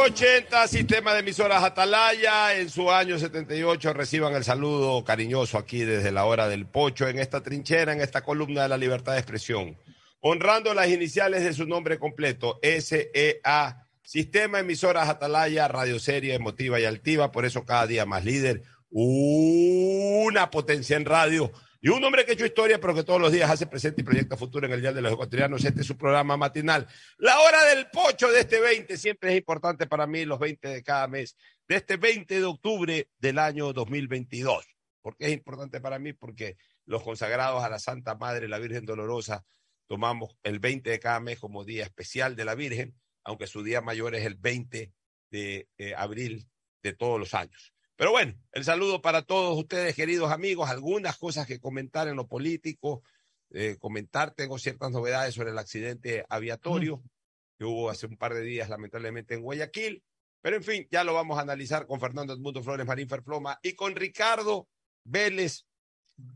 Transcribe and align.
880, 0.00 0.66
sistema 0.66 1.12
de 1.12 1.20
emisoras 1.20 1.62
Atalaya. 1.62 2.56
En 2.56 2.70
su 2.70 2.90
año 2.90 3.18
78 3.18 3.92
reciban 3.92 4.34
el 4.34 4.44
saludo 4.44 5.04
cariñoso 5.04 5.58
aquí 5.58 5.80
desde 5.80 6.10
la 6.10 6.24
hora 6.24 6.48
del 6.48 6.64
pocho 6.64 7.06
en 7.06 7.18
esta 7.18 7.42
trinchera, 7.42 7.92
en 7.92 8.00
esta 8.00 8.22
columna 8.22 8.62
de 8.62 8.70
la 8.70 8.78
libertad 8.78 9.12
de 9.12 9.18
expresión. 9.18 9.76
Honrando 10.20 10.72
las 10.72 10.88
iniciales 10.88 11.44
de 11.44 11.52
su 11.52 11.66
nombre 11.66 11.98
completo, 11.98 12.58
SEA, 12.62 13.86
Sistema 14.02 14.60
Emisoras 14.60 15.10
Atalaya, 15.10 15.68
radioserie 15.68 16.32
emotiva 16.32 16.80
y 16.80 16.86
altiva, 16.86 17.30
por 17.30 17.44
eso 17.44 17.66
cada 17.66 17.86
día 17.86 18.06
más 18.06 18.24
líder, 18.24 18.62
una 18.90 20.50
potencia 20.50 20.96
en 20.96 21.04
radio 21.04 21.52
y 21.82 21.88
un 21.88 22.04
hombre 22.04 22.24
que 22.24 22.32
ha 22.32 22.34
hecho 22.34 22.44
historia, 22.44 22.78
pero 22.78 22.94
que 22.94 23.04
todos 23.04 23.20
los 23.20 23.32
días 23.32 23.50
hace 23.50 23.66
presente 23.66 24.02
y 24.02 24.04
proyecta 24.04 24.36
futuro 24.36 24.66
en 24.66 24.72
el 24.72 24.82
Día 24.82 24.92
de 24.92 25.00
los 25.00 25.12
Ecuatorianos. 25.12 25.64
Este 25.64 25.80
es 25.80 25.86
su 25.86 25.96
programa 25.96 26.36
matinal. 26.36 26.86
La 27.16 27.40
hora 27.40 27.64
del 27.64 27.88
pocho 27.88 28.30
de 28.30 28.40
este 28.40 28.60
20 28.60 28.98
siempre 28.98 29.32
es 29.32 29.38
importante 29.38 29.86
para 29.86 30.06
mí, 30.06 30.26
los 30.26 30.38
20 30.38 30.68
de 30.68 30.82
cada 30.82 31.08
mes, 31.08 31.36
de 31.66 31.76
este 31.76 31.96
20 31.96 32.38
de 32.38 32.44
octubre 32.44 33.08
del 33.18 33.38
año 33.38 33.72
2022. 33.72 34.66
¿Por 35.00 35.16
qué 35.16 35.26
es 35.26 35.32
importante 35.32 35.80
para 35.80 35.98
mí? 35.98 36.12
Porque 36.12 36.58
los 36.84 37.02
consagrados 37.02 37.64
a 37.64 37.70
la 37.70 37.78
Santa 37.78 38.14
Madre, 38.14 38.46
la 38.46 38.58
Virgen 38.58 38.84
Dolorosa, 38.84 39.46
tomamos 39.86 40.36
el 40.42 40.58
20 40.58 40.90
de 40.90 41.00
cada 41.00 41.18
mes 41.20 41.38
como 41.38 41.64
día 41.64 41.84
especial 41.84 42.36
de 42.36 42.44
la 42.44 42.54
Virgen, 42.54 42.94
aunque 43.24 43.46
su 43.46 43.62
día 43.62 43.80
mayor 43.80 44.14
es 44.14 44.26
el 44.26 44.34
20 44.34 44.92
de 45.30 45.68
eh, 45.78 45.94
abril 45.96 46.46
de 46.82 46.92
todos 46.92 47.18
los 47.18 47.32
años. 47.32 47.72
Pero 48.00 48.12
bueno, 48.12 48.32
el 48.52 48.64
saludo 48.64 49.02
para 49.02 49.20
todos 49.20 49.58
ustedes, 49.58 49.94
queridos 49.94 50.32
amigos. 50.32 50.70
Algunas 50.70 51.18
cosas 51.18 51.46
que 51.46 51.60
comentar 51.60 52.08
en 52.08 52.16
lo 52.16 52.26
político, 52.26 53.02
eh, 53.50 53.76
comentar, 53.78 54.30
tengo 54.30 54.58
ciertas 54.58 54.90
novedades 54.90 55.34
sobre 55.34 55.50
el 55.50 55.58
accidente 55.58 56.24
aviatorio 56.30 57.02
que 57.58 57.66
hubo 57.66 57.90
hace 57.90 58.06
un 58.06 58.16
par 58.16 58.32
de 58.32 58.40
días, 58.40 58.70
lamentablemente, 58.70 59.34
en 59.34 59.42
Guayaquil. 59.42 60.02
Pero 60.40 60.56
en 60.56 60.62
fin, 60.62 60.88
ya 60.90 61.04
lo 61.04 61.12
vamos 61.12 61.36
a 61.36 61.42
analizar 61.42 61.86
con 61.86 62.00
Fernando 62.00 62.32
Edmundo 62.32 62.62
Flores 62.62 62.86
Marín 62.86 63.06
Ferfloma 63.06 63.58
y 63.62 63.74
con 63.74 63.94
Ricardo 63.94 64.66
Vélez. 65.04 65.66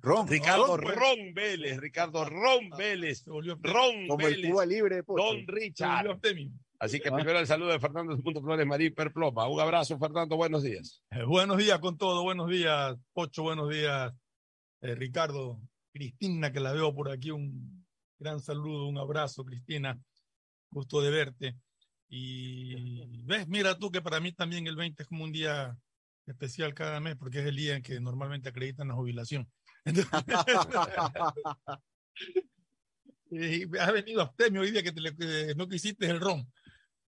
Ron, 0.01 0.29
Ricardo 0.29 0.77
Ron, 0.77 1.33
Vélez, 1.35 1.79
Ricardo 1.79 2.25
Ron 2.25 2.71
Vélez, 2.77 3.25
Ron 3.27 4.07
Como 4.07 4.17
Vélez, 4.17 4.45
el 4.45 4.51
Cuba 4.51 4.67
libre. 4.67 5.03
Don 5.07 5.47
Richard. 5.47 6.19
Así 6.79 7.01
que 7.01 7.11
primero 7.11 7.39
el 7.39 7.47
saludo 7.47 7.71
de 7.71 7.81
Fernando 7.81 8.17
Flores 8.19 8.67
Marín 8.67 8.95
Ferfloma. 8.95 9.49
Un 9.49 9.61
abrazo, 9.61 9.99
Fernando, 9.99 10.37
buenos 10.37 10.63
días. 10.63 11.03
Eh, 11.11 11.25
buenos 11.25 11.57
días 11.57 11.79
con 11.79 11.97
todo, 11.97 12.23
buenos 12.23 12.51
días, 12.51 12.97
Pocho, 13.13 13.43
buenos 13.43 13.71
días, 13.71 14.13
eh, 14.83 14.95
Ricardo, 14.95 15.61
Cristina, 15.93 16.53
que 16.53 16.61
la 16.61 16.73
veo 16.73 16.95
por 16.95 17.11
aquí, 17.11 17.31
un 17.31 17.87
gran 18.19 18.41
saludo, 18.41 18.87
un 18.87 18.99
abrazo, 18.99 19.45
Cristina, 19.45 19.99
gusto 20.71 21.01
de 21.01 21.11
verte. 21.11 21.57
Y 22.09 23.23
ves, 23.23 23.49
mira 23.49 23.79
tú 23.79 23.91
que 23.91 24.03
para 24.03 24.21
mí 24.21 24.33
también 24.33 24.67
el 24.67 24.77
20 24.77 25.03
es 25.03 25.09
como 25.09 25.25
un 25.25 25.33
día 25.33 25.75
especial 26.27 26.75
cada 26.75 27.01
mes, 27.01 27.17
porque 27.17 27.41
es 27.41 27.47
el 27.47 27.57
día 27.57 27.77
en 27.77 27.83
que 27.83 27.99
normalmente 28.01 28.49
acreditan 28.49 28.89
la 28.89 28.95
jubilación. 28.95 29.49
Y 33.31 33.77
ha 33.79 33.91
venido 33.93 34.23
Abstemio 34.23 34.61
hoy 34.63 34.71
día 34.71 34.83
que, 34.83 34.93
te 34.93 35.01
le- 35.01 35.17
que 35.17 35.55
no 35.57 35.69
quisiste 35.69 36.07
el 36.07 36.21
ron. 36.21 36.51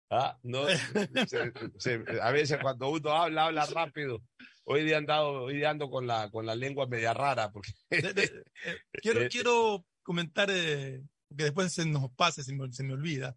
Ah, 0.10 0.38
no, 0.44 0.66
se- 0.68 1.54
se- 1.78 2.04
a 2.22 2.32
veces 2.32 2.60
cuando 2.62 2.90
uno 2.90 3.12
habla, 3.12 3.46
habla 3.46 3.66
rápido. 3.66 4.22
Hoy 4.64 4.84
día, 4.84 4.98
andado, 4.98 5.44
hoy 5.44 5.56
día 5.56 5.70
ando 5.72 5.90
con 5.90 6.06
la, 6.06 6.30
con 6.30 6.46
la 6.46 6.54
lengua 6.56 6.86
media 6.86 7.14
rara. 7.14 7.52
Porque, 7.52 7.72
eh, 7.90 8.02
quiero, 9.02 9.22
Eh, 9.26 9.30
quiero 9.30 9.86
comentar, 10.04 10.50
eh, 10.52 11.02
porque 11.28 11.46
después 11.46 11.72
se 11.74 11.86
nos 11.86 12.12
pase, 12.12 12.44
se 12.44 12.54
me, 12.54 12.72
se 12.72 12.84
me 12.84 12.94
olvida. 12.94 13.36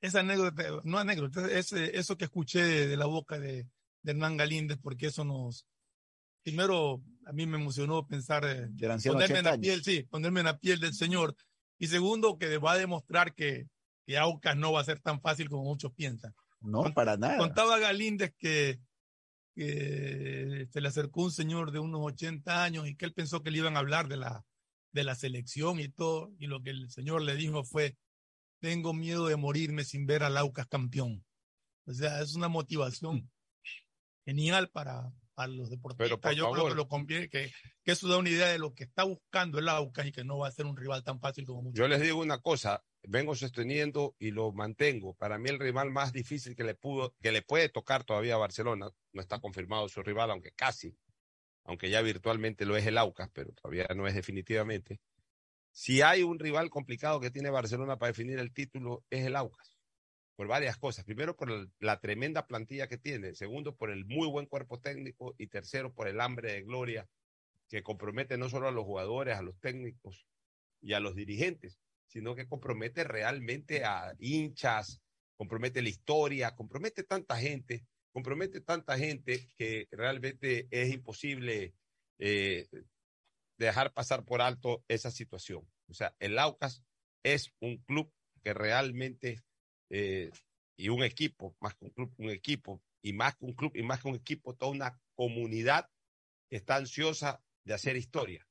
Esa 0.00 0.20
anécdota, 0.20 0.64
no 0.82 0.98
anécdota, 0.98 1.48
es, 1.50 1.72
eh, 1.72 1.92
eso 1.94 2.16
que 2.18 2.24
escuché 2.24 2.62
de, 2.88 2.96
la 2.96 3.06
boca 3.06 3.38
de, 3.38 3.68
de 4.02 4.10
Hernán 4.12 4.36
Galíndez, 4.36 4.78
porque 4.82 5.06
eso 5.06 5.24
nos. 5.24 5.64
Primero, 6.42 7.00
a 7.26 7.32
mí 7.32 7.46
me 7.46 7.58
emocionó 7.58 8.06
pensar. 8.06 8.44
eh, 8.44 8.68
ponerme 8.76 8.94
en 8.94 9.16
80 9.16 9.42
la 9.42 9.50
años. 9.50 9.60
piel, 9.60 9.82
sí, 9.84 10.02
ponerme 10.04 10.40
en 10.40 10.46
la 10.46 10.58
piel 10.58 10.80
del 10.80 10.94
Señor. 10.94 11.36
Y 11.78 11.88
segundo, 11.88 12.38
que 12.38 12.58
va 12.58 12.72
a 12.72 12.78
demostrar 12.78 13.34
que, 13.34 13.68
que 14.06 14.18
Aucas 14.18 14.56
no 14.56 14.72
va 14.72 14.80
a 14.80 14.84
ser 14.84 15.00
tan 15.00 15.20
fácil 15.20 15.48
como 15.48 15.64
muchos 15.64 15.92
piensan. 15.92 16.34
No, 16.60 16.92
para 16.94 17.16
nada. 17.16 17.38
Contaba 17.38 17.78
Galíndez 17.78 18.34
que, 18.38 18.80
que 19.54 20.68
se 20.70 20.80
le 20.80 20.88
acercó 20.88 21.24
un 21.24 21.32
señor 21.32 21.72
de 21.72 21.80
unos 21.80 22.00
80 22.02 22.62
años 22.62 22.88
y 22.88 22.94
que 22.94 23.04
él 23.04 23.12
pensó 23.12 23.42
que 23.42 23.50
le 23.50 23.58
iban 23.58 23.76
a 23.76 23.80
hablar 23.80 24.08
de 24.08 24.16
la, 24.16 24.44
de 24.92 25.04
la 25.04 25.14
selección 25.14 25.80
y 25.80 25.88
todo, 25.88 26.32
y 26.38 26.46
lo 26.46 26.62
que 26.62 26.70
el 26.70 26.90
señor 26.90 27.22
le 27.22 27.34
dijo 27.34 27.64
fue, 27.64 27.96
tengo 28.60 28.94
miedo 28.94 29.26
de 29.26 29.36
morirme 29.36 29.84
sin 29.84 30.06
ver 30.06 30.22
al 30.22 30.36
Aucas 30.36 30.66
campeón. 30.66 31.24
O 31.86 31.92
sea, 31.92 32.20
es 32.20 32.36
una 32.36 32.48
motivación 32.48 33.28
genial 34.24 34.70
para, 34.70 35.12
los 35.46 35.70
deportistas. 35.70 36.18
Pero, 36.20 36.34
Yo 36.34 36.50
creo 36.52 36.68
que, 36.68 36.74
lo 36.74 36.88
conviene, 36.88 37.28
que, 37.28 37.52
que 37.82 37.92
eso 37.92 38.08
da 38.08 38.18
una 38.18 38.30
idea 38.30 38.48
de 38.48 38.58
lo 38.58 38.74
que 38.74 38.84
está 38.84 39.04
buscando 39.04 39.58
el 39.58 39.68
Aucas 39.68 40.06
y 40.06 40.12
que 40.12 40.24
no 40.24 40.38
va 40.38 40.48
a 40.48 40.52
ser 40.52 40.66
un 40.66 40.76
rival 40.76 41.02
tan 41.04 41.20
fácil 41.20 41.44
como 41.44 41.62
muchos. 41.62 41.78
Yo 41.78 41.88
les 41.88 42.00
digo 42.00 42.20
una 42.20 42.38
cosa, 42.38 42.82
vengo 43.02 43.34
sosteniendo 43.34 44.14
y 44.18 44.30
lo 44.30 44.52
mantengo. 44.52 45.14
Para 45.14 45.38
mí 45.38 45.50
el 45.50 45.58
rival 45.58 45.90
más 45.90 46.12
difícil 46.12 46.54
que 46.54 46.64
le 46.64 46.74
pudo, 46.74 47.14
que 47.20 47.32
le 47.32 47.42
puede 47.42 47.68
tocar 47.68 48.04
todavía 48.04 48.34
a 48.34 48.38
Barcelona, 48.38 48.90
no 49.12 49.20
está 49.20 49.40
confirmado 49.40 49.88
su 49.88 50.02
rival, 50.02 50.30
aunque 50.30 50.52
casi, 50.52 50.96
aunque 51.64 51.90
ya 51.90 52.00
virtualmente 52.02 52.64
lo 52.64 52.76
es 52.76 52.86
el 52.86 52.98
Aucas, 52.98 53.30
pero 53.32 53.52
todavía 53.52 53.86
no 53.94 54.06
es 54.06 54.14
definitivamente. 54.14 55.00
Si 55.72 56.02
hay 56.02 56.22
un 56.22 56.38
rival 56.38 56.68
complicado 56.70 57.18
que 57.18 57.30
tiene 57.30 57.50
Barcelona 57.50 57.96
para 57.96 58.12
definir 58.12 58.38
el 58.38 58.52
título, 58.52 59.04
es 59.10 59.24
el 59.24 59.36
Aucas. 59.36 59.71
Por 60.42 60.48
varias 60.48 60.76
cosas. 60.76 61.04
Primero, 61.04 61.36
por 61.36 61.70
la 61.78 62.00
tremenda 62.00 62.48
plantilla 62.48 62.88
que 62.88 62.98
tiene. 62.98 63.32
Segundo, 63.36 63.76
por 63.76 63.92
el 63.92 64.04
muy 64.06 64.26
buen 64.26 64.46
cuerpo 64.46 64.80
técnico. 64.80 65.36
Y 65.38 65.46
tercero, 65.46 65.94
por 65.94 66.08
el 66.08 66.20
hambre 66.20 66.52
de 66.52 66.62
gloria 66.62 67.08
que 67.68 67.84
compromete 67.84 68.36
no 68.36 68.48
solo 68.48 68.66
a 68.66 68.72
los 68.72 68.84
jugadores, 68.84 69.36
a 69.36 69.42
los 69.42 69.60
técnicos 69.60 70.26
y 70.80 70.94
a 70.94 70.98
los 70.98 71.14
dirigentes, 71.14 71.78
sino 72.08 72.34
que 72.34 72.48
compromete 72.48 73.04
realmente 73.04 73.84
a 73.84 74.16
hinchas, 74.18 75.00
compromete 75.36 75.80
la 75.80 75.90
historia, 75.90 76.56
compromete 76.56 77.04
tanta 77.04 77.36
gente, 77.36 77.86
compromete 78.10 78.62
tanta 78.62 78.98
gente 78.98 79.46
que 79.56 79.86
realmente 79.92 80.66
es 80.72 80.92
imposible 80.92 81.72
eh, 82.18 82.66
dejar 83.58 83.92
pasar 83.92 84.24
por 84.24 84.42
alto 84.42 84.82
esa 84.88 85.12
situación. 85.12 85.64
O 85.88 85.94
sea, 85.94 86.16
el 86.18 86.36
Aucas 86.36 86.82
es 87.22 87.54
un 87.60 87.78
club 87.78 88.12
que 88.42 88.54
realmente, 88.54 89.40
eh, 89.92 90.30
y 90.74 90.88
un 90.88 91.04
equipo, 91.04 91.54
más 91.60 91.74
que 91.74 91.84
un 91.84 91.90
club, 91.90 92.14
un 92.16 92.30
equipo, 92.30 92.82
y 93.02 93.12
más 93.12 93.36
que 93.36 93.44
un 93.44 93.52
club, 93.52 93.72
y 93.76 93.82
más 93.82 94.00
que 94.00 94.08
un 94.08 94.14
equipo, 94.14 94.54
toda 94.54 94.72
una 94.72 95.00
comunidad 95.14 95.90
está 96.48 96.76
ansiosa 96.76 97.44
de 97.64 97.74
hacer 97.74 97.96
historia. 97.96 98.48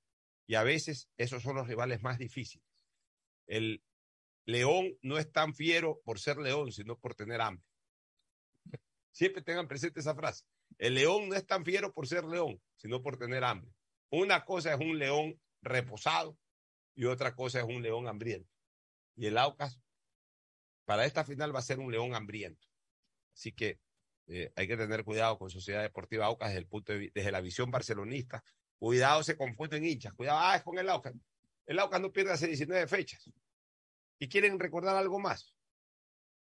Y 0.47 0.53
a 0.53 0.63
veces 0.63 1.09
esos 1.17 1.41
son 1.41 1.55
los 1.55 1.67
rivales 1.67 2.03
más 2.03 2.19
difíciles. 2.19 2.67
El 3.47 3.83
león 4.45 4.95
no 5.01 5.17
es 5.17 5.31
tan 5.31 5.55
fiero 5.55 5.99
por 6.03 6.19
ser 6.19 6.37
león, 6.37 6.71
sino 6.71 6.97
por 6.99 7.15
tener 7.15 7.41
hambre. 7.41 7.65
Siempre 9.11 9.41
tengan 9.41 9.67
presente 9.67 9.99
esa 9.99 10.13
frase. 10.13 10.45
El 10.77 10.93
león 10.93 11.27
no 11.27 11.35
es 11.35 11.45
tan 11.45 11.65
fiero 11.65 11.91
por 11.91 12.07
ser 12.07 12.23
león, 12.23 12.61
sino 12.75 13.01
por 13.01 13.17
tener 13.17 13.43
hambre. 13.43 13.73
Una 14.11 14.45
cosa 14.45 14.73
es 14.73 14.79
un 14.79 14.99
león 14.99 15.39
reposado 15.63 16.37
y 16.95 17.05
otra 17.05 17.33
cosa 17.33 17.59
es 17.59 17.65
un 17.65 17.81
león 17.81 18.07
hambriento. 18.07 18.49
Y 19.15 19.25
el 19.25 19.37
Aucas, 19.37 19.81
para 20.91 21.05
esta 21.05 21.23
final, 21.23 21.55
va 21.55 21.59
a 21.59 21.61
ser 21.61 21.79
un 21.79 21.89
león 21.89 22.13
hambriento. 22.15 22.67
Así 23.33 23.53
que 23.53 23.79
eh, 24.27 24.51
hay 24.57 24.67
que 24.67 24.75
tener 24.75 25.05
cuidado 25.05 25.37
con 25.37 25.49
Sociedad 25.49 25.81
Deportiva 25.81 26.25
Aucas 26.25 26.49
desde, 26.49 26.59
el 26.59 26.67
punto 26.67 26.91
de 26.91 27.09
desde 27.15 27.31
la 27.31 27.39
visión 27.39 27.71
barcelonista. 27.71 28.43
Cuidado, 28.77 29.23
se 29.23 29.37
confunden 29.37 29.85
hinchas. 29.85 30.13
Cuidado, 30.13 30.39
ah, 30.41 30.57
es 30.57 30.63
con 30.63 30.77
el 30.77 30.89
Aucas. 30.89 31.13
El 31.65 31.79
Aucas 31.79 32.01
no 32.01 32.11
pierde 32.11 32.33
hace 32.33 32.47
19 32.47 32.87
fechas. 32.87 33.23
Y 34.19 34.27
quieren 34.27 34.59
recordar 34.59 34.97
algo 34.97 35.17
más. 35.17 35.55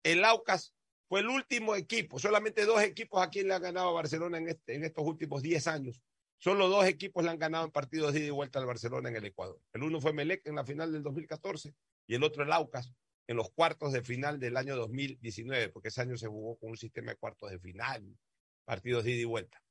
El 0.02 0.24
Aucas 0.24 0.74
fue 1.10 1.20
el 1.20 1.28
último 1.28 1.76
equipo, 1.76 2.18
solamente 2.18 2.64
dos 2.64 2.80
equipos 2.80 3.22
a 3.22 3.28
quien 3.28 3.48
le 3.48 3.54
han 3.54 3.60
ganado 3.60 3.90
a 3.90 3.92
Barcelona 3.92 4.38
en, 4.38 4.48
este- 4.48 4.76
en 4.76 4.84
estos 4.84 5.04
últimos 5.04 5.42
10 5.42 5.66
años. 5.66 6.00
Solo 6.38 6.70
dos 6.70 6.86
equipos 6.86 7.22
le 7.22 7.28
han 7.28 7.38
ganado 7.38 7.66
en 7.66 7.70
partidos 7.70 8.14
de 8.14 8.20
ida 8.20 8.28
y 8.28 8.30
vuelta 8.30 8.60
al 8.60 8.64
Barcelona 8.64 9.10
en 9.10 9.16
el 9.16 9.26
Ecuador. 9.26 9.60
El 9.74 9.82
uno 9.82 10.00
fue 10.00 10.14
Melec 10.14 10.46
en 10.46 10.54
la 10.54 10.64
final 10.64 10.90
del 10.90 11.02
2014 11.02 11.74
y 12.06 12.14
el 12.14 12.24
otro 12.24 12.44
el 12.44 12.52
Aucas 12.52 12.94
en 13.28 13.36
los 13.36 13.50
cuartos 13.50 13.92
de 13.92 14.02
final 14.02 14.40
del 14.40 14.56
año 14.56 14.74
2019, 14.74 15.68
porque 15.68 15.88
ese 15.88 16.00
año 16.00 16.16
se 16.16 16.26
jugó 16.26 16.58
con 16.58 16.70
un 16.70 16.76
sistema 16.78 17.12
de 17.12 17.18
cuartos 17.18 17.50
de 17.50 17.58
final, 17.58 18.18
partidos 18.64 19.04
de 19.04 19.12
ida 19.12 19.20
y 19.20 19.24
vuelta. 19.24 19.62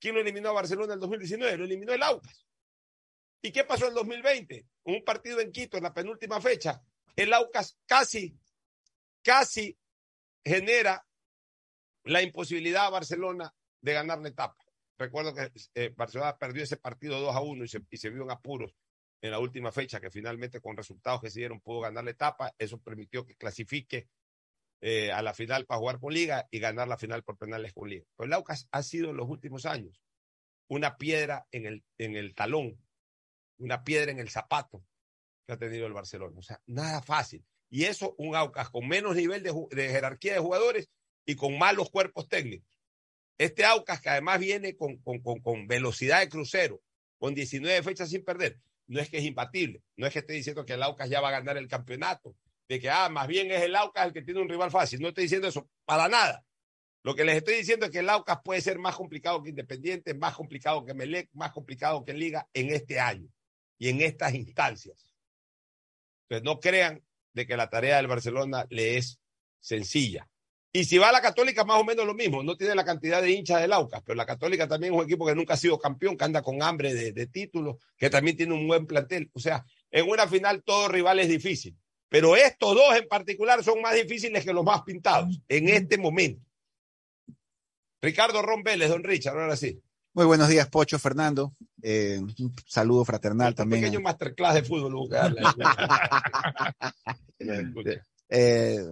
¿Quién 0.00 0.14
lo 0.14 0.22
eliminó 0.22 0.48
a 0.48 0.52
Barcelona 0.52 0.94
en 0.94 0.96
el 0.96 1.00
2019? 1.00 1.58
Lo 1.58 1.64
eliminó 1.64 1.92
el 1.92 2.02
Aucas. 2.02 2.46
¿Y 3.42 3.52
qué 3.52 3.64
pasó 3.64 3.84
en 3.84 3.90
el 3.90 3.96
2020? 3.96 4.66
Un 4.84 5.04
partido 5.04 5.40
en 5.40 5.52
Quito 5.52 5.76
en 5.76 5.82
la 5.82 5.92
penúltima 5.92 6.40
fecha. 6.40 6.82
El 7.14 7.34
Aucas 7.34 7.78
casi, 7.86 8.34
casi 9.22 9.78
genera 10.42 11.06
la 12.04 12.22
imposibilidad 12.22 12.86
a 12.86 12.90
Barcelona 12.90 13.54
de 13.82 13.92
ganar 13.92 14.20
la 14.20 14.28
etapa. 14.28 14.64
Recuerdo 14.96 15.34
que 15.34 15.52
eh, 15.74 15.92
Barcelona 15.94 16.38
perdió 16.38 16.62
ese 16.62 16.78
partido 16.78 17.20
2 17.20 17.36
a 17.36 17.42
1 17.42 17.64
y 17.64 17.68
se, 17.68 17.82
y 17.90 17.96
se 17.98 18.08
vio 18.08 18.22
en 18.22 18.30
apuros 18.30 18.74
en 19.22 19.30
la 19.30 19.38
última 19.38 19.70
fecha, 19.70 20.00
que 20.00 20.10
finalmente 20.10 20.60
con 20.60 20.76
resultados 20.76 21.20
que 21.20 21.30
se 21.30 21.38
dieron 21.38 21.60
pudo 21.60 21.80
ganar 21.80 22.04
la 22.04 22.10
etapa. 22.10 22.54
Eso 22.58 22.78
permitió 22.78 23.24
que 23.24 23.36
clasifique 23.36 24.08
eh, 24.80 25.12
a 25.12 25.22
la 25.22 25.32
final 25.32 25.64
para 25.64 25.78
jugar 25.78 26.00
con 26.00 26.12
Liga 26.12 26.48
y 26.50 26.58
ganar 26.58 26.88
la 26.88 26.98
final 26.98 27.22
por 27.22 27.38
penales 27.38 27.72
con 27.72 27.88
Liga. 27.88 28.04
Pero 28.16 28.26
el 28.26 28.32
Aucas 28.32 28.68
ha 28.72 28.82
sido 28.82 29.10
en 29.10 29.16
los 29.16 29.28
últimos 29.28 29.64
años 29.64 30.02
una 30.66 30.98
piedra 30.98 31.46
en 31.52 31.66
el, 31.66 31.84
en 31.98 32.16
el 32.16 32.34
talón, 32.34 32.76
una 33.58 33.84
piedra 33.84 34.10
en 34.10 34.18
el 34.18 34.28
zapato 34.28 34.84
que 35.46 35.52
ha 35.52 35.56
tenido 35.56 35.86
el 35.86 35.92
Barcelona. 35.92 36.36
O 36.38 36.42
sea, 36.42 36.60
nada 36.66 37.00
fácil. 37.00 37.44
Y 37.70 37.84
eso, 37.84 38.16
un 38.18 38.34
Aucas 38.34 38.70
con 38.70 38.88
menos 38.88 39.14
nivel 39.14 39.44
de, 39.44 39.88
jerarquía 39.88 40.34
de 40.34 40.40
jugadores 40.40 40.90
y 41.24 41.36
con 41.36 41.56
malos 41.56 41.90
cuerpos 41.90 42.28
técnicos. 42.28 42.68
Este 43.38 43.64
Aucas 43.64 44.00
que 44.00 44.10
además 44.10 44.40
viene 44.40 44.74
con, 44.74 44.96
con, 44.98 45.20
con, 45.20 45.40
con, 45.40 45.68
velocidad 45.68 46.20
de 46.20 46.28
crucero, 46.28 46.82
con 47.18 47.34
19 47.34 47.82
fechas 47.84 48.10
sin 48.10 48.24
perder, 48.24 48.58
no 48.92 49.00
es 49.00 49.08
que 49.08 49.18
es 49.18 49.24
imbatible, 49.24 49.82
no 49.96 50.06
es 50.06 50.12
que 50.12 50.18
esté 50.18 50.34
diciendo 50.34 50.66
que 50.66 50.74
el 50.74 50.82
Aucas 50.82 51.08
ya 51.08 51.22
va 51.22 51.28
a 51.28 51.32
ganar 51.32 51.56
el 51.56 51.66
campeonato, 51.66 52.36
de 52.68 52.78
que 52.78 52.90
ah, 52.90 53.08
más 53.08 53.26
bien 53.26 53.50
es 53.50 53.62
el 53.62 53.74
Aucas 53.74 54.06
el 54.06 54.12
que 54.12 54.22
tiene 54.22 54.40
un 54.40 54.48
rival 54.48 54.70
fácil, 54.70 55.00
no 55.00 55.08
estoy 55.08 55.24
diciendo 55.24 55.48
eso 55.48 55.68
para 55.86 56.08
nada. 56.08 56.44
Lo 57.02 57.14
que 57.14 57.24
les 57.24 57.36
estoy 57.36 57.56
diciendo 57.56 57.86
es 57.86 57.92
que 57.92 58.00
el 58.00 58.10
Aucas 58.10 58.40
puede 58.44 58.60
ser 58.60 58.78
más 58.78 58.94
complicado 58.94 59.42
que 59.42 59.48
Independiente, 59.48 60.14
más 60.14 60.34
complicado 60.34 60.84
que 60.84 60.92
Melec, 60.92 61.30
más 61.32 61.52
complicado 61.52 62.04
que 62.04 62.12
Liga 62.12 62.46
en 62.52 62.70
este 62.70 63.00
año 63.00 63.28
y 63.78 63.88
en 63.88 64.02
estas 64.02 64.34
instancias. 64.34 65.14
Entonces 66.28 66.44
no 66.44 66.60
crean 66.60 67.02
de 67.32 67.46
que 67.46 67.56
la 67.56 67.70
tarea 67.70 67.96
del 67.96 68.06
Barcelona 68.06 68.66
le 68.68 68.98
es 68.98 69.18
sencilla. 69.58 70.28
Y 70.74 70.84
si 70.84 70.96
va 70.96 71.10
a 71.10 71.12
la 71.12 71.20
Católica, 71.20 71.64
más 71.64 71.78
o 71.80 71.84
menos 71.84 72.06
lo 72.06 72.14
mismo. 72.14 72.42
No 72.42 72.56
tiene 72.56 72.74
la 72.74 72.84
cantidad 72.84 73.20
de 73.20 73.30
hinchas 73.30 73.60
del 73.60 73.74
Aucas, 73.74 74.02
pero 74.04 74.16
la 74.16 74.24
Católica 74.24 74.66
también 74.66 74.94
es 74.94 74.98
un 74.98 75.04
equipo 75.04 75.26
que 75.26 75.34
nunca 75.34 75.54
ha 75.54 75.58
sido 75.58 75.78
campeón, 75.78 76.16
que 76.16 76.24
anda 76.24 76.40
con 76.40 76.62
hambre 76.62 76.94
de, 76.94 77.12
de 77.12 77.26
títulos, 77.26 77.76
que 77.98 78.08
también 78.08 78.38
tiene 78.38 78.54
un 78.54 78.66
buen 78.66 78.86
plantel. 78.86 79.30
O 79.34 79.40
sea, 79.40 79.66
en 79.90 80.08
una 80.08 80.26
final 80.26 80.62
todo 80.62 80.88
rival 80.88 81.18
es 81.18 81.28
difícil. 81.28 81.76
Pero 82.08 82.36
estos 82.36 82.74
dos 82.74 82.96
en 82.96 83.06
particular 83.06 83.62
son 83.62 83.80
más 83.82 83.94
difíciles 83.94 84.44
que 84.44 84.52
los 84.52 84.64
más 84.64 84.82
pintados 84.82 85.40
en 85.48 85.68
este 85.68 85.98
momento. 85.98 86.44
Ricardo 88.02 88.42
Ron 88.42 88.62
Vélez, 88.62 88.88
don 88.88 89.04
Richard, 89.04 89.38
ahora 89.38 89.56
sí. 89.56 89.80
Muy 90.14 90.26
buenos 90.26 90.48
días, 90.48 90.68
Pocho, 90.68 90.98
Fernando. 90.98 91.54
Eh, 91.82 92.18
un 92.20 92.54
saludo 92.66 93.04
fraternal 93.04 93.52
un 93.52 93.54
también. 93.54 93.82
pequeño 93.82 94.00
masterclass 94.00 94.54
de 94.54 94.62
fútbol. 94.62 95.08
eh, 98.28 98.84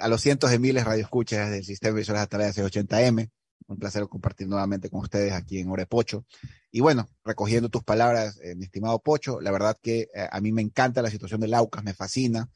a 0.00 0.08
los 0.08 0.20
cientos 0.20 0.50
de 0.50 0.58
miles 0.58 0.84
de 0.84 0.90
radioescuchas 0.90 1.50
del 1.50 1.64
sistema 1.64 1.94
de 1.94 2.00
emisoras 2.00 2.22
Atalaya 2.22 2.64
80M. 2.64 3.30
Un 3.68 3.78
placer 3.78 4.06
compartir 4.08 4.46
nuevamente 4.48 4.90
con 4.90 5.00
ustedes 5.00 5.32
aquí 5.32 5.58
en 5.58 5.70
Orepocho. 5.70 6.24
Y 6.70 6.80
bueno, 6.80 7.08
recogiendo 7.24 7.68
tus 7.68 7.82
palabras, 7.82 8.38
eh, 8.42 8.54
mi 8.54 8.64
estimado 8.64 8.98
Pocho, 9.00 9.40
la 9.40 9.50
verdad 9.50 9.76
que 9.80 10.08
eh, 10.14 10.28
a 10.30 10.40
mí 10.40 10.52
me 10.52 10.62
encanta 10.62 11.02
la 11.02 11.10
situación 11.10 11.40
del 11.40 11.54
Aucas, 11.54 11.82
me 11.82 11.94
fascina, 11.94 12.48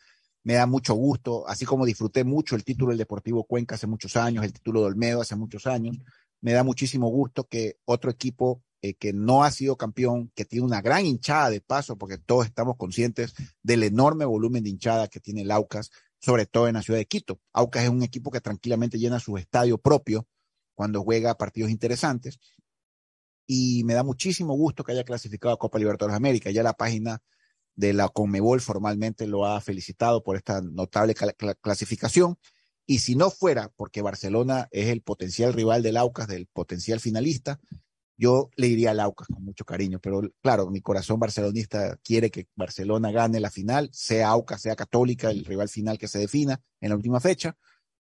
me 0.44 0.55
da 0.55 0.67
mucho 0.67 0.94
gusto, 0.94 1.49
así 1.49 1.65
como 1.65 1.85
disfruté 1.85 2.23
mucho 2.23 2.55
el 2.55 2.65
título 2.65 2.91
del 2.91 2.99
Deportivo 2.99 3.44
Cuenca 3.44 3.75
hace 3.75 3.87
muchos 3.87 4.17
años, 4.17 4.44
el 4.44 4.53
título 4.53 4.81
de 4.81 4.87
Olmedo 4.87 5.21
hace 5.21 5.37
muchos 5.37 5.67
años, 5.67 5.99
me 6.41 6.53
da 6.53 6.65
muchísimo 6.65 7.09
gusto 7.09 7.44
que 7.44 7.79
otro 7.85 8.11
equipo 8.11 8.62
eh, 8.82 8.94
que 8.94 9.12
no 9.12 9.44
ha 9.44 9.50
sido 9.50 9.77
campeón, 9.77 10.32
que 10.35 10.47
tiene 10.47 10.65
una 10.65 10.81
gran 10.81 11.05
hinchada 11.05 11.50
de 11.50 11.61
paso, 11.61 11.99
porque 11.99 12.17
todos 12.17 12.47
estamos 12.47 12.77
conscientes 12.77 13.35
del 13.62 13.82
enorme 13.82 14.25
volumen 14.25 14.65
de 14.65 14.71
hinchada 14.71 15.09
que 15.09 15.21
tiene 15.21 15.43
el 15.43 15.50
Aucas, 15.50 15.91
sobre 16.20 16.46
todo 16.46 16.69
en 16.69 16.75
la 16.75 16.82
ciudad 16.82 16.99
de 16.99 17.06
Quito. 17.06 17.40
Aucas 17.52 17.84
es 17.84 17.88
un 17.88 18.02
equipo 18.02 18.31
que 18.31 18.40
tranquilamente 18.40 18.99
llena 18.99 19.19
su 19.19 19.37
estadio 19.37 19.78
propio 19.78 20.26
cuando 20.75 21.02
juega 21.02 21.37
partidos 21.37 21.70
interesantes. 21.70 22.38
Y 23.46 23.82
me 23.84 23.94
da 23.94 24.05
muchísimo 24.05 24.55
gusto 24.55 24.84
que 24.84 24.93
haya 24.93 25.05
clasificado 25.05 25.55
a 25.55 25.58
Copa 25.58 25.78
Libertadores 25.78 26.12
de 26.12 26.19
América. 26.19 26.50
Ya 26.50 26.62
la 26.62 26.75
página 26.75 27.22
de 27.75 27.94
la 27.94 28.08
Conmebol 28.08 28.61
formalmente 28.61 29.26
lo 29.26 29.46
ha 29.46 29.61
felicitado 29.61 30.22
por 30.22 30.37
esta 30.37 30.61
notable 30.61 31.14
cl 31.14 31.34
cl 31.37 31.56
clasificación. 31.61 32.38
Y 32.87 32.99
si 32.99 33.17
no 33.17 33.31
fuera 33.31 33.72
porque 33.76 34.02
Barcelona 34.02 34.69
es 34.70 34.88
el 34.88 35.02
potencial 35.02 35.52
rival 35.52 35.82
del 35.82 35.96
Aucas, 35.96 36.28
del 36.28 36.46
potencial 36.46 37.00
finalista, 37.00 37.61
yo 38.20 38.50
le 38.56 38.67
diría 38.67 38.90
al 38.90 39.00
Aucas 39.00 39.28
con 39.28 39.43
mucho 39.43 39.64
cariño, 39.64 39.99
pero 39.99 40.20
claro, 40.43 40.70
mi 40.70 40.82
corazón 40.82 41.19
barcelonista 41.19 41.96
quiere 42.05 42.31
que 42.31 42.49
Barcelona 42.55 43.11
gane 43.11 43.40
la 43.40 43.50
final, 43.50 43.88
sea 43.93 44.28
Aucas, 44.28 44.61
sea 44.61 44.76
Católica, 44.76 45.31
el 45.31 45.46
rival 45.46 45.70
final 45.70 45.96
que 45.96 46.06
se 46.06 46.19
defina 46.19 46.61
en 46.82 46.90
la 46.90 46.96
última 46.96 47.19
fecha, 47.19 47.56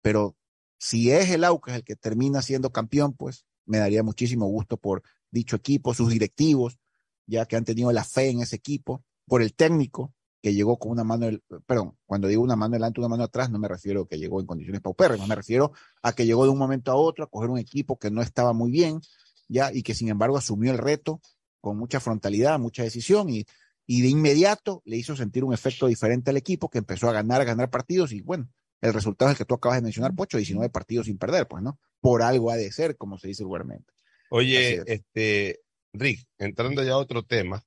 pero 0.01 0.38
si 0.77 1.12
es 1.12 1.29
el 1.31 1.44
Aucas 1.44 1.75
el 1.75 1.83
que 1.83 1.97
termina 1.97 2.41
siendo 2.41 2.71
campeón, 2.71 3.13
pues 3.13 3.45
me 3.65 3.77
daría 3.77 4.03
muchísimo 4.03 4.45
gusto 4.45 4.77
por 4.77 5.03
dicho 5.31 5.57
equipo, 5.57 5.94
sus 5.94 6.09
directivos, 6.09 6.79
ya 7.27 7.45
que 7.45 7.57
han 7.57 7.65
tenido 7.65 7.91
la 7.91 8.06
fe 8.06 8.29
en 8.29 8.39
ese 8.39 8.56
equipo, 8.56 9.03
por 9.27 9.41
el 9.41 9.53
técnico 9.53 10.13
que 10.41 10.53
llegó 10.53 10.79
con 10.79 10.91
una 10.91 11.03
mano, 11.03 11.25
del, 11.25 11.44
perdón, 11.65 11.97
cuando 12.06 12.29
digo 12.29 12.41
una 12.41 12.56
mano 12.56 12.73
delante, 12.73 13.01
una 13.01 13.09
mano 13.09 13.23
atrás, 13.23 13.50
no 13.50 13.59
me 13.59 13.67
refiero 13.67 14.03
a 14.03 14.07
que 14.07 14.17
llegó 14.17 14.39
en 14.39 14.45
condiciones 14.45 14.79
paupérrimas, 14.79 15.27
me 15.27 15.35
refiero 15.35 15.73
a 16.01 16.13
que 16.13 16.25
llegó 16.25 16.45
de 16.45 16.51
un 16.51 16.57
momento 16.57 16.91
a 16.91 16.95
otro 16.95 17.25
a 17.25 17.27
coger 17.27 17.50
un 17.50 17.57
equipo 17.57 18.00
que 18.00 18.12
no 18.12 18.21
estaba 18.21 18.53
muy 18.53 18.71
bien, 18.71 19.01
ya, 19.47 19.71
y 19.74 19.83
que 19.83 19.94
sin 19.94 20.09
embargo 20.09 20.38
asumió 20.38 20.71
el 20.71 20.77
reto 20.77 21.21
con 21.62 21.77
mucha 21.77 22.00
frontalidad, 22.00 22.59
mucha 22.59 22.83
decisión 22.83 23.30
y, 23.30 23.45
y 23.86 24.01
de 24.01 24.09
inmediato 24.09 24.81
le 24.86 24.97
hizo 24.97 25.15
sentir 25.15 25.44
un 25.44 25.53
efecto 25.53 25.88
diferente 25.88 26.31
al 26.31 26.38
equipo 26.38 26.69
que 26.69 26.80
empezó 26.80 27.09
a 27.09 27.13
ganar, 27.13 27.42
a 27.42 27.45
ganar 27.45 27.69
partidos 27.69 28.12
y 28.12 28.21
bueno, 28.21 28.50
el 28.81 28.94
resultado 28.94 29.31
es 29.31 29.36
el 29.36 29.38
que 29.39 29.45
tú 29.45 29.56
acabas 29.56 29.77
de 29.80 29.83
mencionar, 29.83 30.13
Pocho, 30.13 30.38
19 30.38 30.69
partidos 30.69 31.07
sin 31.07 31.18
perder, 31.18 31.47
pues, 31.47 31.63
¿no? 31.63 31.80
Por 32.01 32.21
algo 32.21 32.51
ha 32.51 32.56
de 32.56 32.71
ser, 32.71 32.97
como 32.97 33.18
se 33.18 33.30
dice 33.30 33.44
vulgarmente. 33.44 33.92
Oye, 34.30 34.83
este, 34.86 35.62
Rick, 35.94 36.27
entrando 36.38 36.83
ya 36.83 36.94
a 36.94 36.98
otro 36.98 37.24
tema, 37.24 37.63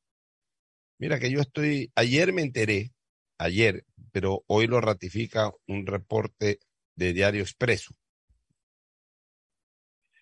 mira 0.98 1.18
que 1.18 1.30
yo 1.30 1.40
estoy, 1.40 1.90
ayer 1.94 2.32
me 2.32 2.42
enteré, 2.42 2.92
ayer, 3.38 3.84
pero 4.12 4.44
hoy 4.46 4.66
lo 4.66 4.80
ratifica 4.80 5.52
un 5.66 5.86
reporte 5.86 6.60
de 6.94 7.12
Diario 7.12 7.42
Expreso. 7.42 7.94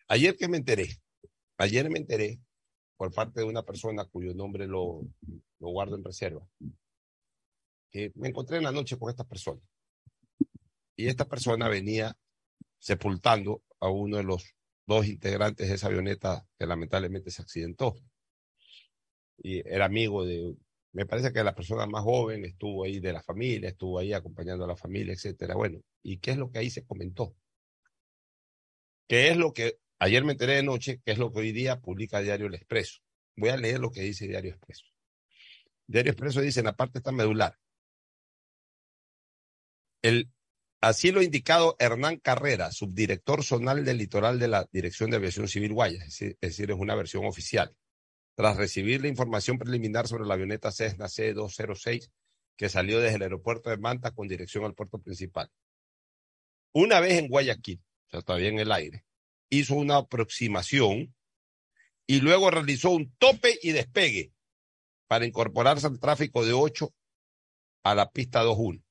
Ayer 0.09 0.37
que 0.37 0.49
me 0.49 0.59
enteré, 0.59 0.89
ayer 1.59 1.89
me 1.91 1.99
enteré 1.99 2.41
por 2.97 3.13
parte 3.13 3.41
de 3.41 3.47
una 3.47 3.63
persona 3.63 4.05
cuyo 4.05 4.35
nombre 4.35 4.67
lo, 4.67 5.03
guardo 5.59 5.97
en 5.97 6.05
reserva, 6.05 6.47
que 7.91 8.13
me 8.15 8.29
encontré 8.29 8.59
en 8.59 8.65
la 8.65 8.73
noche 8.73 8.99
con 8.99 9.11
esta 9.11 9.25
persona. 9.25 9.61
Y 10.97 11.09
esta 11.09 11.27
persona 11.27 11.69
venía 11.69 12.17
sepultando 12.79 13.63
a 13.81 13.91
uno 13.91 14.17
de 14.17 14.25
los 14.25 14.55
dos 14.87 15.07
integrantes 15.07 15.69
de 15.69 15.75
esa 15.75 15.89
avioneta 15.89 16.47
que 16.59 16.67
lamentablemente 16.67 17.31
se 17.31 17.43
accidentó. 17.43 17.97
Y 19.39 19.59
era 19.69 19.85
amigo 19.85 20.25
de, 20.25 20.57
me 20.93 21.05
parece 21.05 21.33
que 21.33 21.45
la 21.45 21.55
persona 21.55 21.87
más 21.87 22.03
joven 22.03 22.47
estuvo 22.47 22.85
ahí 22.85 23.01
de 23.01 23.13
la 23.13 23.23
familia, 23.23 23.69
estuvo 23.69 23.99
ahí 23.99 24.15
acompañando 24.15 24.65
a 24.65 24.69
la 24.69 24.77
familia, 24.77 25.13
etcétera. 25.13 25.55
Bueno, 25.55 25.81
¿y 26.03 26.19
qué 26.19 26.31
es 26.31 26.39
lo 26.39 26.51
que 26.51 26.59
ahí 26.59 26.71
se 26.71 26.87
comentó? 26.87 27.37
¿Qué 29.07 29.29
es 29.29 29.37
lo 29.37 29.53
que 29.53 29.79
ayer 29.99 30.25
me 30.25 30.33
enteré 30.33 30.55
de 30.55 30.63
noche, 30.63 31.01
qué 31.05 31.13
es 31.13 31.19
lo 31.19 31.33
que 31.33 31.41
hoy 31.41 31.53
día 31.53 31.81
publica 31.81 32.21
Diario 32.21 32.47
El 32.47 32.55
Expreso? 32.55 33.01
Voy 33.37 33.51
a 33.51 33.57
leer 33.57 33.81
lo 33.81 33.91
que 33.91 34.03
dice 34.03 34.27
Diario 34.27 34.53
Expreso. 34.53 34.85
Diario 35.87 36.13
Expreso 36.13 36.41
dice 36.41 36.61
en 36.61 36.67
la 36.67 36.77
parte 36.77 36.99
está 36.99 37.13
medular. 37.13 37.59
El 40.03 40.31
Así 40.81 41.11
lo 41.11 41.21
ha 41.21 41.25
indicado 41.25 41.75
Hernán 41.79 42.19
Carrera, 42.19 42.71
subdirector 42.71 43.43
zonal 43.43 43.85
del 43.85 43.97
litoral 43.99 44.39
de 44.39 44.47
la 44.47 44.69
Dirección 44.71 45.11
de 45.11 45.17
Aviación 45.17 45.49
Civil 45.49 45.73
Guayas, 45.73 46.21
es 46.21 46.39
decir, 46.41 46.71
es 46.71 46.77
una 46.77 46.95
versión 46.95 47.25
oficial. 47.25 47.75
Tras 48.35 48.57
recibir 48.57 49.01
la 49.01 49.09
información 49.09 49.59
preliminar 49.59 50.07
sobre 50.07 50.27
la 50.27 50.35
avioneta 50.35 50.71
Cessna 50.71 51.09
C-206 51.09 52.11
que 52.57 52.69
salió 52.69 53.01
desde 53.01 53.17
el 53.17 53.23
aeropuerto 53.23 53.71
de 53.71 53.79
Manta 53.79 54.13
con 54.13 54.29
dirección 54.29 54.65
al 54.65 54.75
puerto 54.75 54.99
principal. 54.99 55.51
Una 56.73 57.01
vez 57.01 57.19
en 57.19 57.29
Guayaquil, 57.29 57.83
o 58.07 58.11
sea, 58.11 58.23
todavía 58.23 58.51
en 58.51 58.59
el 58.59 58.71
aire, 58.71 59.05
hizo 59.51 59.75
una 59.75 59.97
aproximación 59.97 61.15
y 62.07 62.21
luego 62.21 62.51
realizó 62.51 62.91
un 62.91 63.15
tope 63.19 63.59
y 63.63 63.73
despegue 63.73 64.33
para 65.07 65.27
incorporarse 65.27 65.87
al 65.87 65.99
tráfico 66.01 66.45
de 66.45 66.53
8 66.53 66.93
a 67.85 67.95
la 67.95 68.11
pista 68.11 68.43
21 68.43 68.87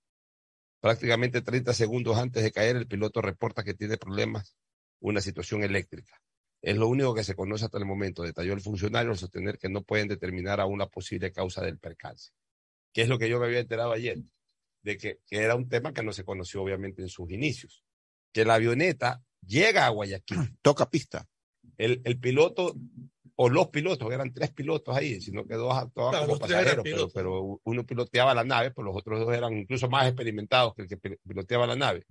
prácticamente 0.86 1.42
30 1.42 1.74
segundos 1.74 2.16
antes 2.16 2.44
de 2.44 2.52
caer, 2.52 2.76
el 2.76 2.86
piloto 2.86 3.20
reporta 3.20 3.64
que 3.64 3.74
tiene 3.74 3.98
problemas, 3.98 4.56
una 5.00 5.20
situación 5.20 5.64
eléctrica. 5.64 6.22
Es 6.62 6.78
lo 6.78 6.88
único 6.88 7.16
que 7.16 7.24
se 7.24 7.34
conoce 7.34 7.66
hasta 7.66 7.80
el 7.80 7.86
momento, 7.86 8.22
detalló 8.22 8.54
el 8.54 8.62
funcionario 8.62 9.10
al 9.10 9.18
sostener 9.18 9.58
que 9.58 9.68
no 9.68 9.82
pueden 9.82 10.08
determinar 10.08 10.62
aún 10.62 10.78
la 10.78 10.86
posible 10.86 11.32
causa 11.32 11.64
del 11.64 11.80
percance. 11.80 12.34
¿Qué 12.94 13.02
es 13.02 13.10
lo 13.10 13.18
que 13.18 13.28
yo 13.28 13.40
me 13.40 13.48
había 13.48 13.62
enterado 13.62 13.94
ayer? 13.94 14.20
De 14.84 14.96
que, 14.96 15.22
que 15.26 15.38
era 15.38 15.56
un 15.56 15.68
tema 15.68 15.92
que 15.92 16.04
no 16.04 16.14
se 16.14 16.24
conoció 16.24 16.62
obviamente 16.62 17.02
en 17.02 17.10
sus 17.10 17.32
inicios. 17.32 17.84
Que 18.32 18.46
la 18.46 18.54
avioneta 18.54 19.24
llega 19.48 19.86
a 19.86 19.90
Guayaquil. 19.90 20.38
Toca 20.62 20.90
pista. 20.90 21.26
El, 21.78 22.02
el 22.06 22.20
piloto 22.20 22.74
o 23.38 23.50
los 23.50 23.68
pilotos, 23.68 24.10
eran 24.14 24.34
tres 24.34 24.52
pilotos 24.52 24.96
ahí, 24.96 25.20
sino 25.20 25.46
que 25.46 25.56
dos 25.56 25.74
actuaban 25.76 26.12
Claro, 26.14 26.28
como 26.28 26.40
pasajeros, 26.40 27.12
pero, 27.14 27.60
uno 27.66 27.86
piloteaba 27.86 28.34
la 28.34 28.46
nave, 28.46 28.72
pues 28.72 28.86
los 28.86 28.96
otros 28.96 29.20
dos 29.20 29.34
eran 29.36 29.58
incluso 29.58 29.90
más 29.90 30.08
experimentados 30.08 30.74
que 30.74 30.84
el 30.84 30.88
que 30.88 30.96
pi- 30.98 31.18
piloteaba 31.28 31.68
la 31.68 31.76
nave. 31.76 32.06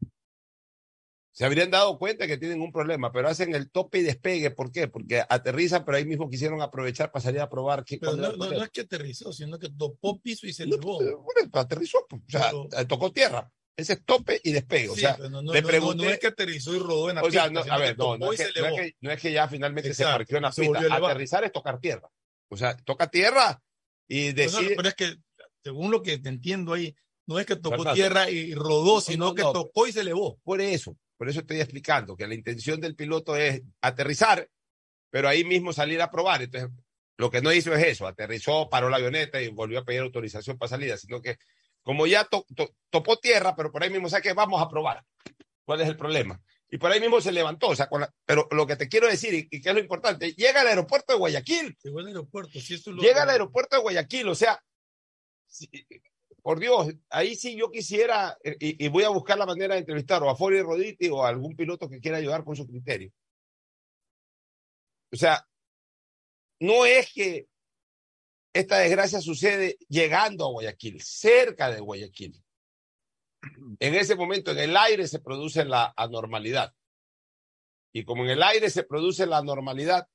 Se 1.33 1.45
habrían 1.45 1.71
dado 1.71 1.99
cuenta 1.99 2.27
que 2.29 2.37
tienen 2.37 2.61
un 2.61 2.71
problema, 2.71 3.11
pero 3.11 3.29
hacen 3.29 3.55
el 3.57 3.71
tope 3.71 3.99
y 3.99 4.03
despegue. 4.03 4.51
¿Por 4.53 4.71
qué? 4.71 4.87
Porque 4.87 5.23
aterrizan, 5.29 5.85
pero 5.85 5.97
ahí 5.97 6.05
mismo 6.05 6.29
quisieron 6.31 6.61
aprovechar 6.63 7.11
para 7.11 7.23
salir 7.25 7.41
a 7.41 7.49
probar 7.49 7.85
qué 7.85 7.99
Pero 7.99 8.15
no, 8.17 8.63
es 8.63 8.69
que 8.71 8.83
aterrizó, 8.83 9.33
sino 9.33 9.59
que 9.59 9.69
topó 9.71 10.21
piso 10.21 10.47
y 10.47 10.53
se 10.53 10.65
No, 10.67 10.77
elevó. 10.77 10.99
pero, 10.99 11.23
bueno, 11.23 11.51
aterrizó, 11.55 12.07
pues, 12.09 12.23
o 12.23 12.31
sea, 12.31 12.51
Pero- 12.51 12.69
eh, 12.79 12.85
tocó 12.85 13.11
tierra. 13.11 13.51
Ese 13.77 13.95
es 13.95 14.05
tope 14.05 14.41
y 14.45 14.53
despegue. 14.53 14.89
o 14.89 14.95
sea, 14.95 15.17
no, 15.19 15.43
no, 15.43 15.53
le 15.53 15.63
no, 15.63 15.69
pregunté- 15.69 16.05
no 16.05 16.11
es 16.11 16.19
que 16.21 16.29
aterrizó 16.29 16.75
y 16.75 16.79
rodó 16.79 17.11
en 17.11 17.17
la 17.17 17.23
o 17.23 17.31
sea, 17.31 17.49
pista, 17.49 17.75
a 17.75 17.79
ver, 17.79 17.99
no, 17.99 18.33
es, 18.33 18.41
que, 18.41 18.61
no, 18.61 18.67
es 18.69 18.81
que, 18.81 18.97
no 19.01 19.11
es 19.11 19.21
que 19.21 19.33
ya 19.33 19.49
finalmente 19.49 19.93
se 19.95 20.05
parqueó 20.05 20.37
en 20.37 20.43
la 20.45 20.53
pista. 20.53 20.95
Aterrizar 20.95 21.45
es 21.45 21.53
tocar 21.53 21.81
tierra. 21.81 22.09
O 22.49 22.57
sea, 22.57 22.77
toca 22.77 23.09
tierra 23.09 23.61
y 24.07 24.33
decide. 24.33 24.77
pero 24.77 24.89
es 24.89 24.95
que, 24.95 25.17
según 25.63 25.91
lo 25.91 26.03
que 26.03 26.19
te 26.19 26.29
entiendo 26.29 26.75
ahí, 26.75 26.95
no 27.27 27.39
es 27.39 27.47
que 27.47 27.57
tocó 27.57 27.93
tierra 27.95 28.31
y 28.31 28.55
rodó, 28.55 28.97
No, 28.97 29.01
sino 29.01 29.25
no, 29.27 29.35
que 29.35 29.43
tocó 29.43 29.87
y 29.87 29.93
se 29.93 30.01
elevó. 30.03 30.39
Por 30.45 30.61
eso, 30.61 30.97
por 31.17 31.29
eso 31.29 31.41
estoy 31.41 31.61
explicando 31.61 32.17
que 32.17 32.29
la 32.29 32.35
intención 32.35 32.81
del 32.81 32.95
piloto 32.95 33.35
es 33.35 33.63
aterrizar, 33.81 34.49
pero 35.11 35.29
ahí 35.29 35.43
mismo 35.43 35.73
salir 35.73 36.01
a 36.01 36.11
probar. 36.11 36.43
Entonces, 36.43 36.71
lo 37.17 37.31
que 37.31 37.41
no 37.41 37.53
hizo 37.53 37.75
es 37.75 37.85
eso, 37.85 38.07
aterrizó, 38.07 38.69
paró 38.69 38.89
la 38.89 38.97
avioneta 38.99 39.41
y 39.41 39.49
volvió 39.49 39.81
a 39.81 39.85
pedir 39.85 40.03
autorización 40.03 40.59
para 40.59 40.69
salida, 40.69 40.97
sino 40.97 41.21
que 41.23 41.39
como 41.85 42.07
ya 42.09 42.25
to- 42.25 42.45
to- 42.57 42.75
topó 42.91 43.19
tierra, 43.19 43.55
pero 43.55 43.71
por 43.71 43.85
ahí 43.85 43.91
mismo, 43.91 44.09
o 44.09 44.11
sea 44.11 44.21
que 44.21 44.33
vamos 44.33 44.61
a 44.61 44.69
probar. 44.69 45.05
¿Cuál 45.65 45.81
es 45.83 45.89
el 45.89 45.97
problema? 45.97 46.41
Y 46.69 46.79
por 46.79 46.91
ahí 46.91 47.01
mismo 47.01 47.21
se 47.21 47.31
levantó, 47.31 47.69
o 47.69 47.77
sea, 47.77 47.89
con 47.89 48.01
la- 48.01 48.13
pero 48.25 48.49
lo 48.51 48.67
que 48.67 48.75
te 48.75 48.89
quiero 48.89 49.07
decir, 49.07 49.33
y, 49.35 49.47
y 49.51 49.61
que 49.63 49.69
es 49.69 49.75
lo 49.75 49.81
importante, 49.81 50.33
llega 50.33 50.63
al 50.63 50.67
aeropuerto 50.67 51.13
de 51.13 51.19
Guayaquil, 51.21 51.77
Llegó 51.83 52.01
al 52.01 52.07
aeropuerto. 52.09 52.59
Si 52.59 52.75
eso 52.75 52.91
es 52.91 52.97
lo 52.97 53.03
llega 53.03 53.15
que- 53.15 53.21
al 53.21 53.31
aeropuerto 53.31 53.77
de 53.77 53.83
Guayaquil, 53.83 54.29
o 54.29 54.35
sea, 54.35 54.61
si- 55.47 55.71
por 56.43 56.59
Dios, 56.59 56.93
ahí 57.11 57.37
sí 57.37 57.57
yo 57.57 57.71
quisiera, 57.71 58.37
y, 58.59 58.85
y 58.85 58.89
voy 58.89 59.05
a 59.05 59.09
buscar 59.11 59.39
la 59.39 59.47
manera 59.47 59.75
de 59.75 59.81
entrevistar 59.81 60.23
o 60.23 60.29
a 60.29 60.37
Fori 60.37 60.61
Roditi 60.61 61.09
o 61.09 61.25
a 61.25 61.29
algún 61.29 61.55
piloto 61.57 61.89
que 61.89 62.01
quiera 62.01 62.19
ayudar 62.19 62.45
con 62.45 62.57
su 62.57 62.67
criterio. 62.67 63.11
O 65.13 65.17
sea, 65.17 65.47
no 66.61 66.85
es 66.85 67.13
que 67.13 67.47
esta 68.55 68.79
desgracia 68.79 69.21
sucede 69.21 69.77
llegando 69.89 70.47
a 70.47 70.51
Guayaquil, 70.51 71.03
cerca 71.03 71.71
de 71.71 71.81
Guayaquil. 71.81 72.43
En 73.79 73.95
ese 73.95 74.15
momento 74.17 74.53
en 74.53 74.59
el 74.59 74.77
aire 74.77 75.07
se 75.07 75.19
produce 75.19 75.65
la 75.65 75.93
anormalidad. 75.97 76.73
Y 77.93 78.05
como 78.05 78.25
en 78.25 78.31
el 78.31 78.43
aire 78.43 78.71
se 78.71 78.85
produce 78.85 79.27
la 79.27 79.39
anormalidad, 79.39 80.09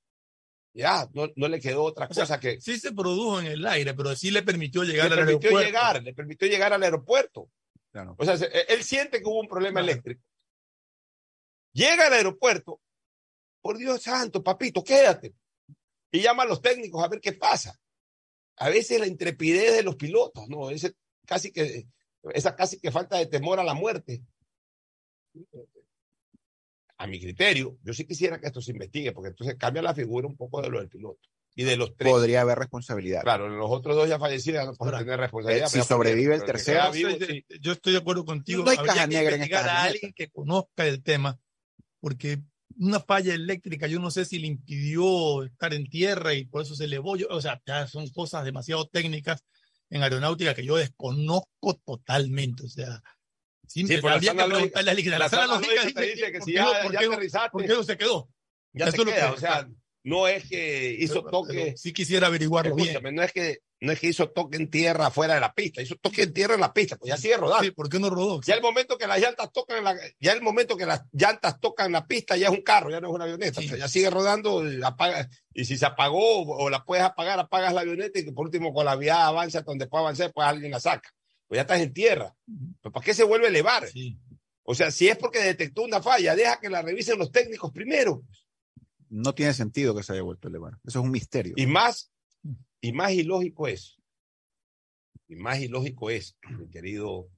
ya 0.74 1.08
no, 1.13 1.29
no 1.36 1.48
le 1.48 1.60
quedó 1.60 1.84
otra 1.84 2.08
O 2.08 2.13
sea, 2.13 2.24
cosa 2.24 2.39
que 2.39 2.60
Sí 2.62 2.79
se 2.79 2.91
produjo 2.93 3.39
en 3.39 3.48
el 3.48 3.65
aire, 3.67 3.93
pero 3.93 4.15
sí 4.15 4.31
le 4.31 4.41
permitió 4.43 4.84
llegar 4.84 5.10
le 5.10 5.13
al 5.13 5.25
permitió 5.25 5.50
aeropuerto. 5.50 5.67
llegar, 5.67 6.03
le 6.03 6.13
permitió 6.13 6.48
llegar 6.48 6.74
al 6.74 6.84
aeropuerto. 6.84 7.50
Claro. 7.91 8.15
O 8.17 8.25
sea, 8.25 8.38
se- 8.38 8.50
él 8.74 8.84
siente 8.84 9.19
que 9.19 9.25
hubo 9.27 9.39
un 9.41 9.48
problema 9.48 9.79
Claro. 9.81 9.91
eléctrico. 9.91 10.24
Llega 11.74 12.08
al 12.08 12.13
aeropuerto, 12.13 12.81
por 13.62 13.77
Dios 13.77 14.01
santo, 14.01 14.43
papito, 14.43 14.84
quédate. 14.84 15.34
Y 16.12 16.22
llama 16.22 16.43
a 16.43 16.48
los 16.48 16.62
técnicos 16.62 17.03
a 17.03 17.08
ver 17.08 17.19
qué 17.22 17.34
pasa. 17.34 17.79
A 18.60 18.70
veces 18.70 19.00
la 19.00 19.08
intrepidez 19.08 19.74
de 19.75 19.84
los 19.84 19.96
pilotos, 19.96 20.48
¿no? 20.50 20.70
Ese 20.70 20.94
casi 21.25 21.51
que, 21.51 21.88
esa 22.34 22.56
casi 22.56 22.80
que 22.80 22.92
falta 22.92 23.18
de 23.18 23.25
temor 23.25 23.60
a 23.60 23.63
la 23.63 23.74
muerte. 23.74 24.22
A 26.98 27.08
mi 27.08 27.20
criterio, 27.20 27.78
yo 27.84 27.94
sí 27.94 28.06
quisiera 28.06 28.39
que 28.39 28.48
esto 28.48 28.62
se 28.62 28.72
investigue, 28.72 29.13
porque 29.13 29.30
entonces 29.30 29.56
cambia 29.58 29.82
la 29.82 29.94
figura 29.96 30.28
un 30.28 30.36
poco 30.36 30.62
de 30.62 30.70
lo 30.70 30.80
del 30.80 30.89
piloto. 30.89 31.20
Y 31.56 31.63
de 31.63 31.78
los 31.78 31.96
tres. 31.96 32.12
Podría 32.12 32.42
haber 32.42 32.60
responsabilidad. 32.60 33.22
Claro, 33.22 33.50
los 33.50 33.70
otros 33.72 33.96
dos 33.96 34.08
ya 34.08 34.20
fallecidos 34.20 34.66
no 34.66 34.74
pueden 34.74 35.00
tener 35.00 35.20
responsabilidad. 35.20 35.66
eh, 35.66 35.70
si 35.70 35.74
pero 35.74 35.84
ya 35.84 35.88
sobrevive 35.88 36.36
el 36.36 36.42
que 36.42 36.46
tercero, 36.48 36.92
vivo, 36.92 37.10
estoy, 37.10 37.28
sí. 37.28 37.46
de- 37.48 37.60
yo 37.60 37.72
estoy 37.72 37.94
de 37.94 38.00
acuerdo 38.00 38.25
contigo. 38.25 38.63
No 38.63 38.70
hay 38.72 38.78
Habría 38.78 38.94
caja 38.94 39.08
que 39.08 39.13
negra 39.16 39.30
en 39.30 39.42
investigar 39.42 39.62
esta 39.66 39.78
a 39.78 39.84
alguien 39.84 40.13
que 40.13 40.30
conozca 40.30 40.86
el 40.86 41.01
tema, 41.01 41.39
porque 42.00 42.39
una 42.80 43.00
falla 43.02 43.34
eléctrica, 43.34 43.88
yo 43.88 44.00
no 44.00 44.10
sé 44.10 44.26
si 44.26 44.40
le 44.40 44.48
impidió 44.48 45.44
estar 45.44 45.74
en 45.74 45.88
tierra 45.90 46.34
y 46.34 46.46
por 46.46 46.62
eso 46.62 46.76
se 46.76 46.86
elevó. 46.86 47.18
Yo, 47.18 47.28
o 47.30 47.42
sea, 47.42 47.62
ya 47.66 47.86
son 47.88 48.08
cosas 48.10 48.46
demasiado 48.46 48.88
técnicas 48.88 49.44
en 49.90 50.02
aeronáutica 50.02 50.54
que 50.54 50.66
yo 50.66 50.78
desconozco 50.78 51.76
totalmente. 51.86 52.64
O 52.64 52.70
sea, 52.70 53.02
Sí, 53.68 53.86
por 53.98 54.10
la 54.10 54.16
habría 54.16 54.32
que 54.36 54.44
preguntarle 54.46 54.92
a. 54.92 54.94
La 54.96 55.20
La 55.20 55.30
sala 55.30 55.44
sala 55.44 55.60
lógica 55.60 56.02
dice 56.02 56.32
que 56.32 56.40
¿por 56.40 56.48
si 56.48 56.54
ya, 56.54 56.82
por 56.82 56.92
ya 56.92 57.00
qué 57.00 57.08
¿Por 57.52 57.62
qué 57.66 57.74
no 57.74 57.84
se 57.84 57.98
quedó? 57.98 58.30
ya 58.74 58.92
se 58.92 58.98
queda. 58.98 59.28
que- 59.30 59.34
o 59.36 59.38
sea, 59.38 59.70
no 60.10 60.28
es 60.28 60.48
que 60.50 60.96
hizo 61.00 61.24
Pero- 61.25 61.30
toque. 61.32 61.54
pero 61.66 61.78
sí 61.78 61.94
quisiera 61.94 62.28
averiguarlo 62.28 62.75
bien. 62.75 62.98
No 63.13 63.22
es 63.24 63.32
que 63.32 63.60
no 63.82 63.94
es 63.94 64.00
que 64.00 64.08
hizo 64.08 64.30
toque 64.32 64.58
en 64.58 64.70
tierra 64.70 65.10
fuera 65.10 65.36
de 65.36 65.39
la 65.39 65.54
pista, 65.54 65.82
hizo 65.82 65.96
toque 65.96 66.24
en 66.24 66.34
tierra 66.34 66.56
en 66.56 66.60
la 66.60 66.74
pista, 66.74 66.98
pues 66.98 67.10
ya 67.10 67.16
sigue 67.18 67.38
rodando. 67.38 67.63
Sí, 67.63 67.72
¿Por 67.72 67.88
qué 67.88 67.98
no 67.98 68.10
rodó? 68.10 68.42
Ya 68.42 68.56
el 68.56 68.62
momento 68.62 68.98
que 68.98 69.08
las 69.08 69.20
llantas 69.22 69.51
tocan 69.54 69.82
la, 69.84 69.96
ya 70.20 70.34
el 70.34 70.42
momento 70.42 70.75
que 70.75 70.86
las 70.86 71.04
llantas 71.13 71.62
tocan 71.62 71.92
la 71.94 72.06
pista 72.06 72.36
ya 72.36 72.48
es 72.48 72.54
un 72.54 72.62
carro, 72.62 72.89
ya 72.89 73.00
no 73.00 73.08
es 73.08 73.13
una 73.13 73.24
avioneta, 73.24 73.62
Sí. 73.62 73.68
o 73.68 73.70
sea, 73.70 73.78
ya 73.78 73.88
sigue 73.88 74.10
rodando, 74.10 74.70
y 74.70 74.82
apaga, 74.84 75.30
y 75.54 75.63
si 75.63 75.78
se 75.78 75.86
apagó 75.86 76.42
o 76.42 76.70
la 76.70 76.84
puedes 76.84 77.06
apagar, 77.06 77.39
apagas 77.39 77.74
la 77.74 77.82
avioneta 77.82 78.20
y 78.20 78.25
que 78.25 78.34
por 78.34 78.46
último 78.48 78.74
con 78.74 78.84
la 78.86 78.98
vía 78.98 79.25
avanza 79.28 79.62
donde 79.62 79.88
pueda 79.88 80.01
avanzar, 80.04 80.34
pues 80.34 80.46
alguien 80.46 80.72
la 80.72 80.82
saca. 80.82 81.10
Pues 81.48 81.58
ya 81.58 81.62
estás 81.62 81.80
en 81.80 81.94
tierra. 81.94 82.36
Pues 82.82 82.92
¿Para 82.94 83.06
qué 83.06 83.13
se 83.13 83.24
vuelve 83.24 83.46
a 83.46 83.50
elevar? 83.50 83.88
Sí. 83.88 84.18
O 84.63 84.75
sea, 84.75 84.92
si 84.92 85.08
es 85.08 85.16
porque 85.18 85.39
detectó 85.39 85.84
una 85.84 86.01
falla, 86.01 86.36
deja 86.36 86.60
que 86.60 86.70
la 86.70 86.82
revisen 86.82 87.18
los 87.18 87.32
técnicos 87.32 87.72
primero. 87.72 88.24
No 89.10 89.34
tiene 89.34 89.54
sentido 89.54 89.96
que 89.96 90.04
se 90.04 90.13
haya 90.13 90.22
vuelto 90.22 90.48
elevar. 90.48 90.74
Eso 90.86 91.00
es 91.00 91.06
un 91.06 91.12
misterio. 91.12 91.54
Y 91.58 91.66
más, 91.66 92.12
y 92.82 92.94
más 92.94 93.12
ilógico 93.12 93.68
es, 93.68 94.00
y 95.28 95.36
más 95.36 95.60
ilógico 95.60 96.10
es, 96.10 96.38
mi 96.58 96.70
querido 96.70 97.30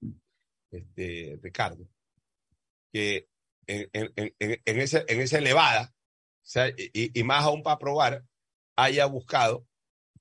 este, 0.71 1.39
Ricardo, 1.41 1.87
que 2.91 3.27
en, 3.67 3.89
en, 3.93 4.11
en, 4.15 4.61
en 4.65 4.79
esa, 4.79 5.03
en 5.07 5.21
esa 5.21 5.37
elevada, 5.37 5.93
o 5.93 6.47
sea, 6.47 6.69
y, 6.69 7.17
y 7.17 7.23
más 7.23 7.43
aún 7.43 7.63
para 7.63 7.79
probar, 7.79 8.25
haya 8.75 9.05
buscado 9.05 9.67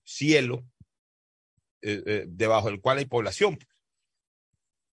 cielo 0.04 0.64
eh, 1.82 2.02
eh, 2.04 2.24
debajo 2.28 2.68
del 2.68 2.80
cual 2.80 2.98
hay 2.98 3.06
población. 3.06 3.58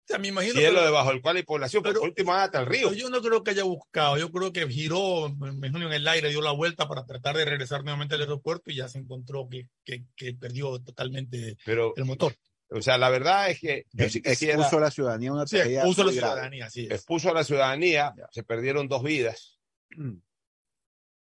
O 0.04 0.06
sea, 0.06 0.18
me 0.18 0.28
imagino 0.28 0.54
Cielo 0.60 0.84
debajo 0.84 1.08
del 1.10 1.22
cual 1.22 1.36
hay 1.38 1.44
población, 1.44 1.82
pero 1.82 2.00
por 2.00 2.08
último 2.10 2.34
hasta 2.34 2.60
el 2.60 2.66
río. 2.66 2.92
Yo 2.92 3.08
no 3.08 3.22
creo 3.22 3.42
que 3.42 3.52
haya 3.52 3.64
buscado, 3.64 4.18
yo 4.18 4.30
creo 4.30 4.52
que 4.52 4.68
giró, 4.68 5.30
me 5.30 5.48
imagino, 5.66 5.86
en 5.86 5.94
el 5.94 6.06
aire, 6.06 6.28
dio 6.28 6.42
la 6.42 6.52
vuelta 6.52 6.86
para 6.86 7.06
tratar 7.06 7.36
de 7.36 7.46
regresar 7.46 7.84
nuevamente 7.84 8.14
al 8.14 8.20
aeropuerto 8.20 8.70
y 8.70 8.76
ya 8.76 8.88
se 8.88 8.98
encontró 8.98 9.48
que, 9.48 9.66
que, 9.82 10.04
que 10.14 10.34
perdió 10.34 10.78
totalmente 10.82 11.56
Pero, 11.64 11.94
el 11.96 12.04
motor. 12.04 12.34
o 12.68 12.82
sea, 12.82 12.98
la 12.98 13.08
verdad 13.08 13.48
es 13.48 13.60
que 13.60 13.86
yo 13.92 14.06
sí 14.10 14.20
quisiera... 14.20 14.56
Expuso 14.56 14.76
a 14.76 14.80
la 14.82 14.90
ciudadanía 14.90 15.30
a 15.30 15.32
una 15.32 15.46
Sí, 15.46 15.56
tragedia 15.56 15.86
uso 15.86 16.04
la 16.04 16.12
ciudadanía, 16.12 16.68
sí. 16.70 16.84
expuso 16.90 17.30
a 17.30 17.34
la 17.34 17.44
ciudadanía, 17.44 18.14
se 18.30 18.42
perdieron 18.42 18.86
dos 18.88 19.02
vidas. 19.02 19.58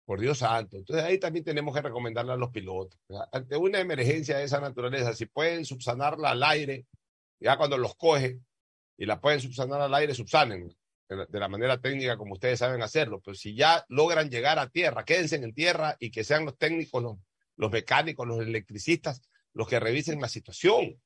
Por 0.05 0.21
Dios 0.21 0.39
santo. 0.39 0.77
Entonces 0.77 1.05
ahí 1.05 1.19
también 1.19 1.45
tenemos 1.45 1.75
que 1.75 1.83
recomendarle 1.83 2.33
a 2.33 2.37
los 2.37 2.51
pilotos. 2.51 2.99
O 3.09 3.15
sea, 3.15 3.29
ante 3.33 3.57
una 3.57 3.79
emergencia 3.81 4.37
de 4.39 4.45
esa 4.45 4.61
naturaleza, 4.61 5.15
si 5.15 5.27
pueden 5.27 5.65
subsanarla 5.65 6.31
al 6.31 6.43
aire, 6.43 6.87
ya 7.41 7.57
cuando 7.57 7.79
los 7.79 7.95
coge 7.95 8.41
y 8.99 9.07
la 9.07 9.21
pueden 9.21 9.41
subsanar 9.41 9.81
al 9.81 9.95
aire, 9.95 10.13
subsanen 10.13 10.77
de 11.09 11.41
la, 11.41 11.49
manera 11.49 11.81
técnica 11.81 12.19
como 12.19 12.35
ustedes 12.35 12.59
saben 12.59 12.83
hacerlo. 12.83 13.23
Pero 13.25 13.35
si 13.35 13.55
ya 13.55 13.87
logran 13.89 14.29
llegar 14.29 14.59
a 14.59 14.69
tierra, 14.69 15.05
quédense 15.05 15.37
en 15.37 15.55
tierra 15.55 15.97
y 15.99 16.11
que 16.11 16.25
sean 16.25 16.45
los 16.45 16.59
técnicos, 16.59 17.03
los, 17.03 17.17
los 17.57 17.71
mecánicos, 17.71 18.27
los 18.27 18.41
electricistas, 18.41 19.23
los 19.55 19.69
que 19.69 19.81
revisen 19.81 20.21
la 20.21 20.29
situación. 20.29 21.01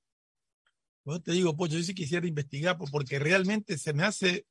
Yo 1.05 1.21
te 1.21 1.33
digo, 1.33 1.57
Pocho, 1.57 1.77
yo 1.77 1.83
sí 1.83 1.95
quisiera 1.95 2.27
investigar 2.27 2.79
po- 2.79 2.87
porque 2.91 3.19
realmente 3.19 3.79
se 3.79 3.93
me 3.93 4.03
hace 4.03 4.47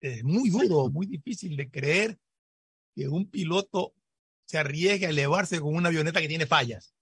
eh, 0.00 0.22
muy 0.24 0.50
duro, 0.50 0.88
muy 0.88 1.06
difícil 1.06 1.56
de 1.56 1.70
creer 1.70 2.18
que 2.94 3.08
un 3.08 3.30
piloto 3.30 3.94
se 4.46 4.58
arriesgue 4.58 5.06
a 5.06 5.10
elevarse 5.10 5.60
con 5.60 5.74
una 5.74 5.88
avioneta 5.88 6.20
que 6.20 6.28
tiene 6.28 6.46
fallas. 6.46 6.95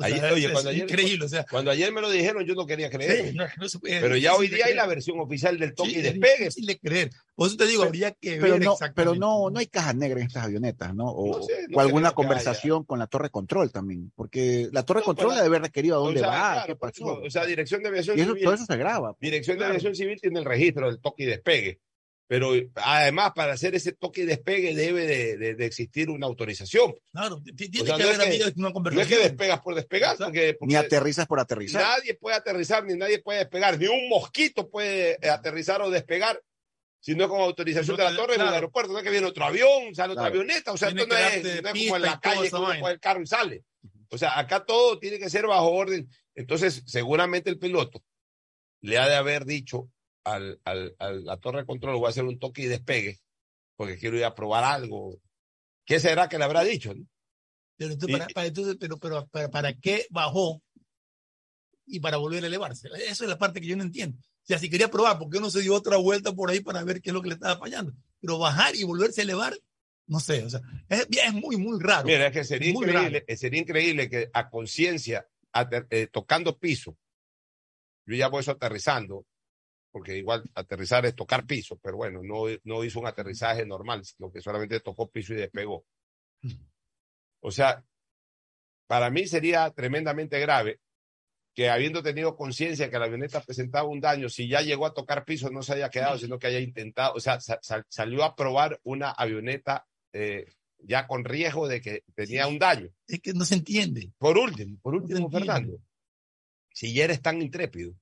O 0.00 0.06
sea, 0.06 0.14
Ayer- 0.16 0.32
oye, 0.32 0.46
es, 0.46 0.52
cuando 0.52 0.70
es 0.70 0.76
ayer- 0.76 0.90
increíble, 0.90 1.24
o 1.24 1.28
sea, 1.28 1.44
Cuando 1.50 1.70
ayer 1.70 1.92
me 1.92 2.00
lo 2.00 2.10
dijeron, 2.10 2.44
yo 2.46 2.54
no 2.54 2.64
quería 2.66 2.88
creer. 2.88 3.28
sí, 3.30 3.36
no, 3.36 3.44
no 3.58 3.68
se 3.68 3.78
puede- 3.78 4.00
Pero 4.00 4.14
es 4.14 4.22
ya 4.22 4.34
hoy 4.34 4.48
día 4.48 4.64
hay 4.66 4.74
la 4.74 4.86
versión 4.86 5.20
oficial 5.20 5.58
del 5.58 5.74
toque 5.74 5.90
Sí, 5.90 5.96
y 5.96 5.98
es 5.98 6.04
despegue. 6.04 6.38
difícil 6.44 6.66
de 6.66 6.78
creer. 6.78 7.10
Por 7.34 7.46
eso 7.48 7.56
te 7.56 7.66
digo, 7.66 7.82
Pero- 7.82 7.88
habría 7.88 8.10
que 8.12 8.30
Pero 8.40 8.52
ver 8.54 8.62
no, 8.64 8.72
exactamente. 8.72 8.94
pero 8.94 9.14
no, 9.14 9.50
no 9.50 9.58
hay 9.58 9.66
caja 9.66 9.92
negra 9.92 10.20
en 10.20 10.26
estas 10.26 10.44
avionetas, 10.44 10.94
¿no? 10.94 11.10
O, 11.10 11.38
No 11.38 11.42
sé, 11.42 11.66
no 11.68 11.76
o 11.78 11.80
alguna 11.80 12.12
conversación 12.12 12.84
con 12.84 12.98
la 12.98 13.06
torre 13.06 13.30
control 13.30 13.70
también. 13.70 14.10
Porque 14.16 14.68
la 14.72 14.82
torre 14.84 15.02
control 15.02 15.34
debe 15.34 15.46
haber 15.46 15.62
requerido 15.62 15.96
a 15.96 16.00
O 16.00 16.04
dónde 16.06 16.20
sea, 16.20 16.28
va, 16.28 16.52
claro, 16.52 16.66
qué 16.66 16.76
pasó. 16.76 17.04
o 17.22 17.30
sea, 17.30 17.44
Dirección 17.46 17.82
de 17.82 17.88
Aviación 17.88 18.18
y 18.18 18.22
eso, 18.22 18.30
Civil, 18.30 18.44
todo 18.44 18.54
eso 18.54 18.64
se 18.66 18.76
graba. 18.76 19.16
Dirección 19.20 19.58
de. 19.58 19.64
Aviación 19.66 19.94
Civil 19.94 20.18
tiene 20.20 20.38
el 20.38 20.44
registro 20.44 20.86
del 20.86 20.98
toque 21.00 21.24
y 21.24 21.26
despegue. 21.26 21.78
Pero 22.30 22.52
además, 22.76 23.32
para 23.34 23.54
hacer 23.54 23.74
ese 23.74 23.90
toque 23.90 24.20
y 24.20 24.24
despegue 24.24 24.72
debe 24.72 25.04
de, 25.04 25.36
de- 25.36 25.54
de 25.56 25.66
existir 25.66 26.10
una 26.10 26.26
autorización. 26.28 26.94
Claro, 27.10 27.42
tiene 27.56 27.80
O 27.82 27.84
sea, 27.84 27.96
que 27.96 28.04
no 28.04 28.08
es 28.08 28.14
haber 28.14 28.20
que- 28.20 28.44
habido 28.44 28.44
una 28.44 28.52
No 28.54 28.68
es 28.68 28.70
que 28.70 28.72
conversación. 28.74 29.22
despegas 29.22 29.60
por 29.60 29.74
despegar, 29.74 30.16
porque, 30.16 30.54
porque 30.56 30.72
Ni 30.72 30.76
aterrizas 30.76 31.26
por 31.26 31.40
aterrizar. 31.40 31.82
nadie 31.82 32.14
puede 32.14 32.36
aterrizar, 32.36 32.84
ni 32.84 32.94
nadie 32.96 33.18
puede 33.20 33.40
despegar, 33.40 33.76
ni 33.80 33.88
un 33.88 34.08
mosquito 34.08 34.70
puede 34.70 35.18
eh, 35.20 35.28
aterrizar 35.28 35.82
o 35.82 35.90
despegar, 35.90 36.40
si 37.00 37.16
no 37.16 37.24
es 37.24 37.30
con 37.30 37.40
autorización 37.40 37.96
No 37.96 38.04
de 38.04 38.10
la 38.12 38.16
torre 38.16 38.34
en 38.34 38.40
el 38.42 38.46
claro. 38.46 38.54
aeropuerto. 38.54 38.92
No 38.92 38.98
es 38.98 39.04
que 39.04 39.10
viene 39.10 39.26
otro 39.26 39.44
avión, 39.46 39.92
sale 39.96 40.12
otra 40.12 40.30
Claro. 40.30 40.40
avioneta, 40.40 40.70
o 40.72 40.76
sea, 40.76 40.86
Tiene 40.88 41.02
esto 41.02 41.14
no 41.16 41.20
es, 41.20 41.62
no 41.64 41.68
es 41.70 41.84
como 41.84 41.96
en 41.96 42.02
la 42.02 42.20
calle 42.20 42.48
coge 42.50 42.90
el 42.92 43.00
carro 43.00 43.22
y 43.22 43.26
sale. 43.26 43.64
O 44.08 44.16
sea, 44.16 44.38
acá 44.38 44.64
todo 44.64 45.00
tiene 45.00 45.18
que 45.18 45.28
ser 45.30 45.48
bajo 45.48 45.68
orden. 45.72 46.08
Entonces, 46.36 46.84
seguramente 46.86 47.50
el 47.50 47.58
piloto 47.58 48.04
le 48.82 48.98
ha 48.98 49.08
de 49.08 49.16
haber 49.16 49.44
dicho 49.46 49.88
al, 50.24 50.60
al, 50.64 50.94
a 50.98 51.10
la 51.12 51.36
torre 51.38 51.60
de 51.60 51.66
control, 51.66 51.96
voy 51.96 52.06
a 52.06 52.10
hacer 52.10 52.24
un 52.24 52.38
toque 52.38 52.62
y 52.62 52.66
despegue, 52.66 53.18
porque 53.76 53.98
quiero 53.98 54.16
ir 54.16 54.24
a 54.24 54.34
probar 54.34 54.64
algo. 54.64 55.16
¿Qué 55.84 55.98
será 56.00 56.28
que 56.28 56.38
le 56.38 56.44
habrá 56.44 56.62
dicho? 56.62 56.94
no? 56.94 57.04
Pero, 57.76 57.92
entonces, 57.92 58.16
Y- 58.16 58.18
para, 58.18 58.28
para- 58.34 58.46
entonces, 58.46 58.76
pero, 58.78 58.98
pero 58.98 59.26
para, 59.28 59.48
¿para 59.50 59.72
qué 59.74 60.06
bajó 60.10 60.62
y 61.86 62.00
para 62.00 62.18
volver 62.18 62.44
a 62.44 62.46
elevarse? 62.46 62.88
Esa 63.06 63.24
es 63.24 63.28
la 63.30 63.38
parte 63.38 63.60
que 63.60 63.66
yo 63.66 63.76
no 63.76 63.82
entiendo. 63.82 64.18
sea, 64.42 64.58
si 64.58 64.68
quería 64.68 64.90
probar, 64.90 65.18
¿por 65.18 65.30
qué 65.30 65.40
no 65.40 65.50
se 65.50 65.60
dio 65.60 65.74
otra 65.74 65.96
vuelta 65.96 66.32
por 66.32 66.50
ahí 66.50 66.60
para 66.60 66.82
ver 66.84 67.00
qué 67.00 67.10
es 67.10 67.14
lo 67.14 67.22
que 67.22 67.28
le 67.28 67.34
estaba 67.34 67.58
fallando? 67.58 67.92
Pero 68.20 68.38
bajar 68.38 68.74
y 68.76 68.84
volverse 68.84 69.20
a 69.20 69.24
elevar, 69.24 69.56
no 70.06 70.20
sé, 70.20 70.44
o 70.44 70.50
sea, 70.50 70.60
es, 70.88 71.06
es 71.10 71.32
muy, 71.32 71.56
muy 71.56 71.78
raro. 71.80 72.06
Mira, 72.06 72.26
es 72.26 72.32
que 72.32 72.44
sería, 72.44 72.70
increíble, 72.70 73.24
sería 73.36 73.60
increíble 73.60 74.10
que 74.10 74.28
a 74.32 74.50
conciencia, 74.50 75.26
eh, 75.90 76.08
tocando 76.12 76.58
piso, 76.58 76.96
yo 78.06 78.16
ya 78.16 78.28
voy 78.28 78.40
eso 78.40 78.50
aterrizando, 78.50 79.24
porque 79.90 80.16
igual 80.16 80.42
aterrizar 80.54 81.04
es 81.06 81.14
tocar 81.14 81.46
piso, 81.46 81.78
pero 81.82 81.96
bueno, 81.96 82.20
no, 82.22 82.44
no 82.64 82.84
hizo 82.84 83.00
un 83.00 83.06
aterrizaje 83.06 83.66
normal, 83.66 84.04
sino 84.04 84.30
que 84.30 84.40
solamente 84.40 84.80
tocó 84.80 85.10
piso 85.10 85.32
y 85.34 85.36
despegó. 85.36 85.84
O 87.40 87.50
sea, 87.50 87.84
para 88.86 89.10
mí 89.10 89.26
sería 89.26 89.70
tremendamente 89.70 90.38
grave 90.40 90.80
que 91.54 91.68
habiendo 91.68 92.02
tenido 92.02 92.36
conciencia 92.36 92.90
que 92.90 92.98
la 92.98 93.06
avioneta 93.06 93.40
presentaba 93.40 93.88
un 93.88 94.00
daño, 94.00 94.28
si 94.28 94.48
ya 94.48 94.60
llegó 94.60 94.86
a 94.86 94.94
tocar 94.94 95.24
piso, 95.24 95.50
no 95.50 95.62
se 95.62 95.74
haya 95.74 95.90
quedado, 95.90 96.16
sino 96.18 96.38
que 96.38 96.46
haya 96.46 96.60
intentado, 96.60 97.14
o 97.14 97.20
sea, 97.20 97.38
salió 97.88 98.24
a 98.24 98.36
probar 98.36 98.80
una 98.84 99.10
avioneta 99.10 99.86
eh, 100.12 100.46
ya 100.78 101.06
con 101.06 101.24
riesgo 101.24 101.68
de 101.68 101.80
que 101.80 102.04
tenía 102.14 102.46
un 102.46 102.58
daño. 102.58 102.88
Es 103.06 103.20
que 103.20 103.32
no 103.32 103.44
se 103.44 103.56
entiende. 103.56 104.12
Por 104.18 104.38
último, 104.38 104.78
por 104.80 104.94
último, 104.94 105.30
Fernando, 105.30 105.78
si 106.72 106.94
ya 106.94 107.04
eres 107.04 107.20
tan 107.20 107.42
intrépido, 107.42 107.94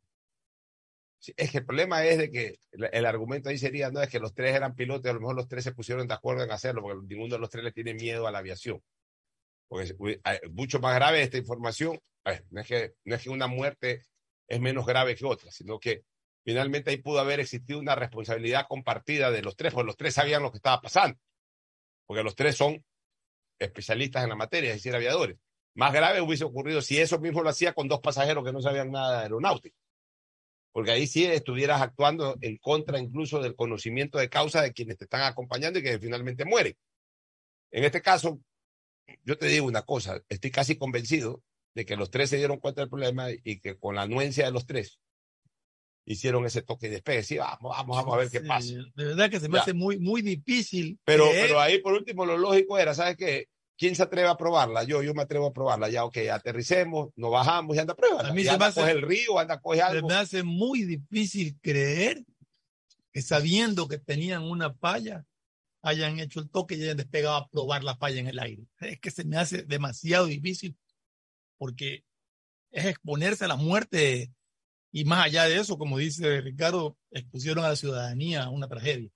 es 1.36 1.50
que 1.50 1.58
el 1.58 1.66
problema 1.66 2.04
es 2.04 2.18
de 2.18 2.30
que 2.30 2.60
el, 2.70 3.06
argumento 3.06 3.48
ahí 3.48 3.58
sería, 3.58 3.90
no, 3.90 4.00
es 4.00 4.08
que 4.08 4.20
los 4.20 4.34
tres 4.34 4.54
eran 4.54 4.74
pilotos 4.74 5.10
a 5.10 5.14
lo 5.14 5.20
mejor 5.20 5.36
los 5.36 5.48
tres 5.48 5.64
se 5.64 5.72
pusieron 5.72 6.06
de 6.06 6.14
acuerdo 6.14 6.44
en 6.44 6.50
hacerlo, 6.50 6.82
porque 6.82 7.06
ninguno 7.08 7.34
de 7.34 7.40
los 7.40 7.50
tres 7.50 7.64
le 7.64 7.72
tiene 7.72 7.94
miedo 7.94 8.26
a 8.26 8.30
la 8.32 8.38
aviación. 8.38 8.82
Porque 9.66 9.86
es 9.86 10.50
mucho 10.50 10.78
más 10.80 10.94
grave 10.94 11.22
esta 11.22 11.36
información. 11.36 11.98
No 12.50 12.60
es, 12.60 12.66
que, 12.66 12.94
no 13.04 13.14
es 13.14 13.22
que 13.22 13.30
una 13.30 13.46
muerte 13.46 14.02
es 14.46 14.60
menos 14.60 14.86
grave 14.86 15.16
que 15.16 15.26
otra, 15.26 15.50
sino 15.50 15.78
que 15.78 16.04
finalmente 16.44 16.90
ahí 16.90 16.98
pudo 16.98 17.20
haber 17.20 17.40
existido 17.40 17.78
una 17.78 17.94
responsabilidad 17.94 18.66
compartida 18.68 19.30
de 19.30 19.42
los 19.42 19.56
tres, 19.56 19.72
porque 19.72 19.86
los 19.86 19.96
tres 19.96 20.14
sabían 20.14 20.42
lo 20.42 20.50
que 20.50 20.58
estaba 20.58 20.80
pasando. 20.80 21.18
Porque 22.06 22.22
los 22.22 22.34
tres 22.34 22.56
son 22.56 22.82
especialistas 23.58 24.22
en 24.22 24.30
la 24.30 24.36
materia, 24.36 24.70
es 24.70 24.76
decir, 24.76 24.94
aviadores. 24.94 25.36
Más 25.74 25.92
grave 25.92 26.20
hubiese 26.20 26.44
ocurrido 26.44 26.80
si 26.80 26.98
eso 26.98 27.18
mismo 27.18 27.42
lo 27.42 27.50
hacía 27.50 27.72
con 27.72 27.88
dos 27.88 28.00
pasajeros 28.00 28.44
que 28.44 28.52
no 28.52 28.60
sabían 28.60 28.90
nada 28.90 29.18
de 29.18 29.22
aeronáutica 29.24 29.76
porque 30.78 30.92
ahí 30.92 31.08
sí 31.08 31.24
estuvieras 31.24 31.82
actuando 31.82 32.38
en 32.40 32.56
contra 32.56 33.00
incluso 33.00 33.40
del 33.40 33.56
conocimiento 33.56 34.16
de 34.16 34.28
causa 34.28 34.62
de 34.62 34.72
quienes 34.72 34.96
te 34.96 35.06
están 35.06 35.22
acompañando 35.22 35.80
y 35.80 35.82
que 35.82 35.98
finalmente 35.98 36.44
mueren. 36.44 36.76
En 37.72 37.82
este 37.82 38.00
caso, 38.00 38.38
yo 39.24 39.36
te 39.36 39.46
digo 39.46 39.66
una 39.66 39.82
cosa, 39.82 40.22
estoy 40.28 40.52
casi 40.52 40.76
convencido 40.76 41.42
de 41.74 41.84
que 41.84 41.96
los 41.96 42.12
tres 42.12 42.30
se 42.30 42.36
dieron 42.36 42.60
cuenta 42.60 42.80
del 42.80 42.90
problema 42.90 43.26
y 43.42 43.58
que 43.58 43.76
con 43.76 43.96
la 43.96 44.02
anuencia 44.02 44.44
de 44.44 44.52
los 44.52 44.66
tres 44.66 45.00
hicieron 46.04 46.46
ese 46.46 46.62
toque 46.62 46.86
de 46.86 46.92
despegue. 46.92 47.24
Sí, 47.24 47.38
vamos, 47.38 47.76
vamos, 47.76 47.96
vamos 47.96 48.14
a 48.14 48.18
ver 48.18 48.30
qué 48.30 48.42
pasa. 48.42 48.74
De 48.94 49.04
verdad 49.04 49.28
que 49.30 49.40
se 49.40 49.48
me 49.48 49.58
hace 49.58 49.74
muy, 49.74 49.98
muy 49.98 50.22
difícil. 50.22 50.96
Pero, 51.02 51.28
pero 51.32 51.58
ahí 51.58 51.80
por 51.80 51.94
último 51.94 52.24
lo 52.24 52.38
lógico 52.38 52.78
era, 52.78 52.94
¿sabes 52.94 53.16
qué? 53.16 53.48
¿Quién 53.78 53.94
se 53.94 54.02
atreve 54.02 54.28
a 54.28 54.36
probarla? 54.36 54.82
Yo, 54.82 55.04
yo 55.04 55.14
me 55.14 55.22
atrevo 55.22 55.46
a 55.46 55.52
probarla. 55.52 55.88
Ya, 55.88 56.04
ok, 56.04 56.18
aterricemos, 56.32 57.10
nos 57.14 57.30
bajamos 57.30 57.76
y 57.76 57.78
anda 57.78 57.92
a 57.92 57.96
prueba. 57.96 58.28
A 58.28 58.32
mí 58.32 58.42
se 58.42 58.58
me 58.58 58.64
hace, 58.64 58.90
el 58.90 59.02
río, 59.02 59.38
anda 59.38 59.54
a 59.54 59.60
coger 59.60 59.82
algo. 59.82 60.08
Se 60.08 60.14
me 60.14 60.20
hace 60.20 60.42
muy 60.42 60.82
difícil 60.82 61.56
creer 61.60 62.24
que 63.12 63.22
sabiendo 63.22 63.86
que 63.86 63.98
tenían 63.98 64.42
una 64.42 64.74
falla, 64.74 65.24
hayan 65.80 66.18
hecho 66.18 66.40
el 66.40 66.50
toque 66.50 66.74
y 66.74 66.82
hayan 66.82 66.96
despegado 66.96 67.36
a 67.36 67.48
probar 67.48 67.84
la 67.84 67.96
falla 67.96 68.18
en 68.18 68.26
el 68.26 68.40
aire. 68.40 68.66
Es 68.80 68.98
que 68.98 69.12
se 69.12 69.24
me 69.24 69.36
hace 69.36 69.62
demasiado 69.62 70.26
difícil 70.26 70.76
porque 71.56 72.04
es 72.72 72.86
exponerse 72.86 73.44
a 73.44 73.48
la 73.48 73.56
muerte 73.56 74.32
y 74.90 75.04
más 75.04 75.24
allá 75.24 75.44
de 75.44 75.56
eso, 75.56 75.78
como 75.78 75.98
dice 75.98 76.40
Ricardo, 76.40 76.96
expusieron 77.12 77.64
a 77.64 77.68
la 77.68 77.76
ciudadanía 77.76 78.42
a 78.42 78.50
una 78.50 78.66
tragedia. 78.66 79.08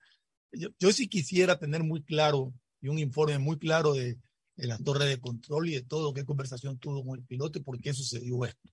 Yo, 0.53 0.69
yo 0.79 0.93
sí 0.93 1.09
quisiera 1.09 1.59
tener 1.59 1.83
muy 1.83 2.01
claro 2.01 2.53
y 2.79 2.87
un 2.87 2.99
informe 2.99 3.39
muy 3.39 3.57
claro 3.59 3.93
de 3.93 4.17
de 4.55 4.67
la 4.67 4.77
torre 4.77 5.05
de 5.05 5.19
control 5.19 5.69
y 5.69 5.73
de 5.73 5.83
todo, 5.83 6.13
qué 6.13 6.25
conversación 6.25 6.77
tuvo 6.77 7.03
con 7.05 7.19
el 7.19 7.25
piloto 7.25 7.59
y 7.59 7.63
por 7.63 7.79
qué 7.79 7.93
sucedió 7.93 8.45
esto. 8.45 8.69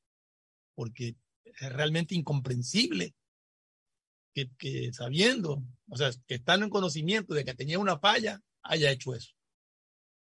Porque 0.74 1.16
es 1.44 1.72
realmente 1.72 2.14
incomprensible 2.14 3.14
que, 4.34 4.50
que 4.56 4.92
sabiendo, 4.92 5.62
o 5.88 5.96
sea, 5.96 6.10
que 6.26 6.36
estando 6.36 6.64
en 6.64 6.70
conocimiento 6.70 7.34
de 7.34 7.44
que 7.44 7.54
tenía 7.54 7.78
una 7.78 7.98
falla, 7.98 8.40
haya 8.62 8.90
hecho 8.90 9.14
eso. 9.14 9.32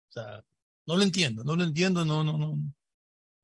O 0.09 0.13
sea, 0.13 0.45
no 0.87 0.97
lo 0.97 1.03
entiendo, 1.03 1.45
no 1.45 1.57
lo 1.57 1.65
entiendo, 1.65 2.05
no, 2.05 2.25
no, 2.25 2.39
no. 2.39 2.59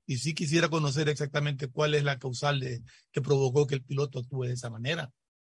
Y 0.06 0.18
sí 0.18 0.34
quisiera 0.34 0.68
conocer 0.68 1.08
exactamente 1.08 1.68
cuál 1.68 1.94
es 1.94 2.02
la 2.02 2.18
causal 2.18 2.60
de, 2.60 2.82
que 3.12 3.22
provocó 3.22 3.66
que 3.66 3.76
el 3.76 3.84
piloto 3.84 4.18
actúe 4.18 4.44
de 4.44 4.54
esa 4.54 4.70
manera. 4.70 5.12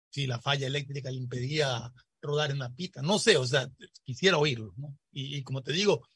Si 0.10 0.28
la 0.28 0.40
falla 0.40 0.68
eléctrica 0.68 1.12
le 1.12 1.18
impedía 1.18 1.92
rodar 2.22 2.52
en 2.52 2.60
la 2.60 2.70
pista, 2.70 3.02
no 3.02 3.20
sé, 3.20 3.38
o 3.38 3.46
sea, 3.46 3.70
quisiera 4.04 4.38
oírlo, 4.38 4.74
¿no? 4.78 4.98
Y, 5.12 5.38
y 5.38 5.44
como 5.44 5.62
te 5.62 5.74
digo, 5.74 6.08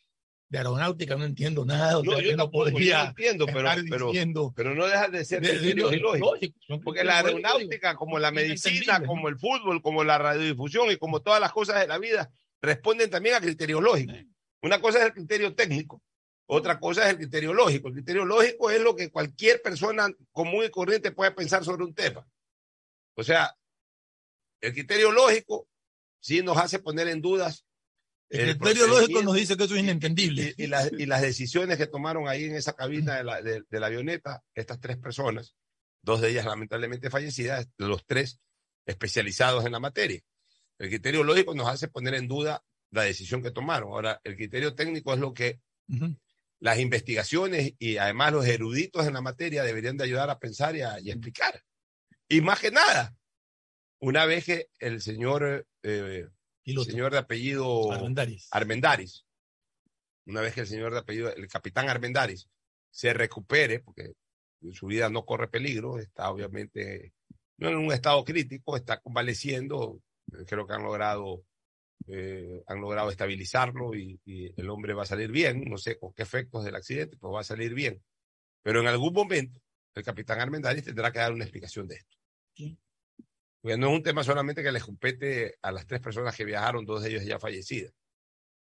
de 0.50 0.58
aeronáutica 0.58 1.16
no 1.16 1.26
entiendo 1.26 1.64
nada. 1.64 2.02
No, 2.04 2.20
yo 2.20 2.36
no 2.36 2.50
podría 2.50 3.06
entiendo, 3.10 3.46
pero, 3.46 3.70
pero, 3.90 4.54
pero, 4.56 4.76
no 4.76 4.88
deja 4.88 5.08
de 5.08 5.24
ser 5.24 5.42
de, 5.42 6.82
porque 6.84 7.04
la 7.04 7.18
aeronáutica, 7.20 7.96
como 7.96 8.18
la 8.18 8.32
medicina, 8.32 9.06
como 9.06 9.30
el 9.30 9.38
fútbol, 9.38 9.82
como 9.82 10.04
la 10.04 10.18
radiodifusión 10.18 10.92
y 10.92 10.98
como 10.98 11.22
todas 11.22 11.40
las 11.40 11.52
cosas 11.52 11.80
de 11.80 11.88
la 11.88 12.00
vida, 12.00 12.32
responden 12.62 13.12
también 13.12 13.36
a 13.36 13.42
criterios 13.42 13.82
lógicos. 13.82 14.18
Una 14.62 14.82
cosa 14.82 15.00
es 15.00 15.06
el 15.06 15.14
criterio 15.14 15.54
técnico, 15.54 16.02
otra 16.48 16.80
cosa 16.80 17.04
es 17.04 17.12
el 17.12 17.18
criterio 17.18 17.54
lógico. 17.54 17.90
El 17.90 17.94
criterio 17.94 18.26
lógico 18.26 18.72
es 18.72 18.82
lo 18.82 18.96
que 18.96 19.12
cualquier 19.12 19.62
persona 19.62 20.10
común 20.32 20.66
y 20.66 20.70
corriente 20.70 21.12
puede 21.12 21.32
pensar 21.32 21.64
sobre 21.64 21.84
un 21.84 21.94
tema. 21.94 22.28
O 23.14 23.24
sea, 23.24 23.56
el 24.62 24.74
criterio 24.74 25.12
lógico 25.12 25.68
sí 26.20 26.42
nos 26.42 26.58
hace 26.58 26.80
poner 26.80 27.08
en 27.08 27.22
dudas 27.22 27.66
el, 28.30 28.58
criterio 28.58 28.88
lógico 28.88 29.24
nos 29.24 29.36
dice 29.36 29.58
que 29.58 29.64
eso 29.64 29.76
es 29.76 29.82
inentendible. 29.82 30.54
Y, 30.58 30.68
las, 30.68 30.92
y, 30.92 31.06
las, 31.06 31.22
decisiones 31.22 31.78
que 31.78 31.88
tomaron 31.88 32.28
ahí 32.28 32.46
en 32.46 32.56
esa 32.56 32.74
cabina 32.74 33.18
de 33.18 33.24
la, 33.24 33.42
de, 33.42 33.64
la, 33.72 33.88
avioneta, 33.88 34.44
estas 34.54 34.80
tres 34.80 34.98
personas, 34.98 35.56
dos 36.04 36.22
de 36.22 36.30
ellas 36.30 36.46
lamentablemente 36.46 37.10
fallecidas, 37.10 37.68
los 37.78 38.06
tres 38.06 38.40
especializados 38.86 39.66
en 39.66 39.72
la 39.72 39.80
materia. 39.80 40.22
El 40.78 40.90
criterio 40.90 41.24
lógico 41.24 41.56
nos 41.56 41.68
hace 41.68 41.88
poner 41.88 42.14
en 42.14 42.28
duda 42.28 42.64
la 42.92 43.04
decisión 43.04 43.42
que 43.42 43.52
tomaron. 43.52 43.90
Ahora, 43.90 44.22
el 44.24 44.36
criterio 44.36 44.76
técnico 44.76 45.14
es 45.14 45.20
lo 45.20 45.34
que 45.34 45.60
las 46.60 46.80
investigaciones 46.80 47.74
y 47.80 47.98
además 47.98 48.34
los 48.34 48.46
eruditos 48.46 49.08
en 49.08 49.14
la 49.14 49.22
materia 49.22 49.64
deberían 49.64 49.98
de 49.98 50.04
ayudar 50.04 50.30
a 50.30 50.40
pensar 50.40 50.76
y 50.76 50.82
a, 50.82 50.98
explicar. 50.98 51.64
Y 52.28 52.42
más 52.42 52.60
que 52.60 52.72
nada, 52.72 53.16
una 54.00 54.26
vez 54.26 54.46
que 54.46 54.68
el 54.80 55.02
señor 55.02 55.68
eh, 55.84 56.28
el 56.66 56.84
señor 56.84 57.12
de 57.12 57.20
apellido 57.20 57.92
Armendaris. 58.52 59.26
Una 60.26 60.42
vez 60.42 60.54
que 60.54 60.62
el 60.62 60.68
señor 60.68 60.94
de 60.94 61.00
apellido, 61.00 61.34
el 61.34 61.48
capitán 61.48 61.90
Armendaris, 61.90 62.48
se 62.92 63.14
recupere, 63.14 63.80
porque 63.80 64.14
su 64.74 64.88
vida 64.88 65.10
no 65.10 65.26
corre 65.26 65.48
peligro, 65.48 66.00
está 66.00 66.30
obviamente 66.30 67.14
no 67.58 67.70
en 67.70 67.78
un 67.78 67.92
estado 67.92 68.24
crítico, 68.24 68.78
está 68.78 69.00
convaleciendo, 69.02 70.02
creo 70.48 70.66
que 70.66 70.74
han 70.74 70.84
logrado, 70.84 71.44
eh, 72.08 72.64
han 72.68 72.80
logrado 72.80 73.10
estabilizarlo 73.10 73.94
y, 73.96 74.20
el 74.26 74.70
hombre 74.70 74.94
va 74.94 75.04
a 75.04 75.08
salir 75.08 75.32
bien, 75.32 75.64
no 75.66 75.78
sé 75.78 75.98
con 75.98 76.14
qué 76.14 76.24
efectos 76.24 76.64
del 76.64 76.76
accidente, 76.76 77.18
pero 77.20 77.34
va 77.34 77.42
a 77.42 77.44
salir 77.44 77.74
bien. 77.74 78.02
Pero 78.62 78.82
en 78.82 78.88
algún 78.88 79.14
momento 79.14 79.60
el 79.96 80.04
capitán 80.04 80.40
Armendaris 80.40 80.84
tendrá 80.84 81.12
que 81.12 81.20
dar 81.20 81.34
una 81.34 81.44
explicación 81.44 81.88
de 81.88 81.96
esto. 81.96 82.18
Porque 83.62 83.78
no 83.78 83.90
es 83.90 83.94
un 83.94 84.04
tema 84.04 84.24
solamente 84.24 84.64
que 84.64 84.72
les 84.72 84.84
compete 84.84 85.58
a 85.62 85.72
las 85.72 85.86
tres 85.86 86.00
personas 86.00 86.36
que 86.36 86.46
viajaron, 86.46 86.86
dos 86.86 87.04
de 87.04 87.10
ellos 87.10 87.26
ya 87.26 87.40
fallecidas. 87.40 87.94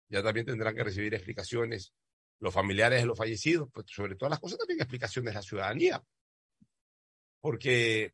Ya 0.10 0.22
también 0.22 0.46
tendrán 0.46 0.76
que 0.76 0.84
recibir 0.84 1.14
explicaciones 1.14 1.94
los 2.40 2.54
familiares 2.54 3.02
de 3.02 3.08
los 3.08 3.18
fallecidos, 3.18 3.70
pues 3.74 3.88
sobre 3.90 4.16
todas 4.16 4.32
las 4.32 4.40
cosas 4.40 4.60
también 4.60 4.82
explicaciones 4.82 5.34
a 5.34 5.38
la 5.38 5.42
ciudadanía. 5.42 6.04
Porque 7.42 8.14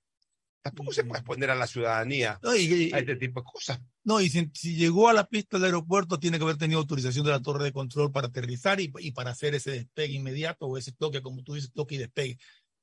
tampoco 0.61 0.93
se 0.93 1.03
puede 1.03 1.19
exponer 1.19 1.49
a 1.49 1.55
la 1.55 1.67
ciudadanía 1.67 2.39
a 2.43 2.55
este 2.55 3.15
tipo 3.15 3.41
de 3.41 3.45
cosas. 3.51 3.81
No, 4.03 4.21
y 4.21 4.29
si, 4.29 4.49
llegó 4.75 5.09
a 5.09 5.13
la 5.13 5.27
pista 5.27 5.57
del 5.57 5.65
aeropuerto, 5.65 6.19
tiene 6.19 6.37
que 6.37 6.43
haber 6.43 6.57
tenido 6.57 6.79
autorización 6.79 7.25
de 7.25 7.31
la 7.31 7.41
torre 7.41 7.63
de 7.63 7.73
control 7.73 8.11
para 8.11 8.27
aterrizar 8.27 8.79
y, 8.79 8.91
y 8.99 9.11
para 9.11 9.31
hacer 9.31 9.55
ese 9.55 9.71
despegue 9.71 10.13
inmediato 10.13 10.67
o 10.67 10.77
ese 10.77 10.91
toque, 10.93 11.21
como 11.21 11.43
tú 11.43 11.55
dices, 11.55 11.71
toque 11.73 11.95
y 11.95 11.99
despegue 11.99 12.37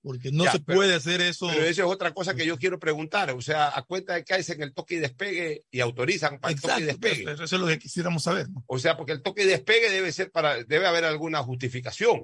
porque 0.07 0.31
no 0.31 0.45
se 0.45 0.61
puede 0.61 0.95
hacer 0.95 1.21
eso. 1.21 1.49
Pero 1.49 1.64
eso 1.64 1.83
es 1.83 1.88
otra 1.88 2.14
cosa 2.14 2.37
que 2.37 2.47
yo 2.47 2.57
quiero 2.59 2.79
preguntar, 2.79 3.33
o 3.33 3.42
sea, 3.42 3.77
a 3.77 3.83
cuenta 3.83 4.14
de 4.14 4.23
que 4.23 4.35
hacen 4.35 4.62
el 4.62 4.73
toque 4.73 4.95
y 4.95 4.99
despegue 4.99 5.64
y 5.69 5.81
autorizan 5.81 6.38
para 6.38 6.55
el 6.55 6.61
toque 6.61 6.83
y 6.83 6.85
despegue. 6.85 7.33
Eso, 7.33 7.42
es 7.42 7.53
lo 7.53 7.66
que 7.66 7.81
quisiéramos 7.81 8.23
saber. 8.23 8.47
O 8.69 8.79
sea, 8.79 8.97
porque 8.97 9.11
el 9.11 9.21
toque 9.21 9.42
y 9.42 9.47
despegue 9.47 9.90
debe 9.90 10.12
ser 10.12 10.31
para, 10.31 10.62
debe 10.62 10.87
haber 10.87 11.05
alguna 11.07 11.42
justificación. 11.42 12.21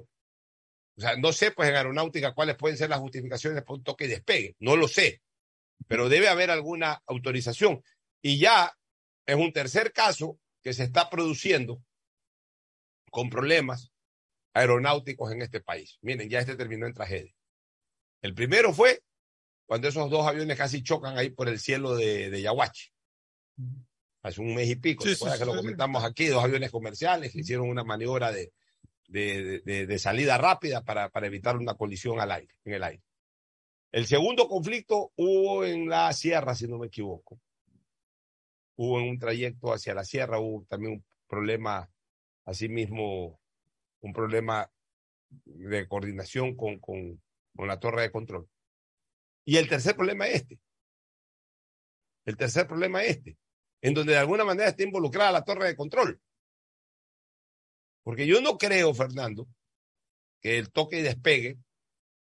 O 0.95 1.01
sea, 1.01 1.17
no 1.17 1.33
sé, 1.33 1.51
pues 1.51 1.67
en 1.67 1.75
aeronáutica 1.75 2.33
cuáles 2.33 2.55
pueden 2.55 2.77
ser 2.77 2.89
las 2.89 3.01
justificaciones 3.01 3.61
para 3.63 3.75
un 3.75 3.83
toque 3.83 4.05
y 4.05 4.07
despegue, 4.07 4.55
no 4.59 4.77
lo 4.77 4.87
sé, 4.87 5.21
pero 5.85 6.07
debe 6.07 6.29
haber 6.29 6.51
alguna 6.51 7.03
autorización. 7.05 7.83
Y 8.21 8.39
ya 8.39 8.77
es 9.25 9.35
un 9.35 9.51
tercer 9.51 9.91
caso 9.91 10.39
que 10.61 10.71
se 10.71 10.85
está 10.85 11.09
produciendo 11.09 11.83
con 13.11 13.29
problemas 13.29 13.91
aeronáuticos 14.53 15.33
en 15.33 15.41
este 15.41 15.59
país. 15.59 15.97
Miren, 16.01 16.29
ya 16.29 16.39
este 16.39 16.55
terminó 16.55 16.87
en 16.87 16.93
tragedia. 16.93 17.33
El 18.23 18.33
primero 18.33 18.73
fue 18.73 19.03
cuando 19.65 19.87
esos 19.89 20.09
dos 20.09 20.25
aviones 20.25 20.57
casi 20.57 20.81
chocan 20.81 21.17
ahí 21.17 21.29
por 21.29 21.47
el 21.49 21.59
cielo 21.59 21.95
de, 21.95 22.29
de 22.29 22.41
Yaguachi. 22.41 22.89
Hace 24.23 24.41
un 24.41 24.55
mes 24.55 24.69
y 24.69 24.77
pico, 24.77 25.03
Sí, 25.03 25.09
¿te 25.09 25.15
acuerdas 25.15 25.37
sí, 25.37 25.43
que 25.43 25.45
lo 25.45 25.51
sí, 25.51 25.59
comentamos 25.59 26.03
aquí, 26.05 26.27
dos 26.27 26.43
aviones 26.43 26.71
comerciales 26.71 27.33
que 27.33 27.39
hicieron 27.41 27.69
una 27.69 27.83
maniobra 27.83 28.31
de, 28.31 28.53
de, 29.09 29.59
de- 29.65 29.85
de 29.85 29.99
salida 29.99 30.37
rápida 30.37 30.81
para, 30.83 31.09
para 31.09 31.27
evitar 31.27 31.57
una 31.57 31.75
colisión 31.75 32.21
al 32.21 32.31
aire, 32.31 32.55
en 32.63 32.73
el 32.73 32.83
aire. 32.83 33.03
El 33.91 34.07
segundo 34.07 34.47
conflicto 34.47 35.11
hubo 35.17 35.65
en 35.65 35.89
la 35.89 36.11
sierra, 36.13 36.55
si 36.55 36.67
no 36.67 36.77
me 36.79 36.87
equivoco. 36.87 37.39
Hubo 38.75 38.99
en 39.01 39.09
un 39.09 39.19
trayecto 39.19 39.73
hacia 39.73 39.93
la 39.93 40.05
sierra, 40.05 40.39
hubo 40.39 40.63
también 40.65 40.93
un 40.93 41.05
problema, 41.27 41.89
asimismo, 42.45 43.39
un 43.99 44.13
problema 44.13 44.71
de 45.45 45.87
coordinación 45.87 46.55
con, 46.55 46.79
con, 46.79 47.21
con 47.55 47.67
la 47.67 47.79
torre 47.79 48.03
de 48.03 48.11
control. 48.11 48.47
Y 49.45 49.57
el 49.57 49.67
tercer 49.67 49.95
problema 49.95 50.27
es 50.27 50.41
este. 50.41 50.59
El 52.25 52.37
tercer 52.37 52.67
problema 52.67 53.03
es 53.03 53.17
este, 53.17 53.37
en 53.81 53.93
donde 53.93 54.13
de 54.13 54.19
alguna 54.19 54.45
manera 54.45 54.69
está 54.69 54.83
involucrada 54.83 55.31
la 55.31 55.43
torre 55.43 55.67
de 55.67 55.75
control. 55.75 56.21
Porque 58.03 58.25
yo 58.25 58.41
no 58.41 58.57
creo, 58.57 58.93
Fernando, 58.93 59.47
que 60.41 60.57
el 60.57 60.71
toque 60.71 60.99
y 60.99 61.01
despegue 61.01 61.57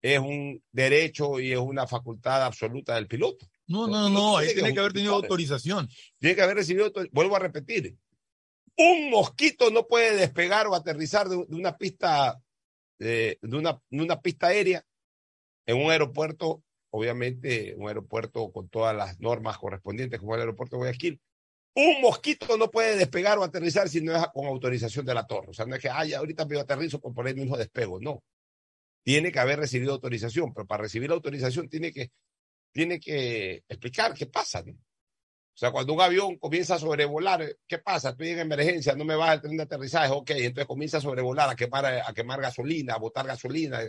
es 0.03 0.19
un 0.19 0.63
derecho 0.73 1.41
y 1.41 1.53
es 1.53 1.59
una 1.59 1.87
facultad 1.87 2.45
absoluta 2.45 2.95
del 2.95 3.07
piloto. 3.07 3.47
No, 3.67 3.87
no, 3.87 4.07
piloto 4.07 4.11
no, 4.11 4.37
ahí 4.37 4.53
tiene 4.53 4.75
que 4.75 4.81
haber 4.81 4.93
tenido 4.93 5.15
autorización. 5.15 5.89
Tiene 6.19 6.37
que 6.37 6.43
haber 6.43 6.57
recibido, 6.57 6.93
vuelvo 7.13 7.37
a 7.37 7.39
repetir, 7.39 7.97
un 8.77 9.11
mosquito 9.11 9.71
no 9.71 9.87
puede 9.87 10.17
despegar 10.17 10.67
o 10.67 10.75
aterrizar 10.75 11.29
de, 11.29 11.37
de 11.37 11.57
una 11.57 11.77
pista 11.77 12.39
de, 12.99 13.39
de 13.41 13.57
una, 13.57 13.81
de 13.89 14.03
una 14.03 14.21
pista 14.21 14.49
aérea 14.49 14.85
en 15.67 15.77
un 15.77 15.91
aeropuerto, 15.91 16.63
obviamente 16.91 17.75
un 17.77 17.89
aeropuerto 17.89 18.51
con 18.53 18.69
todas 18.69 18.95
las 18.95 19.19
normas 19.21 19.59
correspondientes 19.59 20.21
como 20.21 20.35
el 20.35 20.41
aeropuerto 20.41 20.77
de 20.77 20.79
Guayaquil. 20.79 21.21
Un 21.77 22.01
mosquito 22.01 22.57
no 22.57 22.71
puede 22.71 22.97
despegar 22.97 23.37
o 23.39 23.43
aterrizar 23.43 23.89
si 23.89 24.01
no 24.01 24.15
es 24.15 24.25
con 24.33 24.47
autorización 24.47 25.05
de 25.05 25.15
la 25.15 25.27
torre. 25.27 25.49
O 25.51 25.55
sea, 25.55 25.67
no 25.67 25.75
es 25.75 25.83
que, 25.83 25.89
ay, 25.89 26.15
ahorita 26.15 26.45
me 26.47 26.59
aterrizo 26.59 27.01
por 27.01 27.13
por 27.13 27.27
ahí 27.27 27.35
mismo 27.35 27.57
despego. 27.57 27.99
No. 28.01 28.23
Tiene 29.03 29.33
que 29.33 29.41
haber 29.41 29.59
recibido 29.59 29.93
autorización, 29.93 30.55
pero 30.55 30.67
para 30.67 30.85
recibir 30.85 31.11
la 31.11 31.17
autorización 31.17 31.69
tiene 31.69 31.93
que, 31.93 32.13
tiene 32.73 33.01
que 33.01 33.65
explicar 33.69 34.15
qué 34.15 34.27
pasa. 34.27 34.61
O 34.61 35.57
sea, 35.57 35.73
cuando 35.73 35.93
un 35.93 36.01
avión 36.01 36.37
comienza 36.39 36.77
a 36.77 36.79
sobrevolar, 36.79 37.57
¿qué 37.67 37.79
pasa? 37.79 38.11
Estoy 38.11 38.31
en 38.31 38.41
emergencia, 38.41 38.95
no 38.95 39.05
me 39.05 39.15
va 39.15 39.35
el 39.35 39.41
tren 39.41 39.57
de 39.57 39.63
aterrizaje, 39.63 40.13
ok, 40.13 40.31
entonces 40.31 40.67
comienza 40.67 40.99
a 40.99 41.01
sobrevolar, 41.01 41.49
a 41.49 41.55
quemar, 41.55 41.87
a 41.87 42.13
quemar 42.13 42.41
gasolina, 42.41 42.95
a 42.95 42.99
botar 42.99 43.27
gasolina, 43.27 43.81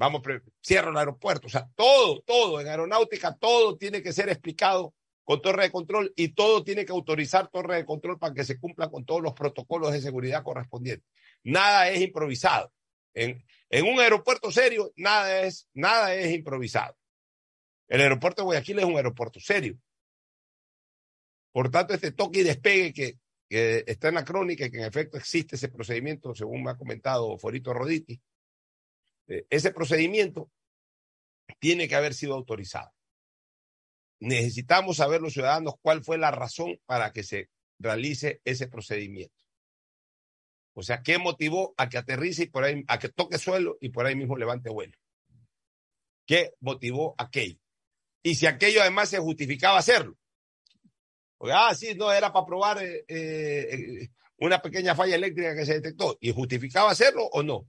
vamos, 0.00 0.22
cierro 0.64 0.90
el 0.90 0.96
aeropuerto, 0.96 1.46
o 1.46 1.50
sea, 1.50 1.68
todo, 1.74 2.22
todo, 2.22 2.58
en 2.58 2.68
aeronáutica, 2.68 3.36
todo 3.36 3.76
tiene 3.76 4.02
que 4.02 4.14
ser 4.14 4.30
explicado 4.30 4.94
con 5.24 5.42
torre 5.42 5.64
de 5.64 5.70
control 5.70 6.10
y 6.16 6.28
todo 6.28 6.64
tiene 6.64 6.86
que 6.86 6.92
autorizar 6.92 7.50
torre 7.50 7.76
de 7.76 7.84
control 7.84 8.18
para 8.18 8.32
que 8.32 8.42
se 8.42 8.58
cumplan 8.58 8.88
con 8.88 9.04
todos 9.04 9.20
los 9.20 9.34
protocolos 9.34 9.92
de 9.92 10.00
seguridad 10.00 10.42
correspondientes. 10.42 11.06
Nada 11.44 11.90
es 11.90 12.00
improvisado. 12.00 12.72
En, 13.12 13.44
en 13.68 13.86
un 13.86 14.00
aeropuerto 14.00 14.50
serio, 14.50 14.90
nada 14.96 15.42
es, 15.42 15.68
nada 15.74 16.14
es 16.14 16.32
improvisado. 16.32 16.96
El 17.86 18.00
aeropuerto 18.00 18.40
de 18.40 18.46
Guayaquil 18.46 18.78
es 18.78 18.84
un 18.86 18.96
aeropuerto 18.96 19.38
serio. 19.38 19.76
Por 21.52 21.70
tanto, 21.70 21.92
este 21.92 22.12
toque 22.12 22.40
y 22.40 22.44
despegue 22.44 22.94
que, 22.94 23.18
que 23.50 23.84
está 23.86 24.08
en 24.08 24.14
la 24.14 24.24
crónica 24.24 24.64
y 24.64 24.70
que 24.70 24.78
en 24.78 24.84
efecto 24.84 25.18
existe 25.18 25.56
ese 25.56 25.68
procedimiento, 25.68 26.34
según 26.34 26.62
me 26.62 26.70
ha 26.70 26.78
comentado 26.78 27.36
Forito 27.36 27.74
Roditi, 27.74 28.18
eh, 29.30 29.46
ese 29.48 29.72
procedimiento 29.72 30.50
tiene 31.60 31.88
que 31.88 31.94
haber 31.94 32.14
sido 32.14 32.34
autorizado. 32.34 32.92
Necesitamos 34.18 34.98
saber 34.98 35.22
los 35.22 35.32
ciudadanos 35.32 35.74
cuál 35.80 36.02
fue 36.02 36.18
la 36.18 36.30
razón 36.30 36.78
para 36.84 37.12
que 37.12 37.22
se 37.22 37.48
realice 37.78 38.42
ese 38.44 38.66
procedimiento. 38.66 39.34
O 40.74 40.82
sea, 40.82 41.02
¿qué 41.02 41.18
motivó 41.18 41.74
a 41.76 41.88
que 41.88 41.98
aterrice 41.98 42.44
y 42.44 42.46
por 42.46 42.64
ahí, 42.64 42.84
a 42.88 42.98
que 42.98 43.08
toque 43.08 43.38
suelo 43.38 43.78
y 43.80 43.90
por 43.90 44.04
ahí 44.04 44.16
mismo 44.16 44.36
levante 44.36 44.68
vuelo? 44.68 44.96
¿Qué 46.26 46.54
motivó 46.60 47.14
aquello? 47.16 47.58
Y 48.22 48.34
si 48.34 48.46
aquello 48.46 48.82
además 48.82 49.08
se 49.08 49.18
justificaba 49.18 49.78
hacerlo. 49.78 50.16
Ah, 51.40 51.74
sí, 51.74 51.94
no, 51.94 52.12
era 52.12 52.32
para 52.32 52.46
probar 52.46 52.82
eh, 52.82 53.04
eh, 53.08 54.10
una 54.36 54.60
pequeña 54.60 54.94
falla 54.94 55.16
eléctrica 55.16 55.54
que 55.54 55.64
se 55.64 55.74
detectó. 55.74 56.18
¿Y 56.20 56.32
justificaba 56.32 56.90
hacerlo 56.90 57.24
o 57.32 57.42
no? 57.42 57.66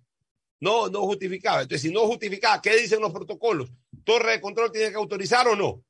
No, 0.61 0.87
no 0.89 1.01
justificaba. 1.01 1.63
Entonces, 1.63 1.81
si 1.81 1.91
no 1.93 2.05
justificaba, 2.07 2.61
¿qué 2.61 2.77
dicen 2.77 3.01
los 3.01 3.11
protocolos? 3.11 3.69
¿Torre 4.03 4.33
de 4.33 4.41
control 4.41 4.71
tiene 4.71 4.89
que 4.91 4.95
autorizar 4.95 5.47
o 5.47 5.55
no? 5.55 5.83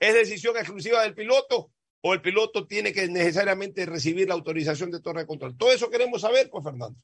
¿Es 0.00 0.14
decisión 0.14 0.56
exclusiva 0.56 1.02
del 1.02 1.14
piloto 1.14 1.72
o 2.00 2.14
el 2.14 2.22
piloto 2.22 2.66
tiene 2.66 2.92
que 2.92 3.08
necesariamente 3.08 3.84
recibir 3.86 4.28
la 4.28 4.34
autorización 4.34 4.90
de 4.90 5.00
torre 5.00 5.20
de 5.22 5.26
control? 5.26 5.56
Todo 5.56 5.72
eso 5.72 5.90
queremos 5.90 6.20
saber, 6.20 6.48
pues, 6.48 6.62
Fernando. 6.64 6.96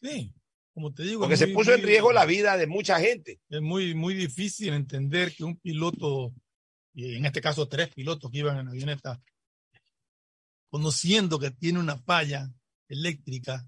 Sí, 0.00 0.32
como 0.74 0.92
te 0.92 1.04
digo. 1.04 1.20
Porque 1.22 1.36
se 1.38 1.46
muy- 1.46 1.54
puso 1.54 1.72
en 1.74 1.82
riesgo 1.82 2.12
la 2.12 2.26
vida 2.26 2.56
de 2.58 2.66
mucha 2.66 3.00
gente. 3.00 3.40
Es 3.48 3.62
muy, 3.62 3.94
muy 3.94 4.14
difícil 4.14 4.74
entender 4.74 5.34
que 5.34 5.42
un 5.44 5.56
piloto, 5.58 6.34
y 6.94 7.16
en 7.16 7.24
este 7.24 7.40
caso 7.40 7.66
tres 7.66 7.88
pilotos 7.94 8.30
que 8.30 8.38
iban 8.38 8.58
en 8.58 8.66
la 8.66 8.70
avioneta, 8.72 9.22
conociendo 10.68 11.38
que 11.38 11.50
tiene 11.50 11.78
una 11.78 11.96
falla 11.96 12.50
eléctrica 12.88 13.66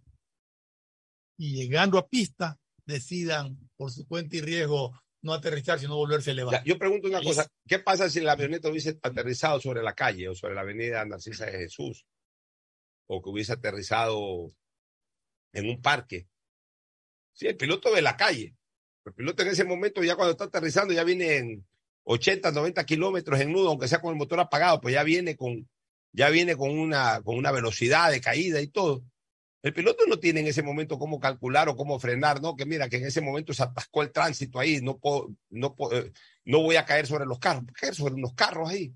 y 1.38 1.54
llegando 1.54 1.96
a 1.96 2.08
pista, 2.08 2.58
decidan 2.84 3.56
por 3.76 3.90
su 3.90 4.06
cuenta 4.06 4.36
y 4.36 4.40
riesgo 4.40 4.92
no 5.22 5.32
aterrizar, 5.32 5.78
sino 5.78 5.96
volverse 5.96 6.30
a 6.30 6.32
elevar. 6.32 6.54
Ya, 6.54 6.64
yo 6.64 6.78
pregunto 6.78 7.08
una 7.08 7.22
cosa, 7.22 7.46
¿qué 7.66 7.78
pasa 7.78 8.10
si 8.10 8.20
la 8.20 8.32
avioneta 8.32 8.68
hubiese 8.68 8.98
aterrizado 9.02 9.60
sobre 9.60 9.82
la 9.82 9.94
calle 9.94 10.28
o 10.28 10.34
sobre 10.34 10.54
la 10.54 10.62
avenida 10.62 11.04
Narcisa 11.04 11.46
de 11.46 11.52
Jesús? 11.52 12.06
O 13.06 13.22
que 13.22 13.30
hubiese 13.30 13.52
aterrizado 13.52 14.52
en 15.52 15.68
un 15.68 15.80
parque. 15.80 16.28
Sí, 17.32 17.46
el 17.46 17.56
piloto 17.56 17.92
ve 17.92 18.02
la 18.02 18.16
calle. 18.16 18.56
El 19.04 19.14
piloto 19.14 19.42
en 19.42 19.48
ese 19.48 19.64
momento, 19.64 20.02
ya 20.02 20.16
cuando 20.16 20.32
está 20.32 20.44
aterrizando, 20.44 20.92
ya 20.92 21.04
viene 21.04 21.36
en 21.36 21.66
80, 22.04 22.52
90 22.52 22.84
kilómetros 22.84 23.40
en 23.40 23.52
nudo, 23.52 23.68
aunque 23.68 23.88
sea 23.88 24.00
con 24.00 24.10
el 24.10 24.18
motor 24.18 24.40
apagado, 24.40 24.80
pues 24.80 24.94
ya 24.94 25.02
viene 25.02 25.36
con, 25.36 25.68
ya 26.12 26.30
viene 26.30 26.56
con 26.56 26.76
una, 26.78 27.22
con 27.22 27.36
una 27.36 27.52
velocidad 27.52 28.10
de 28.10 28.20
caída 28.20 28.60
y 28.60 28.68
todo. 28.68 29.04
El 29.62 29.74
piloto 29.74 30.04
no 30.06 30.18
tiene 30.20 30.40
en 30.40 30.46
ese 30.46 30.62
momento 30.62 30.98
cómo 30.98 31.18
calcular 31.18 31.68
o 31.68 31.76
cómo 31.76 31.98
frenar, 31.98 32.40
¿no? 32.40 32.54
Que 32.54 32.64
mira, 32.64 32.88
que 32.88 32.96
en 32.98 33.06
ese 33.06 33.20
momento 33.20 33.52
se 33.52 33.64
atascó 33.64 34.02
el 34.02 34.12
tránsito 34.12 34.58
ahí, 34.60 34.80
no 34.80 34.98
puedo, 34.98 35.30
no 35.50 35.74
puedo, 35.74 35.98
eh, 35.98 36.12
no 36.44 36.60
voy 36.62 36.76
a 36.76 36.84
caer 36.84 37.06
sobre 37.08 37.26
los 37.26 37.38
carros, 37.40 37.64
voy 37.64 37.72
a 37.76 37.80
caer 37.80 37.94
sobre 37.94 38.14
unos 38.14 38.34
carros 38.34 38.70
ahí. 38.70 38.92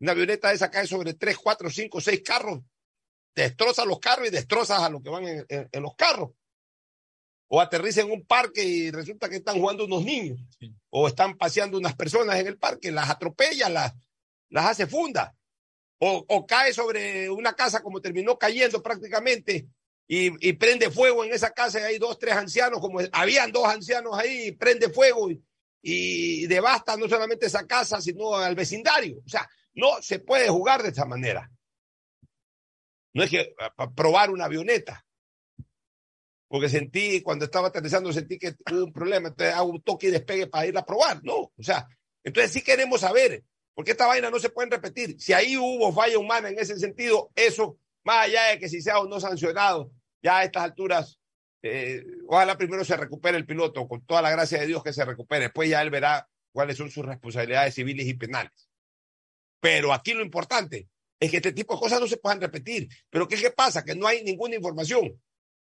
Una 0.00 0.12
avioneta 0.12 0.52
esa 0.52 0.70
cae 0.70 0.86
sobre 0.86 1.14
tres, 1.14 1.36
cuatro, 1.36 1.68
cinco, 1.70 2.00
seis 2.00 2.22
carros, 2.24 2.60
destroza 3.34 3.84
los 3.84 3.98
carros 4.00 4.28
y 4.28 4.30
destrozas 4.30 4.80
a 4.80 4.88
los 4.88 5.02
que 5.02 5.10
van 5.10 5.26
en, 5.28 5.46
en- 5.48 5.68
en 5.70 5.82
los 5.82 5.94
carros. 5.94 6.30
O 7.48 7.60
aterriza 7.60 8.00
en 8.00 8.10
un 8.10 8.24
parque 8.26 8.64
y 8.64 8.90
resulta 8.90 9.28
que 9.28 9.36
están 9.36 9.58
jugando 9.60 9.84
unos 9.84 10.02
niños. 10.02 10.40
Sí. 10.58 10.74
O 10.90 11.06
están 11.06 11.36
paseando 11.36 11.78
unas 11.78 11.94
personas 11.94 12.36
en 12.40 12.46
el 12.46 12.58
parque, 12.58 12.90
las 12.90 13.08
atropella, 13.08 13.68
las, 13.68 13.94
las 14.48 14.64
hace 14.66 14.86
funda. 14.86 15.36
O, 15.98 16.24
o 16.28 16.46
cae 16.46 16.72
sobre 16.72 17.30
una 17.30 17.52
casa 17.54 17.82
como 17.82 18.00
terminó 18.00 18.36
cayendo 18.38 18.82
prácticamente 18.82 19.66
y, 20.08 20.52
prende 20.54 20.90
fuego 20.90 21.24
en 21.24 21.32
esa 21.32 21.50
casa 21.50 21.80
y 21.80 21.84
hay 21.84 21.98
dos, 21.98 22.18
tres 22.18 22.34
ancianos, 22.34 22.80
como 22.80 23.00
habían 23.12 23.50
dos 23.50 23.66
ancianos 23.66 24.16
ahí, 24.16 24.52
prende 24.52 24.88
fuego 24.90 25.30
y, 25.30 25.42
y 25.82 26.46
devasta 26.46 26.96
no 26.96 27.08
solamente 27.08 27.46
esa 27.46 27.66
casa, 27.66 28.00
sino 28.00 28.34
al 28.36 28.54
vecindario. 28.54 29.18
O 29.24 29.28
sea, 29.28 29.48
no 29.74 30.00
se 30.00 30.20
puede 30.20 30.48
jugar 30.48 30.82
de 30.82 30.90
esta 30.90 31.04
manera. 31.04 31.50
No 33.14 33.22
es 33.22 33.30
que 33.30 33.54
a- 33.58 33.72
a 33.84 33.90
probar 33.92 34.30
una 34.30 34.44
avioneta. 34.44 35.04
Porque 36.48 36.68
sentí, 36.68 37.22
cuando 37.22 37.44
estaba 37.44 37.68
aterrizando, 37.68 38.12
sentí 38.12 38.38
que 38.38 38.54
hubo 38.70 38.84
un 38.84 38.92
problema, 38.92 39.28
entonces 39.28 39.54
hago 39.54 39.70
un 39.70 39.82
toque 39.82 40.06
y 40.08 40.10
despegue 40.10 40.46
para 40.46 40.66
ir 40.66 40.78
a 40.78 40.84
probar. 40.86 41.22
No, 41.24 41.34
o 41.34 41.62
sea, 41.62 41.88
entonces 42.22 42.52
sí 42.52 42.62
queremos 42.62 43.00
saber, 43.00 43.42
porque 43.74 43.90
esta 43.90 44.06
vaina 44.06 44.30
no 44.30 44.38
se 44.38 44.50
puede 44.50 44.70
repetir. 44.70 45.20
Si 45.20 45.32
ahí 45.32 45.56
hubo 45.56 45.92
falla 45.92 46.18
humana 46.18 46.48
en 46.48 46.58
ese 46.58 46.78
sentido, 46.78 47.32
eso, 47.34 47.78
más 48.04 48.26
allá 48.26 48.44
de 48.50 48.58
que 48.60 48.68
si 48.68 48.80
sea 48.80 49.00
o 49.00 49.08
no 49.08 49.18
sancionado, 49.18 49.90
ya 50.22 50.38
a 50.38 50.44
estas 50.44 50.62
alturas, 50.64 51.20
eh, 51.62 52.04
ojalá 52.26 52.56
primero 52.56 52.84
se 52.84 52.96
recupere 52.96 53.36
el 53.36 53.46
piloto, 53.46 53.86
con 53.88 54.04
toda 54.06 54.22
la 54.22 54.30
gracia 54.30 54.60
de 54.60 54.66
Dios 54.66 54.82
que 54.82 54.92
se 54.92 55.04
recupere. 55.04 55.44
Después 55.44 55.68
ya 55.68 55.82
él 55.82 55.90
verá 55.90 56.28
cuáles 56.52 56.76
son 56.76 56.90
sus 56.90 57.04
responsabilidades 57.04 57.74
civiles 57.74 58.06
y 58.06 58.14
penales. 58.14 58.68
Pero 59.60 59.92
aquí 59.92 60.14
lo 60.14 60.22
importante 60.22 60.88
es 61.18 61.30
que 61.30 61.38
este 61.38 61.52
tipo 61.52 61.74
de 61.74 61.80
cosas 61.80 62.00
no 62.00 62.06
se 62.06 62.18
puedan 62.18 62.40
repetir. 62.40 62.88
Pero 63.10 63.26
¿qué, 63.26 63.36
qué 63.36 63.50
pasa? 63.50 63.84
Que 63.84 63.94
no 63.94 64.06
hay 64.06 64.22
ninguna 64.22 64.54
información. 64.54 65.20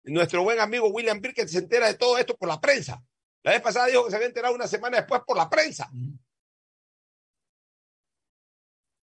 Nuestro 0.03 0.43
buen 0.43 0.59
amigo 0.59 0.87
William 0.89 1.19
Birket 1.21 1.47
se 1.47 1.59
entera 1.59 1.87
de 1.87 1.95
todo 1.95 2.17
esto 2.17 2.35
por 2.35 2.47
la 2.49 2.59
prensa. 2.59 3.03
La 3.43 3.51
vez 3.51 3.61
pasada 3.61 3.87
dijo 3.87 4.03
que 4.05 4.09
se 4.11 4.15
había 4.15 4.27
enterado 4.27 4.53
una 4.55 4.67
semana 4.67 4.97
después 4.97 5.21
por 5.25 5.37
la 5.37 5.49
prensa. 5.49 5.89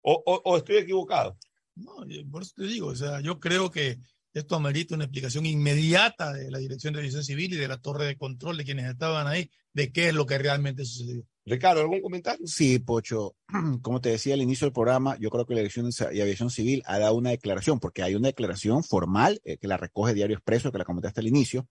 ¿O, 0.03 0.23
o- 0.27 0.42
o 0.44 0.57
estoy 0.57 0.77
equivocado? 0.79 1.37
No, 1.77 2.05
y 2.07 2.25
por 2.25 2.42
eso 2.42 2.53
te 2.57 2.64
digo, 2.64 2.88
o 2.88 2.94
sea, 2.94 3.20
yo 3.20 3.40
creo 3.40 3.70
que 3.70 3.99
esto 4.35 4.57
amerita 4.57 4.97
una 4.97 5.05
explicación 5.05 5.47
inmediata 5.47 6.33
de 6.33 6.51
la 6.51 6.59
Dirección 6.59 6.92
de 6.92 7.01
Aviación 7.01 7.23
Civil 7.23 7.55
y 7.55 7.57
de 7.57 7.68
la 7.68 7.81
torre 7.81 8.05
de 8.05 8.16
control 8.16 8.57
de 8.57 8.64
quienes 8.64 8.90
estaban 8.90 9.29
ahí, 9.29 9.49
de 9.73 9.92
qué 9.92 10.09
es 10.09 10.14
lo 10.14 10.27
que 10.27 10.38
realmente 10.38 10.85
sucedió. 10.85 11.25
Ricardo, 11.47 11.83
¿algún 11.83 12.01
comentario? 12.01 12.44
Sí, 12.47 12.81
Pocho. 12.81 13.37
Como 13.83 14.01
te 14.01 14.09
decía 14.09 14.35
al 14.35 14.42
inicio 14.42 14.66
del 14.66 14.73
programa, 14.73 15.16
yo 15.18 15.31
creo 15.31 15.47
que 15.47 15.55
la 15.55 15.61
Dirección 15.61 15.88
de 15.88 16.23
Aviación 16.23 16.51
Civil 16.51 16.83
ha 16.87 16.99
dado 16.99 17.14
una 17.14 17.31
declaración, 17.31 17.79
porque 17.79 18.03
hay 18.03 18.16
una 18.16 18.29
declaración 18.29 18.83
formal 18.83 19.40
eh, 19.44 19.57
que 19.57 19.68
la 19.68 19.77
recoge 19.77 20.14
Diario 20.14 20.37
Expreso, 20.37 20.73
que 20.73 20.79
la 20.79 20.85
comentaste 20.85 21.20
al 21.20 21.29
inicio, 21.29 21.68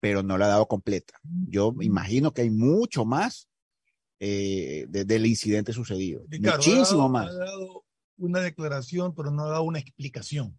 pero 0.00 0.22
no 0.22 0.38
la 0.38 0.46
ha 0.46 0.50
dado 0.50 0.66
completa. 0.66 1.20
Yo 1.48 1.74
imagino 1.80 2.32
que 2.32 2.42
hay 2.42 2.50
mucho 2.50 3.04
más 3.04 3.48
eh, 4.20 4.86
del 4.88 5.26
incidente 5.26 5.74
sucedido. 5.74 6.24
Muchísimo 6.40 7.10
más. 7.10 7.28
Ha 7.28 7.34
dado 7.34 7.84
una 8.16 8.40
declaración, 8.40 9.14
pero 9.14 9.30
no 9.30 9.42
ha 9.44 9.50
dado 9.50 9.64
una 9.64 9.80
explicación. 9.80 10.58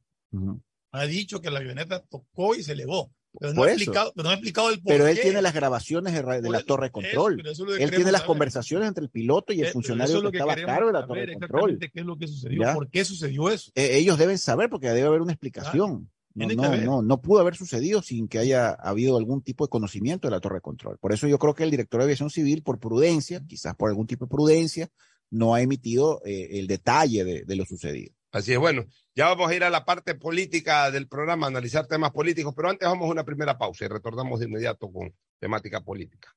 Ha 0.91 1.05
dicho 1.05 1.41
que 1.41 1.51
la 1.51 1.59
avioneta 1.59 2.03
tocó 2.03 2.55
y 2.55 2.63
se 2.63 2.73
elevó. 2.73 3.11
Pero 3.39 3.53
no, 3.53 3.63
ha 3.63 3.71
explicado, 3.71 4.13
pero 4.15 4.23
no, 4.23 4.29
ha 4.31 4.33
explicado, 4.33 4.69
el 4.71 4.81
por 4.81 4.93
Pero 4.93 5.07
él 5.07 5.19
tiene 5.21 5.41
las 5.41 5.53
grabaciones 5.53 6.13
de, 6.13 6.49
la 6.49 6.63
torre 6.63 6.87
de 6.87 6.91
control. 6.91 7.43
él 7.79 7.91
tiene 7.91 8.11
las 8.11 8.23
conversaciones 8.23 8.87
entre 8.87 9.03
el 9.03 9.09
piloto 9.09 9.53
y 9.53 9.61
el 9.61 9.67
funcionario 9.67 10.21
que, 10.31 10.37
estaba 10.37 10.53
a 10.53 10.55
cargo 10.55 10.87
de 10.87 10.93
la 10.93 11.05
torre 11.05 11.25
de 11.27 11.33
control. 11.33 11.77
¿Qué 11.77 11.91
es 11.93 12.05
lo 12.05 12.17
que 12.17 12.27
sucedió? 12.27 12.73
¿Por 12.73 12.89
qué 12.89 13.05
sucedió 13.05 13.49
eso? 13.49 13.71
Eh, 13.75 13.97
ellos 13.97 14.17
deben 14.17 14.37
saber 14.37 14.69
porque 14.69 14.87
debe 14.89 15.07
haber 15.07 15.21
una 15.21 15.33
explicación. 15.33 16.09
No, 16.33 16.47
no, 16.47 16.77
no, 16.77 17.01
no 17.01 17.21
pudo 17.21 17.39
haber 17.39 17.55
sucedido 17.55 18.03
sin 18.03 18.27
que 18.27 18.37
haya 18.37 18.69
habido 18.69 19.17
algún 19.17 19.41
tipo 19.41 19.65
de 19.65 19.69
conocimiento 19.69 20.27
de 20.27 20.31
la 20.31 20.39
torre 20.39 20.57
de 20.57 20.61
control. 20.61 20.97
Por 20.99 21.11
eso 21.11 21.27
yo 21.27 21.39
creo 21.39 21.55
que 21.55 21.63
el 21.63 21.71
director 21.71 21.99
de 21.99 22.05
aviación 22.05 22.29
civil, 22.29 22.61
por 22.61 22.79
prudencia, 22.79 23.43
quizás 23.47 23.75
por 23.75 23.89
algún 23.89 24.05
tipo 24.05 24.25
de 24.25 24.29
prudencia, 24.29 24.89
no 25.31 25.55
ha 25.55 25.61
emitido 25.61 26.21
eh, 26.25 26.59
el 26.59 26.67
detalle 26.67 27.23
de, 27.23 27.55
lo 27.55 27.65
sucedido. 27.65 28.13
Así 28.31 28.53
es, 28.53 28.59
bueno, 28.59 28.85
ya 29.15 29.27
vamos 29.29 29.49
a 29.49 29.55
ir 29.55 29.63
a 29.63 29.69
la 29.69 29.85
parte 29.85 30.15
política 30.15 30.91
del 30.91 31.07
programa, 31.07 31.47
analizar 31.47 31.87
temas 31.87 32.11
políticos, 32.11 32.53
pero 32.55 32.69
antes 32.69 32.87
vamos 32.87 33.07
a 33.07 33.11
una 33.11 33.23
primera 33.23 33.57
pausa 33.57 33.85
y 33.85 33.87
retornamos 33.87 34.39
de 34.39 34.45
inmediato 34.45 34.91
con 34.91 35.13
temática 35.39 35.81
política. 35.81 36.35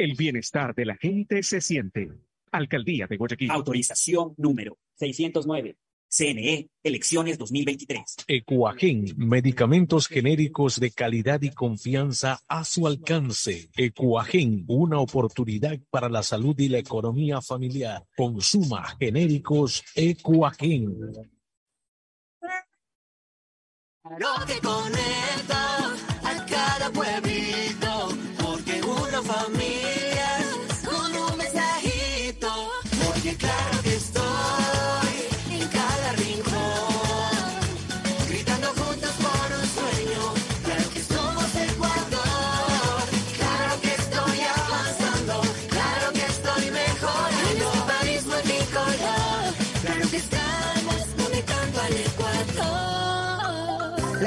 El 0.00 0.14
bienestar 0.14 0.74
de 0.74 0.86
la 0.86 0.96
gente 0.96 1.42
se 1.42 1.60
siente. 1.60 2.08
Alcaldía 2.52 3.06
de 3.06 3.18
Guayaquil. 3.18 3.50
Autorización 3.50 4.32
número 4.38 4.78
609. 4.94 5.76
CNE, 6.08 6.70
elecciones 6.82 7.36
2023. 7.36 8.16
Ecuagen, 8.26 9.04
medicamentos 9.18 10.08
genéricos 10.08 10.80
de 10.80 10.90
calidad 10.90 11.42
y 11.42 11.50
confianza 11.50 12.40
a 12.48 12.64
su 12.64 12.86
alcance. 12.86 13.68
Ecuagen, 13.76 14.64
una 14.68 15.00
oportunidad 15.00 15.78
para 15.90 16.08
la 16.08 16.22
salud 16.22 16.58
y 16.58 16.70
la 16.70 16.78
economía 16.78 17.42
familiar. 17.42 18.02
Consuma 18.16 18.96
genéricos 18.98 19.84
Ecuagen. 19.94 20.96
Lo 24.18 24.46
que 24.46 24.58
conecta 24.60 25.94
a 26.24 26.46
cada 26.46 26.90
pueblito, 26.90 27.89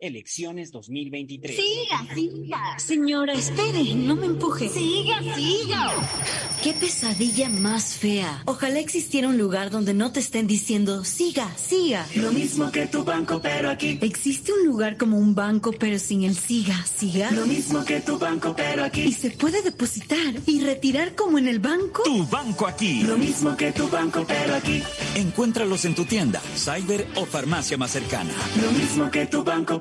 Elecciones 0.00 0.72
2023. 0.72 1.56
Siga, 1.56 2.14
siga. 2.14 2.78
Señora, 2.78 3.32
espere, 3.32 3.94
no 3.94 4.16
me 4.16 4.26
empuje. 4.26 4.68
Siga, 4.68 5.20
siga. 5.34 5.92
Qué 6.62 6.72
pesadilla 6.72 7.48
más 7.48 7.94
fea. 7.94 8.42
Ojalá 8.46 8.80
existiera 8.80 9.28
un 9.28 9.38
lugar 9.38 9.70
donde 9.70 9.94
no 9.94 10.12
te 10.12 10.20
estén 10.20 10.46
diciendo, 10.46 11.04
siga, 11.04 11.48
siga. 11.56 12.06
Lo 12.16 12.32
mismo 12.32 12.72
que 12.72 12.86
tu 12.86 13.04
banco, 13.04 13.40
pero 13.40 13.70
aquí. 13.70 13.98
¿Existe 14.02 14.52
un 14.52 14.66
lugar 14.66 14.96
como 14.96 15.16
un 15.16 15.34
banco, 15.34 15.72
pero 15.78 15.98
sin 15.98 16.24
el 16.24 16.34
siga, 16.34 16.84
siga? 16.86 17.30
Lo 17.30 17.46
mismo 17.46 17.84
que 17.84 18.00
tu 18.00 18.18
banco, 18.18 18.54
pero 18.56 18.84
aquí. 18.84 19.02
¿Y 19.02 19.12
se 19.12 19.30
puede 19.30 19.62
depositar 19.62 20.34
y 20.46 20.60
retirar 20.60 21.14
como 21.14 21.38
en 21.38 21.48
el 21.48 21.60
banco? 21.60 22.02
Tu 22.02 22.26
banco 22.26 22.66
aquí. 22.66 23.02
Lo 23.04 23.16
mismo 23.16 23.56
que 23.56 23.72
tu 23.72 23.88
banco, 23.88 24.24
pero 24.26 24.54
aquí. 24.56 24.82
Encuéntralos 25.14 25.84
en 25.84 25.94
tu 25.94 26.04
tienda, 26.04 26.40
cyber 26.56 27.06
o 27.14 27.24
farmacia 27.26 27.76
más 27.78 27.92
cercana. 27.92 28.32
Lo 28.60 28.72
mismo 28.72 29.10
que 29.10 29.26
tu 29.26 29.44
banco, 29.44 29.80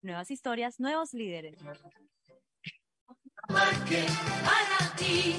Nuevas 0.00 0.30
historias, 0.30 0.78
nuevos 0.78 1.12
líderes. 1.12 1.56
Market 3.48 4.08
para 4.44 4.96
ti. 4.96 5.34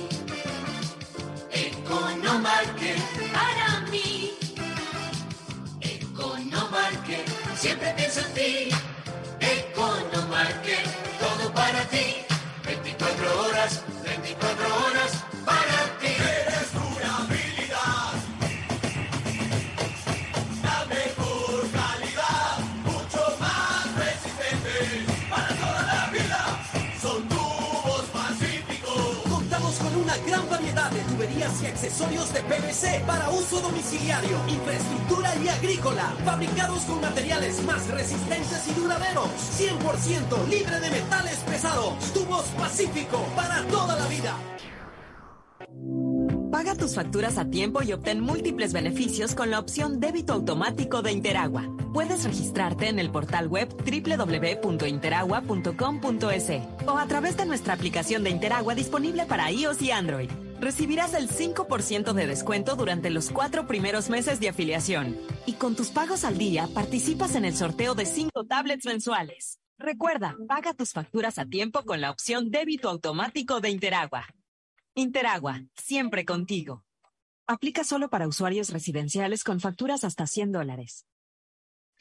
Economarket 1.51 2.99
para 3.31 3.79
mí. 3.89 4.31
Economarket 5.79 7.27
siempre 7.55 7.93
pienso 7.95 8.19
en 8.19 8.33
ti. 8.33 8.69
Economarket, 9.39 10.85
todo 11.19 11.53
para 11.53 11.81
ti. 11.87 12.15
24 12.65 13.41
horas, 13.41 13.83
24 14.03 14.75
horas 14.75 15.23
para 15.45 15.63
ti. 15.73 15.78
Accesorios 31.89 32.31
de 32.33 32.41
PVC 32.41 33.03
para 33.07 33.29
uso 33.31 33.59
domiciliario, 33.61 34.37
infraestructura 34.47 35.35
y 35.43 35.47
agrícola, 35.47 36.13
fabricados 36.23 36.81
con 36.83 37.01
materiales 37.01 37.63
más 37.63 37.87
resistentes 37.87 38.67
y 38.67 38.79
duraderos, 38.79 39.27
100% 39.57 40.47
libre 40.47 40.79
de 40.81 40.89
metales 40.91 41.37
pesados. 41.47 42.13
Tubos 42.13 42.45
Pacífico 42.59 43.25
para 43.35 43.63
toda 43.63 43.95
la 43.95 44.07
vida. 44.07 44.37
Paga 46.51 46.75
tus 46.75 46.93
facturas 46.93 47.39
a 47.39 47.45
tiempo 47.45 47.81
y 47.81 47.91
obtén 47.91 48.19
múltiples 48.19 48.71
beneficios 48.71 49.33
con 49.33 49.49
la 49.49 49.57
opción 49.57 49.99
débito 49.99 50.33
automático 50.33 51.01
de 51.01 51.11
Interagua. 51.11 51.78
Puedes 51.93 52.23
registrarte 52.23 52.87
en 52.87 52.97
el 52.99 53.11
portal 53.11 53.47
web 53.47 53.67
www.interagua.com.es 53.69 56.51
o 56.87 56.97
a 56.97 57.07
través 57.07 57.35
de 57.35 57.47
nuestra 57.47 57.73
aplicación 57.73 58.23
de 58.23 58.29
Interagua 58.29 58.75
disponible 58.75 59.25
para 59.25 59.51
iOS 59.51 59.81
y 59.81 59.89
Android. 59.89 60.29
Recibirás 60.59 61.15
el 61.15 61.29
5% 61.29 62.13
de 62.13 62.27
descuento 62.27 62.75
durante 62.75 63.09
los 63.09 63.31
cuatro 63.31 63.65
primeros 63.65 64.11
meses 64.11 64.39
de 64.39 64.49
afiliación. 64.49 65.17
Y 65.47 65.53
con 65.53 65.75
tus 65.75 65.89
pagos 65.89 66.25
al 66.25 66.37
día 66.37 66.69
participas 66.73 67.33
en 67.35 67.45
el 67.45 67.55
sorteo 67.55 67.95
de 67.95 68.05
cinco 68.05 68.45
tablets 68.45 68.85
mensuales. 68.85 69.57
Recuerda, 69.79 70.35
paga 70.47 70.75
tus 70.75 70.93
facturas 70.93 71.39
a 71.39 71.45
tiempo 71.45 71.85
con 71.85 72.01
la 72.01 72.11
opción 72.11 72.51
débito 72.51 72.87
automático 72.89 73.61
de 73.61 73.71
Interagua. 73.71 74.27
Interagua, 74.93 75.63
siempre 75.75 76.23
contigo. 76.23 76.83
Aplica 77.47 77.83
solo 77.83 78.09
para 78.09 78.27
usuarios 78.27 78.69
residenciales 78.69 79.43
con 79.43 79.59
facturas 79.59 80.03
hasta 80.03 80.27
100 80.27 80.51
dólares. 80.51 81.07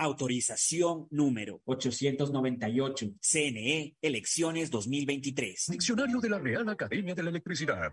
Autorización 0.00 1.08
número 1.10 1.60
898. 1.64 3.14
CNE, 3.20 3.96
elecciones 4.00 4.70
2023. 4.70 5.66
Diccionario 5.70 6.20
de 6.20 6.30
la 6.30 6.38
Real 6.38 6.68
Academia 6.68 7.16
de 7.16 7.22
la 7.24 7.30
Electricidad. 7.30 7.92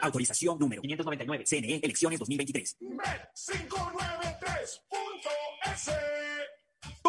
Autorización 0.00 0.58
número 0.58 0.82
599. 0.82 1.44
CNE, 1.46 1.80
elecciones 1.82 2.18
2023. 2.18 2.76
593.es. 2.80 4.82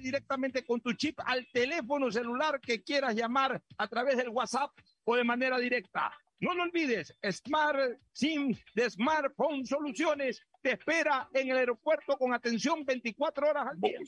directamente 0.00 0.64
con 0.64 0.80
tu 0.80 0.92
chip 0.92 1.18
al 1.24 1.46
teléfono 1.52 2.10
celular 2.10 2.60
que 2.60 2.82
quieras 2.82 3.14
llamar 3.14 3.62
a 3.76 3.88
través 3.88 4.16
del 4.16 4.28
WhatsApp 4.28 4.70
o 5.04 5.16
de 5.16 5.24
manera 5.24 5.58
directa. 5.58 6.12
No 6.40 6.54
lo 6.54 6.62
olvides, 6.62 7.12
Smart 7.32 7.98
SIM 8.12 8.56
de 8.74 8.90
Smartphone 8.90 9.66
Soluciones 9.66 10.40
te 10.62 10.72
espera 10.74 11.28
en 11.32 11.50
el 11.50 11.56
aeropuerto 11.56 12.16
con 12.16 12.32
atención 12.32 12.84
24 12.84 13.50
horas 13.50 13.66
al 13.68 13.80
día. 13.80 13.98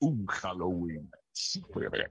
Un 0.00 0.26
Halloween 0.26 1.10
super. 1.32 2.10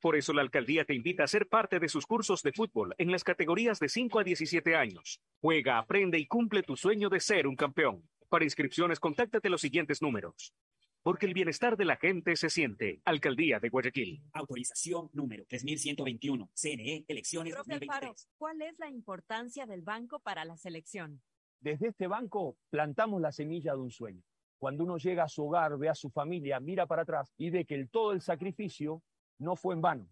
Por 0.00 0.16
eso 0.16 0.32
la 0.32 0.40
alcaldía 0.40 0.86
te 0.86 0.94
invita 0.94 1.24
a 1.24 1.28
ser 1.28 1.46
parte 1.46 1.78
de 1.78 1.90
sus 1.90 2.06
cursos 2.06 2.42
de 2.42 2.52
fútbol 2.52 2.94
en 2.96 3.12
las 3.12 3.22
categorías 3.22 3.78
de 3.78 3.90
5 3.90 4.20
a 4.20 4.24
17 4.24 4.74
años. 4.74 5.20
Juega, 5.42 5.76
aprende 5.76 6.18
y 6.18 6.26
cumple 6.26 6.62
tu 6.62 6.74
sueño 6.74 7.10
de 7.10 7.20
ser 7.20 7.46
un 7.46 7.54
campeón. 7.54 8.08
Para 8.30 8.44
inscripciones, 8.44 8.98
contáctate 8.98 9.50
los 9.50 9.60
siguientes 9.60 10.00
números. 10.00 10.54
Porque 11.02 11.26
el 11.26 11.34
bienestar 11.34 11.76
de 11.76 11.84
la 11.84 11.96
gente 11.96 12.34
se 12.36 12.48
siente. 12.48 13.02
Alcaldía 13.04 13.60
de 13.60 13.68
Guayaquil. 13.68 14.22
Autorización 14.32 15.10
número 15.12 15.44
3121. 15.46 16.48
CNE, 16.54 17.04
elecciones 17.06 17.54
Profe 17.54 17.74
Alfaro, 17.74 18.08
2023. 18.08 18.28
¿cuál 18.38 18.62
es 18.62 18.78
la 18.78 18.88
importancia 18.88 19.66
del 19.66 19.82
banco 19.82 20.20
para 20.20 20.46
la 20.46 20.56
selección? 20.56 21.20
Desde 21.60 21.88
este 21.88 22.06
banco 22.06 22.56
plantamos 22.70 23.20
la 23.20 23.32
semilla 23.32 23.72
de 23.72 23.80
un 23.80 23.90
sueño. 23.90 24.22
Cuando 24.58 24.84
uno 24.84 24.96
llega 24.96 25.24
a 25.24 25.28
su 25.28 25.44
hogar, 25.44 25.76
ve 25.76 25.90
a 25.90 25.94
su 25.94 26.10
familia, 26.10 26.58
mira 26.58 26.86
para 26.86 27.02
atrás 27.02 27.32
y 27.36 27.50
ve 27.50 27.66
que 27.66 27.74
el, 27.74 27.90
todo 27.90 28.12
el 28.12 28.22
sacrificio 28.22 29.02
no 29.40 29.56
fue 29.56 29.74
en 29.74 29.80
vano. 29.80 30.08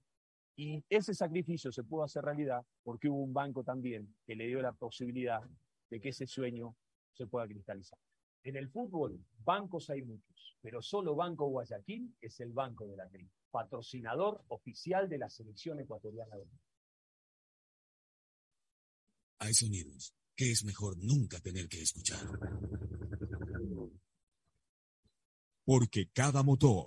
Y 0.56 0.82
ese 0.88 1.14
sacrificio 1.14 1.70
se 1.70 1.84
pudo 1.84 2.02
hacer 2.02 2.24
realidad 2.24 2.66
porque 2.82 3.08
hubo 3.08 3.22
un 3.22 3.32
banco 3.32 3.62
también 3.62 4.16
que 4.26 4.34
le 4.34 4.48
dio 4.48 4.60
la 4.60 4.72
posibilidad 4.72 5.40
de 5.88 6.00
que 6.00 6.08
ese 6.08 6.26
sueño 6.26 6.76
se 7.12 7.26
pueda 7.26 7.46
cristalizar. 7.46 7.98
En 8.42 8.56
el 8.56 8.68
fútbol, 8.68 9.24
bancos 9.44 9.90
hay 9.90 10.02
muchos, 10.02 10.56
pero 10.60 10.82
solo 10.82 11.14
Banco 11.14 11.46
Guayaquil 11.48 12.16
es 12.20 12.40
el 12.40 12.52
banco 12.52 12.86
de 12.86 12.96
la 12.96 13.08
tri, 13.08 13.28
patrocinador 13.50 14.44
oficial 14.48 15.08
de 15.08 15.18
la 15.18 15.28
selección 15.28 15.80
ecuatoriana. 15.80 16.36
Hay 19.40 19.54
sonidos 19.54 20.14
que 20.34 20.50
es 20.50 20.64
mejor 20.64 20.96
nunca 20.98 21.40
tener 21.40 21.68
que 21.68 21.82
escuchar. 21.82 22.26
Porque 25.64 26.08
cada 26.12 26.42
motor 26.42 26.86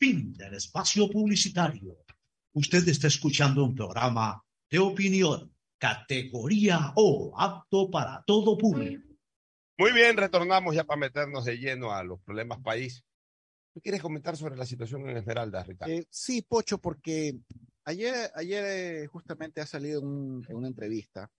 Fin 0.00 0.32
del 0.32 0.54
espacio 0.54 1.08
publicitario. 1.10 1.98
Usted 2.54 2.88
está 2.88 3.06
escuchando 3.06 3.62
un 3.64 3.74
programa 3.74 4.42
de 4.70 4.78
opinión, 4.78 5.54
categoría 5.78 6.92
O, 6.96 7.34
apto 7.38 7.90
para 7.90 8.24
todo 8.26 8.56
público. 8.56 9.02
Muy 9.78 9.92
bien, 9.92 10.16
retornamos 10.16 10.74
ya 10.74 10.84
para 10.84 10.98
meternos 11.00 11.44
de 11.44 11.58
lleno 11.58 11.92
a 11.92 12.02
los 12.02 12.18
problemas 12.22 12.60
país. 12.60 13.04
¿Tú 13.74 13.80
quieres 13.82 14.00
comentar 14.00 14.36
sobre 14.36 14.56
la 14.56 14.64
situación 14.66 15.08
en 15.08 15.18
Esmeralda, 15.18 15.62
Ricardo? 15.62 15.92
Eh, 15.92 16.06
sí, 16.10 16.42
Pocho, 16.42 16.78
porque 16.78 17.38
ayer, 17.84 18.30
ayer 18.34 18.64
eh, 18.66 19.06
justamente 19.06 19.60
ha 19.60 19.66
salido 19.66 20.00
un- 20.00 20.44
en 20.48 20.56
una 20.56 20.68
entrevista 20.68 21.30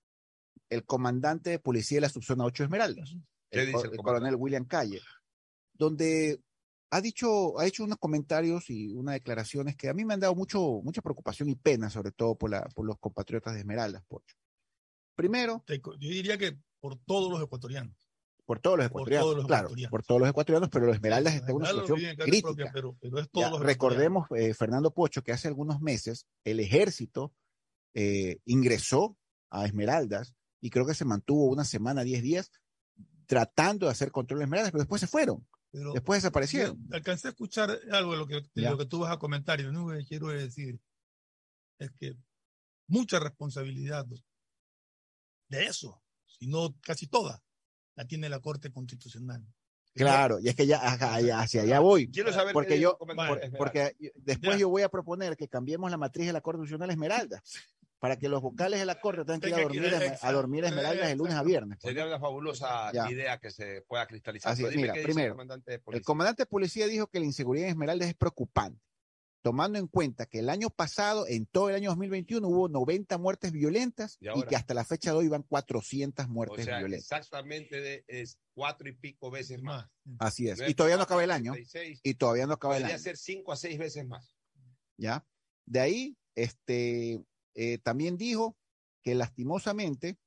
el 0.70 0.86
comandante 0.86 1.50
de 1.50 1.60
policía 1.60 1.98
de 1.98 2.02
la 2.02 2.10
subzona 2.10 2.46
8 2.46 2.64
Esmeraldas, 2.64 3.16
¿Qué 3.50 3.64
el, 3.64 3.70
el 3.70 3.98
coronel 3.98 4.36
William 4.36 4.66
Calle, 4.66 5.02
donde 5.74 6.40
ha 6.94 7.02
dicho, 7.02 7.58
ha 7.60 7.66
hecho 7.66 7.84
unos 7.86 7.98
comentarios 7.98 8.70
y 8.70 8.94
unas 8.94 9.14
declaraciones 9.16 9.76
que 9.78 9.90
a 9.90 9.94
mí 9.94 10.06
me 10.06 10.14
han 10.14 10.20
dado 10.20 10.36
mucho, 10.36 10.60
mucha 10.84 11.02
preocupación 11.02 11.50
y 11.50 11.56
pena, 11.56 11.90
sobre 11.90 12.12
todo 12.12 12.36
por, 12.36 12.50
la, 12.52 12.62
por 12.76 12.86
los 12.86 13.00
compatriotas 13.00 13.54
de 13.54 13.62
Esmeraldas, 13.62 14.04
Pocho. 14.08 14.36
Primero, 15.16 15.64
Te- 15.66 15.80
Yo 15.80 15.94
diría 15.98 16.38
que 16.38 16.58
por 16.80 16.98
todos 17.06 17.32
los 17.32 17.42
ecuatorianos. 17.42 17.96
por 18.46 18.60
todos 18.60 18.78
los 18.78 18.86
Por 18.90 18.92
ecuatorianos, 19.02 19.26
todos 19.26 19.38
los 19.38 19.46
claro, 19.46 19.62
ecuatorianos. 19.68 19.92
por 19.92 20.04
todos 20.04 20.22
los 20.22 20.30
ecuatorianos, 20.30 20.70
pero 20.70 20.86
los 20.88 20.96
Esmeraldas 20.96 21.36
está 21.36 21.52
en 21.52 21.56
una 21.56 21.66
situación 21.68 22.00
crítica. 22.18 22.42
propia, 22.48 22.72
pero, 22.74 22.98
pero 23.00 23.20
es 23.20 23.30
todos 23.30 23.46
Ya, 23.46 23.52
los 23.52 23.62
recordemos, 23.62 24.28
eh, 24.36 24.54
Fernando 24.54 24.94
Pocho, 24.94 25.24
que 25.24 25.32
hace 25.32 25.48
algunos 25.48 25.80
meses 25.80 26.28
el 26.44 26.60
ejército 26.60 27.34
eh, 27.94 28.40
ingresó 28.46 29.18
a 29.50 29.66
Esmeraldas 29.66 30.36
y 30.60 30.70
creo 30.70 30.86
que 30.86 30.94
se 30.94 31.06
mantuvo 31.06 31.46
una 31.50 31.64
semana, 31.64 32.04
10 32.04 32.22
días, 32.22 32.52
tratando 33.26 33.86
de 33.86 33.94
hacer 33.94 34.12
control 34.12 34.40
de 34.40 34.46
Esmeraldas, 34.46 34.72
pero 34.72 34.82
después 34.84 35.00
se 35.00 35.08
fueron, 35.08 35.48
Pero 35.72 35.94
después 35.94 36.22
desaparecieron. 36.22 36.78
alcancé 36.92 37.28
a 37.28 37.32
escuchar 37.32 37.80
algo 37.92 38.12
de 38.12 38.18
lo 38.18 38.28
que, 38.28 38.42
de 38.54 38.62
lo 38.70 38.78
que 38.78 38.86
tú 38.86 39.00
vas 39.00 39.12
a 39.12 39.18
comentar 39.20 39.60
y 39.60 39.64
lo 39.64 39.70
único 39.70 39.92
que 39.92 40.06
quiero 40.06 40.28
decir 40.28 40.80
es 41.80 41.92
que 41.92 42.16
mucha 42.88 43.20
responsabilidad 43.20 44.06
de 45.48 45.66
eso, 45.66 46.02
si 46.26 46.48
no 46.48 46.76
casi 46.82 47.08
toda, 47.08 47.42
la 47.96 48.06
tiene 48.06 48.30
la 48.30 48.40
Corte 48.40 48.72
Constitucional. 48.72 49.46
Claro, 49.94 50.40
y 50.40 50.48
es 50.48 50.56
que 50.56 50.66
ya 50.66 50.78
hacia 50.78 51.62
allá 51.64 51.80
voy. 51.80 52.10
Quiero 52.10 52.32
saber 52.32 52.54
porque 52.54 52.80
yo, 52.80 52.98
porque 53.58 53.94
después 54.16 54.54
Ya. 54.54 54.60
yo 54.60 54.70
voy 54.70 54.84
a 54.84 54.90
proponer 54.90 55.36
que 55.36 55.50
cambiemos 55.50 55.92
la 55.92 55.98
matriz 55.98 56.28
de 56.28 56.34
la 56.34 56.40
Corte 56.42 56.60
Constitucional 56.60 56.90
a 56.90 56.94
Esmeraldas, 56.94 57.42
para 58.02 58.18
que 58.18 58.28
los 58.28 58.42
vocales 58.42 58.80
de 58.80 58.86
la 58.88 59.00
Corte 59.00 59.24
tengan 59.24 59.42
que 59.42 59.48
ir 59.50 59.54
a 59.56 59.62
dormir, 59.62 59.84
a, 60.22 60.32
dormir 60.32 60.66
Esmeraldas 60.66 61.08
de 61.08 61.16
lunes 61.16 61.36
a 61.36 61.44
viernes. 61.44 61.78
pues, 61.80 61.92
Sería 61.94 62.08
una 62.08 62.20
fabulosa 62.20 62.92
Ya. 62.92 63.10
idea 63.12 63.38
que 63.38 63.52
se 63.52 63.84
pueda 63.84 64.08
cristalizar. 64.08 64.52
Así 64.52 64.66
es, 64.66 64.76
mira, 64.76 64.96
el 64.96 65.04
primero, 65.04 65.34
comandante 65.36 65.70
de 65.70 65.76
el 65.76 65.82
policía. 65.84 66.04
comandante 66.04 66.42
de 66.42 66.48
policía 66.48 66.88
dijo 66.88 67.06
que 67.08 67.20
la 67.20 67.26
inseguridad 67.26 67.68
en 67.68 67.74
Esmeraldas 67.74 68.08
es 68.10 68.16
preocupante, 68.16 68.82
tomando 69.44 69.78
en 69.78 69.86
cuenta 69.86 70.26
que 70.26 70.40
el 70.40 70.50
año 70.50 70.72
pasado, 70.72 71.28
en 71.28 71.46
todo 71.46 71.70
el 71.70 71.76
año 71.76 71.92
2021, 71.92 72.48
hubo 72.48 72.68
90 72.70 73.20
muertes 73.20 73.52
violentas 73.52 74.18
Y 74.20 74.42
que 74.46 74.56
hasta 74.56 74.74
la 74.74 74.84
fecha 74.84 75.12
de 75.12 75.18
hoy 75.18 75.28
van 75.28 75.44
400 75.44 76.26
O 76.26 76.30
muertes 76.30 76.66
sea, 76.66 76.80
violentas. 76.80 77.06
exactamente 77.06 77.82
de- 77.82 78.04
es 78.08 78.40
cuatro 78.56 78.90
y 78.90 78.94
pico 78.94 79.30
veces 79.30 79.62
más. 79.62 79.88
Así 80.18 80.48
es. 80.50 80.60
Y 80.68 80.74
todavía 80.74 80.98
no 80.98 81.04
acaba 81.04 81.24
el 81.24 81.30
año. 81.30 81.52
36. 81.54 82.00
Y 82.02 82.16
todavía 82.16 82.48
no 82.48 82.54
acaba 82.54 82.78
el 82.78 82.82
Podría 82.82 82.96
año. 82.96 83.04
ser 83.04 83.16
cinco 83.18 83.52
a 83.52 83.56
seis 83.58 83.78
veces 83.78 84.08
más. 84.08 84.36
¿ya? 84.98 85.24
De 85.68 85.80
ahí, 85.80 86.18
este, 86.36 87.24
eh, 87.56 87.78
también 87.80 88.18
dijo 88.18 88.58
que 89.04 89.16
lastimosamente 89.16 90.18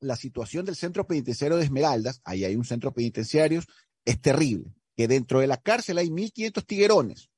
la 0.00 0.16
situación 0.16 0.64
del 0.64 0.76
centro 0.76 1.06
penitenciario 1.06 1.56
de 1.56 1.64
Esmeraldas, 1.64 2.20
ahí 2.24 2.44
hay 2.44 2.54
un 2.56 2.64
centro 2.64 2.92
penitenciario, 2.92 3.60
es 4.04 4.20
terrible, 4.20 4.72
que 4.96 5.08
dentro 5.08 5.40
de 5.40 5.46
la 5.48 5.56
cárcel 5.56 5.98
hay 5.98 6.08
1.500 6.10 6.64
tiguerones 6.64 7.30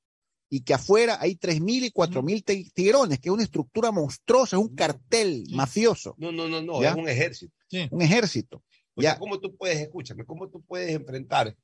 y 0.49 0.61
que 0.61 0.73
afuera 0.73 1.17
hay 1.19 1.35
3.000 1.35 1.85
y 1.85 1.91
4.000 1.91 2.43
ti- 2.43 2.69
tiguerones, 2.71 3.19
que 3.19 3.29
es 3.29 3.33
una 3.33 3.43
estructura 3.43 3.91
monstruosa, 3.91 4.57
es 4.57 4.61
un 4.61 4.75
cartel 4.75 5.43
mafioso, 5.51 6.13
No, 6.17 6.31
no, 6.31 6.47
no, 6.47 6.61
no, 6.61 6.81
¿Ya? 6.81 6.91
es 6.91 6.95
un 6.97 7.09
ejército. 7.09 7.53
un 7.89 8.01
ejército. 8.01 8.63
O 8.93 9.01
sea, 9.01 9.17
¿cómo 9.17 9.39
tú 9.39 9.55
puedes, 9.55 9.79
escúchame, 9.79 10.25
cómo 10.25 10.49
tú 10.49 10.61
puedes 10.63 10.91
enfrentar? 10.93 11.55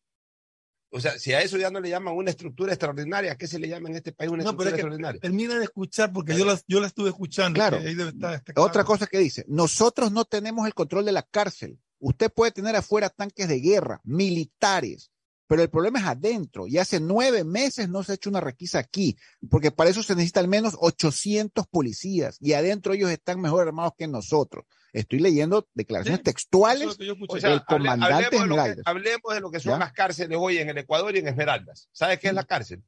O 0.90 1.02
sea, 1.02 1.20
si 1.20 1.34
a 1.34 1.42
eso 1.42 1.58
ya 1.58 1.70
no 1.70 1.80
le 1.82 1.90
llaman 1.90 2.16
una 2.16 2.30
estructura 2.30 2.72
extraordinaria, 2.72 3.34
¿a 3.34 3.38
qué 3.38 3.46
se 3.48 3.60
le 3.60 3.68
llama 3.68 3.90
en 3.90 3.96
este 3.96 4.14
país 4.14 4.32
una 4.32 4.44
No, 4.44 4.56
pero 4.56 4.70
estructura 4.70 4.70
es 4.70 4.74
que 4.74 4.80
extraordinaria? 4.82 5.22
termina 5.22 5.58
de 5.60 5.64
escuchar 5.66 6.14
porque 6.14 6.38
yo 6.38 6.46
la, 6.46 6.60
yo 6.68 6.80
la 6.80 6.88
estuve 6.88 7.10
escuchando. 7.10 7.58
Claro. 7.58 7.80
que 7.80 7.88
ahí 7.90 7.96
debe 7.96 8.12
estar 8.12 8.42
Otra 8.56 8.84
cosa 8.86 9.06
que 9.08 9.18
dice, 9.20 9.44
nosotros 9.48 10.12
no 10.12 10.24
tenemos 10.26 10.66
el 10.66 10.74
control 10.74 11.06
de 11.06 11.12
la 11.12 11.24
cárcel. 11.24 11.78
Usted 12.00 12.32
puede 12.32 12.52
tener 12.52 12.76
afuera 12.76 13.10
tanques 13.10 13.48
de 13.48 13.60
guerra, 13.60 14.00
militares, 14.04 15.12
pero 15.48 15.62
el 15.62 15.70
problema 15.70 16.00
es 16.00 16.06
adentro. 16.06 16.68
Y 16.68 16.78
hace 16.78 17.00
nueve 17.00 17.44
meses 17.44 17.90
no 17.90 18.04
se 18.04 18.12
ha 18.12 18.16
hecho 18.16 18.30
una 18.30 18.42
requisa 18.42 18.80
aquí, 18.80 19.18
porque 19.50 19.72
para 19.72 19.90
eso 19.90 20.04
se 20.04 20.14
necesita 20.14 20.42
al 20.42 20.48
menos 20.48 20.76
800 20.80 21.68
policías 21.68 22.38
y 22.40 22.54
adentro 22.54 22.94
ellos 22.94 23.10
están 23.10 23.40
mejor 23.40 23.68
armados 23.68 23.94
que 23.98 24.08
nosotros. 24.08 24.66
Estoy 24.94 25.20
leyendo 25.20 25.68
declaraciones 25.74 26.24
textuales 26.24 26.98
O 27.28 27.40
sea, 27.40 27.50
del 27.50 27.64
comandante 27.66 28.38
hablemos, 28.38 28.64
de 28.66 28.76
que, 28.76 28.82
hablemos 28.86 29.34
de 29.34 29.42
lo 29.42 29.52
que 29.52 29.60
son 29.60 29.74
¿Ya? 29.74 29.80
las 29.80 29.94
cárceles 29.94 30.38
hoy 30.40 30.58
en 30.58 30.70
el 30.70 30.78
Ecuador 30.78 31.16
y 31.16 31.20
en 31.20 31.28
Esmeraldas. 31.28 31.90
¿Sabes 31.92 32.20
qué 32.20 32.30
es 32.30 32.34
la 32.34 32.46
cárcel? 32.46 32.84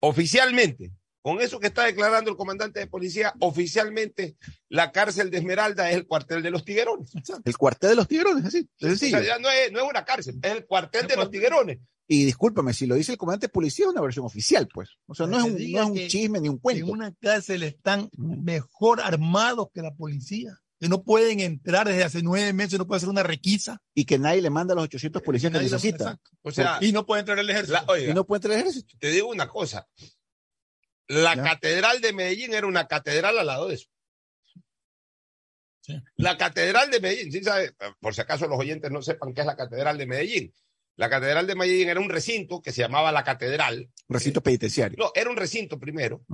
Oficialmente, 0.00 0.92
con 1.22 1.40
eso 1.40 1.60
que 1.60 1.68
está 1.68 1.84
declarando 1.84 2.30
el 2.30 2.36
comandante 2.36 2.80
de 2.80 2.86
policía, 2.88 3.32
oficialmente 3.40 4.36
la 4.68 4.90
cárcel 4.92 5.30
de 5.30 5.38
Esmeralda 5.38 5.88
es 5.90 5.96
el 5.96 6.06
cuartel 6.06 6.42
de 6.42 6.50
los 6.50 6.64
tiguerones. 6.64 7.12
El 7.44 7.56
cuartel 7.56 7.90
de 7.90 7.96
los 7.96 8.08
tiguerones, 8.08 8.44
así, 8.44 8.68
O 8.80 8.86
sencillo. 8.86 9.18
sea, 9.18 9.26
ya 9.26 9.38
no 9.38 9.48
es, 9.48 9.70
no 9.72 9.80
es 9.80 9.88
una 9.88 10.04
cárcel, 10.04 10.38
es 10.42 10.50
el 10.52 10.66
cuartel 10.66 11.06
de 11.06 11.16
los 11.16 11.30
tiguerones. 11.30 11.78
Y 12.08 12.24
discúlpame, 12.24 12.74
si 12.74 12.86
lo 12.86 12.96
dice 12.96 13.12
el 13.12 13.18
comandante 13.18 13.46
de 13.46 13.52
policía, 13.52 13.86
es 13.86 13.92
una 13.92 14.00
versión 14.02 14.26
oficial, 14.26 14.68
pues. 14.74 14.90
O 15.06 15.14
sea, 15.14 15.26
no 15.26 15.38
es 15.38 15.44
un, 15.44 15.52
no 15.72 15.82
es 15.82 15.86
un 16.02 16.08
chisme 16.08 16.40
ni 16.40 16.48
un 16.48 16.56
En 16.56 16.60
cuento. 16.60 16.86
una 16.86 17.12
cárcel 17.14 17.62
están 17.62 18.10
mejor 18.18 19.00
armados 19.00 19.68
que 19.72 19.80
la 19.80 19.94
policía, 19.94 20.58
que 20.80 20.88
no 20.88 21.04
pueden 21.04 21.38
entrar 21.40 21.86
desde 21.86 22.02
hace 22.04 22.22
nueve 22.22 22.52
meses, 22.52 22.78
no 22.78 22.86
puede 22.88 22.96
hacer 22.98 23.08
una 23.08 23.22
requisa. 23.22 23.80
Y 23.94 24.04
que 24.04 24.18
nadie 24.18 24.42
le 24.42 24.50
manda 24.50 24.72
a 24.72 24.74
los 24.74 24.84
800 24.84 25.22
policías 25.22 25.52
que 25.52 25.60
necesita. 25.60 26.04
exacto. 26.04 26.30
O 26.42 26.50
sea, 26.50 26.78
y 26.82 26.90
no 26.92 27.06
puede 27.06 27.20
entrar 27.20 27.38
el 27.38 27.48
ejército. 27.48 27.72
la- 27.74 27.84
oiga, 27.88 28.10
Y 28.10 28.14
no 28.14 28.26
puede 28.26 28.38
entrar 28.38 28.54
el 28.56 28.60
ejército. 28.62 28.96
te 28.98 29.08
digo 29.10 29.28
una 29.28 29.48
cosa. 29.48 29.86
La 31.08 31.34
¿Ya? 31.34 31.42
catedral 31.42 32.00
de 32.00 32.12
Medellín 32.12 32.54
era 32.54 32.66
una 32.66 32.86
catedral 32.86 33.38
al 33.38 33.46
lado 33.46 33.68
de 33.68 33.74
eso. 33.74 33.88
La 36.16 36.36
catedral 36.36 36.90
de 36.90 37.00
Medellín, 37.00 37.32
¿sí 37.32 37.42
sabe? 37.42 37.74
por 38.00 38.14
si 38.14 38.20
acaso 38.20 38.46
los 38.46 38.58
oyentes 38.58 38.90
no 38.90 39.02
sepan 39.02 39.34
qué 39.34 39.40
es 39.40 39.46
la 39.46 39.56
catedral 39.56 39.98
de 39.98 40.06
Medellín. 40.06 40.54
La 40.96 41.08
catedral 41.08 41.46
de 41.46 41.54
Medellín 41.54 41.88
era 41.88 42.00
un 42.00 42.08
recinto 42.08 42.60
que 42.60 42.70
se 42.70 42.82
llamaba 42.82 43.10
la 43.12 43.24
catedral. 43.24 43.90
Recinto 44.08 44.42
penitenciario. 44.42 44.96
No, 44.98 45.10
era 45.14 45.30
un 45.30 45.36
recinto 45.36 45.78
primero, 45.78 46.24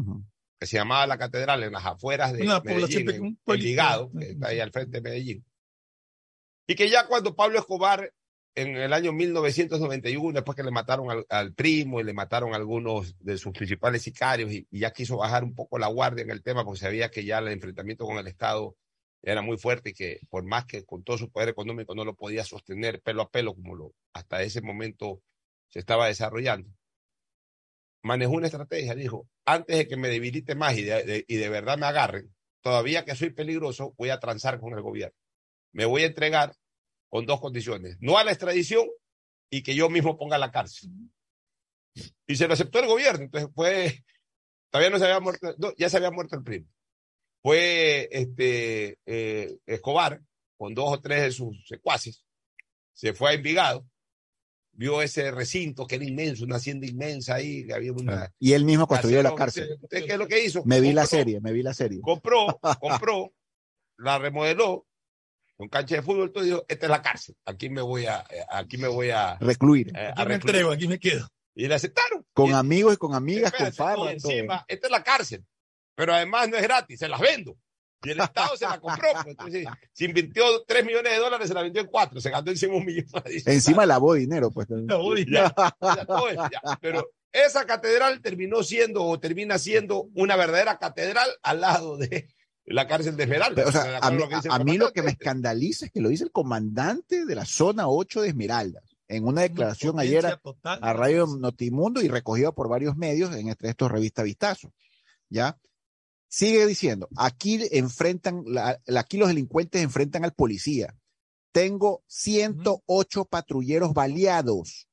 que 0.58 0.66
se 0.66 0.76
llamaba 0.76 1.06
la 1.06 1.16
catedral 1.16 1.62
en 1.62 1.72
las 1.72 1.86
afueras 1.86 2.32
de 2.32 2.42
Una 2.42 2.60
Medellín, 2.60 3.10
en 3.10 3.22
un. 3.22 3.40
Envigado, 3.46 4.10
que 4.18 4.30
está 4.30 4.48
ahí 4.48 4.60
al 4.60 4.72
frente 4.72 4.98
de 4.98 5.00
Medellín. 5.00 5.44
Y 6.66 6.74
que 6.74 6.90
ya 6.90 7.06
cuando 7.06 7.34
Pablo 7.34 7.58
Escobar 7.58 8.12
en 8.58 8.76
el 8.76 8.92
año 8.92 9.12
1991, 9.12 10.34
después 10.34 10.56
que 10.56 10.64
le 10.64 10.72
mataron 10.72 11.24
al, 11.28 11.54
primo 11.54 12.00
y 12.00 12.04
le 12.04 12.12
mataron 12.12 12.54
algunos 12.54 13.16
de 13.20 13.38
sus 13.38 13.52
principales 13.52 14.02
sicarios 14.02 14.50
y, 14.52 14.66
ya 14.70 14.90
quiso 14.90 15.16
bajar 15.16 15.44
un 15.44 15.54
poco 15.54 15.78
la 15.78 15.86
guardia 15.86 16.24
en 16.24 16.30
el 16.30 16.42
tema 16.42 16.64
porque 16.64 16.80
sabía 16.80 17.08
que 17.08 17.24
ya 17.24 17.38
el 17.38 17.48
enfrentamiento 17.48 18.04
con 18.04 18.18
el 18.18 18.26
Estado 18.26 18.76
era 19.22 19.42
muy 19.42 19.58
fuerte 19.58 19.90
y 19.90 19.92
que 19.92 20.18
por 20.28 20.44
más 20.44 20.64
que 20.64 20.84
con 20.84 21.04
todo 21.04 21.16
su 21.18 21.30
poder 21.30 21.50
económico 21.50 21.94
no 21.94 22.04
lo 22.04 22.14
podía 22.14 22.44
sostener 22.44 23.00
pelo 23.00 23.22
a 23.22 23.30
pelo 23.30 23.54
como 23.54 23.76
lo 23.76 23.94
hasta 24.12 24.42
ese 24.42 24.60
momento 24.60 25.22
se 25.68 25.78
estaba 25.78 26.08
desarrollando. 26.08 26.68
Manejó 28.02 28.32
una 28.32 28.46
estrategia, 28.46 28.94
dijo, 28.96 29.28
antes 29.44 29.76
de 29.76 29.86
que 29.86 29.96
me 29.96 30.08
debilite 30.08 30.56
más 30.56 30.76
y 30.76 30.82
de- 30.82 31.24
y 31.28 31.36
de 31.36 31.48
verdad 31.48 31.78
me 31.78 31.86
agarren, 31.86 32.34
todavía 32.60 33.04
que 33.04 33.14
soy 33.14 33.30
peligroso, 33.30 33.94
voy 33.96 34.10
a 34.10 34.18
transar 34.18 34.58
con 34.58 34.72
el 34.72 34.82
gobierno. 34.82 35.16
Me 35.72 35.84
voy 35.84 36.02
a 36.02 36.06
entregar 36.06 36.54
con 37.08 37.26
dos 37.26 37.40
condiciones, 37.40 37.96
no 38.00 38.18
a 38.18 38.24
la 38.24 38.32
extradición 38.32 38.86
y 39.50 39.62
que 39.62 39.74
yo 39.74 39.88
mismo 39.88 40.16
ponga 40.18 40.38
la 40.38 40.50
cárcel. 40.50 40.90
Y 42.26 42.36
se 42.36 42.46
lo 42.46 42.54
aceptó 42.54 42.78
el 42.80 42.86
gobierno, 42.86 43.24
entonces 43.24 43.50
fue, 43.54 44.04
todavía 44.70 44.90
no 44.90 44.98
se 44.98 45.04
había 45.04 45.20
muerto, 45.20 45.54
no, 45.58 45.72
ya 45.76 45.88
se 45.88 45.96
había 45.96 46.10
muerto 46.10 46.36
el 46.36 46.44
primo 46.44 46.68
fue 47.42 48.08
este 48.10 48.98
eh, 49.06 49.58
Escobar 49.66 50.20
con 50.56 50.74
dos 50.74 50.92
o 50.92 51.00
tres 51.00 51.22
de 51.22 51.32
sus 51.32 51.66
secuaces, 51.66 52.24
se 52.92 53.14
fue 53.14 53.30
a 53.30 53.34
Envigado, 53.34 53.86
vio 54.72 55.02
ese 55.02 55.30
recinto 55.30 55.86
que 55.86 55.94
era 55.94 56.04
inmenso, 56.04 56.44
una 56.44 56.56
hacienda 56.56 56.86
inmensa 56.86 57.36
ahí, 57.36 57.64
que 57.64 57.74
había 57.74 57.92
una... 57.92 58.32
Y 58.40 58.54
él 58.54 58.64
mismo 58.64 58.88
construyó 58.88 59.22
la 59.22 59.36
cárcel. 59.36 59.78
¿Usted 59.80 60.04
qué 60.04 60.12
es 60.14 60.18
lo 60.18 60.26
que 60.26 60.44
hizo? 60.44 60.64
Me 60.64 60.80
vi 60.80 60.92
la 60.92 61.06
serie, 61.06 61.40
me 61.40 61.52
vi 61.52 61.62
la 61.62 61.74
serie. 61.74 62.00
Compró, 62.00 62.58
compró, 62.80 63.32
la 63.98 64.18
remodeló, 64.18 64.87
con 65.58 65.68
cancha 65.68 65.96
de 65.96 66.02
fútbol, 66.02 66.32
todo, 66.32 66.44
y 66.44 66.46
dijo, 66.46 66.64
esta 66.68 66.86
es 66.86 66.90
la 66.90 67.02
cárcel, 67.02 67.34
aquí 67.44 67.68
me 67.68 67.82
voy 67.82 68.06
a, 68.06 68.20
eh, 68.30 68.44
aquí 68.50 68.78
me 68.78 68.88
voy 68.88 69.10
a... 69.10 69.36
Recluir. 69.40 69.88
eh, 69.94 70.06
a 70.06 70.10
Aquí 70.12 70.18
me 70.20 70.24
recluir". 70.24 70.34
entrego, 70.54 70.70
aquí 70.70 70.88
me 70.88 70.98
quedo. 70.98 71.28
Y 71.54 71.66
le 71.68 71.74
aceptaron. 71.74 72.24
Con 72.32 72.54
amigos 72.54 72.94
y 72.94 72.96
con 72.96 73.14
amigas, 73.14 73.52
con 73.52 73.70
todo. 73.72 74.08
encima, 74.10 74.64
esta 74.68 74.86
es 74.86 74.90
la 74.90 75.02
cárcel, 75.02 75.44
pero 75.96 76.14
además 76.14 76.48
no 76.48 76.56
es 76.56 76.62
gratis, 76.62 76.98
se 77.00 77.08
las 77.08 77.20
vendo. 77.20 77.58
Y 78.04 78.10
el 78.10 78.20
Estado 78.20 78.56
se 78.56 78.64
la 78.64 78.78
compró. 78.78 79.08
pues, 79.12 79.26
entonces, 79.26 79.66
si 79.92 80.04
invirtió 80.04 80.44
3 80.64 80.84
millones 80.86 81.12
de 81.14 81.18
dólares, 81.18 81.48
se 81.48 81.54
la 81.54 81.62
vendió 81.62 81.82
en 81.82 81.88
4, 81.88 82.20
se 82.20 82.30
gastó 82.30 82.50
encima 82.52 82.76
un 82.76 82.84
millón. 82.86 83.06
Encima 83.46 83.84
lavó 83.86 84.14
dinero, 84.14 84.52
pues. 84.52 84.68
Ya, 85.28 85.52
ya, 85.96 86.04
todo 86.06 86.28
eso, 86.28 86.48
ya. 86.52 86.78
Pero 86.80 87.10
esa 87.32 87.66
catedral 87.66 88.20
terminó 88.22 88.62
siendo 88.62 89.02
o 89.04 89.18
termina 89.18 89.58
siendo 89.58 90.08
una 90.14 90.36
verdadera 90.36 90.78
catedral 90.78 91.28
al 91.42 91.60
lado 91.60 91.96
de 91.96 92.28
la 92.70 92.86
cárcel 92.86 93.16
de 93.16 93.24
Esmeralda. 93.24 93.54
Pero, 93.56 93.68
o 93.68 93.72
sea, 93.72 93.98
a 93.98 94.10
mí, 94.10 94.18
lo 94.18 94.28
que 94.28 94.34
dice 94.36 94.48
el 94.48 94.54
a 94.54 94.58
mí 94.64 94.78
lo 94.78 94.92
que 94.92 95.02
me 95.02 95.10
escandaliza 95.10 95.86
es 95.86 95.92
que 95.92 96.00
lo 96.00 96.08
dice 96.08 96.24
el 96.24 96.32
comandante 96.32 97.24
de 97.26 97.34
la 97.34 97.44
zona 97.44 97.88
8 97.88 98.22
de 98.22 98.28
Esmeraldas 98.28 98.84
en 99.08 99.24
una 99.26 99.40
declaración 99.42 99.98
ayer 99.98 100.26
a, 100.26 100.36
total. 100.36 100.78
a 100.82 100.92
Radio 100.92 101.26
Notimundo 101.26 102.02
y 102.02 102.08
recogido 102.08 102.54
por 102.54 102.68
varios 102.68 102.96
medios, 102.96 103.34
en 103.34 103.48
entre 103.48 103.70
estos 103.70 103.90
revista 103.90 104.22
Vistazo. 104.22 104.72
¿Ya? 105.30 105.58
Sigue 106.30 106.66
diciendo, 106.66 107.08
aquí 107.16 107.58
enfrentan, 107.72 108.42
la- 108.46 108.78
la- 108.86 109.00
aquí 109.00 109.16
los 109.16 109.28
delincuentes 109.28 109.82
enfrentan 109.82 110.24
al 110.24 110.34
policía. 110.34 110.94
Tengo 111.52 112.02
108 112.06 113.24
patrulleros 113.24 113.94
baleados. 113.94 114.88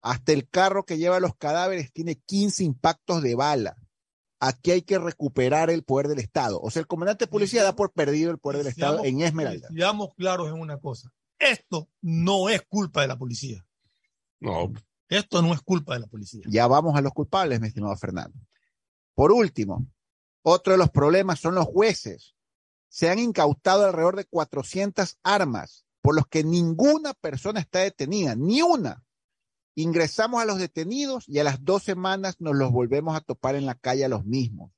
Hasta 0.00 0.32
el 0.32 0.48
carro 0.48 0.84
que 0.84 0.98
lleva 0.98 1.20
los 1.20 1.36
cadáveres 1.36 1.92
tiene 1.92 2.16
15 2.16 2.64
impactos 2.64 3.22
de 3.22 3.36
bala. 3.36 3.76
Aquí 4.44 4.72
hay 4.72 4.82
que 4.82 4.98
recuperar 4.98 5.70
el 5.70 5.84
poder 5.84 6.08
del 6.08 6.18
Estado. 6.18 6.60
O 6.60 6.68
sea, 6.70 6.80
el 6.80 6.88
comandante 6.88 7.26
de 7.26 7.30
policía 7.30 7.62
da 7.62 7.76
por 7.76 7.92
perdido 7.92 8.32
el 8.32 8.38
poder 8.38 8.58
del 8.58 8.66
Estado 8.66 8.94
Seamos- 8.98 9.06
en 9.08 9.20
Esmeralda. 9.20 9.68
Seamos 9.72 10.14
claros 10.16 10.48
en 10.48 10.54
una 10.54 10.78
cosa. 10.78 11.12
Esto 11.38 11.88
no 12.00 12.48
es 12.48 12.62
culpa 12.62 13.02
de 13.02 13.06
la 13.06 13.16
policía. 13.16 13.64
No. 14.40 14.72
Esto 15.08 15.42
no 15.42 15.52
es 15.54 15.60
culpa 15.60 15.94
de 15.94 16.00
la 16.00 16.06
policía. 16.08 16.42
Ya 16.48 16.66
vamos 16.66 16.96
a 16.96 17.00
los 17.00 17.12
culpables, 17.12 17.60
mi 17.60 17.68
estimado 17.68 17.94
Fernando. 17.96 18.36
Por 19.14 19.30
último, 19.30 19.86
otro 20.42 20.72
de 20.72 20.78
los 20.78 20.90
problemas 20.90 21.38
son 21.38 21.54
los 21.54 21.66
jueces. 21.66 22.34
Se 22.88 23.08
han 23.10 23.20
incautado 23.20 23.84
alrededor 23.86 24.16
de 24.16 24.24
400 24.24 25.18
armas, 25.22 25.84
por 26.00 26.16
los 26.16 26.26
que 26.26 26.42
ninguna 26.42 27.14
persona 27.14 27.60
está 27.60 27.78
detenida, 27.78 28.34
ni 28.34 28.60
una. 28.60 29.04
Ingresamos 29.74 30.42
a 30.42 30.44
los 30.44 30.58
detenidos 30.58 31.28
y 31.28 31.38
a 31.38 31.44
las 31.44 31.64
dos 31.64 31.82
semanas 31.82 32.36
nos 32.40 32.54
los 32.54 32.70
volvemos 32.70 33.16
a 33.16 33.20
topar 33.20 33.54
en 33.54 33.66
la 33.66 33.74
calle 33.74 34.04
a 34.04 34.08
los 34.08 34.24
mismos. 34.24 34.72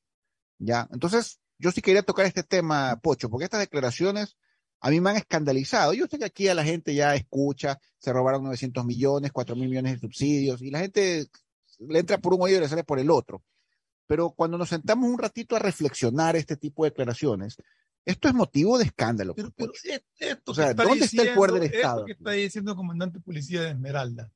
¿Ya? 0.59 0.89
Entonces, 0.93 1.41
yo 1.59 1.73
sí 1.73 1.83
quería 1.83 2.03
tocar 2.03 2.27
este 2.27 2.43
tema, 2.43 3.01
Pocho, 3.03 3.29
porque 3.29 3.45
estas 3.45 3.61
declaraciones 3.61 4.37
a 4.81 4.91
mí 4.91 5.01
me 5.01 5.11
han 5.11 5.17
escandalizado. 5.17 5.95
Yo 5.95 6.07
sé 6.07 6.19
que 6.19 6.27
aquí 6.27 6.49
a 6.49 6.55
la 6.55 6.63
gente 6.63 6.95
ya 6.95 7.15
escucha, 7.15 7.81
se 7.99 8.13
robaron 8.13 8.45
900 8.45 8.85
millones, 8.85 9.33
4 9.33 9.57
mil 9.57 9.69
millones 9.69 9.95
de 9.95 9.99
subsidios, 9.99 10.61
y 10.61 10.71
la 10.71 10.81
gente 10.81 11.27
le 11.79 11.99
entra 11.99 12.19
por 12.19 12.35
un 12.35 12.43
oído 12.43 12.59
y 12.59 12.61
le 12.61 12.69
sale 12.69 12.85
por 12.85 12.99
el 12.99 13.11
otro. 13.11 13.43
Pero 14.07 14.31
cuando 14.31 14.59
nos 14.59 14.69
sentamos 14.69 15.09
un 15.09 15.19
ratito 15.19 15.57
a 15.57 15.59
reflexionar 15.59 16.37
este 16.37 16.57
tipo 16.57 16.85
de 16.85 16.91
declaraciones, 16.91 17.57
esto 18.05 18.29
es 18.29 18.35
motivo 18.35 18.77
de 18.77 18.85
escándalo. 18.85 19.35
pues, 19.35 19.51
Pocho. 19.57 19.73
Esto 20.19 20.53
O 20.53 20.55
sea, 20.55 20.75
¿dónde 20.75 21.07
está 21.07 21.23
el 21.23 21.35
poder 21.35 21.53
del 21.53 21.63
Estado? 21.63 22.01
Esto 22.01 22.07
que 22.07 22.13
está 22.13 22.31
diciendo 22.33 22.73
el 22.73 22.77
comandante 22.77 23.21
policía 23.21 23.63
de 23.63 23.71
Esmeralda. 23.71 24.31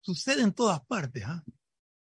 Sucede 0.00 0.42
en 0.42 0.52
todas 0.52 0.80
partes. 0.86 1.24
¿ah? 1.26 1.42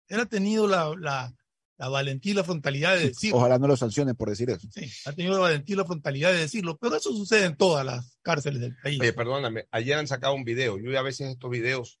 Él 0.08 0.20
ha 0.20 0.26
tenido 0.26 0.66
la, 0.66 0.94
la, 0.98 1.34
la 1.78 1.88
valentía 1.88 2.32
y 2.32 2.34
la 2.34 2.44
frontalidad 2.44 2.96
de 2.96 3.08
decirlo. 3.08 3.38
Ojalá 3.38 3.58
no 3.58 3.66
lo 3.66 3.76
sancionen 3.76 4.14
por 4.16 4.28
decir 4.28 4.50
eso. 4.50 4.68
Sí, 4.72 4.90
ha 5.06 5.12
tenido 5.12 5.34
la 5.34 5.40
valentía 5.40 5.74
y 5.74 5.76
la 5.78 5.84
frontalidad 5.84 6.32
de 6.32 6.38
decirlo, 6.38 6.76
pero 6.78 6.96
eso 6.96 7.10
sucede 7.12 7.44
en 7.46 7.56
todas 7.56 7.84
las 7.84 8.18
cárceles 8.22 8.60
del 8.60 8.76
país. 8.76 9.00
Oye, 9.00 9.12
perdóname, 9.12 9.66
ayer 9.70 9.96
han 9.98 10.06
sacado 10.06 10.34
un 10.34 10.44
video. 10.44 10.78
Yo 10.78 10.98
a 10.98 11.02
veces 11.02 11.30
estos 11.30 11.50
videos, 11.50 11.98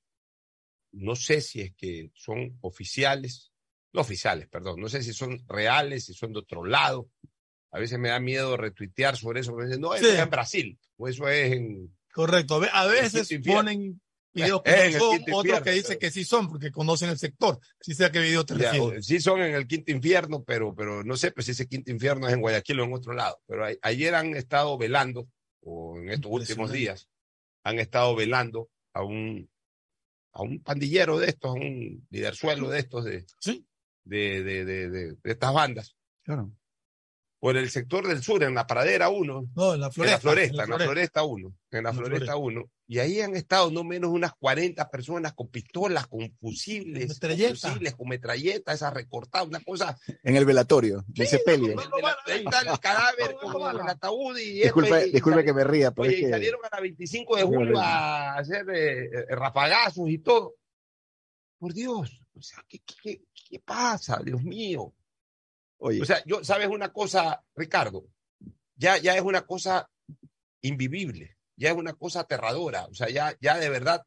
no 0.92 1.16
sé 1.16 1.40
si 1.40 1.60
es 1.60 1.74
que 1.74 2.10
son 2.14 2.58
oficiales, 2.60 3.52
no 3.92 4.00
oficiales, 4.02 4.48
perdón, 4.48 4.80
no 4.80 4.88
sé 4.88 5.02
si 5.02 5.12
son 5.12 5.42
reales, 5.46 6.06
si 6.06 6.14
son 6.14 6.32
de 6.32 6.38
otro 6.40 6.64
lado. 6.64 7.10
A 7.70 7.78
veces 7.78 7.98
me 7.98 8.10
da 8.10 8.20
miedo 8.20 8.56
retuitear 8.58 9.16
sobre 9.16 9.40
eso, 9.40 9.52
porque 9.52 9.66
dicen, 9.68 9.80
no, 9.80 9.94
eso 9.94 10.04
Sí. 10.06 10.12
es 10.12 10.18
en 10.18 10.28
Brasil, 10.30 10.78
o 10.98 11.08
eso 11.08 11.26
es 11.28 11.52
en... 11.52 11.96
Correcto. 12.12 12.56
A 12.56 12.58
ve- 12.58 12.70
A 12.72 12.84
veces 12.86 13.28
ponen 13.46 13.98
videos 14.34 14.62
que 14.64 14.90
no 14.92 14.98
son, 14.98 15.08
otros 15.16 15.36
infierno, 15.44 15.62
que 15.64 15.70
dicen 15.72 15.98
que 15.98 16.10
sí 16.10 16.24
son, 16.24 16.48
porque 16.48 16.70
conocen 16.70 17.10
el 17.10 17.18
sector. 17.18 17.58
Si 17.80 17.94
sea 17.94 18.10
qué 18.10 18.20
video 18.20 18.44
te 18.44 18.56
Ya, 18.56 18.72
refieres. 18.72 18.98
o- 18.98 19.02
sí 19.02 19.20
son 19.20 19.40
en 19.42 19.54
el 19.54 19.66
quinto 19.66 19.92
infierno, 19.92 20.42
pero, 20.44 20.74
pero 20.74 21.02
no 21.04 21.16
sé 21.16 21.30
pues, 21.32 21.46
si 21.46 21.52
ese 21.52 21.66
quinto 21.68 21.90
infierno 21.90 22.26
es 22.28 22.34
en 22.34 22.40
Guayaquil 22.40 22.80
o 22.80 22.84
en 22.84 22.92
otro 22.94 23.12
lado. 23.12 23.40
Pero 23.46 23.66
a- 23.66 23.70
ayer 23.82 24.14
han 24.14 24.34
estado 24.34 24.76
velando, 24.78 25.28
o 25.62 25.98
en 25.98 26.10
estos 26.10 26.30
últimos 26.32 26.72
días, 26.72 27.08
han 27.64 27.78
estado 27.78 28.14
velando 28.16 28.68
a 28.94 29.02
un, 29.04 29.48
a 30.32 30.42
un 30.42 30.60
pandillero 30.62 31.18
de 31.18 31.28
estos, 31.28 31.50
a 31.50 31.54
un 31.54 32.06
liderzuelo 32.10 32.68
de 32.70 32.78
estos, 32.80 33.04
de, 33.04 33.24
de, 34.04 34.42
de, 34.42 34.64
de, 34.64 34.90
de- 34.90 35.12
de 35.12 35.30
estas 35.30 35.52
bandas. 35.52 35.94
Claro. 36.24 36.50
Por 37.42 37.56
el 37.56 37.70
sector 37.70 38.06
del 38.06 38.22
sur, 38.22 38.40
en 38.44 38.54
la 38.54 38.68
pradera 38.68 39.08
1. 39.08 39.48
No, 39.56 39.74
en 39.74 39.80
la 39.80 39.90
floresta. 39.90 40.04
En 40.04 40.12
la 40.16 40.18
floresta, 40.20 40.52
en 40.52 40.56
la 40.58 40.62
en 40.62 40.70
la 40.70 40.84
floresta 40.86 41.22
1. 41.24 41.54
En 41.72 41.82
la 41.82 41.90
En 41.90 41.96
floresta 41.96 42.36
1. 42.36 42.70
Y 42.86 42.98
ahí 43.00 43.20
han 43.20 43.34
estado 43.34 43.68
no 43.72 43.82
menos 43.82 44.12
unas 44.12 44.32
40 44.34 44.88
personas 44.88 45.32
con 45.32 45.48
pistolas, 45.48 46.06
con 46.06 46.30
fusibles, 46.40 47.18
con, 47.18 47.28
Metralleta. 47.30 47.68
fusiles, 47.72 47.94
con 47.96 48.08
metralletas, 48.08 48.76
esa 48.76 48.90
recortada, 48.90 49.42
una 49.42 49.58
cosa. 49.58 49.98
En 50.22 50.36
el 50.36 50.44
velatorio, 50.44 51.02
del 51.08 51.26
sepelio. 51.26 51.70
De 51.70 51.74
la- 52.00 52.16
ahí 52.26 52.44
está 52.44 52.60
el 52.60 52.78
cadáver 52.78 53.34
con 53.42 53.80
el 53.80 53.88
ataúd 53.88 54.38
y 54.38 54.60
Disculpe, 54.62 55.06
y- 55.06 55.08
y 55.08 55.12
disculpe 55.14 55.38
sal- 55.38 55.44
que 55.44 55.52
me 55.52 55.64
ría, 55.64 55.90
pero 55.90 56.02
Oye, 56.06 56.14
es 56.14 56.20
y 56.20 56.24
que 56.26 56.30
salieron 56.30 56.60
a 56.64 56.68
la 56.76 56.80
25 56.80 57.36
de 57.38 57.42
julio 57.42 57.76
a 57.80 58.34
hacer 58.36 58.70
eh, 58.70 59.04
eh, 59.06 59.34
rafagazos 59.34 60.08
y 60.08 60.18
todo. 60.18 60.54
Por 61.58 61.72
Dios, 61.74 62.22
o 62.36 62.40
sea, 62.40 62.64
¿qué, 62.68 62.78
qué, 62.86 62.94
qué- 63.02 63.22
qué 63.48 63.58
pasa? 63.58 64.20
Dios 64.24 64.40
mío. 64.44 64.94
Oye. 65.84 66.00
O 66.00 66.04
sea, 66.04 66.22
yo, 66.24 66.44
¿sabes 66.44 66.68
una 66.68 66.92
cosa, 66.92 67.42
Ricardo? 67.56 68.06
Ya, 68.76 68.98
ya 68.98 69.16
es 69.16 69.22
una 69.22 69.42
cosa 69.42 69.90
invivible, 70.60 71.36
ya 71.56 71.70
es 71.70 71.76
una 71.76 71.94
cosa 71.94 72.20
aterradora. 72.20 72.86
O 72.86 72.94
sea, 72.94 73.08
ya, 73.08 73.36
ya 73.40 73.58
de 73.58 73.68
verdad 73.68 74.06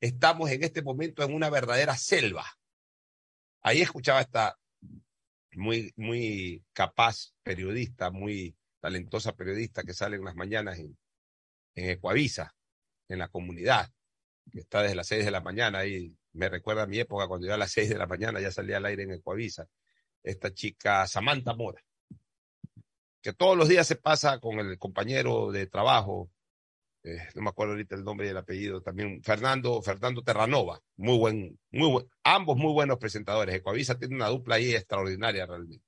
estamos 0.00 0.50
en 0.50 0.64
este 0.64 0.82
momento 0.82 1.22
en 1.22 1.32
una 1.32 1.48
verdadera 1.48 1.96
selva. 1.96 2.44
Ahí 3.62 3.80
escuchaba 3.80 4.20
esta 4.20 4.58
muy, 5.52 5.92
muy 5.96 6.64
capaz 6.72 7.32
periodista, 7.44 8.10
muy 8.10 8.56
talentosa 8.80 9.36
periodista 9.36 9.84
que 9.84 9.94
sale 9.94 10.16
en 10.16 10.24
las 10.24 10.34
mañanas 10.34 10.80
en, 10.80 10.98
en 11.76 11.90
Ecuavisa, 11.90 12.52
en 13.08 13.20
la 13.20 13.28
comunidad, 13.28 13.92
que 14.50 14.58
está 14.58 14.82
desde 14.82 14.96
las 14.96 15.06
seis 15.06 15.24
de 15.24 15.30
la 15.30 15.40
mañana. 15.40 15.78
Ahí 15.78 16.16
me 16.32 16.48
recuerda 16.48 16.82
a 16.82 16.88
mi 16.88 16.98
época 16.98 17.28
cuando 17.28 17.46
yo 17.46 17.54
a 17.54 17.58
las 17.58 17.70
seis 17.70 17.88
de 17.88 17.98
la 17.98 18.08
mañana 18.08 18.40
ya 18.40 18.50
salía 18.50 18.78
al 18.78 18.86
aire 18.86 19.04
en 19.04 19.12
Ecuavisa. 19.12 19.68
Esta 20.22 20.52
chica 20.52 21.06
Samantha 21.06 21.54
Mora, 21.54 21.82
que 23.22 23.32
todos 23.32 23.56
los 23.56 23.68
días 23.68 23.86
se 23.86 23.96
pasa 23.96 24.38
con 24.40 24.58
el 24.58 24.78
compañero 24.78 25.50
de 25.50 25.66
trabajo, 25.66 26.30
eh, 27.04 27.18
no 27.34 27.42
me 27.42 27.50
acuerdo 27.50 27.72
ahorita 27.72 27.96
el 27.96 28.04
nombre 28.04 28.26
y 28.26 28.30
el 28.30 28.36
apellido, 28.36 28.80
también 28.80 29.22
Fernando, 29.22 29.82
Fernando 29.82 30.22
Terranova, 30.22 30.80
muy 30.96 31.18
buen, 31.18 31.58
muy 31.70 31.90
buen, 31.90 32.08
ambos 32.22 32.56
muy 32.56 32.72
buenos 32.72 32.98
presentadores. 32.98 33.54
Ecuavisa 33.54 33.98
tiene 33.98 34.14
una 34.14 34.28
dupla 34.28 34.56
ahí 34.56 34.74
extraordinaria 34.74 35.46
realmente. 35.46 35.84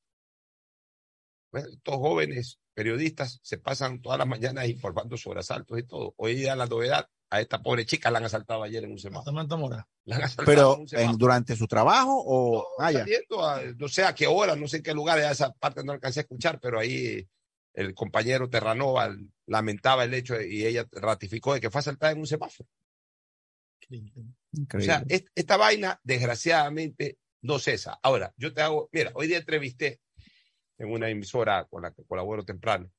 Bueno, 1.52 1.68
estos 1.68 1.94
jóvenes 1.96 2.58
periodistas 2.74 3.38
se 3.42 3.58
pasan 3.58 4.02
todas 4.02 4.18
las 4.18 4.26
mañanas 4.26 4.68
informando 4.68 5.16
sobre 5.16 5.40
asaltos 5.40 5.78
y 5.78 5.84
todo. 5.84 6.14
Hoy 6.16 6.34
día 6.34 6.56
la 6.56 6.66
novedad, 6.66 7.08
a 7.30 7.40
esta 7.40 7.62
pobre 7.62 7.84
chica 7.86 8.10
la 8.10 8.18
han 8.18 8.24
asaltado 8.24 8.62
ayer 8.62 8.84
en 8.84 8.92
un 8.92 8.98
semáforo. 8.98 9.24
Samantha 9.24 9.56
Mora. 9.56 9.88
La 10.04 10.16
han 10.16 10.22
asaltado 10.24 10.46
Pero 10.46 10.74
en 10.74 10.80
un 10.82 10.88
semáforo. 10.88 11.12
en- 11.12 11.18
durante 11.18 11.56
su 11.56 11.66
trabajo 11.66 12.22
o 12.24 12.66
ah, 12.78 12.92
ya. 12.92 13.00
saliendo 13.00 13.44
a- 13.44 13.62
no 13.76 13.88
sé 13.88 14.04
a 14.04 14.14
qué 14.14 14.26
hora, 14.26 14.54
no 14.56 14.68
sé 14.68 14.76
en 14.78 14.82
qué 14.82 14.94
lugar, 14.94 15.18
ya 15.18 15.30
esa 15.32 15.52
parte 15.52 15.82
no 15.82 15.92
alcancé 15.92 16.20
a 16.20 16.22
escuchar, 16.22 16.60
pero 16.60 16.78
ahí 16.78 17.26
el 17.72 17.92
compañero 17.94 18.48
Terranova 18.48 19.14
lamentaba 19.46 20.04
el 20.04 20.14
hecho 20.14 20.34
de- 20.34 20.48
y 20.52 20.64
ella 20.64 20.86
ratificó 20.92 21.54
de 21.54 21.60
que 21.60 21.70
fue 21.70 21.80
asaltada 21.80 22.12
en 22.12 22.18
un 22.20 22.26
semáforo. 22.26 22.68
O 24.74 24.80
sea, 24.80 25.04
es- 25.08 25.24
esta 25.34 25.56
vaina, 25.56 26.00
desgraciadamente, 26.04 27.18
no 27.42 27.58
cesa. 27.58 27.98
Ahora, 28.02 28.32
yo 28.36 28.52
te 28.54 28.62
hago, 28.62 28.88
mira, 28.92 29.10
hoy 29.14 29.26
día 29.26 29.38
entrevisté 29.38 30.00
en 30.78 30.90
una 30.90 31.08
emisora 31.10 31.64
con 31.68 31.82
la 31.82 31.92
que 31.92 32.04
colaboro 32.04 32.44
temprano, 32.44 32.90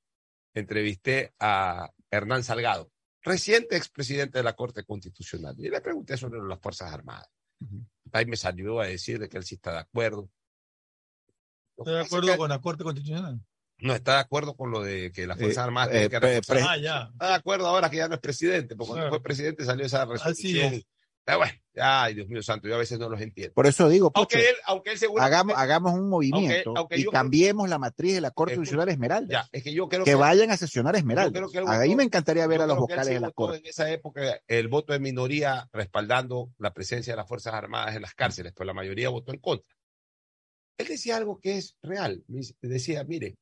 entrevisté 0.54 1.34
a 1.40 1.90
Hernán 2.12 2.44
Salgado, 2.44 2.92
reciente 3.26 3.76
expresidente 3.76 4.38
de 4.38 4.44
la 4.44 4.54
Corte 4.54 4.84
Constitucional, 4.86 5.56
y 5.58 5.70
le 5.70 5.82
pregunté 5.82 6.16
sobre 6.16 6.40
las 6.48 6.60
Fuerzas 6.60 6.94
Armadas. 6.94 7.30
Ahí 8.14 8.26
me 8.26 8.38
salió 8.38 8.80
a 8.80 8.86
decir 8.88 9.20
de 9.20 9.28
que 9.28 9.38
él 9.38 9.44
sí 9.44 9.56
está 9.56 9.74
de 9.74 9.80
acuerdo. 9.80 10.30
Estoy 11.78 11.94
de 11.96 12.02
acuerdo 12.02 12.38
con 12.38 12.50
la 12.50 12.62
Corte 12.62 12.84
Constitucional. 12.84 13.42
No 13.80 13.94
está 13.94 14.14
de 14.14 14.20
acuerdo 14.20 14.56
con 14.56 14.72
lo 14.72 14.82
de 14.82 15.12
que 15.12 15.28
las 15.28 15.38
Fuerzas 15.38 15.58
Eh, 15.58 15.66
Armadas 15.68 15.90
eh, 15.90 15.92
tienen 15.92 16.10
que 16.12 16.20
pre- 16.20 16.36
reforzar. 16.36 16.68
Ah, 16.70 16.78
ya. 16.78 17.10
Está 17.12 17.28
de 17.28 17.34
acuerdo 17.34 17.68
ahora 17.68 17.90
que 17.90 17.98
ya 17.98 18.08
no 18.08 18.14
es 18.16 18.22
presidente, 18.22 18.76
porque 18.76 18.88
cuando 18.92 19.04
Claro. 19.08 19.16
fue 19.18 19.24
presidente 19.24 19.66
salió 19.66 19.86
esa 19.86 20.06
resolución. 20.06 20.74
es. 20.76 20.86
Pero 21.26 21.40
bueno, 21.40 21.54
ay, 21.78 22.14
Dios 22.14 22.28
mío 22.28 22.44
santo, 22.44 22.68
yo 22.68 22.76
a 22.76 22.78
veces 22.78 23.00
no 23.00 23.10
los 23.10 23.20
entiendo. 23.20 23.52
Por 23.56 23.66
eso 23.66 23.90
digo, 23.90 24.12
Pocho, 24.12 24.38
Aunque 24.38 24.50
él, 24.50 24.56
aunque 24.66 24.92
él 24.92 24.98
seguramente- 25.00 25.36
hagamos, 25.36 25.58
hagamos 25.58 25.94
un 25.96 26.08
movimiento 26.08 26.74
aunque 26.78 27.00
y 27.00 27.04
yo- 27.06 27.10
cambiemos 27.12 27.68
la 27.68 27.80
matriz 27.80 28.14
de 28.14 28.22
la 28.22 28.30
Corte 28.30 28.54
Constitucional 28.56 28.90
Esmeralda. 28.90 29.34
Ya, 29.44 29.50
es 29.52 29.64
que 29.64 29.74
yo 29.74 29.90
creo 29.90 30.04
que, 30.06 30.12
que, 30.12 30.16
vayan 30.16 30.52
a 30.52 30.58
sesionar 30.58 30.96
Esmeralda. 30.96 31.40
él 31.40 31.46
Ahí 31.68 31.90
votó- 31.90 31.98
me 31.98 32.04
encantaría 32.04 32.46
ver 32.46 32.62
a 32.62 32.68
los 32.68 32.78
vocales 32.78 33.08
de 33.08 33.20
la 33.20 33.28
votó 33.30 33.34
Corte. 33.36 33.58
En 33.58 33.66
esa 33.66 33.90
época, 33.90 34.40
el 34.48 34.68
voto 34.68 34.94
de 34.94 35.00
minoría 35.00 35.68
respaldando 35.74 36.52
la 36.60 36.74
presencia 36.74 37.14
de 37.14 37.18
las 37.18 37.28
Fuerzas 37.28 37.56
Armadas 37.56 37.96
en 37.96 38.04
las 38.04 38.14
cárceles, 38.14 38.54
pero 38.56 38.66
la 38.66 38.74
mayoría 38.76 39.10
votó 39.10 39.34
en 39.34 39.40
contra. 39.40 39.76
Él 40.78 40.88
decía 40.88 41.18
algo 41.18 41.40
que 41.40 41.58
es 41.58 41.76
real. 41.82 42.24
Decía, 42.62 43.04
mire, 43.04 43.36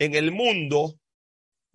en 0.00 0.14
el 0.16 0.32
mundo, 0.32 0.98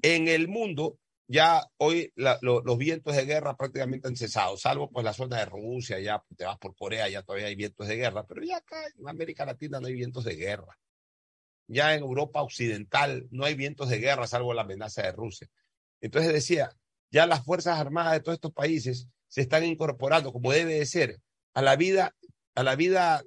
en 0.01 0.27
el 0.27 0.49
mundo, 0.49 0.97
ya 1.27 1.61
hoy 1.77 2.13
los 2.15 2.77
vientos 2.77 3.15
de 3.15 3.25
guerra 3.25 3.57
prácticamente 3.57 4.07
han 4.07 4.15
cesado, 4.15 4.57
salvo 4.57 4.89
pues 4.89 5.03
la 5.03 5.13
zona 5.13 5.37
de 5.37 5.45
Rusia, 5.45 5.99
ya 5.99 6.23
te 6.37 6.45
vas 6.45 6.57
por 6.57 6.75
Corea, 6.75 7.09
ya 7.09 7.21
todavía 7.21 7.47
hay 7.47 7.55
vientos 7.55 7.87
de 7.87 7.97
guerra, 7.97 8.25
pero 8.25 8.43
ya 8.43 8.57
acá 8.57 8.77
en 8.97 9.07
América 9.07 9.45
Latina 9.45 9.79
no 9.79 9.87
hay 9.87 9.93
vientos 9.93 10.23
de 10.23 10.35
guerra. 10.35 10.79
Ya 11.67 11.93
en 11.93 12.01
Europa 12.01 12.41
Occidental 12.41 13.27
no 13.29 13.43
hay 13.43 13.55
vientos 13.55 13.89
de 13.89 13.99
guerra, 13.99 14.25
salvo 14.25 14.53
la 14.53 14.61
amenaza 14.61 15.01
de 15.01 15.11
Rusia. 15.11 15.49
Entonces 15.99 16.31
decía, 16.31 16.69
ya 17.11 17.27
las 17.27 17.43
Fuerzas 17.43 17.77
Armadas 17.77 18.13
de 18.13 18.19
todos 18.21 18.35
estos 18.35 18.53
países 18.53 19.07
se 19.27 19.41
están 19.41 19.65
incorporando, 19.65 20.31
como 20.31 20.53
debe 20.53 20.75
de 20.75 20.85
ser, 20.85 21.19
a 21.53 21.61
la 21.61 21.75
vida, 21.75 22.15
a 22.55 22.63
la 22.63 22.77
vida 22.77 23.21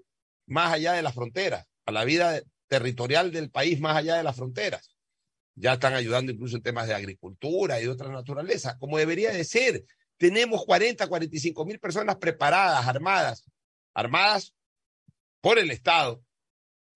más 0.46 0.72
allá 0.72 0.94
de 0.94 1.02
las 1.02 1.14
fronteras, 1.14 1.66
a 1.84 1.92
la 1.92 2.04
vida 2.04 2.40
territorial 2.66 3.30
del 3.30 3.50
país 3.50 3.78
más 3.78 3.96
allá 3.96 4.16
de 4.16 4.22
las 4.22 4.36
fronteras. 4.36 4.96
Ya 5.60 5.74
están 5.74 5.94
ayudando 5.94 6.32
incluso 6.32 6.56
en 6.56 6.62
temas 6.62 6.88
de 6.88 6.94
agricultura 6.94 7.78
y 7.80 7.84
de 7.84 7.90
otra 7.90 8.08
naturaleza, 8.10 8.76
como 8.78 8.98
debería 8.98 9.30
de 9.32 9.44
ser. 9.44 9.84
Tenemos 10.16 10.64
40, 10.64 11.06
45 11.06 11.64
mil 11.64 11.78
personas 11.78 12.16
preparadas, 12.16 12.86
armadas, 12.86 13.44
armadas 13.94 14.54
por 15.40 15.58
el 15.58 15.70
Estado, 15.70 16.22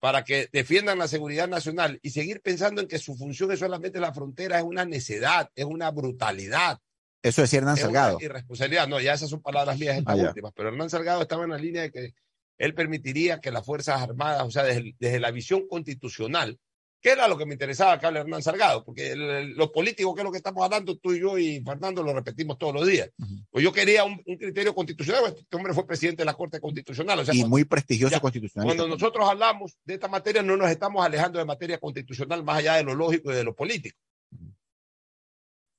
para 0.01 0.25
que 0.25 0.49
defiendan 0.53 0.99
la 0.99 1.09
seguridad 1.09 1.49
nacional 1.49 1.99
y 2.03 2.11
seguir 2.11 2.41
pensando 2.43 2.83
en 2.83 2.89
que 2.89 2.99
su 2.99 3.17
función 3.17 3.51
es 3.53 3.59
solamente 3.61 4.01
la 4.01 4.13
frontera 4.13 4.59
es 4.59 4.65
una 4.65 4.85
necedad, 4.85 5.51
es 5.55 5.65
una 5.65 5.91
brutalidad. 5.91 6.79
Eso 7.23 7.41
decía 7.41 7.61
Hernán 7.61 7.79
Es 7.79 7.85
una 7.85 7.93
Salgado. 7.93 8.19
irresponsabilidad. 8.21 8.87
No, 8.87 9.01
ya 9.01 9.15
esas 9.15 9.31
son 9.31 9.41
palabras 9.41 9.79
mías 9.79 9.97
estas 9.97 10.19
Ah, 10.19 10.23
últimas. 10.29 10.53
Pero 10.55 10.69
Hernán 10.69 10.91
Salgado 10.91 11.23
estaba 11.23 11.45
en 11.45 11.51
la 11.51 11.59
línea 11.59 11.83
de 11.83 11.91
que 11.91 12.15
él 12.59 12.75
permitiría 12.75 13.41
que 13.41 13.51
las 13.51 13.65
Fuerzas 13.65 14.01
Armadas, 14.03 14.43
o 14.43 14.51
sea, 14.51 14.63
desde, 14.63 14.95
desde 14.99 15.21
la 15.21 15.31
visión 15.31 15.67
constitucional, 15.67 16.59
que 17.05 17.11
era 17.11 17.29
lo 17.29 17.37
que 17.37 17.45
me 17.45 17.53
interesaba 17.53 17.99
que 18.01 18.07
hable 18.07 18.21
Hernán 18.21 18.43
Salgado, 18.43 18.83
porque 18.83 19.13
el- 19.13 19.21
el- 19.21 19.51
lo 19.57 19.71
político, 19.71 20.15
que 20.15 20.23
es 20.23 20.25
lo 20.25 20.31
que 20.33 20.39
estamos 20.39 20.65
hablando 20.65 20.97
tú 20.97 21.13
y 21.13 21.21
yo 21.21 21.37
y 21.37 21.63
Fernando, 21.63 22.03
lo 22.03 22.15
repetimos 22.15 22.57
todos 22.57 22.73
los 22.73 22.87
días. 22.87 23.11
Pues 23.51 23.63
yo 23.63 23.75
quería 23.75 24.05
un, 24.05 24.23
un 24.25 24.37
criterio 24.39 24.75
constitucional, 24.75 25.21
pues, 25.21 25.35
este 25.43 25.55
hombre 25.55 25.75
fue 25.75 25.87
presidente 25.87 26.23
de 26.23 26.25
la 26.25 26.33
Corte 26.33 26.61
Constitucional. 26.61 27.19
O 27.19 27.25
sea, 27.27 27.35
y 27.35 27.41
cuando- 27.41 27.51
muy 27.51 27.65
prestigioso 27.67 28.19
constitucional. 28.23 28.65
cuando 28.67 28.89
nosotros 28.89 29.29
hablamos 29.29 29.77
de 29.85 29.95
esta 29.95 30.09
materia, 30.09 30.43
no 30.43 30.57
nos 30.57 30.71
estamos 30.71 31.05
alejando 31.05 31.39
de 31.39 31.45
materia 31.45 31.79
constitucional 31.79 32.43
más 32.43 32.57
allá 32.61 32.77
de 32.77 32.85
lo 32.85 32.95
lógico 32.95 33.31
y 33.31 33.35
de 33.35 33.45
lo 33.45 33.55
político. 33.55 33.99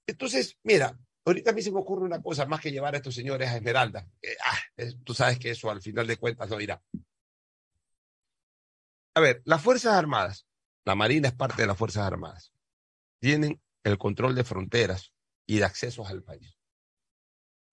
Entonces, 0.07 0.55
mira, 0.61 0.95
ahorita 1.25 1.49
a 1.49 1.53
mí 1.53 1.63
se 1.63 1.71
me 1.71 1.79
ocurre 1.79 2.05
una 2.05 2.21
cosa 2.21 2.45
más 2.45 2.61
que 2.61 2.71
llevar 2.71 2.93
a 2.93 2.97
estos 2.97 3.15
señores 3.15 3.49
a 3.49 3.57
Esmeralda. 3.57 4.07
ah, 4.45 4.59
es- 4.77 4.95
tú 5.03 5.15
sabes 5.15 5.39
que 5.39 5.49
eso 5.49 5.71
al 5.71 5.81
final 5.81 6.05
de 6.05 6.17
cuentas 6.17 6.47
no 6.51 6.61
irá. 6.61 6.79
A 9.15 9.19
ver, 9.21 9.41
las 9.45 9.59
Fuerzas 9.61 9.93
Armadas, 9.95 10.45
la 10.85 10.95
Marina 10.95 11.27
es 11.27 11.33
parte 11.33 11.61
de 11.63 11.67
las 11.67 11.77
Fuerzas 11.77 12.03
Armadas, 12.03 12.53
tienen 13.19 13.61
el 13.83 13.97
control 13.97 14.35
de 14.35 14.43
fronteras 14.43 15.13
y 15.47 15.57
de 15.57 15.63
accesos 15.65 16.07
al 16.09 16.23
país. 16.23 16.57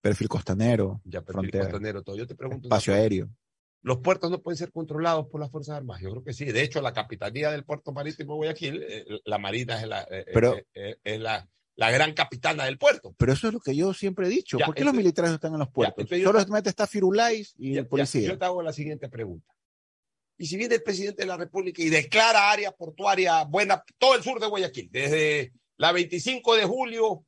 Perfil 0.01 0.27
costanero, 0.27 1.01
Ya 1.05 1.21
perfil 1.21 1.33
frontera, 1.49 1.63
costanero, 1.65 2.03
todo. 2.03 2.17
Yo 2.17 2.27
te 2.27 2.35
pregunto. 2.35 2.67
espacio 2.67 2.93
aéreo. 2.93 3.29
los 3.81 3.99
puertos 3.99 4.31
no 4.31 4.41
pueden 4.41 4.57
ser 4.57 4.71
controlados 4.71 5.27
por 5.27 5.39
las 5.41 5.51
Fuerzas 5.51 5.75
Armadas. 5.77 6.01
Yo 6.03 6.09
creo 6.11 6.23
que 6.23 6.33
sí. 6.33 6.45
De 6.45 6.61
hecho, 6.61 6.81
la 6.81 6.93
Capitanía 6.93 7.51
del 7.51 7.65
Puerto 7.65 7.91
Marítimo 7.91 8.33
de 8.33 8.37
Guayaquil, 8.37 8.81
eh, 8.87 9.05
la 9.25 9.37
Marina 9.37 9.79
es, 9.81 9.87
la, 9.87 10.03
eh, 10.09 10.25
Pero- 10.33 10.55
eh, 10.57 10.65
eh, 10.73 10.95
es 11.03 11.19
la, 11.19 11.49
la 11.75 11.91
gran 11.91 12.13
capitana 12.13 12.63
del 12.65 12.77
puerto. 12.77 13.13
Pero 13.17 13.33
eso 13.33 13.47
es 13.47 13.53
lo 13.53 13.59
que 13.59 13.75
yo 13.75 13.93
siempre 13.93 14.27
he 14.27 14.29
dicho. 14.29 14.57
Ya, 14.57 14.65
¿Por 14.67 14.75
qué 14.75 14.85
los 14.85 14.93
militares 14.93 15.31
no 15.31 15.35
están 15.35 15.53
en 15.53 15.59
los 15.59 15.69
puertos? 15.69 16.07
yo- 16.09 16.31
Solamente 16.31 16.69
está 16.69 16.87
Firulais 16.87 17.53
y 17.57 17.73
Ya- 17.73 17.79
el 17.79 17.85
ya, 17.85 17.89
policía. 17.89 18.27
yo 18.29 18.37
te 18.37 18.45
hago 18.45 18.61
la 18.61 18.71
siguiente 18.73 19.09
pregunta. 19.09 19.53
Y 20.37 20.47
si 20.47 20.57
viene 20.57 20.75
el 20.75 20.83
presidente 20.83 21.21
de 21.23 21.27
la 21.27 21.37
República 21.37 21.81
y 21.81 21.89
declara 21.89 22.51
área 22.51 22.71
portuaria 22.71 23.43
buena, 23.43 23.83
todo 23.97 24.15
el 24.15 24.23
sur 24.23 24.39
de 24.39 24.47
Guayaquil, 24.47 24.89
desde 24.91 25.53
la 25.77 25.91
25 25.91 26.55
de 26.55 26.65
julio, 26.65 27.23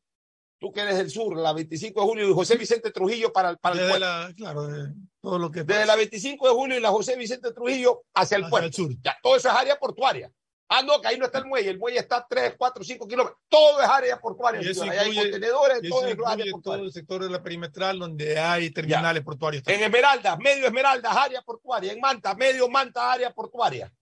tú 0.60 0.72
que 0.72 0.82
eres 0.82 0.98
del 0.98 1.10
sur, 1.12 1.38
la 1.38 1.54
25 1.54 2.02
de 2.02 2.08
julio 2.08 2.30
y 2.30 2.34
José 2.34 2.58
Vicente 2.58 2.92
Trujillo 2.92 3.32
para, 3.32 3.50
el- 3.50 3.58
para 3.60 3.74
el 3.76 3.82
Desde 3.82 3.92
puerto. 3.92 4.06
la, 4.06 4.34
claro, 4.36 4.68
de 4.68 4.94
todo 5.22 5.38
lo 5.40 5.52
que 5.52 5.64
Desde 5.64 5.86
la 5.86 5.96
25 5.96 6.48
de 6.48 6.54
julio 6.54 6.78
y 6.78 6.82
la 6.82 6.90
José 6.90 7.16
Vicente 7.16 7.54
Trujillo 7.54 8.04
hacia 8.14 8.38
el 8.38 8.44
Hacia 8.44 8.50
puerto. 8.50 8.68
el 8.68 8.74
sur. 8.74 8.92
Ya, 9.04 9.16
todo 9.22 9.36
eso 9.36 9.50
es 9.50 9.54
área 9.56 9.78
portuaria. 9.78 10.32
Ah, 10.68 10.82
no, 10.82 11.00
que 11.00 11.08
ahí 11.08 11.18
no 11.18 11.26
está 11.26 11.38
el 11.38 11.46
muelle. 11.46 11.70
El 11.70 11.78
muelle 11.78 12.00
está 12.00 12.18
a 12.18 12.28
3, 12.28 12.56
4, 12.58 12.84
5 12.84 13.08
kilómetros. 13.08 13.40
Todo 13.48 13.82
es 13.82 13.88
área 13.88 14.20
portuaria. 14.20 14.62
Y 14.62 14.90
hay 14.90 15.16
contenedores, 15.16 15.80
y 15.84 15.90
todo 15.90 16.08
es 16.08 16.18
área 16.26 16.52
portuaria. 16.52 16.62
todo 16.62 16.86
el 16.86 16.92
sector 16.92 17.24
de 17.24 17.30
la 17.30 17.44
perimetral 17.44 18.00
donde 18.00 18.40
hay 18.40 18.72
terminales 18.72 19.24
portuarios. 19.24 19.64
En 19.68 19.84
Esmeraldas, 19.84 20.40
medio 20.40 20.66
Esmeraldas, 20.66 21.16
área 21.16 21.42
portuaria. 21.44 21.94
En 21.94 22.00
Manta, 22.00 22.34
medio 22.34 22.68
Manta, 22.68 23.12
área 23.12 23.32
portuaria. 23.32 23.94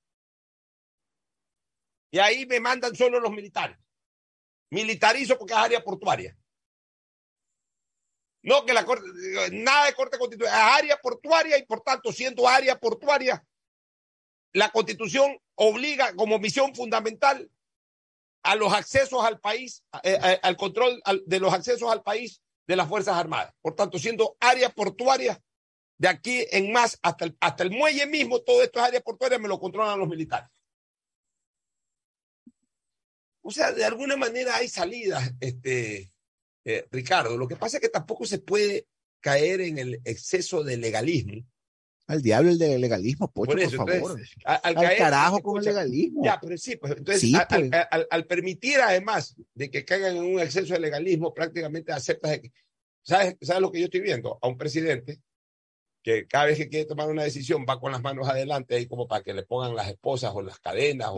Y 2.11 2.19
ahí 2.19 2.45
me 2.45 2.59
mandan 2.59 2.95
solo 2.95 3.19
los 3.19 3.31
militares. 3.31 3.77
Militarizo 4.69 5.37
porque 5.37 5.53
es 5.53 5.59
área 5.59 5.83
portuaria. 5.83 6.37
No 8.41 8.65
que 8.65 8.73
la 8.73 8.85
corte, 8.85 9.05
nada 9.51 9.85
de 9.85 9.93
corte 9.93 10.17
constitucional, 10.17 10.59
es 10.59 10.77
área 10.77 10.97
portuaria 10.97 11.57
y 11.57 11.65
por 11.65 11.81
tanto, 11.81 12.11
siendo 12.11 12.47
área 12.47 12.77
portuaria, 12.77 13.43
la 14.51 14.69
constitución 14.69 15.37
obliga 15.55 16.15
como 16.15 16.39
misión 16.39 16.73
fundamental 16.75 17.49
a 18.43 18.55
los 18.55 18.73
accesos 18.73 19.23
al 19.23 19.39
país, 19.39 19.83
eh, 20.03 20.19
eh, 20.21 20.39
al 20.43 20.57
control 20.57 21.01
de 21.25 21.39
los 21.39 21.53
accesos 21.53 21.91
al 21.91 22.03
país 22.03 22.41
de 22.67 22.75
las 22.75 22.87
Fuerzas 22.87 23.15
Armadas. 23.15 23.53
Por 23.61 23.75
tanto, 23.75 23.97
siendo 23.99 24.35
área 24.39 24.69
portuaria, 24.69 25.41
de 25.97 26.07
aquí 26.07 26.45
en 26.51 26.71
más 26.71 26.99
hasta 27.01 27.25
el, 27.25 27.37
hasta 27.39 27.63
el 27.63 27.71
muelle 27.71 28.05
mismo, 28.07 28.41
todo 28.41 28.61
esto 28.61 28.79
es 28.79 28.85
área 28.85 29.01
portuaria, 29.01 29.39
me 29.39 29.47
lo 29.47 29.59
controlan 29.59 29.99
los 29.99 30.09
militares. 30.09 30.49
O 33.41 33.51
sea, 33.51 33.71
de 33.71 33.85
alguna 33.85 34.15
manera 34.15 34.55
hay 34.55 34.69
salidas, 34.69 35.33
este, 35.39 36.11
eh, 36.65 36.87
Ricardo. 36.91 37.37
Lo 37.37 37.47
que 37.47 37.57
pasa 37.57 37.77
es 37.77 37.81
que 37.81 37.89
tampoco 37.89 38.25
se 38.25 38.39
puede 38.39 38.87
caer 39.19 39.61
en 39.61 39.77
el 39.77 40.01
exceso 40.05 40.63
de 40.63 40.77
legalismo. 40.77 41.45
Al 42.07 42.21
diablo 42.21 42.49
el 42.49 42.57
de 42.57 42.77
legalismo, 42.79 43.31
Pocho, 43.31 43.51
Por 43.51 43.55
por, 43.55 43.59
eso, 43.61 43.77
favor. 43.77 43.93
entonces, 43.95 44.29
al, 44.43 44.59
Al 44.63 44.75
caer- 44.75 44.97
carajo 44.97 45.41
con 45.41 45.57
el 45.59 45.63
legalismo. 45.65 46.23
Ya, 46.25 46.37
pero 46.41 46.57
sí, 46.57 46.75
pues 46.75 46.93
entonces, 46.97 47.21
Sí, 47.21 47.33
a- 47.35 47.39
al, 47.39 47.69
pues. 47.69 47.81
al- 47.91 48.07
al 48.11 48.25
permitir 48.25 48.81
además 48.81 49.35
de 49.53 49.71
que 49.71 49.85
caigan 49.85 50.17
en 50.17 50.23
un 50.23 50.39
exceso 50.41 50.73
de 50.73 50.79
legalismo, 50.81 51.33
prácticamente 51.33 51.91
aceptas. 51.93 52.31
de 52.31 52.41
que- 52.41 52.51
¿Sabes, 53.05 53.35
¿Sabes 53.41 53.61
lo 53.61 53.71
que 53.71 53.79
yo 53.79 53.85
estoy 53.85 54.01
viendo? 54.01 54.37
A 54.41 54.47
un 54.47 54.57
presidente 54.57 55.19
que 56.03 56.27
cada 56.27 56.45
vez 56.45 56.57
que 56.57 56.69
quiere 56.69 56.85
tomar 56.85 57.09
una 57.09 57.23
decisión 57.23 57.65
va 57.67 57.79
con 57.79 57.91
las 57.93 58.01
manos 58.01 58.27
adelante 58.27 58.75
ahí 58.75 58.85
como 58.87 59.07
para 59.07 59.23
que 59.23 59.33
le 59.33 59.43
pongan 59.43 59.75
las 59.75 59.87
esposas 59.89 60.31
o 60.35 60.41
las 60.41 60.59
cadenas 60.59 61.09
o, 61.13 61.15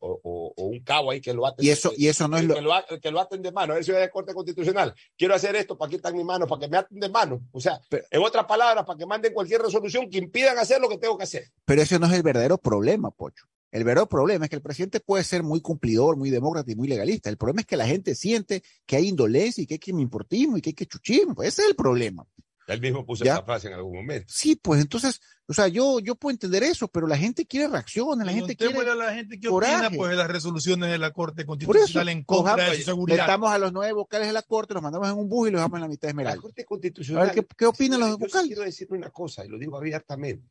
o- 0.00 0.20
o- 0.22 0.52
o 0.56 0.64
un 0.66 0.80
cabo 0.80 1.10
ahí 1.10 1.20
que 1.20 1.32
lo 1.32 1.46
aten. 1.46 1.64
Y 1.64 1.70
eso, 1.70 1.92
y 1.96 2.08
eso 2.08 2.28
no 2.28 2.36
es 2.36 2.42
que, 2.46 2.60
lo. 2.60 2.70
que 3.02 3.10
lo 3.10 3.20
aten 3.20 3.40
de 3.42 3.50
mano. 3.50 3.74
Voy 3.74 3.96
a 3.96 3.98
la 4.00 4.10
Corte 4.10 4.34
Constitucional. 4.34 4.94
Quiero 5.16 5.34
hacer 5.34 5.56
esto, 5.56 5.76
para 5.78 5.88
que 5.90 5.96
están 5.96 6.14
mis 6.14 6.24
manos, 6.24 6.48
para 6.48 6.60
que 6.60 6.68
me 6.68 6.76
aten 6.76 7.00
de 7.00 7.08
mano. 7.08 7.40
O 7.52 7.60
sea, 7.60 7.80
en 7.90 8.22
otras 8.22 8.44
palabras, 8.44 8.84
para 8.84 8.98
que 8.98 9.06
manden 9.06 9.32
cualquier 9.32 9.62
resolución 9.62 10.10
que 10.10 10.18
impidan 10.18 10.58
hacer 10.58 10.80
lo 10.80 10.88
que 10.88 10.98
tengo 10.98 11.16
que 11.16 11.24
hacer. 11.24 11.50
Pero 11.64 11.80
ese 11.82 11.98
no 11.98 12.06
es 12.06 12.12
el 12.12 12.22
verdadero 12.22 12.58
problema, 12.58 13.10
Pocho. 13.10 13.46
El 13.72 13.84
verdadero 13.84 14.08
problema 14.08 14.44
es 14.44 14.50
que 14.50 14.56
el 14.56 14.62
presidente 14.62 15.00
puede 15.00 15.24
ser 15.24 15.42
muy 15.42 15.60
cumplidor, 15.60 16.16
muy 16.16 16.30
demócrata 16.30 16.70
y 16.70 16.76
muy 16.76 16.88
legalista. 16.88 17.28
El 17.28 17.36
problema 17.36 17.60
es 17.62 17.66
que 17.66 17.76
la 17.76 17.86
gente 17.86 18.14
siente 18.14 18.62
que 18.86 18.96
hay 18.96 19.08
indolencia 19.08 19.62
y 19.62 19.66
que 19.66 19.74
hay 19.74 19.78
que 19.78 19.90
importismo 19.90 20.56
y 20.56 20.62
que 20.62 20.70
hay 20.70 20.74
que 20.74 20.86
chuchismo. 20.86 21.42
Ese 21.42 21.62
es 21.62 21.68
el 21.68 21.74
problema. 21.76 22.24
Él 22.66 22.80
mismo 22.80 23.06
puso 23.06 23.24
Ya. 23.24 23.34
esa 23.34 23.44
frase 23.44 23.68
en 23.68 23.74
algún 23.74 23.94
momento. 23.96 24.26
Sí, 24.28 24.56
pues 24.56 24.80
entonces, 24.80 25.20
o 25.46 25.54
sea, 25.54 25.68
yo, 25.68 26.00
yo 26.00 26.16
puedo 26.16 26.32
entender 26.32 26.64
eso, 26.64 26.88
pero 26.88 27.06
la 27.06 27.16
gente 27.16 27.46
quiere 27.46 27.68
reacciones, 27.68 28.26
la 28.26 28.32
gente 28.32 28.56
quiere 28.56 28.76
a 28.90 28.94
la 28.96 29.14
gente 29.14 29.38
qué 29.38 29.48
coraje. 29.48 29.86
opina 29.86 29.96
pues, 29.96 30.10
de 30.10 30.16
las 30.16 30.26
resoluciones 30.28 30.90
de 30.90 30.98
la 30.98 31.12
Corte 31.12 31.44
Por 31.44 31.56
eso, 31.58 31.66
Constitucional 31.68 32.08
en 32.08 32.24
contra 32.24 32.70
de 32.70 32.76
su 32.78 32.82
seguridad. 32.82 33.18
metamos 33.18 33.52
a 33.52 33.58
los 33.58 33.72
nueve 33.72 33.92
vocales 33.92 34.26
de 34.26 34.32
la 34.32 34.42
corte, 34.42 34.74
los 34.74 34.82
mandamos 34.82 35.08
en 35.08 35.16
un 35.16 35.28
bus 35.28 35.48
y 35.48 35.52
los 35.52 35.60
dejamos 35.60 35.76
en 35.76 35.82
la 35.82 35.88
mitad 35.88 36.08
de 36.08 36.14
La 36.14 36.20
Esmeralda. 36.22 36.42
Corte 36.42 36.62
A 36.62 36.64
Constitucional. 36.64 37.26
ver, 37.26 37.34
¿qué, 37.36 37.46
qué 37.56 37.66
opinan 37.66 38.00
los 38.00 38.08
Yo 38.10 38.18
vocales? 38.18 38.46
quiero 38.48 38.62
decir 38.62 38.88
una 38.90 39.10
cosa, 39.10 39.44
y 39.44 39.48
lo 39.48 39.58
digo 39.58 39.76
abiertamente. 39.76 40.48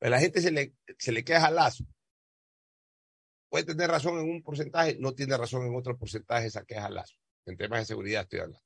A 0.00 0.08
la 0.08 0.20
gente 0.20 0.40
se 0.40 0.50
le, 0.50 0.74
se 0.98 1.12
le 1.12 1.22
queja 1.22 1.46
al 1.48 1.56
lazo. 1.56 1.84
Puede 3.50 3.64
tener 3.66 3.90
razón 3.90 4.18
en 4.20 4.28
un 4.30 4.42
porcentaje, 4.42 4.96
no 4.98 5.12
tiene 5.12 5.36
razón 5.36 5.66
en 5.66 5.76
otro 5.76 5.96
porcentaje 5.98 6.46
esa 6.46 6.64
queja 6.64 6.86
al 6.86 6.94
lazo. 6.94 7.14
En 7.46 7.56
temas 7.58 7.80
de 7.80 7.84
seguridad 7.84 8.22
estoy 8.22 8.40
hablando. 8.40 8.63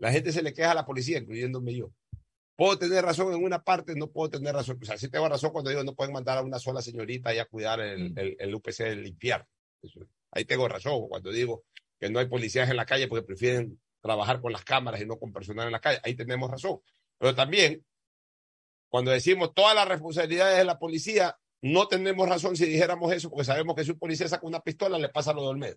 La 0.00 0.10
gente 0.10 0.32
se 0.32 0.42
le 0.42 0.52
queja 0.52 0.72
a 0.72 0.74
la 0.74 0.84
policía, 0.86 1.18
incluyéndome 1.18 1.74
yo. 1.74 1.92
Puedo 2.56 2.78
tener 2.78 3.04
razón 3.04 3.32
en 3.32 3.42
una 3.42 3.62
parte, 3.62 3.94
no 3.94 4.08
puedo 4.10 4.30
tener 4.30 4.54
razón. 4.54 4.78
O 4.82 4.84
sea, 4.84 4.98
sí 4.98 5.08
tengo 5.08 5.28
razón 5.28 5.50
cuando 5.52 5.70
digo 5.70 5.84
no 5.84 5.94
pueden 5.94 6.12
mandar 6.12 6.38
a 6.38 6.42
una 6.42 6.58
sola 6.58 6.82
señorita 6.82 7.30
ahí 7.30 7.38
a 7.38 7.44
cuidar 7.46 7.80
el, 7.80 8.12
el, 8.18 8.36
el 8.38 8.54
UPC 8.54 8.78
del 8.84 9.02
limpiar. 9.02 9.46
Eso- 9.82 10.00
ahí 10.32 10.44
tengo 10.44 10.68
razón 10.68 11.08
cuando 11.08 11.30
digo 11.30 11.64
que 11.98 12.10
no 12.10 12.18
hay 12.18 12.26
policías 12.26 12.68
en 12.70 12.76
la 12.76 12.86
calle 12.86 13.08
porque 13.08 13.26
prefieren 13.26 13.80
trabajar 14.00 14.40
con 14.40 14.52
las 14.52 14.64
cámaras 14.64 15.00
y 15.00 15.06
no 15.06 15.18
con 15.18 15.32
personal 15.32 15.66
en 15.66 15.72
la 15.72 15.80
calle. 15.80 16.00
Ahí 16.02 16.14
tenemos 16.14 16.50
razón. 16.50 16.80
Pero 17.18 17.34
también, 17.34 17.84
cuando 18.88 19.10
decimos 19.10 19.52
todas 19.54 19.74
las 19.74 19.86
responsabilidades 19.88 20.58
de 20.58 20.64
la 20.64 20.78
policía, 20.78 21.38
no 21.62 21.88
tenemos 21.88 22.28
razón 22.28 22.56
si 22.56 22.64
dijéramos 22.66 23.12
eso, 23.12 23.28
porque 23.28 23.44
sabemos 23.44 23.76
que 23.76 23.84
si 23.84 23.90
un 23.90 23.98
policía 23.98 24.28
saca 24.28 24.46
una 24.46 24.60
pistola, 24.60 24.98
le 24.98 25.08
pasa 25.10 25.32
lo 25.32 25.42
de 25.42 25.48
Olmedo. 25.48 25.76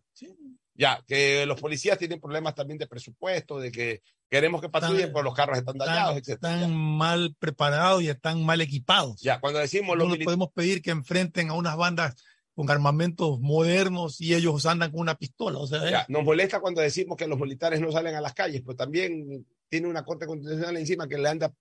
Ya, 0.75 1.03
que 1.05 1.45
los 1.45 1.59
policías 1.59 1.97
tienen 1.97 2.19
problemas 2.19 2.55
también 2.55 2.77
de 2.77 2.87
presupuesto, 2.87 3.59
de 3.59 3.71
que 3.71 4.01
queremos 4.29 4.61
que 4.61 4.69
patrullen, 4.69 5.11
pero 5.11 5.23
los 5.23 5.35
carros 5.35 5.57
están 5.57 5.77
dañados, 5.77 6.17
etc. 6.17 6.29
Están 6.29 6.73
mal 6.73 7.35
preparados 7.37 8.01
y 8.01 8.09
están 8.09 8.43
mal 8.43 8.61
equipados. 8.61 9.21
Ya, 9.21 9.39
cuando 9.39 9.59
decimos 9.59 9.97
no 9.97 10.05
los 10.05 10.17
les 10.17 10.25
podemos 10.25 10.51
pedir 10.51 10.81
que 10.81 10.91
enfrenten 10.91 11.49
a 11.49 11.53
unas 11.53 11.75
bandas 11.75 12.15
con 12.55 12.69
armamentos 12.69 13.39
modernos 13.39 14.21
y 14.21 14.33
ellos 14.33 14.65
andan 14.65 14.91
con 14.91 15.01
una 15.01 15.15
pistola. 15.15 15.59
O 15.59 15.67
sea, 15.67 15.89
Ya, 15.89 16.05
nos 16.07 16.23
molesta 16.23 16.59
cuando 16.59 16.81
decimos 16.81 17.17
que 17.17 17.27
los 17.27 17.39
militares 17.39 17.81
no 17.81 17.91
salen 17.91 18.15
a 18.15 18.21
las 18.21 18.33
calles, 18.33 18.61
pero 18.65 18.75
también 18.75 19.45
tiene 19.67 19.87
una 19.87 20.03
corte 20.03 20.25
constitucional 20.25 20.77
encima 20.77 21.07
que 21.07 21.17
le 21.17 21.29
anda 21.29 21.51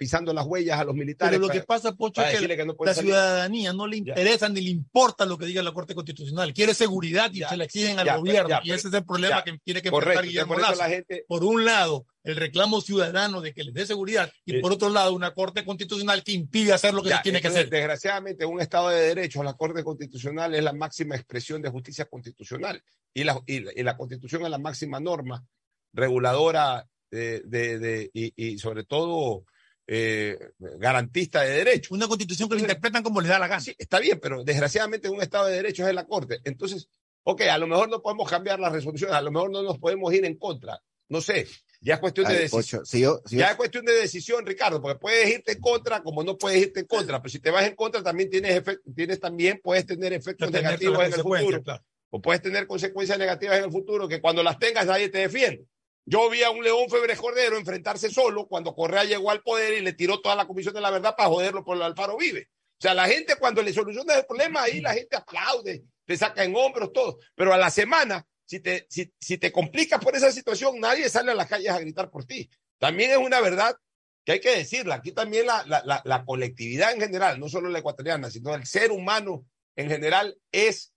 pisando 0.00 0.32
las 0.32 0.46
huellas 0.46 0.80
a 0.80 0.84
los 0.84 0.94
militares. 0.94 1.36
pero 1.38 1.46
lo 1.46 1.52
que 1.52 1.60
pasa, 1.60 1.92
Pocho, 1.92 2.22
es 2.22 2.40
que 2.40 2.48
que 2.56 2.64
no 2.64 2.74
la 2.82 2.94
salir. 2.94 3.10
ciudadanía 3.10 3.74
no 3.74 3.86
le 3.86 3.98
interesa 3.98 4.48
ni 4.48 4.62
le 4.62 4.70
importa 4.70 5.26
lo 5.26 5.36
que 5.36 5.44
diga 5.44 5.62
la 5.62 5.72
Corte 5.72 5.94
Constitucional. 5.94 6.54
Quiere 6.54 6.72
seguridad 6.72 7.30
y 7.34 7.40
se 7.42 7.54
la 7.58 7.64
exigen 7.64 7.98
al 7.98 8.06
ya, 8.06 8.16
gobierno. 8.16 8.60
y 8.62 8.68
pero- 8.68 8.76
ese 8.76 8.88
es 8.88 8.94
el 8.94 9.04
problema 9.04 9.44
que 9.44 9.58
tiene 9.62 9.82
que 9.82 9.88
enfrentar 9.90 10.24
Guillermo 10.24 10.54
por 10.54 10.62
Lazo. 10.62 10.82
gente- 10.84 11.26
Por 11.28 11.44
un 11.44 11.66
lado, 11.66 12.06
el 12.24 12.36
reclamo 12.36 12.80
ciudadano 12.80 13.42
de 13.42 13.52
que 13.52 13.62
les 13.62 13.74
dé 13.74 13.84
seguridad 13.84 14.32
y 14.46 14.52
Sí. 14.52 14.58
por 14.60 14.72
otro 14.72 14.88
lado, 14.88 15.12
una 15.12 15.34
Corte 15.34 15.66
Constitucional 15.66 16.24
que 16.24 16.32
impide 16.32 16.72
hacer 16.72 16.94
lo 16.94 17.02
que 17.02 17.10
se 17.10 17.18
tiene 17.22 17.42
que 17.42 17.48
hacer. 17.48 17.68
Desgraciadamente, 17.68 18.46
un 18.46 18.58
Estado 18.62 18.88
de 18.88 19.02
Derecho, 19.02 19.42
la 19.42 19.52
Corte 19.52 19.84
Constitucional 19.84 20.54
es 20.54 20.64
la 20.64 20.72
máxima 20.72 21.14
expresión 21.14 21.60
de 21.60 21.68
justicia 21.68 22.06
constitucional 22.06 22.82
y 23.12 23.24
la, 23.24 23.38
y 23.46 23.60
la, 23.60 23.72
y 23.76 23.82
la 23.82 23.98
Constitución 23.98 24.44
es 24.44 24.50
la 24.50 24.56
máxima 24.56 24.98
norma 24.98 25.44
reguladora 25.92 26.86
de, 27.10 27.40
de- 27.44 27.78
de- 27.78 28.10
y, 28.14 28.32
y 28.36 28.58
sobre 28.58 28.84
todo 28.84 29.44
eh, 29.92 30.38
garantista 30.78 31.42
de 31.42 31.50
derechos. 31.50 31.90
Una 31.90 32.06
constitución 32.06 32.48
que 32.48 32.54
la 32.54 32.60
interpretan 32.60 33.02
como 33.02 33.20
les 33.20 33.28
da 33.28 33.38
la 33.40 33.48
gana. 33.48 33.60
Sí, 33.60 33.74
está 33.76 33.98
bien, 33.98 34.20
pero 34.22 34.44
desgraciadamente 34.44 35.08
un 35.08 35.20
Estado 35.20 35.46
de 35.46 35.56
Derecho 35.56 35.86
es 35.88 35.92
la 35.94 36.06
Corte. 36.06 36.38
Entonces, 36.44 36.88
ok, 37.24 37.40
a 37.42 37.58
lo 37.58 37.66
mejor 37.66 37.88
no 37.88 38.00
podemos 38.00 38.30
cambiar 38.30 38.60
las 38.60 38.72
resoluciones, 38.72 39.16
a 39.16 39.20
lo 39.20 39.32
mejor 39.32 39.50
no 39.50 39.62
nos 39.62 39.78
podemos 39.78 40.12
ir 40.14 40.24
en 40.24 40.36
contra. 40.38 40.80
No 41.08 41.20
sé, 41.20 41.48
ya 41.80 41.94
es 41.94 42.00
cuestión 42.00 42.28
de 42.28 42.34
Ay, 42.34 42.38
decisión. 42.42 42.82
Pocho, 42.82 42.84
si 42.88 43.00
yo- 43.00 43.20
si 43.26 43.34
yo- 43.34 43.40
Ya 43.40 43.50
es 43.50 43.56
cuestión 43.56 43.84
de 43.84 43.92
decisión, 43.94 44.46
Ricardo, 44.46 44.80
porque 44.80 44.98
puedes 45.00 45.28
irte 45.28 45.52
en 45.52 45.60
contra 45.60 46.02
como 46.04 46.22
no 46.22 46.38
puedes 46.38 46.62
irte 46.62 46.80
en 46.80 46.86
contra, 46.86 47.20
pero 47.20 47.30
si 47.32 47.40
te 47.40 47.50
vas 47.50 47.66
en 47.66 47.74
contra 47.74 48.00
también 48.00 48.30
tienes 48.30 48.54
efectos, 48.56 48.94
tienes 48.94 49.18
también 49.18 49.60
puedes 49.60 49.86
tener 49.86 50.12
efectos 50.12 50.46
Tener 50.52 50.62
negativos 50.62 50.98
en 51.04 51.12
el 51.14 51.20
futuro. 51.20 51.62
claro. 51.64 51.84
O 52.10 52.20
puedes 52.20 52.42
tener 52.42 52.66
consecuencias 52.68 53.18
negativas 53.18 53.58
en 53.58 53.64
el 53.64 53.70
futuro 53.72 54.06
que 54.08 54.20
cuando 54.20 54.42
las 54.44 54.58
tengas 54.58 54.86
nadie 54.86 55.08
te 55.08 55.18
defiende. 55.18 55.64
Yo 56.04 56.28
vi 56.30 56.42
a 56.42 56.50
un 56.50 56.62
León 56.64 56.88
Febre 56.88 57.16
Cordero 57.16 57.56
enfrentarse 57.56 58.10
solo 58.10 58.46
cuando 58.46 58.74
Correa 58.74 59.04
llegó 59.04 59.30
al 59.30 59.42
poder 59.42 59.74
y 59.74 59.80
le 59.80 59.92
tiró 59.92 60.20
toda 60.20 60.34
la 60.34 60.46
Comisión 60.46 60.74
de 60.74 60.80
la 60.80 60.90
Verdad 60.90 61.14
para 61.16 61.28
joderlo 61.28 61.64
por 61.64 61.76
el 61.76 61.82
Alfaro 61.82 62.16
Vive. 62.16 62.48
O 62.52 62.82
sea, 62.82 62.94
la 62.94 63.06
gente 63.06 63.36
cuando 63.36 63.62
le 63.62 63.72
soluciona 63.72 64.14
el 64.14 64.24
problema, 64.24 64.62
ahí 64.62 64.80
la 64.80 64.94
gente 64.94 65.16
aplaude, 65.16 65.84
te 66.06 66.16
saca 66.16 66.42
en 66.42 66.56
hombros 66.56 66.92
todo. 66.92 67.18
Pero 67.34 67.52
a 67.52 67.58
la 67.58 67.70
semana, 67.70 68.26
si 68.46 68.60
te, 68.60 68.86
si, 68.88 69.12
si 69.20 69.38
te 69.38 69.52
complicas 69.52 70.02
por 70.02 70.16
esa 70.16 70.32
situación, 70.32 70.80
nadie 70.80 71.08
sale 71.08 71.30
a 71.30 71.34
las 71.34 71.46
calles 71.46 71.70
a 71.70 71.78
gritar 71.78 72.10
por 72.10 72.24
ti. 72.24 72.50
También 72.78 73.10
es 73.10 73.18
una 73.18 73.40
verdad 73.40 73.76
que 74.24 74.32
hay 74.32 74.40
que 74.40 74.56
decirla. 74.56 74.96
Aquí 74.96 75.12
también 75.12 75.46
la, 75.46 75.64
la, 76.04 76.24
colectividad 76.24 76.92
en 76.92 77.00
general, 77.00 77.38
no 77.38 77.48
solo 77.48 77.68
la 77.68 77.80
ecuatoriana, 77.80 78.30
sino 78.30 78.54
el 78.54 78.66
ser 78.66 78.90
humano 78.90 79.46
en 79.76 79.88
general 79.88 80.36
es, 80.50 80.92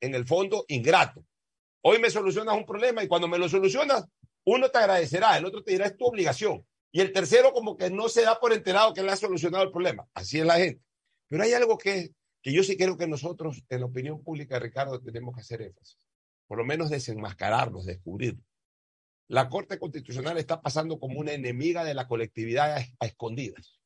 en 0.00 0.14
el 0.14 0.26
fondo, 0.26 0.64
ingrato. 0.68 1.24
Hoy 1.82 2.00
me 2.00 2.10
solucionas 2.10 2.56
un 2.56 2.66
problema 2.66 3.02
y 3.02 3.08
cuando 3.08 3.28
me 3.28 3.38
lo 3.38 3.48
solucionas, 3.48 4.04
uno 4.54 4.70
te 4.70 4.78
agradecerá, 4.78 5.36
el 5.36 5.44
otro 5.44 5.62
te 5.62 5.72
dirá 5.72 5.86
es 5.86 5.96
tu 5.96 6.06
obligación. 6.06 6.66
Y 6.90 7.00
el 7.00 7.12
tercero 7.12 7.52
como 7.52 7.76
que 7.76 7.90
no 7.90 8.08
se 8.08 8.22
da 8.22 8.40
por 8.40 8.52
enterado 8.52 8.94
que 8.94 9.02
le 9.02 9.12
ha 9.12 9.16
solucionado 9.16 9.64
el 9.64 9.70
problema. 9.70 10.08
Así 10.14 10.38
es 10.38 10.46
la 10.46 10.56
gente. 10.56 10.82
Pero 11.28 11.42
hay 11.42 11.52
algo 11.52 11.76
que, 11.76 12.14
que 12.40 12.52
yo 12.52 12.62
sí 12.62 12.76
creo 12.76 12.96
que 12.96 13.06
nosotros, 13.06 13.62
en 13.68 13.80
la 13.80 13.86
opinión 13.86 14.22
pública, 14.22 14.58
Ricardo, 14.58 15.00
tenemos 15.00 15.34
que 15.34 15.42
hacer 15.42 15.62
énfasis. 15.62 15.98
Por 16.46 16.58
lo 16.58 16.64
menos 16.64 16.88
desenmascararlos, 16.88 17.84
descubrirlos. 17.84 18.42
La 19.28 19.50
Corte 19.50 19.78
Constitucional 19.78 20.38
está 20.38 20.62
pasando 20.62 20.98
como 20.98 21.20
una 21.20 21.32
enemiga 21.32 21.84
de 21.84 21.92
la 21.92 22.08
colectividad 22.08 22.78
a, 22.98 23.06
escondidas. 23.06 23.78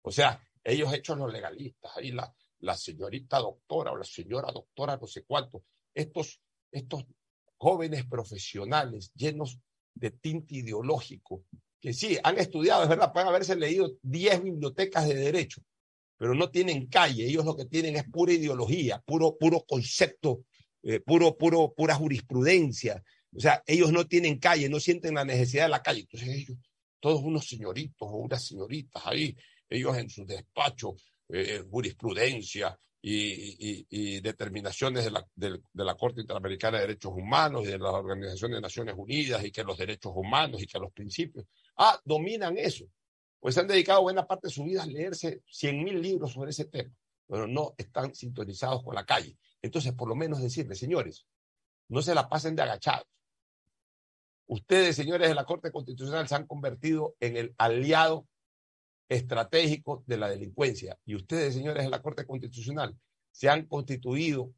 O 0.00 0.10
sea, 0.10 0.42
ellos 0.62 0.92
hechos 0.94 1.18
los 1.18 1.30
legalistas, 1.30 1.94
ahí 1.98 2.10
la, 2.10 2.34
la 2.60 2.74
señorita 2.74 3.38
doctora 3.38 3.92
o 3.92 3.96
la 3.98 4.04
señora 4.04 4.50
doctora, 4.50 4.96
no 4.96 5.06
sé 5.06 5.24
cuánto, 5.24 5.64
estos, 5.92 6.40
estos 6.72 7.04
jóvenes 7.58 8.06
profesionales 8.06 9.12
llenos 9.14 9.60
de 9.94 10.10
tinte 10.10 10.56
ideológico, 10.56 11.44
que 11.80 11.92
sí, 11.92 12.18
han 12.22 12.38
estudiado, 12.38 12.82
es 12.82 12.88
verdad, 12.88 13.12
pueden 13.12 13.28
haberse 13.28 13.56
leído 13.56 13.98
10 14.02 14.42
bibliotecas 14.42 15.06
de 15.06 15.14
derecho, 15.14 15.62
pero 16.16 16.34
no 16.34 16.50
tienen 16.50 16.86
calle, 16.86 17.26
ellos 17.26 17.44
lo 17.44 17.56
que 17.56 17.66
tienen 17.66 17.96
es 17.96 18.04
pura 18.04 18.32
ideología, 18.32 19.02
puro, 19.04 19.36
puro 19.36 19.64
concepto, 19.66 20.44
eh, 20.82 21.00
puro, 21.00 21.36
puro, 21.36 21.72
pura 21.74 21.94
jurisprudencia. 21.94 23.02
O 23.34 23.40
sea, 23.40 23.62
ellos 23.66 23.90
no 23.90 24.06
tienen 24.06 24.38
calle, 24.38 24.68
no 24.68 24.78
sienten 24.78 25.14
la 25.14 25.24
necesidad 25.24 25.64
de 25.64 25.70
la 25.70 25.82
calle. 25.82 26.00
Entonces 26.00 26.28
ellos, 26.28 26.58
todos 27.00 27.22
unos 27.22 27.46
señoritos 27.46 28.08
o 28.10 28.16
unas 28.16 28.44
señoritas 28.44 29.02
ahí, 29.06 29.36
ellos 29.68 29.96
en 29.96 30.08
su 30.08 30.24
despacho, 30.24 30.96
eh, 31.28 31.64
jurisprudencia 31.68 32.78
y, 33.06 34.20
determinaciones 34.20 35.04
de 35.04 35.60
la, 35.84 35.94
Corte 35.94 36.22
Interamericana 36.22 36.78
de 36.78 36.86
Derechos 36.86 37.12
Humanos 37.14 37.64
y 37.64 37.66
de 37.66 37.78
la 37.78 37.90
Organización 37.90 38.52
de 38.52 38.62
Naciones 38.62 38.94
Unidas 38.96 39.44
y 39.44 39.50
que 39.52 39.62
los 39.62 39.76
derechos 39.76 40.12
humanos 40.14 40.62
y 40.62 40.66
que 40.66 40.78
los 40.78 40.90
principios, 40.92 41.44
ah, 41.76 42.00
dominan 42.04 42.56
eso. 42.56 42.86
Pues 43.38 43.58
han 43.58 43.66
dedicado 43.66 44.02
buena 44.02 44.26
parte 44.26 44.48
de 44.48 44.54
su 44.54 44.64
vida 44.64 44.82
a 44.82 44.86
leerse 44.86 45.42
100 45.46 45.84
mil 45.84 46.00
libros 46.00 46.32
sobre 46.32 46.50
ese 46.50 46.64
tema, 46.64 46.90
pero 47.28 47.46
no 47.46 47.74
están 47.76 48.14
sintonizados 48.14 48.82
con 48.82 48.94
la 48.94 49.04
calle. 49.04 49.36
Entonces, 49.60 49.92
por 49.92 50.08
lo 50.08 50.14
menos 50.14 50.40
decirles, 50.40 50.78
señores, 50.78 51.26
no 51.88 52.00
se 52.00 52.14
la 52.14 52.26
pasen 52.26 52.56
de 52.56 52.62
agachados. 52.62 53.06
Ustedes, 54.46 54.96
señores 54.96 55.28
de 55.28 55.34
la 55.34 55.44
Corte 55.44 55.70
Constitucional, 55.70 56.26
se 56.26 56.36
han 56.36 56.46
convertido 56.46 57.16
en 57.20 57.36
el 57.36 57.54
aliado 57.58 58.26
estratégico 59.08 60.04
de 60.06 60.16
la 60.16 60.28
delincuencia. 60.28 60.98
Y 61.04 61.14
ustedes, 61.14 61.54
señores 61.54 61.84
de 61.84 61.90
la 61.90 62.02
Corte 62.02 62.26
Constitucional, 62.26 62.96
se 63.30 63.48
han 63.48 63.66
constituido 63.66 64.52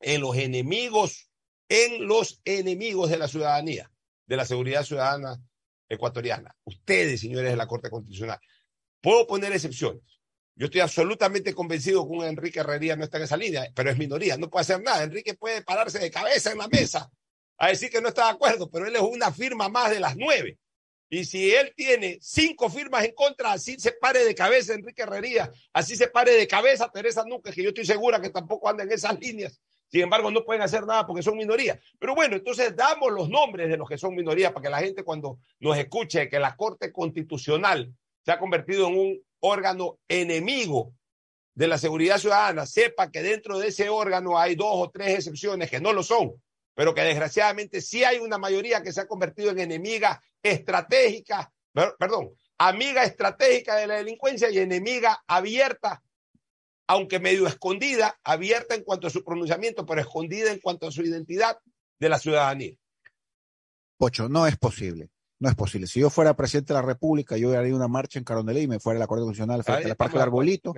en 0.00 0.20
los 0.20 0.36
enemigos, 0.36 1.30
en 1.68 2.06
los 2.06 2.40
enemigos 2.44 3.10
de 3.10 3.18
la 3.18 3.28
ciudadanía, 3.28 3.90
de 4.26 4.36
la 4.36 4.44
seguridad 4.44 4.84
ciudadana 4.84 5.40
ecuatoriana. 5.88 6.54
Ustedes, 6.64 7.20
señores 7.20 7.50
de 7.50 7.56
la 7.56 7.66
Corte 7.66 7.90
Constitucional. 7.90 8.40
Puedo 9.00 9.26
poner 9.26 9.52
excepciones. 9.52 10.02
Yo 10.56 10.66
estoy 10.66 10.80
absolutamente 10.80 11.52
convencido 11.52 12.06
que 12.06 12.16
un 12.16 12.24
Enrique 12.24 12.60
Herrería 12.60 12.96
no 12.96 13.04
está 13.04 13.18
en 13.18 13.24
esa 13.24 13.36
línea, 13.36 13.70
pero 13.74 13.90
es 13.90 13.98
minoría, 13.98 14.36
no 14.36 14.48
puede 14.48 14.62
hacer 14.62 14.82
nada. 14.82 15.02
Enrique 15.02 15.34
puede 15.34 15.62
pararse 15.62 15.98
de 15.98 16.10
cabeza 16.10 16.52
en 16.52 16.58
la 16.58 16.68
mesa 16.68 17.10
a 17.58 17.68
decir 17.68 17.90
que 17.90 18.00
no 18.00 18.08
está 18.08 18.26
de 18.26 18.30
acuerdo, 18.32 18.70
pero 18.70 18.86
él 18.86 18.94
es 18.94 19.02
una 19.02 19.32
firma 19.32 19.68
más 19.68 19.90
de 19.90 20.00
las 20.00 20.16
nueve. 20.16 20.58
Y 21.10 21.24
si 21.24 21.54
él 21.54 21.72
tiene 21.76 22.18
cinco 22.20 22.68
firmas 22.68 23.04
en 23.04 23.14
contra, 23.14 23.52
así 23.52 23.78
se 23.78 23.92
pare 23.92 24.24
de 24.24 24.34
cabeza 24.34 24.74
Enrique 24.74 25.02
Herrería, 25.02 25.50
así 25.72 25.96
se 25.96 26.08
pare 26.08 26.32
de 26.32 26.48
cabeza 26.48 26.90
Teresa 26.92 27.24
Núñez, 27.24 27.54
que 27.54 27.62
yo 27.62 27.68
estoy 27.68 27.84
segura 27.84 28.20
que 28.20 28.30
tampoco 28.30 28.68
anda 28.68 28.84
en 28.84 28.92
esas 28.92 29.18
líneas. 29.20 29.60
Sin 29.88 30.02
embargo, 30.02 30.30
no 30.30 30.44
pueden 30.44 30.62
hacer 30.62 30.84
nada 30.86 31.06
porque 31.06 31.22
son 31.22 31.36
minoría. 31.36 31.78
Pero 31.98 32.14
bueno, 32.14 32.36
entonces 32.36 32.74
damos 32.74 33.12
los 33.12 33.28
nombres 33.28 33.68
de 33.68 33.76
los 33.76 33.88
que 33.88 33.98
son 33.98 34.14
minoría 34.14 34.52
para 34.52 34.64
que 34.64 34.70
la 34.70 34.80
gente 34.80 35.04
cuando 35.04 35.38
nos 35.60 35.78
escuche 35.78 36.28
que 36.28 36.40
la 36.40 36.56
Corte 36.56 36.92
Constitucional 36.92 37.94
se 38.24 38.32
ha 38.32 38.38
convertido 38.38 38.88
en 38.88 38.98
un 38.98 39.22
órgano 39.40 39.98
enemigo 40.08 40.94
de 41.54 41.68
la 41.68 41.78
seguridad 41.78 42.18
ciudadana 42.18 42.66
sepa 42.66 43.10
que 43.10 43.22
dentro 43.22 43.58
de 43.58 43.68
ese 43.68 43.88
órgano 43.88 44.38
hay 44.38 44.56
dos 44.56 44.72
o 44.72 44.90
tres 44.90 45.14
excepciones 45.18 45.70
que 45.70 45.80
no 45.80 45.92
lo 45.92 46.02
son, 46.02 46.32
pero 46.74 46.94
que 46.94 47.02
desgraciadamente 47.02 47.80
sí 47.80 48.04
hay 48.04 48.18
una 48.18 48.38
mayoría 48.38 48.82
que 48.82 48.92
se 48.92 49.00
ha 49.00 49.06
convertido 49.06 49.50
en 49.50 49.58
enemiga 49.60 50.22
estratégica, 50.42 51.52
per- 51.72 51.94
perdón, 51.98 52.30
amiga 52.58 53.04
estratégica 53.04 53.76
de 53.76 53.86
la 53.86 53.94
delincuencia 53.96 54.50
y 54.50 54.58
enemiga 54.58 55.22
abierta, 55.26 56.02
aunque 56.86 57.18
medio 57.20 57.46
escondida, 57.46 58.18
abierta 58.24 58.74
en 58.74 58.82
cuanto 58.84 59.06
a 59.06 59.10
su 59.10 59.24
pronunciamiento, 59.24 59.86
pero 59.86 60.00
escondida 60.00 60.52
en 60.52 60.60
cuanto 60.60 60.86
a 60.86 60.92
su 60.92 61.02
identidad 61.02 61.58
de 61.98 62.08
la 62.08 62.18
ciudadanía. 62.18 62.76
Pocho, 63.96 64.28
no 64.28 64.46
es 64.46 64.56
posible. 64.56 65.10
No 65.40 65.48
es 65.48 65.56
posible. 65.56 65.86
Si 65.86 66.00
yo 66.00 66.10
fuera 66.10 66.34
presidente 66.36 66.72
de 66.72 66.80
la 66.80 66.86
República, 66.86 67.36
yo 67.36 67.56
haría 67.58 67.74
una 67.74 67.88
marcha 67.88 68.18
en 68.18 68.24
Carondelet 68.24 68.62
y 68.64 68.68
me 68.68 68.80
fuera 68.80 68.98
a 68.98 69.00
la 69.00 69.06
Corte 69.06 69.22
Constitucional 69.22 69.62
frente 69.64 69.90
al 69.90 69.96
Parque 69.96 70.12
del 70.12 70.18
de 70.20 70.22
acuerdo. 70.28 70.38
Arbolito 70.38 70.72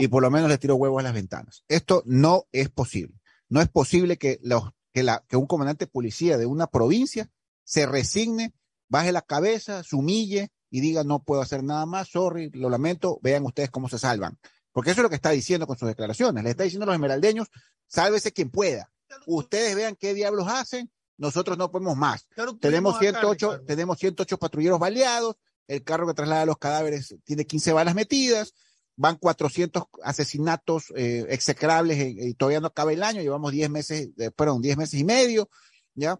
y 0.00 0.08
por 0.08 0.22
lo 0.22 0.30
menos 0.30 0.48
le 0.48 0.58
tiro 0.58 0.74
huevos 0.76 1.00
a 1.00 1.02
las 1.04 1.12
ventanas. 1.14 1.64
Esto 1.68 2.02
no 2.06 2.46
es 2.50 2.70
posible. 2.70 3.20
No 3.48 3.60
es 3.60 3.68
posible 3.68 4.16
que, 4.16 4.38
los, 4.42 4.64
que, 4.92 5.02
la, 5.02 5.24
que 5.28 5.36
un 5.36 5.46
comandante 5.46 5.86
de 5.86 5.90
policía 5.90 6.38
de 6.38 6.46
una 6.46 6.66
provincia 6.66 7.30
se 7.64 7.86
resigne, 7.86 8.52
baje 8.88 9.12
la 9.12 9.22
cabeza, 9.22 9.82
se 9.82 9.96
humille 9.96 10.50
y 10.70 10.80
diga 10.80 11.04
no 11.04 11.22
puedo 11.22 11.42
hacer 11.42 11.62
nada 11.62 11.86
más, 11.86 12.08
sorry, 12.08 12.50
lo 12.50 12.70
lamento, 12.70 13.18
vean 13.22 13.44
ustedes 13.44 13.70
cómo 13.70 13.88
se 13.88 13.98
salvan. 13.98 14.38
Porque 14.72 14.90
eso 14.90 15.00
es 15.00 15.02
lo 15.02 15.08
que 15.08 15.16
está 15.16 15.30
diciendo 15.30 15.66
con 15.66 15.76
sus 15.76 15.88
declaraciones. 15.88 16.44
Le 16.44 16.50
está 16.50 16.62
diciendo 16.62 16.84
a 16.84 16.86
los 16.86 16.94
esmeraldeños, 16.94 17.48
sálvese 17.86 18.32
quien 18.32 18.50
pueda. 18.50 18.90
Ustedes 19.26 19.74
vean 19.74 19.96
qué 19.96 20.14
diablos 20.14 20.46
hacen, 20.48 20.90
nosotros 21.16 21.58
no 21.58 21.70
podemos 21.70 21.96
más. 21.96 22.26
Tenemos 22.34 22.58
tuvimos 22.60 22.94
acá, 22.96 23.02
108, 23.02 23.46
Ricardo. 23.46 23.66
tenemos 23.66 23.98
108 23.98 24.38
patrulleros 24.38 24.78
baleados, 24.78 25.36
el 25.66 25.84
carro 25.84 26.06
que 26.06 26.14
traslada 26.14 26.46
los 26.46 26.58
cadáveres 26.58 27.16
tiene 27.24 27.46
15 27.46 27.72
balas 27.72 27.94
metidas, 27.94 28.54
van 28.96 29.16
400 29.16 29.84
asesinatos 30.02 30.92
eh, 30.96 31.24
execrables 31.30 31.98
y, 31.98 32.28
y 32.28 32.34
todavía 32.34 32.60
no 32.60 32.66
acaba 32.66 32.92
el 32.92 33.02
año, 33.02 33.22
llevamos 33.22 33.52
10 33.52 33.70
meses, 33.70 34.10
eh, 34.18 34.30
perdón, 34.30 34.60
10 34.62 34.76
meses 34.76 35.00
y 35.00 35.04
medio, 35.04 35.48
¿ya? 35.94 36.18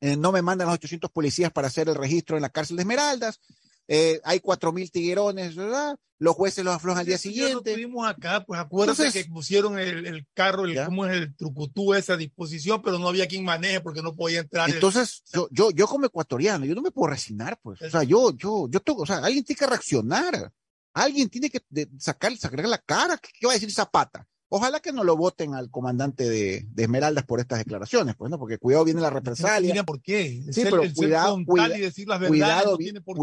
Eh, 0.00 0.16
no 0.16 0.32
me 0.32 0.40
mandan 0.42 0.66
los 0.68 0.74
800 0.74 1.10
policías 1.10 1.52
para 1.52 1.68
hacer 1.68 1.88
el 1.88 1.94
registro 1.96 2.36
en 2.36 2.42
la 2.42 2.48
cárcel 2.50 2.76
de 2.76 2.82
Esmeraldas, 2.82 3.40
eh, 3.88 4.20
hay 4.24 4.38
4.000 4.40 4.90
tiguerones, 4.92 5.56
¿verdad? 5.56 5.96
Los 6.18 6.36
jueces 6.36 6.64
los 6.64 6.74
aflojan 6.74 7.00
al 7.00 7.06
día 7.06 7.16
lo 7.16 7.18
siguiente. 7.18 7.72
tuvimos 7.74 8.06
acá, 8.08 8.44
pues 8.46 8.60
acuérdate 8.60 9.02
Entonces- 9.02 9.24
que 9.24 9.30
pusieron 9.30 9.78
el, 9.78 10.06
el 10.06 10.26
carro, 10.32 10.66
el, 10.66 10.84
¿cómo 10.84 11.06
es 11.06 11.16
el 11.16 11.34
trucutú 11.34 11.94
esa 11.94 12.16
disposición, 12.16 12.82
pero 12.82 12.98
no 12.98 13.08
había 13.08 13.26
quien 13.26 13.42
maneje 13.44 13.80
porque 13.80 14.00
no 14.02 14.14
podía 14.14 14.40
entrar. 14.40 14.68
el- 14.68 14.76
Entonces, 14.76 15.22
yo, 15.32 15.48
yo, 15.50 15.70
yo 15.72 15.86
como 15.88 16.06
ecuatoriano, 16.06 16.64
yo 16.66 16.74
no 16.76 16.82
me 16.82 16.92
puedo 16.92 17.10
resignar, 17.10 17.58
pues. 17.60 17.82
O 17.82 17.90
sea, 17.90 18.04
yo, 18.04 18.30
yo, 18.36 18.68
yo 18.70 18.80
tengo, 18.80 19.02
o 19.02 19.06
sea, 19.06 19.16
alguien 19.16 19.42
tiene 19.44 19.58
que 19.58 19.66
reaccionar. 19.66 20.52
Alguien 20.94 21.28
tiene 21.28 21.50
que 21.50 21.60
de- 21.68 21.88
sacar, 21.98 22.36
sacar 22.36 22.66
la 22.66 22.78
cara. 22.78 23.16
¿Qué, 23.18 23.30
qué 23.38 23.46
va 23.46 23.52
a 23.52 23.54
decir 23.54 23.70
Zapata? 23.72 24.26
Ojalá 24.52 24.80
que 24.80 24.90
no 24.92 25.04
lo 25.04 25.16
voten 25.16 25.54
al 25.54 25.70
comandante 25.70 26.28
de, 26.28 26.66
de 26.68 26.82
Esmeraldas 26.82 27.24
por 27.24 27.38
estas 27.38 27.60
declaraciones, 27.60 28.16
pues, 28.16 28.32
¿no? 28.32 28.38
Porque 28.40 28.58
cuidado 28.58 28.84
viene 28.84 29.00
la 29.00 29.08
represalia. 29.10 29.72
Mira 29.72 29.84
por 29.84 30.02
qué. 30.02 30.42
Sí, 30.50 30.62
pero 30.64 30.82
cuidado, 30.96 31.34
frontal 31.36 31.46
cuida- 31.68 31.78
y 31.78 31.80
decir 31.80 32.08
las 32.08 32.18
verdades 32.18 32.40
cuidado, 32.40 32.70
no 32.72 33.04
por 33.04 33.14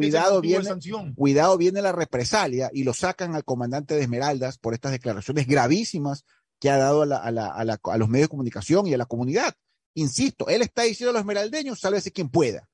viene, 0.45 0.63
cuidado 1.15 1.57
viene 1.57 1.81
la 1.81 1.91
represalia 1.91 2.69
y 2.73 2.85
lo 2.85 2.93
sacan 2.93 3.35
al 3.35 3.43
comandante 3.43 3.95
de 3.95 4.03
Esmeraldas 4.03 4.57
por 4.57 4.73
estas 4.73 4.93
declaraciones 4.93 5.47
gravísimas 5.47 6.23
que 6.61 6.69
ha 6.69 6.77
dado 6.77 7.01
a, 7.01 7.05
la- 7.05 7.17
a 7.17 7.31
la- 7.31 7.49
a 7.51 7.65
la- 7.65 7.79
a 7.83 7.97
los 7.97 8.07
medios 8.07 8.27
de 8.27 8.31
comunicación 8.31 8.87
y 8.87 8.93
a 8.93 8.97
la 8.97 9.05
comunidad. 9.05 9.53
Insisto, 9.95 10.47
él 10.47 10.61
está 10.61 10.83
diciendo 10.83 11.09
a 11.09 11.13
los 11.13 11.21
esmeraldeños, 11.23 11.79
sálvese 11.81 12.11
quien 12.13 12.29
pueda. 12.29 12.69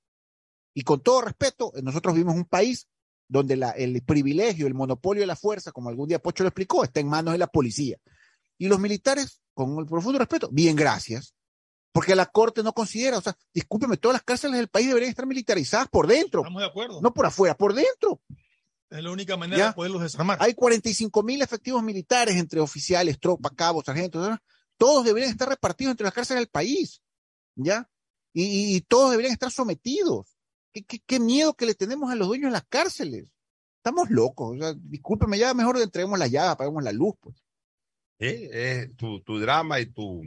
Y 0.76 0.84
con 0.84 1.02
todo 1.02 1.22
respeto, 1.22 1.72
nosotros 1.82 2.14
vivimos 2.14 2.36
un 2.36 2.46
país 2.46 2.88
donde 3.34 3.56
la- 3.58 3.72
el 3.72 4.02
privilegio, 4.04 4.68
el 4.68 4.76
monopolio 4.76 5.22
de 5.22 5.28
la 5.28 5.36
fuerza, 5.36 5.72
como 5.72 5.90
algún 5.90 6.08
día 6.08 6.20
Pocho 6.20 6.44
lo 6.44 6.50
explicó, 6.50 6.84
está 6.84 7.00
en 7.00 7.08
manos 7.08 7.32
de 7.34 7.40
la 7.40 7.48
policía. 7.48 7.98
Y 8.60 8.68
los 8.68 8.80
militares, 8.80 9.42
con 9.56 9.80
el 9.80 9.88
profundo 9.88 10.20
respeto, 10.20 10.50
bien, 10.52 10.76
gracias. 10.76 11.34
Porque 11.92 12.16
la 12.16 12.28
Corte 12.28 12.62
no 12.64 12.74
considera, 12.74 13.18
o 13.18 13.22
sea, 13.22 13.36
discúlpeme, 13.54 13.98
todas 13.98 14.14
las 14.14 14.24
cárceles 14.24 14.58
del 14.58 14.68
país 14.68 14.88
deberían 14.88 15.10
estar 15.10 15.26
militarizadas 15.26 15.88
por 15.90 16.06
dentro, 16.08 16.42
Estamos 16.42 16.62
de 16.62 16.68
acuerdo. 16.68 17.02
no 17.02 17.12
por 17.14 17.26
afuera, 17.26 17.56
por 17.58 17.74
dentro. 17.74 18.22
Es 18.92 19.04
la 19.04 19.10
única 19.12 19.36
manera 19.36 19.58
Ya. 19.58 19.68
de 19.70 19.74
poderlos 19.74 20.02
desarmar. 20.04 20.38
Hay 20.40 20.54
45 20.54 21.24
mil 21.24 21.42
efectivos 21.42 21.82
militares 21.82 22.36
entre 22.36 22.60
oficiales, 22.60 23.20
tropas, 23.20 23.52
cabos, 23.56 23.84
sargentos, 23.86 24.38
todos 24.78 25.04
deberían 25.06 25.32
estar 25.32 25.50
repartidos 25.50 25.92
entre 25.92 26.04
las 26.06 26.14
cárceles 26.14 26.42
del 26.42 26.50
país, 26.50 27.02
¿ya? 27.56 27.90
Y, 28.32 28.44
y- 28.44 28.76
y 28.76 28.82
todos 28.82 29.10
deberían 29.12 29.34
estar 29.34 29.52
sometidos. 29.52 30.33
¿Qué, 30.74 30.84
qué, 30.84 31.00
qué 31.06 31.20
miedo 31.20 31.54
que 31.54 31.66
le 31.66 31.76
tenemos 31.76 32.12
a 32.12 32.16
los 32.16 32.28
dueños 32.28 32.48
de 32.50 32.54
las 32.54 32.66
cárceles. 32.68 33.26
Estamos 33.78 34.10
locos. 34.10 34.56
O 34.56 34.60
sea, 34.60 34.74
discúlpeme, 34.78 35.38
ya 35.38 35.54
mejor 35.54 35.78
entreguemos 35.78 36.18
la 36.18 36.28
llave, 36.28 36.50
apaguemos 36.52 36.84
la 36.84 36.92
luz, 36.92 37.14
pues. 37.20 37.36
Sí, 38.20 38.50
tu, 38.96 39.22
tu 39.22 39.40
drama 39.40 39.80
y 39.82 39.88
tu, 39.88 40.24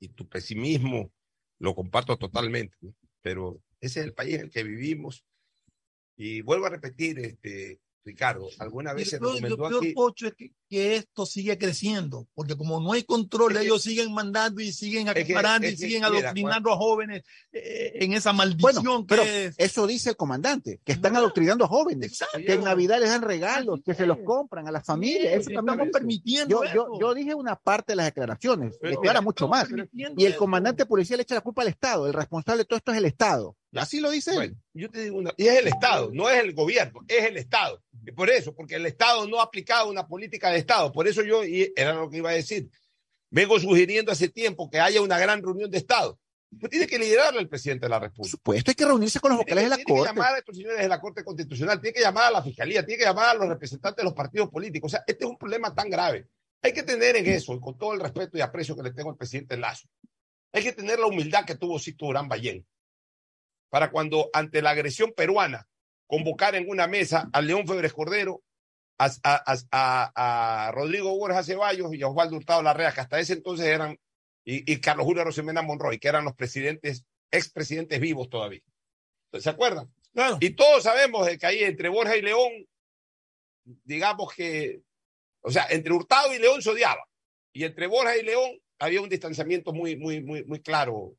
y 0.00 0.08
tu 0.08 0.26
pesimismo 0.28 1.10
lo 1.58 1.74
comparto 1.74 2.16
totalmente, 2.16 2.74
¿no? 2.80 2.94
pero 3.20 3.60
ese 3.80 4.00
es 4.00 4.06
el 4.06 4.14
país 4.14 4.36
en 4.36 4.40
el 4.42 4.50
que 4.50 4.62
vivimos. 4.64 5.24
Y 6.16 6.40
vuelvo 6.42 6.66
a 6.66 6.70
repetir, 6.70 7.18
este, 7.18 7.80
Ricardo, 8.04 8.48
alguna 8.58 8.92
Y 8.92 8.96
vez 8.96 9.10
se 9.10 9.18
lo, 9.20 9.28
peor- 9.32 9.40
lo 9.42 9.48
recomendó 9.48 9.68
peor, 9.68 9.84
aquí. 9.84 9.92
Pocho, 9.92 10.26
es 10.28 10.34
que, 10.34 10.52
que 10.70 10.94
esto 10.94 11.26
sigue 11.26 11.58
creciendo, 11.58 12.28
porque 12.32 12.56
como 12.56 12.80
no 12.80 12.92
hay 12.92 13.02
control, 13.02 13.56
ellos 13.56 13.82
siguen 13.82 14.12
mandando 14.14 14.60
y 14.60 14.72
siguen 14.72 15.08
es 15.08 15.14
que- 15.14 15.20
acaparando 15.22 15.66
es 15.66 15.72
y 15.74 15.76
que, 15.76 15.82
siguen 15.82 16.02
mira, 16.10 16.20
adoctrinando 16.30 16.72
a 16.72 16.76
jóvenes 16.76 17.22
eh, 17.52 17.92
en 17.96 18.12
esa 18.12 18.32
maldición 18.32 18.84
Bueno, 18.84 19.00
que 19.00 19.06
pero 19.08 19.22
es. 19.24 19.54
eso 19.58 19.86
dice 19.88 20.10
el 20.10 20.16
comandante, 20.16 20.80
que 20.84 20.92
están 20.92 21.16
adoctrinando 21.16 21.64
a 21.64 21.68
jóvenes, 21.68 22.16
que 22.46 22.52
en 22.52 22.62
Navidad 22.62 23.00
les 23.00 23.10
dan 23.10 23.22
regalos, 23.22 23.80
que 23.84 23.94
se 23.94 24.06
los 24.06 24.18
compran 24.24 24.68
a 24.68 24.70
las 24.70 24.86
familias. 24.86 25.40
Eso 25.40 25.50
también 25.50 25.74
estamos 25.80 25.92
permitiendo 25.92 26.62
yo, 26.64 26.72
yo, 26.72 26.82
eso. 26.84 27.00
yo 27.00 27.14
dije 27.14 27.34
una 27.34 27.56
parte 27.56 27.92
de 27.92 27.96
las 27.96 28.06
declaraciones, 28.06 28.78
Pero- 28.80 28.92
declara 28.92 29.20
mucho 29.20 29.48
más. 29.48 29.68
Y 30.16 30.24
el 30.24 30.36
comandante 30.36 30.86
policial 30.86 31.16
le 31.16 31.22
echa 31.24 31.34
la 31.34 31.40
culpa 31.40 31.62
al 31.62 31.68
Estado, 31.68 32.06
el 32.06 32.12
responsable 32.12 32.58
de 32.62 32.64
todo 32.66 32.76
esto 32.76 32.92
es 32.92 32.98
el 32.98 33.06
Estado. 33.06 33.56
Así 33.74 34.00
lo 34.00 34.10
dice 34.10 34.34
él. 34.36 34.56
Yo 34.74 34.90
te 34.90 35.02
digo 35.04 35.18
una, 35.18 35.32
y 35.36 35.46
es 35.46 35.58
el 35.58 35.68
Estado, 35.68 36.10
no 36.12 36.28
es 36.28 36.42
el 36.42 36.54
gobierno, 36.54 37.00
es 37.08 37.24
el 37.26 37.36
Estado. 37.36 37.80
Por 38.16 38.30
eso, 38.30 38.52
porque 38.54 38.76
el 38.76 38.86
Estado 38.86 39.28
no 39.28 39.40
ha 39.40 39.44
aplicado 39.44 39.88
una 39.90 40.06
política 40.08 40.50
de 40.50 40.58
Estado. 40.60 40.92
Por 40.92 41.08
eso 41.08 41.22
yo, 41.22 41.44
y 41.44 41.72
era 41.76 41.94
lo 41.94 42.08
que 42.08 42.18
iba 42.18 42.30
a 42.30 42.34
decir, 42.34 42.70
vengo 43.30 43.58
sugiriendo 43.58 44.12
hace 44.12 44.28
tiempo 44.28 44.70
que 44.70 44.80
haya 44.80 45.02
una 45.02 45.18
gran 45.18 45.42
reunión 45.42 45.70
de 45.70 45.78
Estado. 45.78 46.18
Pues 46.58 46.70
tiene 46.70 46.86
que 46.86 46.98
liderarla 46.98 47.40
el 47.40 47.48
presidente 47.48 47.86
de 47.86 47.90
la 47.90 48.00
República. 48.00 48.36
Pues 48.42 48.58
esto 48.58 48.72
hay 48.72 48.74
que 48.74 48.84
reunirse 48.84 49.20
con 49.20 49.30
los 49.30 49.38
vocales 49.38 49.64
de 49.64 49.70
la 49.70 49.76
tiene 49.76 49.86
que 49.86 49.92
Corte. 49.92 50.08
llamar 50.08 50.34
a 50.34 50.38
estos 50.38 50.56
señores 50.56 50.80
de 50.80 50.88
la 50.88 51.00
Corte 51.00 51.22
Constitucional, 51.22 51.80
tiene 51.80 51.94
que 51.94 52.00
llamar 52.00 52.24
a 52.24 52.30
la 52.32 52.42
Fiscalía, 52.42 52.84
tiene 52.84 52.98
que 52.98 53.04
llamar 53.04 53.28
a 53.28 53.34
los 53.34 53.48
representantes 53.48 53.98
de 53.98 54.04
los 54.04 54.14
partidos 54.14 54.48
políticos. 54.50 54.90
O 54.90 54.92
sea, 54.92 55.04
este 55.06 55.24
es 55.24 55.30
un 55.30 55.38
problema 55.38 55.72
tan 55.74 55.88
grave. 55.88 56.26
Hay 56.62 56.72
que 56.72 56.82
tener 56.82 57.16
en 57.16 57.26
eso, 57.26 57.54
y 57.54 57.60
con 57.60 57.78
todo 57.78 57.94
el 57.94 58.00
respeto 58.00 58.36
y 58.36 58.40
aprecio 58.40 58.76
que 58.76 58.82
le 58.82 58.92
tengo 58.92 59.10
al 59.10 59.16
presidente 59.16 59.56
Lazo, 59.56 59.88
hay 60.52 60.64
que 60.64 60.72
tener 60.72 60.98
la 60.98 61.06
humildad 61.06 61.44
que 61.44 61.54
tuvo 61.54 61.78
Sito 61.78 62.06
Durán 62.06 62.28
Ballén 62.28 62.66
para 63.70 63.90
cuando 63.92 64.28
ante 64.32 64.60
la 64.60 64.70
agresión 64.70 65.12
peruana 65.16 65.68
convocar 66.08 66.56
en 66.56 66.68
una 66.68 66.88
mesa 66.88 67.30
a 67.32 67.40
León 67.40 67.66
Febres 67.68 67.92
Cordero, 67.92 68.42
a, 69.06 69.10
a- 69.24 69.56
a- 69.72 70.66
a 70.66 70.72
Rodrigo 70.72 71.16
Borja 71.16 71.42
Ceballos 71.42 71.94
y 71.94 72.02
a 72.02 72.08
Osvaldo 72.08 72.36
Hurtado 72.36 72.62
Larrea, 72.62 72.92
que 72.92 73.00
hasta 73.00 73.18
ese 73.18 73.32
entonces 73.34 73.66
eran, 73.66 73.98
y, 74.44 74.70
y 74.72 74.80
Carlos 74.80 75.06
Julio 75.06 75.24
Rosemena 75.24 75.62
Monroy, 75.62 75.98
que 75.98 76.08
eran 76.08 76.24
los 76.24 76.34
presidentes, 76.34 77.04
expresidentes 77.30 77.98
vivos 78.00 78.28
todavía. 78.28 78.60
¿Se 79.38 79.48
acuerdan? 79.50 79.92
Y 80.40 80.50
todos 80.50 80.82
sabemos 80.82 81.28
que 81.38 81.46
ahí 81.46 81.62
entre 81.62 81.88
Borja 81.88 82.16
y 82.16 82.22
León, 82.22 82.50
digamos 83.84 84.32
que, 84.34 84.82
o 85.42 85.50
sea, 85.50 85.66
entre 85.70 85.92
Hurtado 85.92 86.34
y 86.34 86.38
León 86.38 86.60
se 86.62 86.70
odiaba. 86.70 87.02
Y 87.52 87.64
entre 87.64 87.86
Borja 87.86 88.16
y 88.16 88.22
León 88.22 88.50
había 88.78 89.00
un 89.00 89.08
distanciamiento 89.08 89.72
muy, 89.72 89.96
muy, 89.96 90.20
muy, 90.22 90.44
muy 90.44 90.60
claro, 90.60 91.14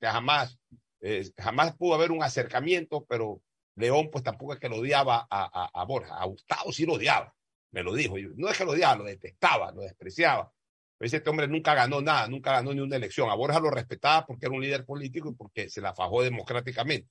que 0.00 0.06
jamás, 0.06 0.58
eh, 1.00 1.28
jamás 1.38 1.74
pudo 1.76 1.94
haber 1.94 2.10
un 2.12 2.22
acercamiento, 2.22 3.04
pero 3.08 3.40
León 3.76 4.08
pues 4.10 4.22
tampoco 4.22 4.54
es 4.54 4.60
que 4.60 4.68
lo 4.68 4.76
odiaba 4.76 5.26
a, 5.28 5.70
a, 5.70 5.80
a 5.80 5.84
Borja. 5.84 6.14
A 6.16 6.26
Hurtado 6.26 6.72
sí 6.72 6.86
lo 6.86 6.94
odiaba, 6.94 7.34
me 7.72 7.82
lo 7.82 7.94
dijo. 7.94 8.16
No 8.36 8.48
es 8.48 8.56
que 8.56 8.64
lo 8.64 8.72
odiaba, 8.72 8.96
lo 8.96 9.04
detestaba, 9.04 9.72
lo 9.72 9.82
despreciaba. 9.82 10.52
Pero 10.96 11.16
este 11.16 11.28
hombre 11.28 11.48
nunca 11.48 11.74
ganó 11.74 12.00
nada, 12.00 12.28
nunca 12.28 12.52
ganó 12.52 12.72
ni 12.72 12.80
una 12.80 12.96
elección. 12.96 13.28
A 13.28 13.34
Borja 13.34 13.58
lo 13.58 13.70
respetaba 13.70 14.24
porque 14.26 14.46
era 14.46 14.54
un 14.54 14.62
líder 14.62 14.84
político 14.84 15.30
y 15.30 15.34
porque 15.34 15.68
se 15.68 15.80
la 15.80 15.92
fajó 15.92 16.22
democráticamente. 16.22 17.08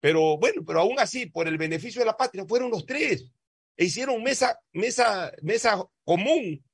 Pero 0.00 0.38
bueno, 0.38 0.62
pero 0.66 0.80
aún 0.80 0.98
así, 0.98 1.26
por 1.26 1.46
el 1.46 1.58
beneficio 1.58 2.00
de 2.00 2.06
la 2.06 2.16
patria, 2.16 2.44
fueron 2.46 2.70
los 2.70 2.86
tres. 2.86 3.28
E 3.76 3.84
hicieron 3.84 4.22
mesa, 4.22 4.58
mesa, 4.72 5.32
mesa 5.42 5.84
común, 6.04 6.64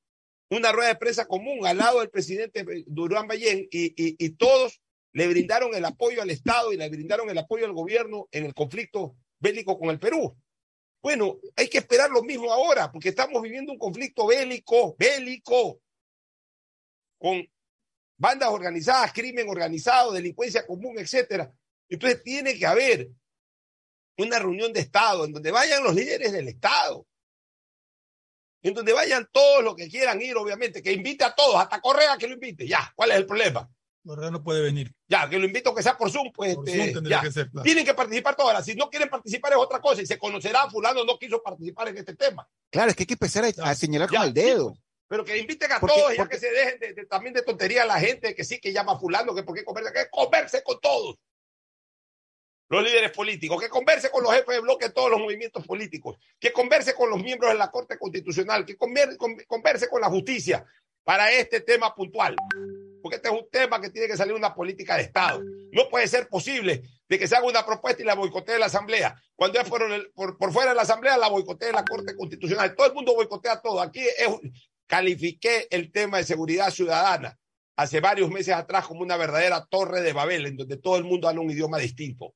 una 0.51 0.73
rueda 0.73 0.89
de 0.89 0.97
prensa 0.97 1.27
común 1.27 1.67
al 1.67 1.77
lado 1.77 2.01
del 2.01 2.11
presidente 2.11 2.65
Durán 2.87 3.27
Ballén 3.27 3.69
y, 3.71 4.25
y 4.25 4.31
todos 4.31 4.81
le 5.13 5.29
brindaron 5.29 5.75
el 5.75 5.85
apoyo 5.85 6.23
al 6.23 6.31
Estado 6.31 6.73
y 6.73 6.77
le 6.77 6.89
brindaron 6.89 7.29
el 7.31 7.39
apoyo 7.39 7.65
al 7.65 7.73
gobierno 7.73 8.29
en 8.31 8.45
el 8.45 8.55
conflicto 8.55 9.17
bélico 9.39 9.79
con 9.79 9.91
el 9.91 9.99
Perú. 9.99 10.37
Bueno, 11.01 11.39
hay 11.57 11.69
que 11.69 11.79
esperar 11.79 12.11
lo 12.11 12.23
mismo 12.23 12.53
ahora, 12.53 12.91
porque 12.91 13.11
estamos 13.11 13.41
viviendo 13.41 13.73
un 13.73 13.79
conflicto 13.79 14.27
bélico, 14.27 14.97
bélico, 14.99 15.81
con 17.19 17.49
bandas 18.17 18.49
organizadas, 18.49 19.13
crimen 19.13 19.49
organizado, 19.49 20.13
delincuencia 20.13 20.67
común, 20.67 20.99
etcétera. 20.99 21.53
Entonces 21.89 22.23
tiene 22.23 22.59
que 22.59 22.67
haber 22.67 23.09
una 24.19 24.39
reunión 24.39 24.73
de 24.73 24.81
Estado 24.81 25.25
en 25.25 25.33
donde 25.33 25.51
vayan 25.53 25.85
los 25.85 25.95
líderes 25.95 26.33
del 26.33 26.49
Estado. 26.49 27.07
en 28.61 28.75
donde 28.75 28.93
vayan 28.93 29.29
todos 29.33 29.63
los 29.63 29.77
que 29.77 29.89
quieran 29.89 30.21
ir, 30.21 30.37
obviamente, 30.37 30.83
que 30.83 30.93
invite 30.93 31.25
a 31.25 31.35
todos, 31.35 31.57
hasta 31.61 31.81
Correa 31.81 32.19
que 32.19 32.27
lo 32.27 32.35
invite. 32.35 32.67
Ya, 32.67 32.93
¿cuál 32.97 33.13
es 33.13 33.19
el 33.19 33.27
problema? 33.27 33.71
Correa 34.09 34.31
no 34.31 34.43
puede 34.43 34.63
venir. 34.63 34.93
Ya, 35.07 35.29
que 35.29 35.39
lo 35.39 35.45
invito 35.45 35.75
que 35.75 35.83
sea 35.83 35.97
por 35.97 36.11
Zoom, 36.11 36.33
pues 36.33 36.57
Por 36.57 36.67
este, 36.69 36.81
Zoom 36.83 36.93
tendría 36.95 37.19
ya. 37.19 37.23
que 37.23 37.31
ser, 37.33 37.51
claro. 37.51 37.63
tienen 37.65 37.85
que 37.85 37.93
participar. 37.95 38.35
Ahora, 38.39 38.63
si 38.63 38.75
no 38.75 38.89
quieren 38.89 39.09
participar 39.11 39.53
es 39.53 39.59
otra 39.59 39.81
cosa 39.81 40.01
y 40.03 40.07
se 40.07 40.19
conocerá, 40.19 40.69
fulano 40.71 41.05
no 41.05 41.19
quiso 41.19 41.43
participar 41.43 41.89
en 41.89 41.99
este 41.99 42.17
tema. 42.17 42.49
Claro, 42.71 42.91
es 42.91 42.97
que 42.97 43.03
hay 43.03 43.07
que 43.07 43.15
empezar 43.15 43.45
a, 43.45 43.71
a 43.71 43.75
señalar 43.75 44.09
con 44.09 44.23
el 44.23 44.33
dedo. 44.33 44.75
Pero 45.09 45.25
que 45.25 45.37
inviten 45.39 45.71
a 45.73 45.79
Porque- 45.81 45.95
todos, 45.97 46.17
ya 46.17 46.29
que 46.29 46.39
se 46.39 46.51
dejen 46.51 46.81
de, 46.81 46.93
de- 46.95 47.07
también 47.07 47.35
de 47.35 47.43
tontería 47.43 47.83
a 47.83 47.87
la 47.87 48.01
gente, 48.01 48.35
que 48.35 48.45
sí, 48.45 48.59
que 48.59 48.73
llama 48.73 48.93
a 48.93 48.99
fulano, 48.99 49.35
que 49.35 49.43
por 49.43 49.55
qué 49.55 49.65
conversa, 49.65 49.93
que 49.93 50.09
converse 50.11 50.63
con 50.63 50.81
todos. 50.81 51.17
Los 52.71 52.83
líderes 52.85 53.13
políticos, 53.13 53.59
que 53.63 53.71
converse 53.71 54.11
con 54.11 54.23
los 54.23 54.33
jefes 54.33 54.55
de 54.57 54.61
bloque 54.61 54.89
de 54.89 54.93
todos 54.93 55.11
los 55.11 55.19
movimientos 55.19 55.67
políticos, 55.67 56.19
que 56.39 56.53
converse 56.53 56.95
con 56.95 57.09
los 57.09 57.23
miembros 57.23 57.51
de 57.53 57.59
la 57.59 57.71
Corte 57.71 57.99
Constitucional, 57.99 58.67
que 58.67 58.77
conver- 58.77 59.17
con- 59.17 59.39
converse 59.47 59.89
con 59.89 60.03
la 60.03 60.09
justicia 60.09 60.67
para 61.03 61.33
este 61.33 61.61
tema 61.63 61.95
puntual. 61.95 62.37
Porque 63.03 63.17
este 63.17 63.29
es 63.29 63.35
un 63.35 63.49
tema 63.51 63.81
que 63.81 63.91
tiene 63.91 64.09
que 64.09 64.17
salir 64.17 64.35
una 64.35 64.55
política 64.55 64.97
de 64.97 65.03
Estado. 65.03 65.41
No 65.73 65.89
puede 65.89 66.07
ser 66.09 66.29
posible 66.29 66.83
de 67.09 67.19
que 67.19 67.27
se 67.29 67.37
haga 67.37 67.47
una 67.47 67.65
propuesta 67.65 68.03
y 68.03 68.05
la 68.05 68.15
boicotee 68.15 68.59
la 68.59 68.67
Asamblea. 68.67 69.15
Cuando 69.37 69.61
es 69.61 69.69
por, 69.69 69.83
el- 69.83 70.11
por, 70.13 70.53
fuera 70.53 70.71
de 70.71 70.77
la 70.77 70.83
Asamblea, 70.83 71.17
la 71.17 71.29
boicotee 71.29 71.73
la 71.73 71.85
Corte 71.85 72.15
Constitucional. 72.17 72.75
Todo 72.75 72.87
el 72.89 72.95
mundo 72.95 73.15
boicotea 73.15 73.61
todo. 73.61 73.81
Aquí 73.81 74.03
califiqué 74.87 75.67
el 75.71 75.93
tema 75.93 76.19
de 76.19 76.25
seguridad 76.25 76.71
ciudadana 76.71 77.39
hace 77.77 78.01
varios 78.01 78.31
meses 78.31 78.55
atrás 78.55 78.87
como 78.87 79.03
una 79.03 79.17
verdadera 79.17 79.65
torre 79.71 80.01
de 80.01 80.13
Babel, 80.13 80.47
en 80.47 80.57
donde 80.57 80.77
todo 80.79 80.97
el 80.97 81.05
mundo 81.05 81.29
habla 81.29 81.41
un 81.41 81.51
idioma 81.51 81.79
distinto. 81.79 82.35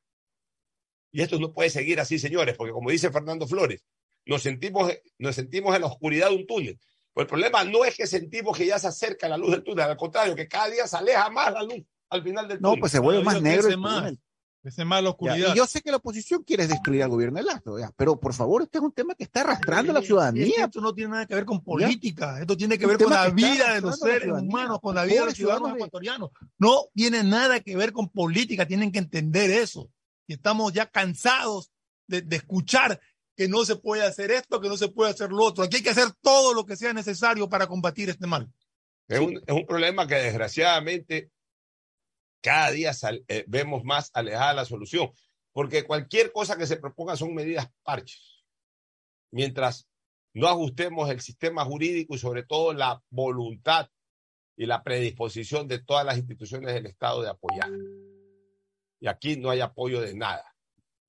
Y 1.10 1.20
esto 1.22 1.38
no 1.38 1.52
puede 1.52 1.68
seguir 1.70 1.98
así, 2.00 2.18
señores, 2.18 2.56
porque 2.56 2.72
como 2.72 2.90
dice 2.90 3.10
Fernando 3.10 3.46
Flores, 3.46 3.84
nos 4.24 4.42
sentimos, 4.42 4.92
nos 5.18 5.34
sentimos 5.34 5.74
en 5.74 5.80
la 5.82 5.88
oscuridad 5.88 6.30
de 6.30 6.36
un 6.36 6.46
túnel. 6.46 6.78
Pero 7.14 7.22
el 7.22 7.28
problema 7.28 7.64
no 7.64 7.84
es 7.84 7.94
que 7.96 8.06
sentimos 8.06 8.56
que 8.56 8.66
ya 8.66 8.78
se 8.78 8.88
acerca 8.88 9.28
la 9.28 9.36
luz 9.36 9.50
del 9.50 9.62
túnel, 9.62 9.84
al 9.90 9.96
contrario, 9.96 10.34
que 10.34 10.48
cada 10.48 10.68
día 10.70 10.86
se 10.86 10.96
aleja 10.96 11.28
más 11.30 11.52
la 11.52 11.62
luz 11.62 11.82
al 12.10 12.22
final 12.22 12.48
del 12.48 12.60
No, 12.60 12.70
túnel. 12.70 12.80
pues 12.80 12.92
se 12.92 12.98
vuelve 12.98 13.22
más 13.22 13.40
negro 13.42 13.68
el 13.68 13.78
más. 13.78 14.12
más 14.86 15.02
la 15.02 15.02
Ya, 15.02 15.10
oscuridad. 15.10 15.54
y 15.54 15.56
yo 15.56 15.66
sé 15.66 15.80
que 15.82 15.90
la 15.90 15.96
oposición 15.96 16.42
quiere 16.44 16.66
destruir 16.68 17.02
al 17.02 17.08
gobierno 17.10 17.38
de 17.38 17.42
Lazo, 17.44 17.78
ya, 17.78 17.90
pero 17.96 18.18
por 18.20 18.32
favor, 18.32 18.62
este 18.62 18.78
es 18.78 18.84
un 18.84 18.92
tema 18.92 19.14
que 19.14 19.24
está 19.24 19.40
arrastrando 19.40 19.90
a 19.90 19.94
la 19.94 19.98
Es 20.00 20.04
que 20.04 20.06
ciudadanía. 20.06 20.64
esto 20.66 20.80
no 20.80 20.94
tiene 20.94 21.10
nada 21.10 21.26
que 21.26 21.34
ver 21.34 21.44
con 21.44 21.62
política, 21.64 22.40
esto 22.40 22.56
tiene 22.56 22.78
que 22.78 22.84
Un 22.86 22.90
ver 22.92 23.02
con 23.02 23.12
la 23.12 23.28
vida 23.30 23.74
de 23.74 23.80
los 23.80 23.98
seres 23.98 24.28
humanos, 24.30 24.78
con 24.80 24.94
la 24.94 25.04
vida 25.04 25.20
de 25.20 25.26
los 25.26 25.34
ciudadanos 25.34 25.36
ciudadanos 25.68 25.72
de- 25.72 25.78
ecuatorianos. 25.80 26.30
No 26.58 26.84
tiene 26.94 27.24
nada 27.24 27.60
que 27.60 27.76
ver 27.76 27.92
con 27.92 28.08
política, 28.08 28.64
tienen 28.66 28.92
que 28.92 29.00
entender 29.00 29.50
eso. 29.50 29.90
Y 30.28 30.34
estamos 30.34 30.72
ya 30.72 30.86
cansados 30.86 31.72
de, 32.06 32.22
de 32.22 32.36
escuchar 32.36 33.00
que 33.36 33.48
no 33.48 33.64
se 33.64 33.76
puede 33.76 34.04
hacer 34.04 34.30
esto, 34.30 34.60
que 34.60 34.68
no 34.68 34.76
se 34.76 34.88
puede 34.88 35.10
hacer 35.10 35.30
lo 35.30 35.44
otro. 35.44 35.64
Aquí 35.64 35.76
hay 35.76 35.82
que 35.82 35.90
hacer 35.90 36.12
todo 36.20 36.54
lo 36.54 36.66
que 36.66 36.76
sea 36.76 36.92
necesario 36.92 37.48
para 37.48 37.66
combatir 37.66 38.10
este 38.10 38.26
mal. 38.26 38.52
Es 39.08 39.20
un, 39.20 39.66
problema 39.66 40.06
que 40.06 40.14
desgraciadamente 40.14 41.30
cada 42.40 42.70
día 42.70 42.92
eh, 43.28 43.44
vemos 43.46 43.84
más 43.84 44.10
alejada 44.14 44.54
la 44.54 44.64
solución, 44.64 45.10
porque 45.52 45.84
cualquier 45.84 46.32
cosa 46.32 46.56
que 46.56 46.66
se 46.66 46.76
proponga 46.76 47.16
son 47.16 47.34
medidas 47.34 47.68
parches. 47.82 48.44
Mientras 49.30 49.88
no 50.34 50.48
ajustemos 50.48 51.10
el 51.10 51.20
sistema 51.20 51.64
jurídico 51.64 52.14
y 52.14 52.18
sobre 52.18 52.42
todo 52.42 52.72
la 52.72 53.02
voluntad 53.10 53.88
y 54.56 54.66
la 54.66 54.82
predisposición 54.82 55.68
de 55.68 55.80
todas 55.80 56.04
las 56.04 56.18
instituciones 56.18 56.72
del 56.72 56.86
Estado 56.86 57.22
de 57.22 57.30
apoyar. 57.30 57.70
Y 59.00 59.08
aquí 59.08 59.36
no 59.36 59.50
hay 59.50 59.60
apoyo 59.60 60.00
de 60.00 60.14
nada. 60.14 60.51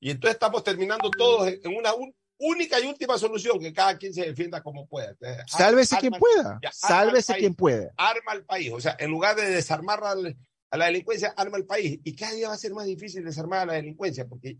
Y 0.03 0.11
entonces 0.11 0.33
estamos 0.35 0.63
terminando 0.63 1.09
todos 1.09 1.47
en 1.47 1.75
una 1.77 1.93
un- 1.93 2.13
única 2.39 2.77
y 2.79 2.87
última 2.87 3.17
solución, 3.17 3.57
que 3.59 3.71
cada 3.71 3.97
quien 3.97 4.13
se 4.13 4.25
defienda 4.25 4.61
como 4.61 4.85
pueda. 4.85 5.11
Entonces, 5.11 5.43
Sálvese 5.47 5.95
arma- 5.95 5.99
quien 6.01 6.13
pueda. 6.19 6.59
ya, 6.61 6.71
Sálvese 6.73 7.35
quien 7.35 7.55
pueda. 7.55 7.93
arma 7.95 8.33
al 8.33 8.43
país. 8.43 8.71
O 8.73 8.81
sea, 8.81 8.97
en 8.99 9.09
lugar 9.11 9.35
de 9.37 9.49
desarmar 9.49 10.03
al- 10.03 10.35
a 10.71 10.77
la 10.77 10.85
delincuencia, 10.87 11.33
arma 11.37 11.55
el 11.57 11.65
país. 11.65 11.99
Y 12.03 12.15
cada 12.15 12.33
día 12.33 12.49
va 12.49 12.53
a 12.55 12.57
ser 12.57 12.73
más 12.73 12.85
difícil 12.85 13.23
desarmar 13.23 13.59
a 13.61 13.65
la 13.67 13.73
delincuencia 13.73 14.27
porque 14.27 14.57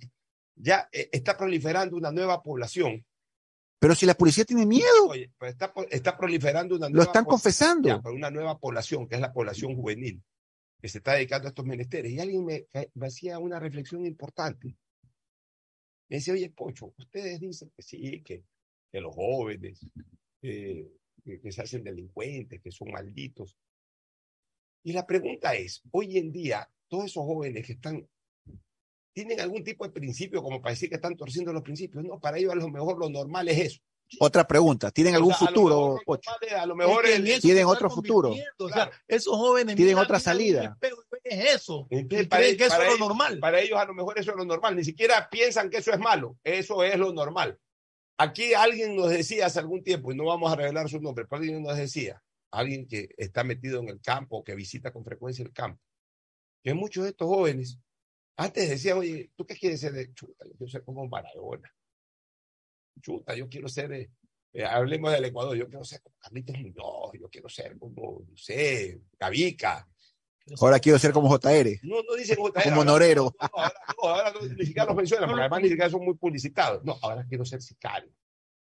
ya 0.55 0.87
eh, 0.93 1.09
está 1.11 1.35
proliferando 1.35 1.97
una 1.97 2.11
nueva 2.11 2.41
población. 2.41 3.05
Pero 3.79 3.95
si 3.95 4.05
la 4.05 4.13
policía 4.13 4.45
tiene 4.45 4.65
miedo, 4.65 5.07
Oye, 5.09 5.29
pues 5.37 5.51
está, 5.51 5.73
está 5.89 6.15
proliferando 6.17 6.75
una 6.77 6.87
lo 6.87 6.93
nueva 6.95 7.05
están 7.09 7.25
po- 7.25 7.31
confesando. 7.31 7.89
ya, 7.89 8.01
pero 8.01 8.15
una 8.15 8.31
nueva 8.31 8.57
población, 8.59 9.09
que 9.09 9.15
es 9.15 9.21
la 9.21 9.33
población 9.33 9.75
juvenil, 9.75 10.23
que 10.79 10.87
se 10.87 10.99
está 10.99 11.15
dedicando 11.15 11.47
a 11.47 11.49
estos 11.49 11.65
menesteres. 11.65 12.13
Y 12.13 12.19
alguien 12.21 12.45
me, 12.45 12.65
me 12.93 13.07
hacía 13.07 13.39
una 13.39 13.59
reflexión 13.59 14.05
importante. 14.05 14.77
Me 16.13 16.17
decía, 16.19 16.35
oye, 16.35 16.51
Pocho, 16.51 16.93
ustedes 16.95 17.39
dicen 17.39 17.71
que 17.75 17.81
sí, 17.81 18.21
que, 18.21 18.43
que 18.91 19.01
los 19.01 19.15
jóvenes 19.15 19.79
eh, 20.43 20.87
que, 21.25 21.41
que 21.41 21.51
se 21.51 21.63
hacen 21.63 21.83
delincuentes, 21.83 22.61
que 22.61 22.71
son 22.71 22.91
malditos. 22.91 23.57
Y 24.83 24.93
la 24.93 25.07
pregunta 25.07 25.55
es, 25.55 25.81
hoy 25.89 26.19
en 26.19 26.31
día, 26.31 26.69
todos 26.87 27.05
esos 27.05 27.23
jóvenes 27.25 27.65
que 27.65 27.73
están, 27.73 28.07
¿tienen 29.11 29.39
algún 29.39 29.63
tipo 29.63 29.85
de 29.87 29.91
principio 29.91 30.43
como 30.43 30.61
para 30.61 30.73
decir 30.73 30.87
que 30.89 30.97
están 30.97 31.17
torciendo 31.17 31.51
los 31.51 31.63
principios? 31.63 32.03
No, 32.03 32.19
para 32.19 32.37
ellos 32.37 32.51
a 32.51 32.57
lo 32.57 32.69
mejor 32.69 32.99
lo 32.99 33.09
normal 33.09 33.47
es 33.47 33.57
eso. 33.57 33.81
Otra 34.19 34.45
pregunta, 34.45 34.91
¿tienen 34.91 35.15
O 35.15 35.17
algún 35.17 35.33
sea, 35.33 35.47
a 35.47 35.49
lo 35.49 35.55
futuro, 35.55 35.95
mejor 35.95 36.19
A 36.59 36.65
lo 36.67 36.75
mejor 36.75 37.05
Es 37.07 37.11
que 37.21 37.33
el- 37.33 37.41
¿Tienen 37.41 37.65
otro 37.65 37.89
futuro? 37.89 38.29
convirtiendo, 38.29 38.65
O 38.65 38.69
sea, 38.69 38.91
esos 39.07 39.35
jóvenes 39.35 39.75
¿Tienen 39.75 39.95
miran- 39.95 40.03
otra 40.03 40.19
salida? 40.19 40.77
Es 41.39 41.55
eso. 41.55 41.87
Entonces, 41.89 42.25
Y 42.25 42.29
creen 42.29 42.57
que 42.57 42.63
eso 42.65 42.75
para 42.75 42.83
lo 42.85 42.95
ellos- 42.95 43.07
normal. 43.07 43.39
Para 43.39 43.59
ellos 43.61 43.79
a 43.79 43.85
lo 43.85 43.93
mejor 43.93 44.17
eso 44.19 44.31
es 44.31 44.37
lo 44.37 44.45
normal, 44.45 44.75
ni 44.75 44.83
siquiera 44.83 45.29
piensan 45.29 45.69
que 45.69 45.77
eso 45.77 45.91
es 45.91 45.99
malo, 45.99 46.37
eso 46.43 46.83
es 46.83 46.97
lo 46.97 47.13
normal. 47.13 47.59
Aquí 48.17 48.53
alguien 48.53 48.95
nos 48.95 49.09
decía 49.09 49.47
hace 49.47 49.59
algún 49.59 49.83
tiempo, 49.83 50.11
y 50.11 50.15
no 50.15 50.25
vamos 50.25 50.51
a 50.51 50.55
revelar 50.55 50.87
su 50.89 51.01
nombre, 51.01 51.25
pero 51.25 51.39
alguien 51.41 51.63
nos 51.63 51.77
decía, 51.77 52.21
alguien 52.51 52.87
que 52.87 53.09
está 53.17 53.43
metido 53.43 53.79
en 53.81 53.89
el 53.89 53.99
campo, 54.01 54.43
que 54.43 54.53
visita 54.55 54.91
con 54.93 55.03
frecuencia 55.03 55.43
el 55.43 55.51
campo, 55.51 55.81
que 56.63 56.73
muchos 56.73 57.03
de 57.03 57.09
estos 57.09 57.27
jóvenes 57.27 57.79
antes 58.37 58.69
decían, 58.69 58.97
oye, 58.99 59.31
¿tú 59.35 59.45
qué 59.45 59.55
quieres 59.55 59.79
ser 59.79 59.93
de 59.93 60.13
chuta? 60.13 60.45
Yo 60.45 60.51
quiero 60.53 60.71
ser 60.71 60.83
como 60.83 61.07
Maradona. 61.07 61.71
Chuta, 63.01 63.35
yo 63.35 63.49
quiero 63.49 63.67
ser, 63.67 63.91
eh, 63.93 64.11
eh, 64.53 64.63
hablemos 64.63 65.11
del 65.11 65.25
Ecuador, 65.25 65.57
yo 65.57 65.67
quiero 65.67 65.83
ser 65.83 66.01
como 66.01 66.15
Carlitos 66.19 66.57
Muñoz, 66.57 67.11
yo 67.19 67.29
quiero 67.29 67.49
ser 67.49 67.77
como, 67.77 68.23
no 68.27 68.37
sé, 68.37 69.01
Gavica. 69.19 69.87
Ahora 70.59 70.79
quiero 70.79 70.99
ser 70.99 71.11
como 71.13 71.29
JR. 71.29 71.79
No, 71.83 72.03
no 72.03 72.15
dicen 72.15 72.35
JR, 72.37 72.63
Como 72.63 72.75
ahora- 72.81 72.83
Norero. 72.91 73.33
no, 73.39 73.47
ahora, 73.53 73.73
no, 73.87 74.09
ahora 74.09 74.33
no, 74.33 74.41
ni 74.41 74.65
siquiera 74.65 74.85
los 74.85 74.95
mencionan, 74.95 75.29
porque 75.29 75.41
además 75.41 75.61
ni 75.61 75.69
siquiera 75.69 75.89
son 75.89 76.03
muy 76.05 76.15
publicitados. 76.15 76.83
No, 76.83 76.97
ahora 77.01 77.25
quiero 77.27 77.45
ser 77.45 77.61
sicario. 77.61 78.11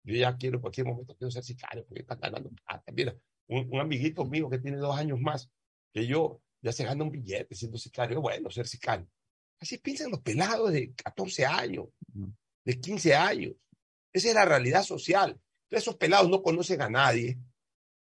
Yo 0.03 0.15
ya 0.15 0.35
quiero, 0.37 0.57
en 0.57 0.61
cualquier 0.61 0.85
momento 0.85 1.15
quiero 1.15 1.31
ser 1.31 1.43
sicario, 1.43 1.83
porque 1.87 2.01
están 2.01 2.19
ganando 2.19 2.49
plata. 2.51 2.91
Mira, 2.91 3.15
un, 3.47 3.67
un 3.71 3.79
amiguito 3.79 4.23
mío 4.25 4.49
que 4.49 4.59
tiene 4.59 4.77
dos 4.77 4.95
años 4.95 5.19
más 5.19 5.49
que 5.91 6.05
yo, 6.05 6.41
ya 6.61 6.71
se 6.71 6.83
gana 6.83 7.03
un 7.03 7.11
billete 7.11 7.55
siendo 7.55 7.77
sicario. 7.79 8.21
Bueno, 8.21 8.51
ser 8.51 8.67
sicario. 8.67 9.07
Así 9.59 9.77
piensan 9.79 10.11
los 10.11 10.19
pelados 10.21 10.71
de 10.71 10.93
14 10.93 11.45
años, 11.45 11.87
de 12.63 12.79
15 12.79 13.15
años. 13.15 13.53
Esa 14.13 14.27
es 14.29 14.35
la 14.35 14.45
realidad 14.45 14.83
social. 14.83 15.31
Entonces, 15.63 15.87
esos 15.87 15.95
pelados 15.95 16.29
no 16.29 16.43
conocen 16.43 16.81
a 16.83 16.89
nadie. 16.89 17.39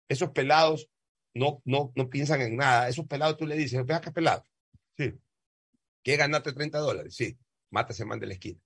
Esos 0.10 0.32
pelados 0.32 0.90
no, 1.34 1.62
no, 1.66 1.92
no 1.96 2.10
piensan 2.10 2.42
en 2.42 2.58
nada. 2.58 2.90
Esos 2.90 3.06
pelados 3.06 3.38
tú 3.38 3.46
le 3.46 3.56
dices, 3.56 3.86
ve 3.86 3.94
acá 3.94 4.12
pelado. 4.12 4.44
Sí. 4.98 5.14
¿Quieres 6.04 6.20
ganarte 6.20 6.54
30 6.54 6.80
dólares? 6.80 7.16
Sí. 7.16 7.38
Mata 7.70 7.94
ese 7.94 8.06
man 8.06 8.20
de 8.20 8.28
la 8.28 8.34
esquina. 8.34 8.60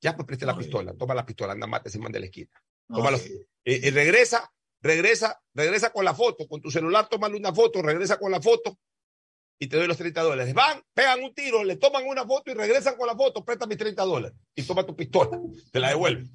Ya 0.00 0.14
pues 0.14 0.26
preste 0.26 0.46
la 0.46 0.56
pistola. 0.56 0.94
Toma 0.94 1.14
la 1.14 1.24
pistola, 1.24 1.52
anda, 1.52 1.66
mata 1.66 1.88
ese 1.88 1.98
man 1.98 2.12
de 2.12 2.20
la 2.20 2.26
esquina. 2.26 2.50
Tómalo. 2.88 3.18
Y, 3.64 3.86
y 3.86 3.90
regresa, 3.90 4.52
regresa, 4.80 5.40
regresa 5.54 5.90
con 5.90 6.04
la 6.04 6.14
foto. 6.14 6.46
Con 6.46 6.60
tu 6.60 6.70
celular, 6.70 7.08
tómale 7.08 7.36
una 7.36 7.54
foto, 7.54 7.82
regresa 7.82 8.18
con 8.18 8.30
la 8.30 8.40
foto 8.40 8.78
y 9.58 9.68
te 9.68 9.76
doy 9.76 9.86
los 9.86 9.96
30 9.96 10.22
dólares. 10.22 10.54
Van, 10.54 10.82
pegan 10.92 11.22
un 11.22 11.34
tiro, 11.34 11.64
le 11.64 11.76
toman 11.76 12.04
una 12.06 12.26
foto 12.26 12.50
y 12.50 12.54
regresan 12.54 12.96
con 12.96 13.06
la 13.06 13.16
foto, 13.16 13.44
presta 13.44 13.66
mis 13.66 13.78
30 13.78 14.02
dólares 14.04 14.38
y 14.54 14.62
toma 14.62 14.84
tu 14.84 14.94
pistola, 14.94 15.40
te 15.70 15.80
la 15.80 15.88
devuelve. 15.88 16.28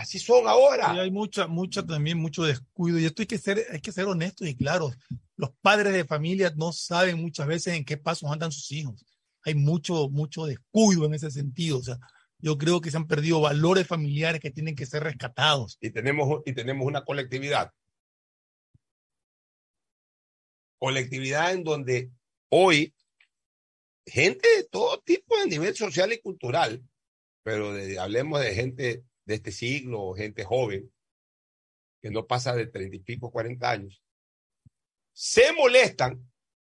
Así 0.00 0.18
son 0.18 0.48
ahora. 0.48 0.94
Y 0.94 0.98
hay 0.98 1.10
mucha, 1.10 1.46
mucha 1.46 1.84
también, 1.84 2.16
mucho 2.16 2.42
descuido. 2.44 2.98
Y 2.98 3.04
esto 3.04 3.20
hay 3.20 3.26
que 3.26 3.36
ser, 3.36 3.66
hay 3.70 3.80
que 3.80 3.92
ser 3.92 4.06
honestos 4.06 4.48
y 4.48 4.56
claros. 4.56 4.96
Los 5.36 5.50
padres 5.60 5.92
de 5.92 6.06
familia 6.06 6.50
no 6.56 6.72
saben 6.72 7.20
muchas 7.20 7.46
veces 7.46 7.74
en 7.74 7.84
qué 7.84 7.98
pasos 7.98 8.32
andan 8.32 8.50
sus 8.50 8.72
hijos. 8.72 9.04
Hay 9.44 9.54
mucho, 9.54 10.08
mucho 10.08 10.46
descuido 10.46 11.04
en 11.04 11.12
ese 11.12 11.30
sentido. 11.30 11.76
O 11.76 11.82
sea, 11.82 11.98
yo 12.38 12.56
creo 12.56 12.80
que 12.80 12.90
se 12.90 12.96
han 12.96 13.06
perdido 13.06 13.42
valores 13.42 13.86
familiares 13.86 14.40
que 14.40 14.50
tienen 14.50 14.74
que 14.74 14.86
ser 14.86 15.02
rescatados. 15.02 15.76
Y 15.82 15.90
tenemos, 15.90 16.40
y 16.46 16.54
tenemos 16.54 16.86
una 16.86 17.04
colectividad. 17.04 17.70
Colectividad 20.78 21.52
en 21.52 21.62
donde 21.62 22.10
hoy 22.48 22.94
gente 24.06 24.48
de 24.56 24.64
todo 24.64 24.98
tipo 25.00 25.36
de 25.36 25.46
nivel 25.46 25.76
social 25.76 26.10
y 26.10 26.20
cultural, 26.22 26.82
pero 27.42 27.74
de- 27.74 27.98
hablemos 27.98 28.40
de 28.40 28.54
gente 28.54 29.04
de 29.30 29.36
este 29.36 29.52
siglo, 29.52 30.12
gente 30.14 30.44
joven, 30.44 30.92
que 32.02 32.10
no 32.10 32.26
pasa 32.26 32.54
de 32.54 32.66
treinta 32.66 32.96
y 32.96 33.00
pico, 33.00 33.30
cuarenta 33.30 33.70
años, 33.70 34.02
se 35.12 35.52
molestan, 35.52 36.28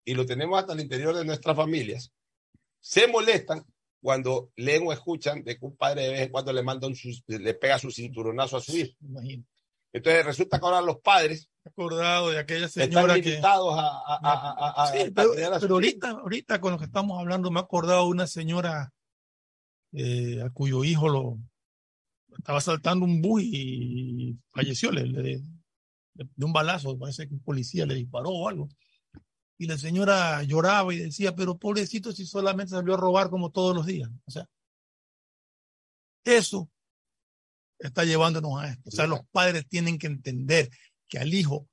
y 0.05 0.13
lo 0.13 0.25
tenemos 0.25 0.59
hasta 0.59 0.73
el 0.73 0.81
interior 0.81 1.15
de 1.15 1.23
nuestras 1.25 1.55
familias, 1.55 2.11
se 2.79 3.07
molestan 3.07 3.63
cuando 4.01 4.51
leen 4.55 4.85
o 4.85 4.91
escuchan 4.91 5.43
de 5.43 5.57
que 5.57 5.65
un 5.65 5.77
padre 5.77 6.03
de 6.03 6.09
vez 6.09 6.21
en 6.21 6.29
cuando 6.29 6.51
le 6.51 6.63
manda 6.63 6.87
un 6.87 6.95
le 7.27 7.53
pega 7.53 7.79
su 7.79 7.91
cinturonazo 7.91 8.57
a 8.57 8.61
su 8.61 8.75
hijo. 8.75 8.97
Imagínate. 9.01 9.47
Entonces 9.93 10.25
resulta 10.25 10.59
que 10.59 10.65
ahora 10.65 10.81
los 10.81 10.99
padres 11.01 11.49
acordado 11.63 12.31
de 12.31 12.39
aquella 12.39 12.65
están 12.65 12.89
señora 12.89 13.13
que 13.15 13.21
limitados 13.21 13.77
a, 13.77 14.01
a, 14.07 14.83
a, 14.83 14.87
Sí, 14.87 15.11
pero, 15.11 15.33
a 15.33 15.57
ahorita, 15.57 16.09
ahorita 16.09 16.59
con 16.59 16.71
lo 16.71 16.79
que 16.79 16.85
estamos 16.85 17.19
hablando, 17.19 17.51
me 17.51 17.59
he 17.59 17.63
acordado 17.63 18.05
de 18.05 18.09
una 18.09 18.25
señora 18.25 18.91
eh, 19.93 20.41
a 20.41 20.49
cuyo 20.49 20.83
hijo 20.83 21.07
lo 21.07 21.37
estaba 22.37 22.61
saltando 22.61 23.05
un 23.05 23.21
bus 23.21 23.41
y 23.43 24.37
falleció 24.51 24.91
le- 24.91 25.05
le- 25.05 25.41
de 26.13 26.45
un 26.45 26.53
balazo, 26.53 26.97
parece 26.99 27.27
que 27.27 27.33
un 27.33 27.41
policía 27.41 27.85
le 27.85 27.95
disparó 27.95 28.29
o 28.29 28.47
algo. 28.49 28.69
Y 29.57 29.67
la 29.67 29.77
señora 29.77 30.43
lloraba 30.43 30.93
y 30.93 30.97
decía, 30.97 31.35
pero 31.35 31.57
pobrecito 31.57 32.11
si 32.11 32.25
solamente 32.25 32.71
salió 32.71 32.95
a 32.95 32.97
robar 32.97 33.29
como 33.29 33.51
todos 33.51 33.75
los 33.75 33.85
días. 33.85 34.09
O 34.25 34.31
sea, 34.31 34.47
eso 36.25 36.69
está 37.79 38.03
llevándonos 38.05 38.59
a 38.61 38.69
esto. 38.69 38.89
O 38.89 38.91
sea, 38.91 39.07
los 39.07 39.21
padres 39.31 39.67
tienen 39.67 39.97
que 39.97 40.07
entender 40.07 40.69
que 41.07 41.19
al 41.19 41.33
hijo 41.33 41.67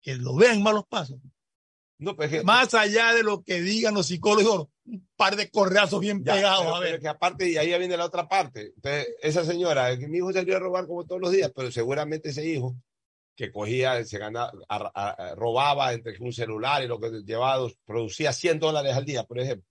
que 0.00 0.16
lo 0.16 0.34
vean 0.34 0.62
malos 0.62 0.84
pasos, 0.88 1.18
No, 1.98 2.16
pues 2.16 2.42
más 2.44 2.74
allá 2.74 3.12
de 3.14 3.22
lo 3.22 3.42
que 3.42 3.60
digan 3.60 3.94
los 3.94 4.06
psicólogos, 4.06 4.68
un 4.84 5.08
par 5.16 5.36
de 5.36 5.48
correazos 5.50 6.00
bien 6.00 6.24
Ya, 6.24 6.34
pegados, 6.34 6.62
pero- 6.64 6.76
a 6.76 6.80
pero 6.80 6.92
ver. 6.92 7.00
que 7.00 7.08
aparte, 7.08 7.48
y 7.50 7.56
ahí 7.56 7.68
viene 7.78 7.96
la 7.96 8.04
otra 8.06 8.28
parte. 8.28 8.72
Entonces, 8.74 9.08
esa 9.22 9.44
señora, 9.44 9.94
mi 9.96 10.18
hijo 10.18 10.32
salió 10.32 10.56
a 10.56 10.60
robar 10.60 10.86
como 10.86 11.04
todos 11.06 11.20
los 11.20 11.30
días, 11.30 11.52
pero 11.54 11.70
seguramente 11.70 12.30
ese 12.30 12.46
hijo 12.46 12.74
que 13.36 13.50
cogía, 13.50 14.04
se 14.04 14.18
ganaba, 14.18 14.52
a- 14.68 14.92
a- 14.94 15.34
robaba 15.36 15.92
entre 15.92 16.16
un 16.18 16.32
celular 16.32 16.82
y 16.82 16.86
lo 16.88 17.00
que 17.00 17.10
llevaba, 17.24 17.66
producía 17.84 18.32
100 18.32 18.58
dólares 18.58 18.94
al 18.94 19.04
día, 19.04 19.24
por 19.24 19.38
ejemplo. 19.38 19.66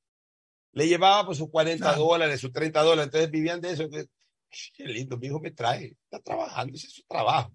Le 0.74 0.88
llevaba 0.88 1.26
pues 1.26 1.38
sus 1.38 1.50
40 1.50 1.86
Claro. 1.90 2.06
dólares, 2.06 2.40
sus 2.40 2.52
30 2.54 2.82
dólares, 2.82 3.08
entonces 3.08 3.30
vivían 3.30 3.60
de 3.62 3.72
eso. 3.72 3.90
que, 3.90 4.06
Qué 4.74 4.84
lindo, 4.86 5.18
mi 5.18 5.28
hijo 5.28 5.40
me 5.40 5.52
trae, 5.52 5.96
está 6.04 6.20
trabajando, 6.20 6.76
ese 6.76 6.88
es 6.88 6.94
su 6.94 7.04
trabajo. 7.04 7.54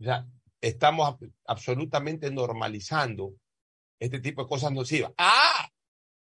O 0.00 0.04
sea, 0.04 0.26
estamos 0.62 1.06
ab- 1.08 1.32
absolutamente 1.44 2.30
normalizando 2.30 3.34
este 3.98 4.20
tipo 4.20 4.42
de 4.42 4.48
cosas 4.48 4.72
nocivas. 4.72 5.12
¡Ah! 5.18 5.57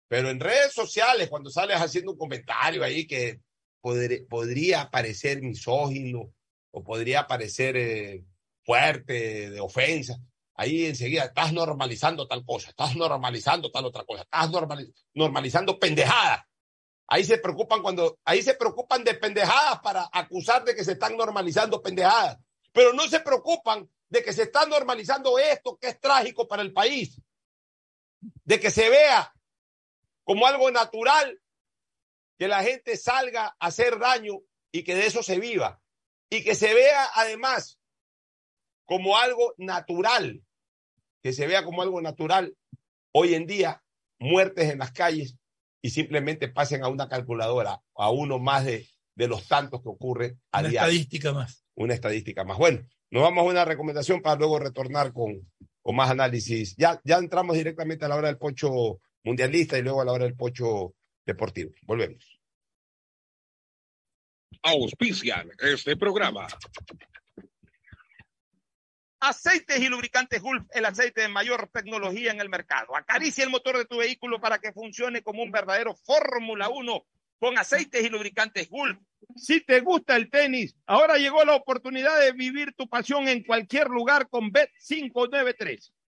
Pero 0.07 0.29
en 0.29 0.39
redes 0.39 0.73
sociales, 0.73 1.29
cuando 1.29 1.49
sales 1.49 1.77
haciendo 1.81 2.11
un 2.11 2.17
comentario 2.17 2.83
ahí 2.83 3.07
que 3.07 3.41
podr- 3.81 4.27
podría 4.27 4.89
parecer 4.89 5.41
misógino 5.41 6.31
o 6.71 6.83
podría 6.83 7.25
parecer 7.27 7.75
eh, 7.77 8.23
fuerte, 8.63 9.49
de 9.49 9.59
ofensa, 9.59 10.17
ahí 10.55 10.85
enseguida 10.85 11.25
estás 11.25 11.53
normalizando 11.53 12.27
tal 12.27 12.45
cosa, 12.45 12.69
estás 12.69 12.95
normalizando 12.95 13.71
tal 13.71 13.85
otra 13.85 14.03
cosa, 14.05 14.23
estás 14.23 14.49
normali- 14.49 14.93
normalizando 15.13 15.79
pendejadas. 15.79 16.41
Ahí 17.07 17.23
se 17.23 17.37
preocupan 17.37 17.81
cuando, 17.83 18.17
ahí 18.25 18.41
se 18.41 18.55
preocupan 18.55 19.03
de 19.03 19.13
pendejadas 19.13 19.79
para 19.81 20.09
acusar 20.11 20.63
de 20.63 20.75
que 20.75 20.83
se 20.83 20.93
están 20.93 21.15
normalizando 21.15 21.81
pendejadas, 21.81 22.37
pero 22.71 22.93
no 22.93 23.07
se 23.07 23.19
preocupan 23.19 23.87
de 24.09 24.23
que 24.23 24.33
se 24.33 24.43
está 24.43 24.65
normalizando 24.65 25.37
esto 25.37 25.77
que 25.79 25.89
es 25.89 25.99
trágico 25.99 26.47
para 26.47 26.61
el 26.63 26.73
país, 26.73 27.19
de 28.43 28.59
que 28.59 28.71
se 28.71 28.89
vea 28.89 29.31
como 30.25 30.45
algo 30.47 30.69
natural 30.71 31.39
que 32.37 32.49
la 32.49 32.61
gente 32.63 32.97
salga 32.97 33.55
a 33.57 33.67
hacer 33.67 33.97
daño 33.97 34.41
y 34.73 34.83
que 34.83 34.95
de 34.95 35.05
eso 35.05 35.23
se 35.23 35.39
viva. 35.39 35.79
Y 36.29 36.43
que 36.43 36.55
se 36.55 36.73
vea 36.73 37.07
además 37.13 37.79
como 38.83 39.17
algo 39.17 39.53
natural, 39.57 40.43
que 41.23 41.31
se 41.31 41.47
vea 41.47 41.63
como 41.63 41.81
algo 41.81 42.01
natural 42.01 42.57
hoy 43.13 43.35
en 43.35 43.45
día, 43.47 43.81
muertes 44.19 44.69
en 44.69 44.79
las 44.79 44.91
calles 44.91 45.37
y 45.81 45.91
simplemente 45.91 46.49
pasen 46.49 46.83
a 46.83 46.89
una 46.89 47.07
calculadora, 47.07 47.81
a 47.95 48.09
uno 48.09 48.39
más 48.39 48.65
de, 48.65 48.87
de 49.15 49.27
los 49.27 49.47
tantos 49.47 49.81
que 49.81 49.89
ocurren 49.89 50.41
a 50.51 50.59
Una 50.59 50.69
diario. 50.69 50.89
estadística 50.89 51.31
más. 51.31 51.63
Una 51.75 51.93
estadística 51.93 52.43
más. 52.43 52.57
Bueno, 52.57 52.85
nos 53.11 53.23
vamos 53.23 53.43
a 53.45 53.49
una 53.51 53.65
recomendación 53.65 54.21
para 54.21 54.35
luego 54.37 54.59
retornar 54.59 55.13
con, 55.13 55.49
con 55.81 55.95
más 55.95 56.09
análisis. 56.09 56.75
Ya, 56.75 56.99
ya 57.05 57.17
entramos 57.17 57.55
directamente 57.55 58.05
a 58.05 58.07
la 58.07 58.15
hora 58.15 58.27
del 58.27 58.37
pocho 58.37 58.99
mundialista 59.25 59.77
y 59.77 59.81
luego 59.81 60.01
a 60.01 60.05
la 60.05 60.13
hora 60.13 60.25
del 60.25 60.35
pocho 60.35 60.95
deportivo. 61.25 61.71
Volvemos. 61.81 62.39
Auspician 64.61 65.51
este 65.59 65.97
programa. 65.97 66.47
Aceites 69.19 69.79
y 69.79 69.89
lubricantes 69.89 70.41
Gulf, 70.41 70.65
el 70.71 70.85
aceite 70.85 71.21
de 71.21 71.27
mayor 71.27 71.67
tecnología 71.73 72.31
en 72.31 72.39
el 72.39 72.49
mercado. 72.49 72.95
Acaricia 72.95 73.43
el 73.43 73.49
motor 73.49 73.77
de 73.77 73.85
tu 73.85 73.97
vehículo 73.97 74.39
para 74.39 74.59
que 74.59 74.71
funcione 74.71 75.23
como 75.23 75.41
un 75.41 75.51
verdadero 75.51 75.95
Fórmula 75.95 76.69
1 76.69 77.05
con 77.39 77.57
aceites 77.57 78.05
y 78.05 78.09
lubricantes 78.09 78.69
Gulf. 78.69 78.99
Si 79.35 79.61
te 79.61 79.79
gusta 79.79 80.15
el 80.15 80.29
tenis, 80.29 80.75
ahora 80.85 81.17
llegó 81.17 81.43
la 81.43 81.55
oportunidad 81.55 82.19
de 82.19 82.33
vivir 82.33 82.73
tu 82.75 82.87
pasión 82.87 83.27
en 83.27 83.43
cualquier 83.43 83.87
lugar 83.87 84.29
con 84.29 84.51
Bet593. 84.51 85.91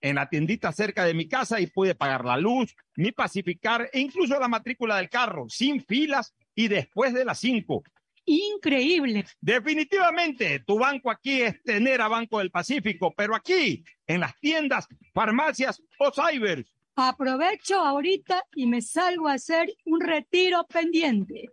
en 0.00 0.16
la 0.16 0.28
tiendita 0.28 0.72
cerca 0.72 1.04
de 1.04 1.14
mi 1.14 1.28
casa, 1.28 1.60
y 1.60 1.66
pude 1.66 1.94
pagar 1.94 2.24
la 2.24 2.36
luz, 2.36 2.74
mi 2.96 3.12
pacificar 3.12 3.88
e 3.92 4.00
incluso 4.00 4.38
la 4.38 4.48
matrícula 4.48 4.96
del 4.96 5.08
carro, 5.08 5.48
sin 5.48 5.84
filas 5.84 6.34
y 6.54 6.68
después 6.68 7.14
de 7.14 7.24
las 7.24 7.38
cinco. 7.38 7.82
Increíble. 8.24 9.24
Definitivamente, 9.40 10.60
tu 10.60 10.78
banco 10.78 11.10
aquí 11.10 11.40
es 11.40 11.62
tener 11.62 12.02
a 12.02 12.08
Banco 12.08 12.40
del 12.40 12.50
Pacífico, 12.50 13.14
pero 13.16 13.34
aquí, 13.34 13.82
en 14.06 14.20
las 14.20 14.38
tiendas, 14.38 14.86
farmacias 15.14 15.82
o 15.98 16.10
cybers. 16.12 16.70
Aprovecho 16.94 17.80
ahorita 17.80 18.44
y 18.54 18.66
me 18.66 18.82
salgo 18.82 19.28
a 19.28 19.34
hacer 19.34 19.72
un 19.86 20.00
retiro 20.00 20.66
pendiente. 20.66 21.46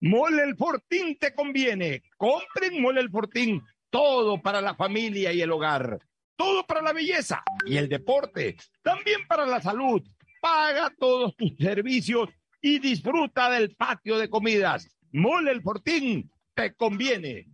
Mole 0.00 0.42
el 0.44 0.56
Fortín 0.56 1.18
te 1.18 1.34
conviene. 1.34 2.04
Compren 2.16 2.80
Mole 2.80 3.00
el 3.00 3.10
Fortín. 3.10 3.60
Todo 3.90 4.40
para 4.40 4.60
la 4.60 4.76
familia 4.76 5.32
y 5.32 5.42
el 5.42 5.50
hogar. 5.50 5.98
Todo 6.36 6.64
para 6.64 6.82
la 6.82 6.92
belleza 6.92 7.42
y 7.66 7.76
el 7.76 7.88
deporte. 7.88 8.56
También 8.80 9.26
para 9.26 9.44
la 9.44 9.60
salud. 9.60 10.00
Paga 10.40 10.94
todos 10.98 11.34
tus 11.36 11.56
servicios 11.58 12.28
y 12.60 12.78
disfruta 12.78 13.50
del 13.50 13.74
patio 13.74 14.18
de 14.18 14.30
comidas. 14.30 14.93
Mole 15.14 15.52
el 15.52 15.62
Fortín 15.62 16.28
te 16.54 16.74
conviene. 16.74 17.46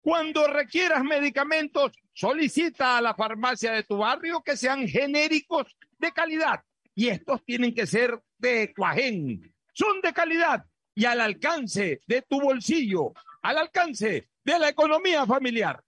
Cuando 0.00 0.48
requieras 0.48 1.04
medicamentos, 1.04 1.92
solicita 2.12 2.98
a 2.98 3.00
la 3.00 3.14
farmacia 3.14 3.70
de 3.70 3.84
tu 3.84 3.98
barrio 3.98 4.42
que 4.42 4.56
sean 4.56 4.88
genéricos 4.88 5.76
de 5.98 6.10
calidad. 6.10 6.60
Y 6.92 7.06
estos 7.06 7.44
tienen 7.44 7.72
que 7.72 7.86
ser 7.86 8.20
de 8.36 8.74
Cuajén. 8.74 9.54
Son 9.72 10.00
de 10.00 10.12
calidad 10.12 10.64
y 10.92 11.04
al 11.04 11.20
alcance 11.20 12.00
de 12.04 12.22
tu 12.22 12.40
bolsillo, 12.40 13.12
al 13.42 13.58
alcance 13.58 14.30
de 14.42 14.58
la 14.58 14.68
economía 14.68 15.24
familiar. 15.24 15.84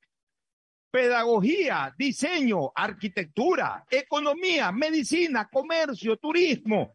Pedagogía, 0.93 1.93
diseño, 1.99 2.71
arquitectura, 2.73 3.85
economía, 3.91 4.71
medicina, 4.71 5.49
comercio, 5.53 6.17
turismo, 6.19 6.95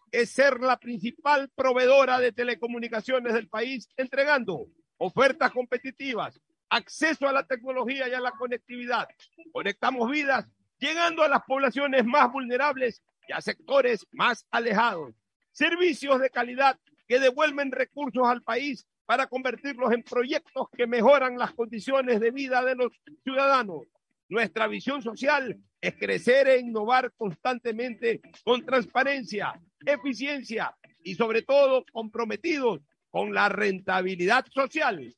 es 0.11 0.29
ser 0.29 0.59
la 0.59 0.77
principal 0.77 1.49
proveedora 1.55 2.19
de 2.19 2.31
telecomunicaciones 2.31 3.33
del 3.33 3.47
país, 3.47 3.89
entregando 3.95 4.67
ofertas 4.97 5.51
competitivas, 5.51 6.39
acceso 6.69 7.27
a 7.27 7.33
la 7.33 7.45
tecnología 7.45 8.07
y 8.07 8.13
a 8.13 8.19
la 8.19 8.31
conectividad. 8.31 9.07
Conectamos 9.51 10.11
vidas, 10.11 10.47
llegando 10.79 11.23
a 11.23 11.29
las 11.29 11.43
poblaciones 11.43 12.05
más 12.05 12.31
vulnerables 12.31 13.01
y 13.27 13.33
a 13.33 13.41
sectores 13.41 14.05
más 14.11 14.45
alejados. 14.51 15.15
Servicios 15.51 16.19
de 16.19 16.29
calidad 16.29 16.77
que 17.07 17.19
devuelven 17.19 17.71
recursos 17.71 18.27
al 18.27 18.41
país 18.41 18.85
para 19.05 19.27
convertirlos 19.27 19.91
en 19.91 20.03
proyectos 20.03 20.67
que 20.75 20.87
mejoran 20.87 21.37
las 21.37 21.53
condiciones 21.53 22.19
de 22.19 22.31
vida 22.31 22.63
de 22.63 22.75
los 22.75 22.93
ciudadanos. 23.23 23.87
Nuestra 24.29 24.67
visión 24.67 25.01
social 25.01 25.57
es 25.81 25.95
crecer 25.95 26.47
e 26.47 26.59
innovar 26.59 27.11
constantemente 27.17 28.21
con 28.45 28.65
transparencia, 28.65 29.59
eficiencia 29.85 30.75
y 31.03 31.15
sobre 31.15 31.41
todo 31.41 31.85
comprometidos 31.91 32.81
con 33.09 33.33
la 33.33 33.49
rentabilidad 33.49 34.45
social. 34.53 35.15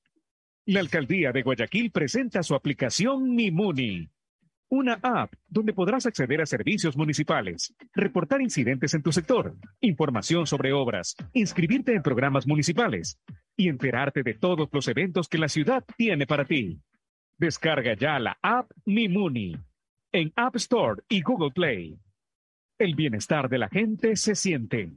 La 0.65 0.79
alcaldía 0.79 1.31
de 1.31 1.43
Guayaquil 1.43 1.91
presenta 1.91 2.41
su 2.41 2.55
aplicación 2.55 3.35
Mimuni, 3.35 4.09
una 4.69 4.97
app 5.03 5.33
donde 5.47 5.73
podrás 5.73 6.05
acceder 6.05 6.41
a 6.41 6.45
servicios 6.45 6.97
municipales, 6.97 7.75
reportar 7.93 8.41
incidentes 8.41 8.93
en 8.93 9.03
tu 9.03 9.11
sector, 9.11 9.55
información 9.81 10.47
sobre 10.47 10.73
obras, 10.73 11.15
inscribirte 11.33 11.93
en 11.93 12.01
programas 12.01 12.47
municipales 12.47 13.19
y 13.55 13.69
enterarte 13.69 14.23
de 14.23 14.33
todos 14.33 14.69
los 14.71 14.87
eventos 14.87 15.27
que 15.27 15.37
la 15.37 15.47
ciudad 15.47 15.83
tiene 15.95 16.25
para 16.25 16.45
ti. 16.45 16.79
Descarga 17.37 17.95
ya 17.95 18.17
la 18.17 18.37
app 18.41 18.71
Mimuni 18.85 19.55
en 20.11 20.31
App 20.35 20.55
Store 20.55 21.03
y 21.09 21.21
Google 21.21 21.51
Play. 21.51 21.99
El 22.83 22.95
bienestar 22.95 23.47
de 23.47 23.57
la 23.57 23.69
gente 23.69 24.17
se 24.17 24.35
siente. 24.35 24.91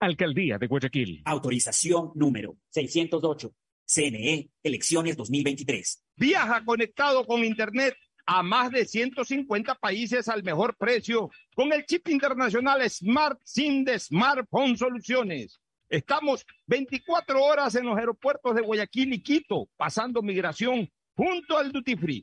Alcaldía 0.00 0.58
de 0.58 0.66
Guayaquil. 0.66 1.22
Autorización 1.24 2.10
número 2.14 2.58
608. 2.68 3.54
CNE, 3.86 4.50
elecciones 4.62 5.16
2023. 5.16 6.04
Viaja 6.16 6.62
conectado 6.62 7.26
con 7.26 7.42
Internet 7.42 7.96
a 8.26 8.42
más 8.42 8.70
de 8.70 8.84
150 8.84 9.76
países 9.76 10.28
al 10.28 10.42
mejor 10.42 10.76
precio 10.76 11.30
con 11.54 11.72
el 11.72 11.86
chip 11.86 12.06
internacional 12.10 12.82
Smart 12.90 13.40
SIM 13.42 13.82
de 13.82 13.98
Smartphone 13.98 14.76
Soluciones. 14.76 15.62
Estamos 15.88 16.44
24 16.66 17.42
horas 17.42 17.74
en 17.76 17.86
los 17.86 17.96
aeropuertos 17.96 18.54
de 18.54 18.60
Guayaquil 18.60 19.14
y 19.14 19.22
Quito, 19.22 19.70
pasando 19.78 20.20
migración 20.20 20.90
junto 21.16 21.56
al 21.56 21.72
Duty 21.72 21.96
Free. 21.96 22.22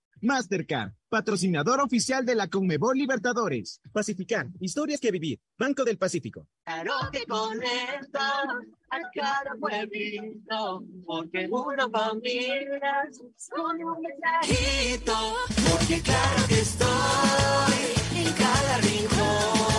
Mastercard, 0.21 0.93
patrocinador 1.09 1.81
oficial 1.81 2.25
de 2.25 2.35
la 2.35 2.47
Conmebol 2.47 2.97
Libertadores. 2.97 3.81
Pacificar, 3.91 4.47
historias 4.59 4.99
que 4.99 5.11
vivir. 5.11 5.39
Banco 5.57 5.83
del 5.83 5.97
Pacífico. 5.97 6.47
Claro 6.63 6.93
que 7.11 7.25
conecta 7.25 8.43
a 8.89 8.99
cada 9.13 9.55
pueblito, 9.59 10.83
porque 11.05 11.47
una 11.49 11.89
familia 11.89 13.09
con 13.49 13.83
un 13.83 14.01
mensajito, 14.01 15.35
porque 15.69 16.01
claro 16.01 16.47
que 16.47 16.59
estoy 16.59 18.25
en 18.25 18.33
cada 18.33 18.77
rincón, 18.79 19.70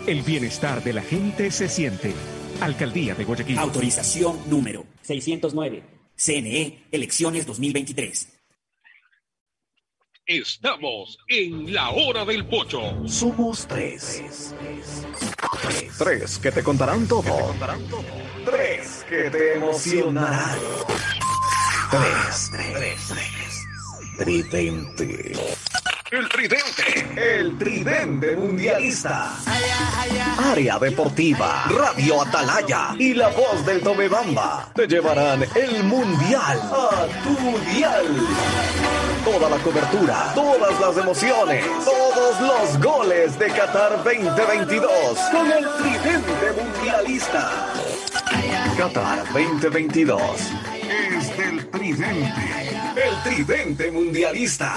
El 0.07 0.21
bienestar 0.21 0.81
de 0.83 0.93
la 0.93 1.01
gente 1.01 1.51
se 1.51 1.67
siente. 1.67 2.13
Alcaldía 2.61 3.13
de 3.13 3.25
Guayaquil. 3.25 3.57
Autorización 3.57 4.37
número 4.49 4.85
609. 5.01 5.83
CNE, 6.15 6.85
elecciones 6.91 7.45
2023. 7.45 8.38
Estamos 10.29 11.17
en 11.27 11.73
la 11.73 11.89
hora 11.89 12.23
del 12.23 12.45
pocho. 12.45 12.79
Somos 13.07 13.65
tres. 13.65 14.53
Tres 15.97 16.37
que 16.37 16.51
te 16.51 16.61
contarán 16.61 17.07
todo. 17.07 17.55
Tres 18.45 19.07
que 19.09 19.31
te 19.31 19.55
emocionarán. 19.55 20.59
Tres, 21.89 22.51
tres, 22.51 23.07
tres. 23.07 23.67
Tridente. 24.19 25.33
El 26.11 26.27
tridente. 26.27 27.07
El 27.15 27.55
tridente 27.59 28.35
mundialista. 28.35 29.31
Área 30.51 30.79
Deportiva, 30.79 31.65
Radio 31.69 32.23
Atalaya 32.23 32.95
y 32.97 33.13
la 33.13 33.27
voz 33.27 33.63
del 33.63 33.81
Tomebamba 33.81 34.71
te 34.73 34.87
llevarán 34.87 35.45
el 35.53 35.83
mundial 35.83 36.59
a 36.63 37.05
tu 37.23 37.75
dial. 37.75 38.07
Toda 39.23 39.51
la 39.51 39.57
cobertura, 39.57 40.31
todas 40.33 40.79
las 40.79 40.97
emociones, 40.97 41.63
todos 41.85 42.41
los 42.41 42.81
goles 42.81 43.37
de 43.37 43.45
Qatar 43.47 44.03
2022 44.03 44.89
con 45.31 45.51
el 45.51 45.67
tridente 45.77 46.51
mundialista. 46.59 47.67
Qatar 48.75 49.31
2022 49.31 50.21
es 50.89 51.37
del 51.37 51.69
tridente, 51.69 52.95
el 52.95 53.23
tridente 53.23 53.91
mundialista. 53.91 54.73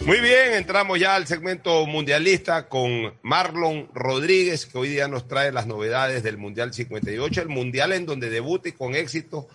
Muy 0.00 0.20
bien, 0.20 0.52
entramos 0.54 0.98
ya 0.98 1.14
al 1.14 1.26
segmento 1.26 1.86
mundialista 1.86 2.68
con 2.68 3.16
Marlon 3.22 3.88
Rodríguez, 3.94 4.66
que 4.66 4.76
hoy 4.76 4.88
día 4.90 5.08
nos 5.08 5.26
trae 5.28 5.52
las 5.52 5.66
novedades 5.66 6.22
del 6.22 6.36
Mundial 6.36 6.74
58, 6.74 7.40
el 7.42 7.48
Mundial 7.48 7.92
en 7.92 8.04
donde 8.04 8.28
debuta 8.28 8.68
y 8.68 8.72
con 8.72 8.94
éxito 8.94 9.48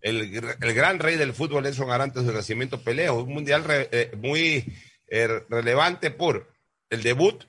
el, 0.00 0.42
el 0.60 0.74
gran 0.74 0.98
rey 0.98 1.16
del 1.16 1.34
fútbol, 1.34 1.62
Nelson 1.64 1.90
Arantes 1.90 2.26
de 2.26 2.32
Nacimiento 2.32 2.80
Peleo. 2.82 3.22
Un 3.22 3.32
Mundial 3.34 3.62
re- 3.64 3.88
eh, 3.92 4.10
muy 4.16 4.64
eh, 5.08 5.28
relevante 5.48 6.10
por 6.10 6.50
el 6.90 7.02
debut 7.02 7.44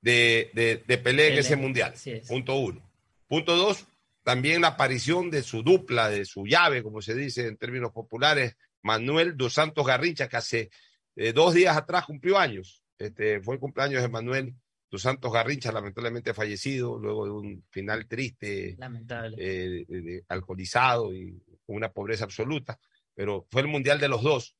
de, 0.00 0.50
de, 0.54 0.82
de 0.86 0.98
Pelé 0.98 1.32
en 1.34 1.38
ese 1.38 1.56
Mundial. 1.56 1.94
es. 2.14 2.26
Punto 2.26 2.56
uno. 2.56 2.82
Punto 3.28 3.56
dos, 3.56 3.86
también 4.24 4.62
la 4.62 4.68
aparición 4.68 5.30
de 5.30 5.42
su 5.42 5.62
dupla, 5.62 6.08
de 6.08 6.24
su 6.24 6.44
llave, 6.46 6.82
como 6.82 7.00
se 7.02 7.14
dice 7.14 7.46
en 7.46 7.56
términos 7.56 7.92
populares, 7.92 8.56
Manuel 8.82 9.36
dos 9.36 9.52
Santos 9.52 9.86
Garrincha, 9.86 10.28
que 10.28 10.36
hace 10.36 10.70
eh, 11.16 11.32
dos 11.32 11.54
días 11.54 11.76
atrás 11.76 12.04
cumplió 12.06 12.38
años. 12.38 12.82
Este, 12.98 13.40
fue 13.40 13.54
el 13.54 13.60
cumpleaños 13.60 14.02
de 14.02 14.08
Manuel 14.08 14.54
dos 14.90 15.02
Santos 15.02 15.32
Garrincha, 15.32 15.72
lamentablemente 15.72 16.34
fallecido 16.34 16.98
luego 16.98 17.24
de 17.24 17.30
un 17.32 17.64
final 17.70 18.06
triste, 18.06 18.76
Lamentable. 18.78 19.36
eh, 19.38 20.22
alcoholizado 20.28 21.12
y 21.12 21.36
con 21.66 21.76
una 21.76 21.90
pobreza 21.92 22.24
absoluta, 22.24 22.78
pero 23.14 23.46
fue 23.50 23.62
el 23.62 23.68
mundial 23.68 23.98
de 23.98 24.08
los 24.08 24.22
dos. 24.22 24.56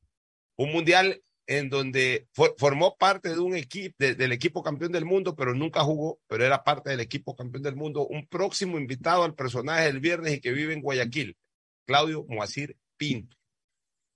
Un 0.57 0.71
mundial 0.71 1.21
en 1.47 1.69
donde 1.69 2.27
formó 2.57 2.97
parte 2.97 3.29
de 3.29 3.39
un 3.39 3.55
equipo, 3.55 3.95
del 3.99 4.31
equipo 4.31 4.63
campeón 4.63 4.91
del 4.91 5.05
mundo, 5.05 5.35
pero 5.35 5.53
nunca 5.53 5.81
jugó, 5.83 6.19
pero 6.27 6.43
era 6.43 6.63
parte 6.63 6.89
del 6.89 6.99
equipo 6.99 7.35
campeón 7.35 7.63
del 7.63 7.75
mundo. 7.75 8.07
Un 8.07 8.27
próximo 8.27 8.77
invitado 8.77 9.23
al 9.23 9.35
personaje 9.35 9.85
del 9.85 9.99
viernes 9.99 10.33
y 10.33 10.41
que 10.41 10.51
vive 10.51 10.73
en 10.73 10.81
Guayaquil, 10.81 11.37
Claudio 11.85 12.25
Moacir 12.27 12.75
Pinto. 12.97 13.37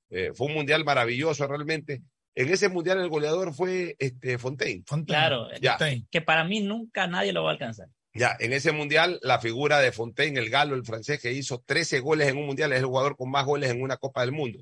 Eh, 0.09 0.31
fue 0.33 0.47
un 0.47 0.53
mundial 0.53 0.83
maravilloso 0.83 1.45
realmente. 1.47 2.01
En 2.39 2.49
ese 2.53 2.69
mundial 2.69 2.99
el 3.01 3.09
goleador 3.09 3.53
fue 3.53 3.95
este, 3.99 4.37
Fontaine. 4.37 4.83
Claro, 5.05 5.47
Ya. 5.59 5.77
que 6.09 6.21
para 6.21 6.45
mí 6.45 6.61
nunca 6.61 7.05
nadie 7.05 7.33
lo 7.33 7.43
va 7.43 7.49
a 7.49 7.53
alcanzar. 7.53 7.89
Ya, 8.13 8.35
en 8.39 8.53
ese 8.53 8.71
mundial, 8.71 9.19
la 9.21 9.39
figura 9.39 9.79
de 9.79 9.91
Fontaine, 9.91 10.39
el 10.39 10.49
galo, 10.49 10.73
el 10.75 10.85
francés, 10.85 11.19
que 11.21 11.33
hizo 11.33 11.61
13 11.65 11.99
goles 11.99 12.29
en 12.29 12.37
un 12.37 12.45
mundial, 12.45 12.71
es 12.71 12.79
el 12.79 12.85
jugador 12.85 13.17
con 13.17 13.29
más 13.29 13.45
goles 13.45 13.69
en 13.69 13.81
una 13.81 13.97
Copa 13.97 14.21
del 14.21 14.31
Mundo. 14.31 14.59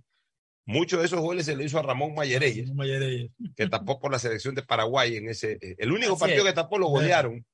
Muchos 0.66 1.00
de 1.00 1.06
esos 1.06 1.22
goles 1.22 1.46
se 1.46 1.56
le 1.56 1.64
hizo 1.66 1.78
a 1.80 1.84
Ramón 1.84 2.14
Mayereyes, 2.16 2.72
que 3.56 3.70
tapó 3.70 4.00
por 4.00 4.12
la 4.12 4.18
selección 4.20 4.56
de 4.56 4.64
Paraguay 4.64 5.16
en 5.16 5.30
ese. 5.30 5.60
eh, 5.62 5.76
El 5.78 5.92
único 5.92 6.14
Así 6.14 6.20
partido 6.22 6.44
es. 6.44 6.50
que 6.50 6.56
tapó 6.56 6.78
lo 6.80 6.88
golearon. 6.88 7.46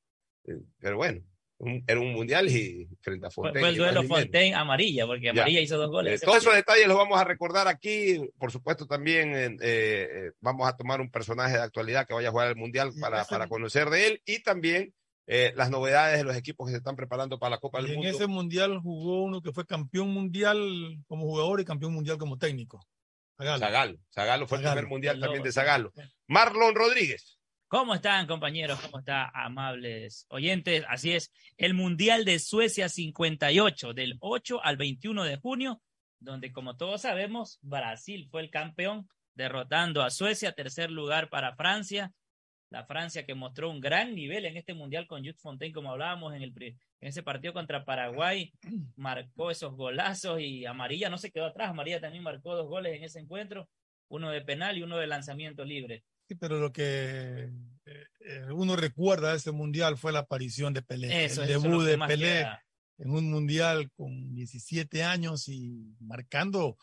Eh, 0.48 0.54
Pero 0.80 0.96
bueno, 0.98 1.22
un- 1.64 1.84
era 1.88 2.00
un 2.00 2.14
mundial 2.14 2.50
y 2.50 2.88
frente 3.02 3.28
a 3.28 3.30
Fontaine. 3.32 3.60
fue 3.60 3.70
el 3.70 3.76
duelo. 3.78 4.04
Fontaine 4.04 4.56
amarilla, 4.56 5.06
porque 5.06 5.26
Ya. 5.26 5.32
amarilla 5.32 5.62
hizo 5.62 5.78
dos 5.78 5.90
goles. 5.90 6.22
Eh, 6.22 6.26
todos 6.26 6.40
esos 6.40 6.54
detalles 6.54 6.88
los 6.88 6.98
vamos 6.98 7.20
a 7.20 7.24
recordar 7.24 7.68
aquí. 7.68 8.20
Por 8.38 8.52
supuesto, 8.52 8.86
también 8.86 9.34
eh, 9.34 9.58
eh, 9.62 10.32
vamos 10.42 10.68
a 10.68 10.76
tomar 10.76 11.02
un 11.02 11.10
personaje 11.10 11.54
de 11.58 11.64
actualidad 11.64 12.06
que 12.08 12.14
vaya 12.14 12.28
a 12.30 12.32
jugar 12.32 12.48
al 12.50 12.56
Mundial 12.56 12.92
para, 13.00 13.26
para 13.26 13.48
conocer 13.48 13.90
de 13.90 14.08
él 14.08 14.22
y 14.26 14.40
también 14.44 14.94
eh, 15.26 15.54
las 15.56 15.70
novedades 15.70 16.18
de 16.18 16.26
los 16.26 16.36
equipos 16.36 16.68
que 16.68 16.72
se 16.72 16.78
están 16.80 16.98
preparando 16.98 17.40
para 17.40 17.52
la 17.52 17.58
Copa 17.58 17.80
Y 17.80 17.84
del 17.84 17.92
en 17.92 17.98
Mundo. 18.00 18.12
ese 18.18 18.28
mundial 18.28 18.80
jugó 18.80 19.24
uno 19.24 19.42
que 19.42 19.54
fue 19.54 19.66
campeón 19.66 20.10
mundial 20.10 20.98
como 21.08 21.24
jugador 21.24 21.62
y 21.62 21.66
campeón 21.66 21.94
mundial 21.94 22.18
como 22.18 22.38
técnico. 22.38 22.86
Zagalo. 23.38 23.60
Zagalo. 23.60 23.98
Zagalo 24.14 24.48
fue 24.48 24.58
el 24.58 24.66
primer 24.66 24.88
mundial 24.88 25.20
también 25.20 25.42
de. 25.44 25.52
Zagalo. 25.52 25.94
Marlon 26.28 26.76
Rodríguez. 26.76 27.40
¿Cómo 27.74 27.96
están, 27.96 28.28
compañeros? 28.28 28.80
¿Cómo 28.82 29.00
están, 29.00 29.32
amables 29.34 30.28
oyentes? 30.30 30.86
Así 30.88 31.14
es, 31.14 31.34
el 31.58 31.74
Mundial 31.74 32.24
de 32.24 32.38
Suecia 32.38 32.88
58, 32.88 33.96
del 33.96 34.16
8 34.20 34.64
al 34.64 34.78
21 34.78 35.24
de 35.24 35.38
junio, 35.38 35.82
donde, 36.20 36.52
como 36.52 36.78
todos 36.78 37.02
sabemos, 37.02 37.58
Brasil 37.64 38.28
fue 38.30 38.42
el 38.42 38.52
campeón, 38.52 39.10
derrotando 39.34 40.04
a 40.04 40.12
Suecia, 40.12 40.52
tercer 40.52 40.92
lugar 40.92 41.30
para 41.32 41.56
Francia. 41.56 42.14
La 42.70 42.86
Francia 42.86 43.26
que 43.26 43.34
mostró 43.34 43.72
un 43.72 43.80
gran 43.80 44.14
nivel 44.14 44.46
en 44.46 44.56
este 44.56 44.76
Mundial 44.76 45.08
con 45.08 45.22
Jules 45.22 45.42
Fontaine, 45.42 45.74
como 45.74 45.90
hablábamos 45.90 46.36
en, 46.36 46.44
en 46.44 46.78
ese 47.00 47.24
partido 47.24 47.54
contra 47.54 47.86
Paraguay, 47.86 48.54
marcó 48.98 49.50
esos 49.50 49.76
golazos 49.76 50.40
y 50.40 50.68
Amarilla 50.68 51.10
no 51.10 51.18
se 51.18 51.32
quedó 51.32 51.48
atrás. 51.48 51.72
Amarilla 51.72 52.00
también 52.00 52.24
marcó 52.24 52.56
dos 52.56 52.68
goles 52.68 52.96
en 52.96 53.04
ese 53.04 53.20
encuentro, 53.20 53.68
uno 54.10 54.30
de 54.30 54.42
penal 54.42 54.78
y 54.78 54.84
uno 54.84 54.98
de 54.98 55.08
lanzamiento 55.08 55.66
libre. 55.66 56.04
Sí, 56.28 56.36
pero 56.36 56.60
lo 56.60 56.72
que 56.72 57.50
eh, 57.86 58.06
eh, 58.22 58.46
uno 58.54 58.76
recuerda 58.76 59.32
de 59.32 59.38
ese 59.38 59.52
mundial 59.52 59.98
fue 59.98 60.12
la 60.12 60.20
aparición 60.20 60.74
de 60.74 60.82
Pelé. 60.82 61.26
Eso, 61.26 61.44
el 61.44 61.50
eso 61.50 61.62
debut 61.62 61.84
de 61.84 61.98
Pelé 61.98 62.26
queda. 62.28 62.64
en 63.00 63.12
un 63.12 63.30
mundial 63.30 63.92
con 63.92 64.34
17 64.34 65.04
años 65.04 65.48
y 65.50 65.96
marcando 66.00 66.78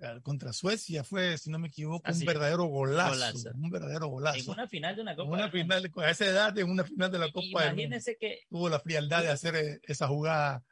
eh, 0.00 0.18
contra 0.22 0.52
Suecia 0.52 1.04
fue, 1.04 1.38
si 1.38 1.48
no 1.48 1.60
me 1.60 1.68
equivoco, 1.68 2.02
Así 2.08 2.20
un 2.22 2.26
verdadero 2.26 2.64
golazo, 2.64 3.10
Golazo. 3.12 3.50
Un 3.54 3.70
verdadero 3.70 4.06
En 4.06 4.10
golazo. 4.10 4.50
una 4.52 4.66
final 4.68 4.96
de 4.96 5.02
una 5.02 5.14
Copa 5.14 5.28
En 5.28 5.34
una 5.34 5.50
final, 5.50 5.92
a 5.96 6.10
esa 6.10 6.26
edad, 6.26 6.58
en 6.58 6.68
una 6.70 6.84
final 6.84 7.12
de 7.12 7.18
la 7.20 7.30
Copa 7.30 7.62
del 7.62 7.72
Imagínense 7.74 8.16
que 8.18 8.40
tuvo 8.50 8.68
la 8.68 8.80
frialdad 8.80 9.22
de 9.22 9.28
hacer 9.30 9.54
eh, 9.54 9.80
esa 9.84 10.08
jugada 10.08 10.64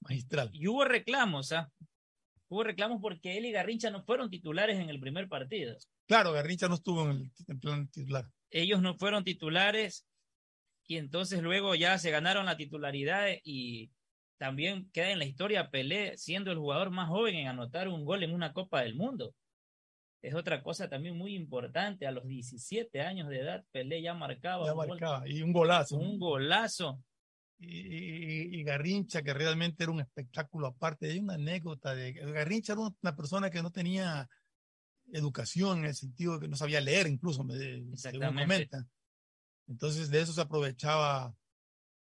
magistral. 0.00 0.48
y 0.54 0.66
hubo 0.68 0.84
reclamos, 0.86 1.52
¿ah? 1.52 1.70
Hubo 2.52 2.64
reclamos 2.64 3.00
porque 3.00 3.38
él 3.38 3.46
y 3.46 3.50
Garrincha 3.50 3.88
no 3.88 4.04
fueron 4.04 4.28
titulares 4.28 4.78
en 4.78 4.90
el 4.90 5.00
primer 5.00 5.26
partido. 5.26 5.74
Claro, 6.06 6.32
Garrincha 6.32 6.68
no 6.68 6.74
estuvo 6.74 7.02
en 7.04 7.10
el 7.12 7.30
en 7.48 7.60
plan 7.60 7.88
titular. 7.88 8.26
Ellos 8.50 8.82
no 8.82 8.94
fueron 8.98 9.24
titulares 9.24 10.06
y 10.86 10.98
entonces 10.98 11.42
luego 11.42 11.74
ya 11.74 11.96
se 11.96 12.10
ganaron 12.10 12.44
la 12.44 12.58
titularidad 12.58 13.26
y 13.42 13.90
también 14.36 14.90
queda 14.92 15.12
en 15.12 15.18
la 15.18 15.24
historia 15.24 15.70
Pelé 15.70 16.18
siendo 16.18 16.52
el 16.52 16.58
jugador 16.58 16.90
más 16.90 17.08
joven 17.08 17.36
en 17.36 17.46
anotar 17.48 17.88
un 17.88 18.04
gol 18.04 18.22
en 18.22 18.34
una 18.34 18.52
Copa 18.52 18.82
del 18.82 18.96
Mundo. 18.96 19.34
Es 20.20 20.34
otra 20.34 20.62
cosa 20.62 20.90
también 20.90 21.16
muy 21.16 21.34
importante. 21.34 22.06
A 22.06 22.10
los 22.10 22.26
17 22.26 23.00
años 23.00 23.30
de 23.30 23.38
edad, 23.40 23.64
Pelé 23.72 24.02
ya 24.02 24.12
marcaba. 24.12 24.66
Ya 24.66 24.74
un 24.74 24.86
gol- 24.88 24.98
y 25.30 25.40
un 25.40 25.52
golazo. 25.54 25.96
Un 25.96 26.18
golazo. 26.18 27.02
Y, 27.62 28.58
y- 28.60 28.62
Garrincha, 28.64 29.22
que 29.22 29.32
realmente 29.34 29.82
era 29.84 29.92
un 29.92 30.00
espectáculo 30.00 30.66
aparte. 30.68 31.10
Hay 31.10 31.18
una 31.18 31.34
anécdota 31.34 31.94
de 31.94 32.12
Garrincha 32.12 32.72
era 32.74 32.82
una 32.82 33.16
persona 33.16 33.50
que 33.50 33.62
no 33.62 33.70
tenía 33.70 34.28
educación 35.12 35.80
en 35.80 35.84
el 35.86 35.94
sentido 35.94 36.34
de 36.34 36.40
que 36.40 36.48
no 36.48 36.56
sabía 36.56 36.80
leer, 36.80 37.06
incluso, 37.06 37.44
me, 37.44 37.54
según 37.96 38.20
comenta. 38.42 38.86
Entonces, 39.68 40.10
de 40.10 40.20
eso 40.20 40.32
se 40.32 40.40
aprovechaba 40.40 41.34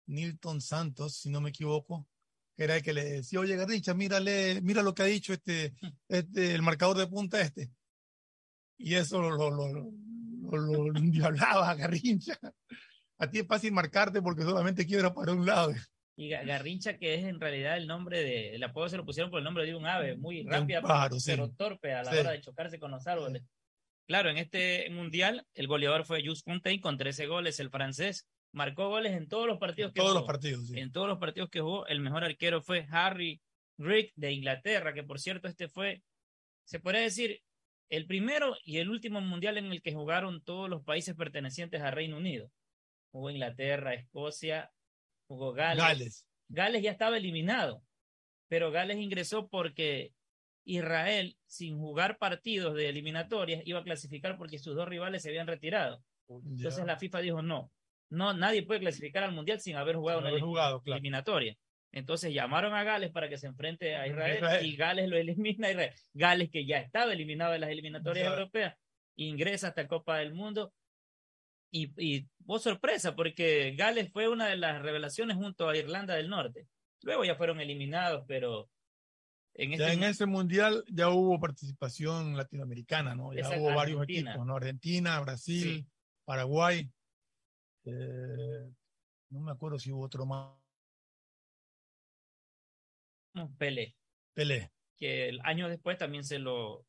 Nilton 0.07 0.61
Santos, 0.61 1.17
si 1.17 1.29
no 1.29 1.41
me 1.41 1.49
equivoco, 1.49 2.07
que 2.55 2.63
era 2.63 2.75
el 2.77 2.81
que 2.81 2.93
le 2.93 3.03
decía, 3.03 3.39
oye, 3.39 3.55
Garrincha, 3.55 3.93
mírale, 3.93 4.61
mira 4.61 4.81
lo 4.83 4.93
que 4.93 5.03
ha 5.03 5.05
dicho 5.05 5.33
este, 5.33 5.73
este, 6.09 6.55
el 6.55 6.61
marcador 6.61 6.97
de 6.97 7.07
punta 7.07 7.39
este. 7.41 7.71
Y 8.79 8.95
eso 8.95 9.21
lo, 9.21 9.31
lo, 9.31 9.51
lo, 9.51 9.67
lo, 9.71 10.57
lo- 10.57 10.91
lo 10.91 11.75
Garrincha. 11.75 12.39
A 13.19 13.29
ti 13.29 13.39
es 13.39 13.47
fácil 13.47 13.71
marcarte 13.71 14.21
porque 14.21 14.43
solamente 14.43 14.85
quiebra 14.85 15.13
para 15.13 15.31
un 15.33 15.45
lado. 15.45 15.73
Y 16.15 16.29
Ga- 16.29 16.45
Garrincha, 16.45 16.97
que 16.97 17.15
es 17.15 17.25
en 17.25 17.39
realidad 17.39 17.77
el 17.77 17.87
nombre 17.87 18.23
de, 18.23 18.55
el 18.55 18.63
apodo 18.63 18.89
se 18.89 18.97
lo 18.97 19.05
pusieron 19.05 19.29
por 19.29 19.39
el 19.39 19.43
nombre 19.45 19.65
de 19.65 19.75
un 19.75 19.85
ave, 19.85 20.15
muy 20.17 20.43
rápida, 20.43 20.81
pero, 20.81 21.19
sí. 21.19 21.35
torpe 21.57 21.93
a 21.93 22.03
la 22.03 22.11
Sí. 22.11 22.17
hora 22.17 22.31
de 22.31 22.41
chocarse 22.41 22.79
con 22.79 22.91
los 22.91 23.05
árboles. 23.07 23.43
Claro, 24.07 24.29
en 24.29 24.37
este 24.37 24.89
mundial, 24.89 25.45
el 25.53 25.67
goleador 25.67 26.05
fue 26.05 26.21
Jules 26.21 26.41
Fontaine 26.43 26.81
con 26.81 26.97
13 26.97 27.27
goles, 27.27 27.59
el 27.59 27.69
francés. 27.69 28.27
Marcó 28.53 28.87
goles 28.89 29.13
en 29.13 29.27
todos 29.27 29.45
los 29.45 29.57
partidos 29.59 29.91
que 29.91 29.97
Todos 29.99 30.11
jugó. 30.11 30.19
los 30.21 30.27
partidos, 30.27 30.67
sí. 30.67 30.79
En 30.79 30.91
todos 30.91 31.07
los 31.07 31.17
partidos 31.19 31.49
que 31.49 31.59
jugó, 31.59 31.85
el 31.87 31.99
mejor 31.99 32.23
arquero 32.23 32.61
fue 32.61 32.87
Harry 32.89 33.41
Rick 33.77 34.13
de 34.15 34.31
Inglaterra, 34.31 34.93
que 34.93 35.03
por 35.03 35.19
cierto, 35.19 35.47
este 35.47 35.67
fue, 35.67 36.01
se 36.65 36.79
podría 36.79 37.01
decir, 37.01 37.41
el 37.89 38.07
primero 38.07 38.55
y 38.63 38.77
el 38.77 38.89
último 38.89 39.21
mundial 39.21 39.57
en 39.57 39.65
el 39.71 39.81
que 39.81 39.93
jugaron 39.93 40.41
todos 40.41 40.69
los 40.69 40.83
países 40.83 41.13
pertenecientes 41.15 41.81
a 41.81 41.91
Reino 41.91 42.17
Unido. 42.17 42.49
Jugó 43.17 43.31
Inglaterra, 43.31 43.95
Escocia, 43.95 44.71
jugó 45.27 45.51
Gales. 45.51 45.83
Gales. 45.83 46.27
Gales 46.49 46.83
ya 46.83 46.91
estaba 46.91 47.17
eliminado, 47.17 47.81
pero 48.47 48.69
Gales 48.69 48.97
ingresó 48.97 49.47
porque 49.47 50.11
Israel, 50.65 51.35
sin 51.47 51.79
jugar 51.79 52.19
partidos 52.19 52.75
de 52.75 52.89
eliminatorias, 52.89 53.63
iba 53.65 53.79
a 53.79 53.83
clasificar 53.83 54.37
porque 54.37 54.59
sus 54.59 54.75
dos 54.75 54.87
rivales 54.87 55.23
se 55.23 55.29
habían 55.29 55.47
retirado. 55.47 56.03
Entonces 56.29 56.77
Ya. 56.77 56.85
la 56.85 56.97
FIFA 56.99 57.21
dijo 57.21 57.41
no, 57.41 57.71
no, 58.11 58.35
nadie 58.35 58.61
puede 58.61 58.81
clasificar 58.81 59.23
al 59.23 59.31
mundial 59.31 59.59
sin 59.59 59.77
haber 59.77 59.95
jugado 59.95 60.19
Sin 60.19 60.27
una 60.27 60.37
haber 60.37 60.53
claro. 60.53 60.83
eliminatoria. 60.85 61.57
Entonces 61.91 62.31
llamaron 62.35 62.75
a 62.75 62.83
Gales 62.83 63.09
para 63.09 63.29
que 63.29 63.37
se 63.39 63.47
enfrente 63.47 63.95
a 63.95 64.05
Israel, 64.05 64.35
Israel. 64.35 64.63
y 64.67 64.75
Gales 64.75 65.09
lo 65.09 65.17
elimina 65.17 65.69
a 65.69 65.71
Israel. 65.71 65.93
Gales 66.13 66.51
que 66.51 66.67
ya 66.67 66.77
estaba 66.77 67.13
eliminado 67.13 67.53
de 67.53 67.57
las 67.59 67.71
eliminatorias 67.71 68.27
Ya. 68.27 68.31
europeas, 68.31 68.75
ingresa 69.15 69.69
hasta 69.69 69.87
Copa 69.87 70.19
del 70.19 70.35
Mundo. 70.35 70.71
Y, 71.71 71.91
y 71.97 72.27
hubo 72.45 72.59
sorpresa 72.59 73.15
porque 73.15 73.75
Gales 73.75 74.09
fue 74.11 74.27
una 74.29 74.47
de 74.47 74.57
las 74.57 74.81
revelaciones 74.81 75.35
junto 75.37 75.67
a 75.69 75.75
Irlanda 75.77 76.15
del 76.15 76.29
Norte. 76.29 76.67
Luego 77.01 77.25
ya 77.25 77.35
fueron 77.35 77.59
eliminados, 77.59 78.23
pero 78.27 78.69
en 79.53 79.71
Ya 79.77 79.87
este 79.87 79.93
en 79.93 80.03
ese 80.03 80.25
mundial 80.25 80.83
ya 80.87 81.09
hubo 81.09 81.39
participación 81.39 82.37
latinoamericana, 82.37 83.15
¿no? 83.15 83.33
Ya 83.33 83.49
hubo 83.59 83.73
varios 83.75 83.99
Argentina. 84.01 84.31
equipos, 84.31 84.47
¿no? 84.47 84.55
Argentina, 84.55 85.19
Brasil, 85.19 85.85
Paraguay. 86.25 86.89
eh, 87.85 88.71
no 89.29 89.39
me 89.41 89.51
acuerdo 89.51 89.77
si 89.77 89.91
hubo 89.91 90.03
otro 90.05 90.25
más. 90.25 90.53
Pelé. 93.57 93.95
Pelé. 94.33 94.71
que 94.97 95.29
el 95.29 95.39
año 95.43 95.69
después 95.69 95.97
también 95.97 96.23
se 96.23 96.39
lo 96.39 96.85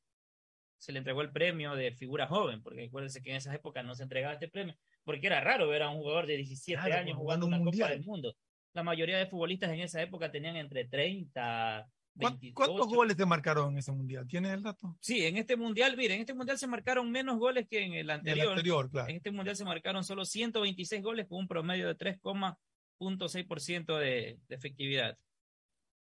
se 0.78 0.92
le 0.92 0.98
entregó 0.98 1.22
el 1.22 1.30
premio 1.32 1.74
de 1.74 1.92
figura 1.92 2.26
joven, 2.26 2.62
porque 2.62 2.86
acuérdense 2.86 3.20
que 3.20 3.30
en 3.30 3.36
esas 3.36 3.54
épocas 3.54 3.84
no 3.84 3.94
se 3.94 4.04
entregaba 4.04 4.34
este 4.34 4.48
premio, 4.48 4.74
porque 5.04 5.26
era 5.26 5.40
raro 5.40 5.68
ver 5.68 5.82
a 5.82 5.90
un 5.90 5.98
jugador 5.98 6.26
de 6.26 6.36
17 6.36 6.80
Claro, 6.80 6.94
años 7.02 7.16
jugando 7.16 7.16
jugando 7.16 7.46
un 7.46 7.54
una 7.54 7.64
mundial. 7.64 7.88
Copa 7.88 7.96
del 7.96 8.06
Mundo. 8.06 8.34
La 8.74 8.82
mayoría 8.82 9.18
de 9.18 9.26
futbolistas 9.26 9.70
en 9.70 9.80
esa 9.80 10.00
época 10.02 10.30
tenían 10.30 10.56
entre 10.56 10.84
30, 10.86 11.86
¿Cuán- 12.16 12.32
28. 12.40 12.54
¿Cuántos 12.54 12.86
goles 12.88 13.16
te 13.16 13.26
marcaron 13.26 13.72
en 13.72 13.78
ese 13.78 13.92
mundial? 13.92 14.26
¿Tienes 14.28 14.52
el 14.52 14.62
dato? 14.62 14.96
Sí, 15.00 15.24
en 15.24 15.36
este 15.36 15.56
mundial, 15.56 15.96
mire, 15.96 16.14
en 16.14 16.20
este 16.20 16.34
mundial 16.34 16.58
se 16.58 16.66
marcaron 16.66 17.10
menos 17.10 17.38
goles 17.38 17.66
que 17.68 17.82
en 17.82 17.92
el 17.94 18.00
El 18.00 18.10
anterior. 18.10 18.48
anterior, 18.50 18.90
claro. 18.90 19.08
En 19.08 19.16
este 19.16 19.30
mundial 19.30 19.56
se 19.56 19.64
marcaron 19.64 20.04
solo 20.04 20.24
126 20.24 21.02
goles 21.02 21.26
con 21.28 21.38
un 21.38 21.48
promedio 21.48 21.86
de 21.88 21.96
3,6% 21.96 23.96
de, 23.98 24.38
de 24.48 24.54
efectividad. 24.54 25.16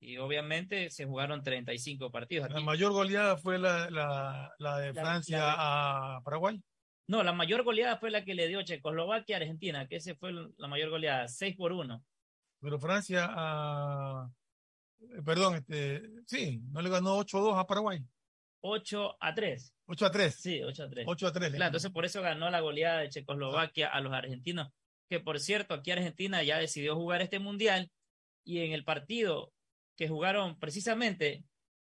Y 0.03 0.17
obviamente 0.17 0.89
se 0.89 1.05
jugaron 1.05 1.43
35 1.43 2.11
partidos. 2.11 2.49
La 2.51 2.59
mayor 2.61 2.91
goleada 2.91 3.37
fue 3.37 3.57
la, 3.57 3.89
la, 3.89 4.51
la 4.59 4.77
de 4.79 4.93
La- 4.93 5.01
Francia 5.01 5.37
la 5.39 6.15
a 6.17 6.21
Paraguay. 6.23 6.61
No, 7.07 7.21
la 7.23 7.33
mayor 7.33 7.63
goleada 7.63 7.97
fue 7.97 8.11
la 8.11 8.23
que 8.23 8.33
le 8.33 8.47
dio 8.47 8.61
Checoslovaquia 8.63 9.37
a 9.37 9.39
Argentina, 9.39 9.87
que 9.87 9.97
ese 9.97 10.15
fue 10.15 10.31
la 10.57 10.67
mayor 10.67 10.89
goleada, 10.89 11.27
6 11.27 11.55
por 11.57 11.71
1. 11.73 12.03
Pero 12.61 12.79
Francia 12.79 13.27
a. 13.29 14.29
Perdón, 15.25 15.55
este, 15.55 16.01
sí, 16.25 16.61
no 16.71 16.81
le 16.81 16.89
ganó 16.89 17.19
8-2 17.19 17.59
a 17.59 17.67
Paraguay. 17.67 17.99
8 18.61 19.17
a 19.19 19.33
3. 19.33 19.73
8 19.87 20.05
a 20.05 20.11
3. 20.11 20.33
Sí, 20.35 20.61
8 20.63 20.83
a 20.83 20.89
3. 20.89 21.05
8 21.07 21.27
a 21.27 21.31
3. 21.33 21.43
le 21.51 21.57
Claro, 21.57 21.59
ganó. 21.59 21.65
entonces 21.67 21.91
por 21.91 22.05
eso 22.05 22.21
ganó 22.21 22.49
la 22.49 22.61
goleada 22.61 22.99
de 23.01 23.09
Checoslovaquia 23.09 23.89
a 23.89 23.99
los 23.99 24.13
argentinos. 24.13 24.69
Que 25.09 25.19
por 25.19 25.39
cierto, 25.41 25.73
aquí 25.73 25.91
Argentina 25.91 26.41
ya 26.41 26.57
decidió 26.57 26.95
jugar 26.95 27.21
este 27.21 27.39
mundial 27.39 27.91
y 28.45 28.59
en 28.59 28.71
el 28.71 28.85
partido 28.85 29.51
que 29.97 30.07
jugaron 30.07 30.59
precisamente 30.59 31.43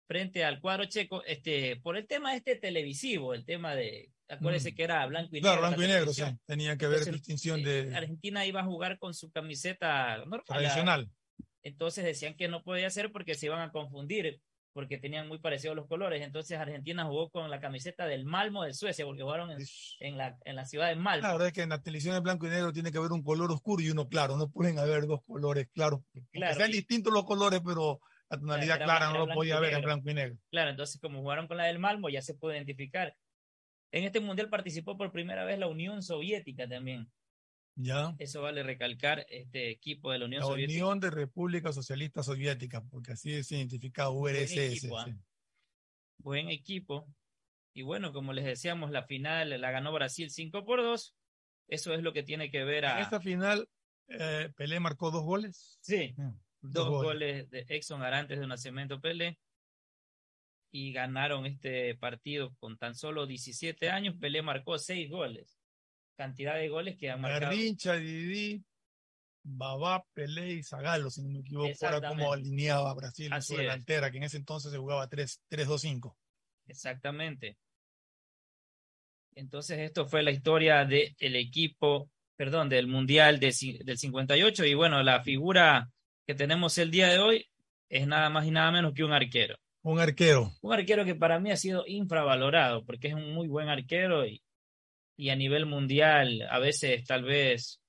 frente 0.07 0.43
al 0.45 0.59
cuadro 0.59 0.85
checo, 0.85 1.23
este, 1.25 1.77
por 1.77 1.97
el 1.97 2.05
tema 2.07 2.35
este 2.35 2.55
televisivo, 2.55 3.33
el 3.33 3.43
tema 3.45 3.73
de, 3.75 4.11
acuérdense 4.27 4.71
Mm. 4.71 4.75
que 4.75 4.83
era 4.83 5.05
blanco 5.07 5.35
y 5.35 5.41
Claro, 5.41 5.55
negro. 5.61 5.67
blanco 5.69 5.83
y 5.83 5.87
negro, 5.87 6.13
sí. 6.13 6.15
televisión. 6.21 6.41
Tenía 6.45 6.77
que 6.77 6.85
haber 6.85 6.99
Entonces, 6.99 7.21
distinción 7.21 7.59
eh, 7.61 7.63
de 7.85 7.95
Argentina 7.95 8.45
iba 8.45 8.61
a 8.61 8.65
jugar 8.65 8.99
con 8.99 9.13
su 9.13 9.31
camiseta 9.31 10.17
normal, 10.19 10.43
tradicional. 10.45 11.09
entonces 11.63 12.03
decían 12.05 12.35
que 12.35 12.47
no 12.47 12.63
podía 12.63 12.89
ser 12.91 13.11
porque 13.11 13.33
se 13.35 13.47
iban 13.47 13.61
a 13.61 13.71
confundir, 13.71 14.39
porque 14.75 14.97
tenían 14.97 15.29
muy 15.29 15.39
parecidos 15.39 15.73
los 15.73 15.87
colores. 15.87 16.21
Entonces 16.21 16.59
Argentina 16.59 17.05
jugó 17.05 17.29
con 17.29 17.49
la 17.49 17.61
camiseta 17.61 18.07
del 18.07 18.25
Malmo 18.25 18.65
de 18.65 18.73
Suecia, 18.73 19.05
porque 19.05 19.23
jugaron 19.23 19.49
en, 19.49 19.59
en 20.01 20.17
la, 20.17 20.37
en 20.43 20.57
la 20.57 20.65
ciudad 20.65 20.89
de 20.89 20.97
Malmo. 20.97 21.25
La 21.25 21.31
verdad 21.31 21.47
es 21.47 21.53
que 21.53 21.61
en 21.61 21.69
la 21.69 21.81
televisión 21.81 22.13
de 22.13 22.19
blanco 22.19 22.45
y 22.45 22.49
negro 22.49 22.73
tiene 22.73 22.91
que 22.91 22.97
haber 22.97 23.13
un 23.13 23.23
color 23.23 23.49
oscuro 23.53 23.81
y 23.81 23.89
uno 23.89 24.09
claro. 24.09 24.35
No 24.35 24.51
pueden 24.51 24.77
haber 24.77 25.07
dos 25.07 25.21
colores 25.25 25.69
claros. 25.73 26.01
Claro, 26.33 26.55
sean 26.55 26.71
distintos 26.71 27.13
los 27.13 27.23
colores, 27.23 27.61
pero 27.65 28.01
la 28.29 28.37
tonalidad 28.37 28.83
clara 28.83 29.13
no 29.13 29.25
lo 29.25 29.33
podía 29.33 29.61
ver 29.61 29.75
en 29.75 29.81
blanco 29.81 30.09
y 30.09 30.13
negro. 30.13 30.37
Claro, 30.51 30.71
entonces 30.71 30.99
como 30.99 31.21
jugaron 31.21 31.47
con 31.47 31.55
la 31.55 31.63
del 31.63 31.79
Malmo 31.79 32.09
ya 32.09 32.21
se 32.21 32.33
puede 32.33 32.57
identificar. 32.57 33.15
En 33.93 34.03
este 34.03 34.19
mundial 34.19 34.49
participó 34.49 34.97
por 34.97 35.13
primera 35.13 35.45
vez 35.45 35.57
la 35.57 35.67
Unión 35.67 36.03
Soviética 36.03 36.67
también. 36.67 37.09
Ya. 37.75 38.15
Eso 38.19 38.41
vale 38.41 38.63
recalcar, 38.63 39.25
este 39.29 39.69
equipo 39.69 40.11
de 40.11 40.19
la 40.19 40.25
Unión 40.25 40.41
La 40.41 40.47
Soviética. 40.47 40.83
Unión 40.85 40.99
de 40.99 41.11
Repúblicas 41.11 41.75
Socialistas 41.75 42.25
Soviéticas, 42.25 42.83
porque 42.89 43.11
así 43.11 43.43
se 43.43 43.57
identifica 43.57 44.09
URSS. 44.09 44.57
equipo, 44.57 44.97
¿ah? 44.97 45.07
buen 46.19 46.49
equipo. 46.49 47.07
Y 47.73 47.81
bueno, 47.81 48.13
como 48.13 48.31
les 48.31 48.45
decíamos, 48.45 48.91
la 48.91 49.03
final 49.03 49.49
la 49.59 49.71
ganó 49.71 49.91
Brasil 49.91 50.29
5 50.29 50.65
por 50.65 50.81
2. 50.81 51.15
Eso 51.67 51.93
es 51.93 52.01
lo 52.01 52.13
que 52.13 52.23
tiene 52.23 52.49
que 52.49 52.63
ver 52.63 52.85
En 52.85 52.91
a 52.91 53.01
esta 53.01 53.19
final, 53.19 53.67
eh, 54.07 54.51
Pelé 54.55 54.79
marcó 54.79 55.11
dos 55.11 55.23
goles. 55.23 55.77
Sí, 55.81 56.13
Mm, 56.17 56.71
dos 56.71 56.89
goles 56.89 57.49
de 57.49 57.65
Exxon 57.69 58.01
Arantes 58.01 58.39
de 58.39 58.47
Nacimiento 58.47 59.01
Pelé. 59.01 59.39
Y 60.71 60.91
ganaron 60.91 61.45
este 61.45 61.95
partido 61.95 62.53
con 62.55 62.77
tan 62.77 62.95
solo 62.95 63.25
17 63.25 63.89
años. 63.89 64.15
Pelé 64.19 64.41
marcó 64.41 64.77
6 64.77 65.09
goles. 65.09 65.54
Cantidad 66.15 66.55
de 66.55 66.69
goles 66.69 66.97
que 66.97 67.09
han 67.09 67.21
marcado. 67.21 67.51
Garrincha, 67.51 67.93
Didi, 67.93 68.63
Babá, 69.43 70.03
Pelé 70.13 70.53
y 70.53 70.63
Zagalo, 70.63 71.09
si 71.09 71.21
no 71.21 71.29
me 71.29 71.39
equivoco, 71.39 71.69
era 71.81 72.01
como 72.01 72.33
alineaba 72.33 72.93
Brasil 72.93 73.31
en 73.31 73.41
su 73.41 73.53
es. 73.53 73.59
delantera, 73.59 74.09
que 74.09 74.17
en 74.17 74.23
ese 74.23 74.37
entonces 74.37 74.71
se 74.71 74.77
jugaba 74.77 75.07
3 75.07 75.41
3-2-5. 75.49 76.15
Exactamente. 76.67 77.57
Entonces, 79.35 79.79
esto 79.79 80.07
fue 80.07 80.23
la 80.23 80.31
historia 80.31 80.85
del 80.85 81.35
equipo, 81.35 82.09
perdón, 82.37 82.69
del 82.69 82.87
Mundial 82.87 83.39
de 83.39 83.53
del 83.83 83.97
58. 83.97 84.65
Y 84.65 84.73
bueno, 84.73 85.03
la 85.03 85.21
figura 85.21 85.89
que 86.25 86.33
tenemos 86.33 86.77
el 86.77 86.89
día 86.89 87.09
de 87.09 87.19
hoy 87.19 87.49
es 87.89 88.07
nada 88.07 88.29
más 88.29 88.47
y 88.47 88.51
nada 88.51 88.71
menos 88.71 88.93
que 88.93 89.03
un 89.03 89.11
arquero. 89.11 89.57
Un 89.83 89.99
arquero. 89.99 90.51
Un 90.61 90.73
arquero 90.73 91.05
que 91.05 91.13
para 91.13 91.39
mí 91.39 91.51
ha 91.51 91.57
sido 91.57 91.83
infravalorado 91.85 92.83
porque 92.85 93.09
es 93.09 93.13
un 93.13 93.33
muy 93.33 93.47
buen 93.47 93.67
arquero 93.67 94.25
y, 94.25 94.41
y 95.17 95.29
a 95.29 95.35
nivel 95.35 95.65
mundial 95.65 96.47
a 96.49 96.59
veces 96.59 97.05
tal 97.05 97.23
vez, 97.23 97.79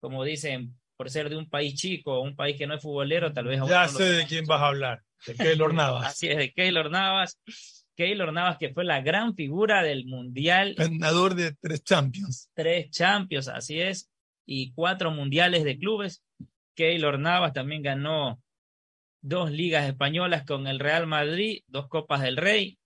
como 0.00 0.24
dicen, 0.24 0.74
por 0.96 1.10
ser 1.10 1.28
de 1.28 1.36
un 1.36 1.48
país 1.48 1.74
chico 1.74 2.20
un 2.20 2.36
país 2.36 2.56
que 2.56 2.66
no 2.66 2.74
es 2.74 2.82
futbolero, 2.82 3.32
tal 3.32 3.46
vez... 3.46 3.60
Ya 3.68 3.88
sé 3.88 4.04
de 4.04 4.26
quién 4.26 4.46
vas 4.46 4.60
a 4.60 4.68
hablar, 4.68 5.02
de 5.26 5.34
Keylor 5.34 5.74
Navas, 5.74 6.06
Así 6.06 6.28
es, 6.28 6.36
de 6.38 6.52
Keylor 6.52 6.90
Navas. 6.90 7.38
Keylor 7.96 8.32
Navas, 8.32 8.58
que 8.58 8.72
fue 8.72 8.84
la 8.84 9.00
gran 9.02 9.34
figura 9.34 9.82
del 9.82 10.06
Mundial, 10.06 10.74
ganador 10.76 11.34
de 11.34 11.54
tres 11.60 11.84
Champions. 11.84 12.50
tres 12.54 12.90
Champions, 12.90 13.48
así 13.48 13.80
es, 13.80 14.10
y 14.46 14.72
cuatro 14.72 15.10
Mundiales 15.10 15.64
de 15.64 15.78
clubes. 15.78 16.22
Keylor 16.74 17.20
Navas 17.20 17.52
también 17.52 17.82
ganó 17.82 18.42
dos 19.22 19.50
ligas 19.52 19.86
españolas 19.86 20.44
con 20.44 20.66
el 20.66 20.80
Real 20.80 21.06
Madrid, 21.06 21.62
dos 21.68 21.88
Copas 21.88 22.20
del 22.22 22.36
Rey, 22.36 22.78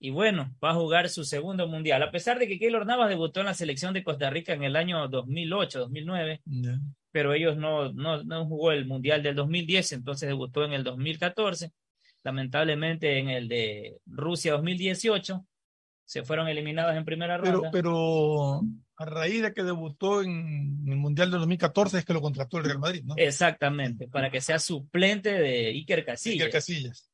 y 0.00 0.10
bueno, 0.10 0.54
va 0.62 0.70
a 0.70 0.74
jugar 0.74 1.08
su 1.08 1.24
segundo 1.24 1.66
Mundial. 1.66 2.02
A 2.02 2.10
pesar 2.10 2.38
de 2.38 2.46
que 2.46 2.58
Keylor 2.58 2.86
Navas 2.86 3.08
debutó 3.08 3.40
en 3.40 3.46
la 3.46 3.54
selección 3.54 3.92
de 3.94 4.04
Costa 4.04 4.30
Rica 4.30 4.52
en 4.52 4.62
el 4.62 4.76
año 4.76 5.08
2008, 5.08 5.78
2009, 5.80 6.40
Ya. 6.44 6.78
pero 7.10 7.32
ellos 7.32 7.56
no, 7.56 7.92
no, 7.92 8.22
no 8.24 8.46
jugó 8.46 8.72
el 8.72 8.86
Mundial 8.86 9.22
del 9.22 9.34
2010, 9.34 9.92
entonces 9.92 10.28
debutó 10.28 10.64
en 10.64 10.72
el 10.72 10.84
2014. 10.84 11.72
Lamentablemente 12.24 13.18
en 13.18 13.28
el 13.30 13.48
de 13.48 13.96
Rusia 14.06 14.52
2018 14.52 15.44
se 16.04 16.22
fueron 16.22 16.48
eliminados 16.48 16.96
en 16.96 17.04
primera 17.04 17.40
Pero, 17.40 17.52
ronda. 17.54 17.70
pero 17.70 18.60
a 18.96 19.04
raíz 19.04 19.42
de 19.42 19.52
que 19.52 19.62
debutó 19.62 20.22
en 20.22 20.84
el 20.86 20.96
Mundial 20.96 21.30
del 21.30 21.40
2014 21.40 21.98
es 21.98 22.04
que 22.04 22.12
lo 22.14 22.20
contrató 22.20 22.58
el 22.58 22.64
Real 22.64 22.78
Madrid, 22.78 23.02
¿no? 23.04 23.14
Exactamente, 23.16 24.08
para 24.08 24.30
que 24.30 24.40
sea 24.40 24.58
suplente 24.58 25.30
de 25.32 25.68
Iker 25.68 26.04
Casillas. 26.04 26.36
Iker 26.46 26.50
Casillas. 26.52 27.10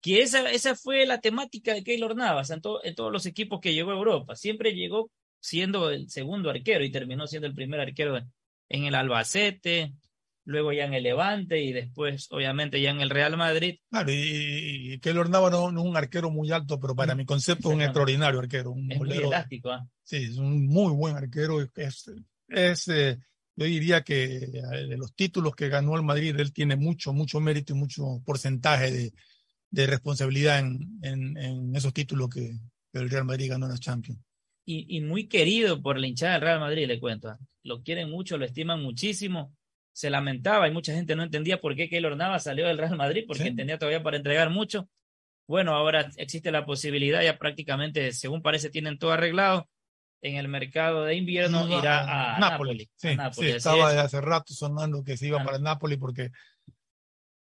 Que 0.00 0.22
esa, 0.22 0.50
esa 0.50 0.76
fue 0.76 1.04
la 1.06 1.20
temática 1.20 1.74
de 1.74 1.82
Keylor 1.82 2.14
Navas 2.14 2.50
en, 2.50 2.60
to- 2.60 2.84
en 2.84 2.94
todos 2.94 3.10
los 3.12 3.26
equipos 3.26 3.60
que 3.60 3.74
llegó 3.74 3.90
a 3.90 3.94
Europa. 3.96 4.36
Siempre 4.36 4.72
llegó 4.74 5.10
siendo 5.40 5.90
el 5.90 6.08
segundo 6.10 6.50
arquero 6.50 6.84
y 6.84 6.90
terminó 6.92 7.26
siendo 7.26 7.46
el 7.48 7.54
primer 7.54 7.80
arquero 7.80 8.16
en, 8.68 8.84
el 8.84 8.94
Albacete, 8.94 9.94
luego 10.44 10.72
ya 10.72 10.84
en 10.84 10.94
el 10.94 11.02
Levante 11.02 11.60
y 11.60 11.72
después, 11.72 12.28
obviamente, 12.30 12.80
ya 12.80 12.90
en 12.90 13.00
el 13.00 13.10
Real 13.10 13.36
Madrid. 13.36 13.78
Claro, 13.90 14.12
y, 14.12 14.92
y 14.94 14.98
Keylor 15.00 15.28
Navas 15.28 15.50
no, 15.50 15.72
no 15.72 15.80
es 15.80 15.86
un 15.86 15.96
arquero 15.96 16.30
muy 16.30 16.52
alto, 16.52 16.78
pero 16.78 16.94
para 16.94 17.14
mi 17.16 17.24
concepto 17.24 17.68
es 17.70 17.74
un 17.74 17.82
extraordinario 17.82 18.38
arquero. 18.38 18.70
Un 18.70 18.90
Es 18.92 18.98
muy 18.98 19.08
golero. 19.08 19.28
elástico. 19.28 19.70
¿ah? 19.70 19.88
Sí, 20.04 20.16
es 20.18 20.36
un 20.36 20.66
muy 20.66 20.92
buen 20.92 21.16
arquero. 21.16 21.60
Es, 21.60 22.10
es, 22.48 22.88
eh, 22.88 23.18
yo 23.56 23.66
diría 23.66 24.02
que 24.02 24.34
eh, 24.36 24.86
de 24.88 24.96
los 24.96 25.14
títulos 25.14 25.56
que 25.56 25.68
ganó 25.68 25.96
el 25.96 26.02
Madrid, 26.02 26.38
él 26.38 26.52
tiene 26.52 26.76
mucho, 26.76 27.12
mucho 27.12 27.40
mérito 27.40 27.72
y 27.72 27.76
mucho 27.76 28.20
porcentaje 28.24 28.90
de, 28.92 29.12
de 29.70 29.86
responsabilidad 29.86 30.58
en, 30.60 30.98
en, 31.02 31.36
en 31.36 31.76
esos 31.76 31.92
títulos 31.92 32.28
que, 32.30 32.52
que 32.92 32.98
el 32.98 33.10
Real 33.10 33.24
Madrid 33.24 33.50
ganó 33.50 33.66
en 33.66 33.72
la 33.72 33.78
Champions. 33.78 34.20
y, 34.64 34.96
y 34.96 35.00
muy 35.00 35.26
querido 35.28 35.80
por 35.82 35.98
la 35.98 36.06
hinchada 36.06 36.32
del 36.34 36.42
Real 36.42 36.60
Madrid, 36.60 36.86
le 36.86 36.98
cuento. 37.00 37.28
¿ah? 37.28 37.38
Lo 37.62 37.82
quieren 37.82 38.10
mucho, 38.10 38.38
lo 38.38 38.44
estiman 38.44 38.82
muchísimo. 38.82 39.54
Se 39.92 40.10
lamentaba 40.10 40.68
y 40.68 40.72
mucha 40.72 40.92
gente 40.92 41.16
no 41.16 41.22
entendía 41.22 41.60
por 41.60 41.74
qué 41.74 41.88
Keylor 41.88 42.16
Navas 42.16 42.44
salió 42.44 42.66
del 42.66 42.78
Real 42.78 42.96
Madrid, 42.96 43.24
porque 43.26 43.44
Sí. 43.44 43.56
tenía 43.56 43.78
todavía 43.78 44.02
para 44.02 44.16
entregar 44.18 44.50
mucho. 44.50 44.88
Bueno, 45.48 45.74
ahora 45.74 46.10
existe 46.16 46.50
la 46.50 46.66
posibilidad, 46.66 47.22
ya 47.22 47.38
prácticamente, 47.38 48.12
según 48.12 48.42
parece, 48.42 48.68
tienen 48.70 48.98
todo 48.98 49.12
arreglado. 49.12 49.68
En 50.22 50.36
el 50.36 50.48
mercado 50.48 51.04
de 51.04 51.14
invierno 51.14 51.68
Iba 51.68 51.78
irá 51.78 52.34
a 52.36 52.38
Nápoles. 52.40 52.88
Sí, 52.96 53.08
a 53.08 53.14
Nápoles, 53.16 53.36
sí, 53.36 53.44
así 53.44 53.56
estaba 53.56 53.90
es. 53.90 53.94
de 53.96 54.00
hace 54.00 54.20
rato 54.20 54.52
sonando 54.54 55.04
que 55.04 55.16
se 55.16 55.28
iba 55.28 55.42
para 55.44 55.58
el 55.58 55.62
Nápoles 55.62 55.98
porque 55.98 56.30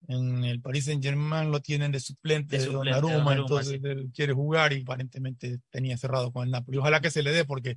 En 0.09 0.44
el 0.44 0.60
Paris 0.60 0.85
Saint 0.85 1.02
Germain 1.02 1.51
lo 1.51 1.60
tienen 1.60 1.90
de 1.93 2.01
suplente 2.01 2.59
De 2.59 2.64
suplente, 2.64 2.90
Donnarumma, 2.90 3.35
Donnarumma, 3.36 3.43
entonces 3.43 3.81
él 3.82 4.10
quiere 4.14 4.32
jugar 4.32 4.72
y 4.72 4.82
aparentemente 4.82 5.59
tenía 5.70 5.97
cerrado 5.97 6.32
con 6.32 6.44
el 6.44 6.51
Napoli. 6.51 6.78
Ojalá 6.78 7.01
que 7.01 7.10
se 7.10 7.22
le 7.22 7.32
dé 7.32 7.44
porque 7.44 7.76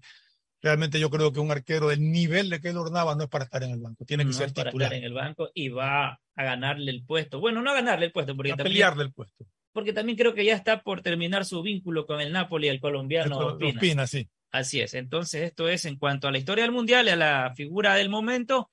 realmente 0.62 1.00
yo 1.00 1.10
creo 1.10 1.32
que 1.32 1.40
un 1.40 1.52
arquero 1.52 1.90
del 1.90 2.12
nivel 2.12 2.50
de 2.50 2.60
Keylor 2.60 2.92
Navas 2.92 3.16
no 3.18 3.24
es 3.24 3.30
para 3.30 3.46
estar 3.46 3.64
en 3.64 3.72
el 3.72 3.80
banco, 3.80 4.06
tiene 4.06 4.24
que 4.24 4.32
no 4.32 4.34
ser 4.34 4.48
es 4.48 4.54
para 4.54 4.70
titular. 4.72 4.88
estar 4.94 4.98
en 5.00 5.06
el 5.06 5.14
banco 5.14 5.50
y 5.54 5.70
va 5.70 6.20
a 6.36 6.44
ganarle 6.44 6.92
el 6.92 7.04
puesto. 7.06 7.40
Bueno, 7.40 7.62
no 7.62 7.72
a 7.72 7.76
ganarle 7.76 8.08
el 8.08 8.12
puesto, 8.12 8.36
porque 8.36 8.52
A 8.52 8.56
también, 8.56 8.74
pelearle 8.74 9.04
el 9.04 9.14
puesto. 9.14 9.46
porque 9.72 9.94
también 9.94 10.18
creo 10.18 10.34
que 10.34 10.44
ya 10.44 10.56
está 10.56 10.82
por 10.82 11.02
terminar 11.02 11.46
su 11.46 11.62
vínculo 11.62 12.06
con 12.06 12.20
el 12.22 12.32
Napoli, 12.32 12.68
el 12.68 12.80
colombiano 12.80 13.38
Ospina. 13.38 13.80
Pina, 13.80 14.08
sí. 14.08 14.28
Así 14.52 14.80
es. 14.80 14.94
Entonces, 14.94 15.44
esto 15.44 15.68
es 15.70 15.86
en 15.86 15.98
cuanto 15.98 16.28
a 16.28 16.32
la 16.32 16.38
historia 16.38 16.64
del 16.64 16.72
Mundial 16.72 17.06
y 17.08 17.10
a 17.10 17.16
la 17.16 17.54
figura 17.56 17.96
del 17.96 18.10
momento. 18.10 18.72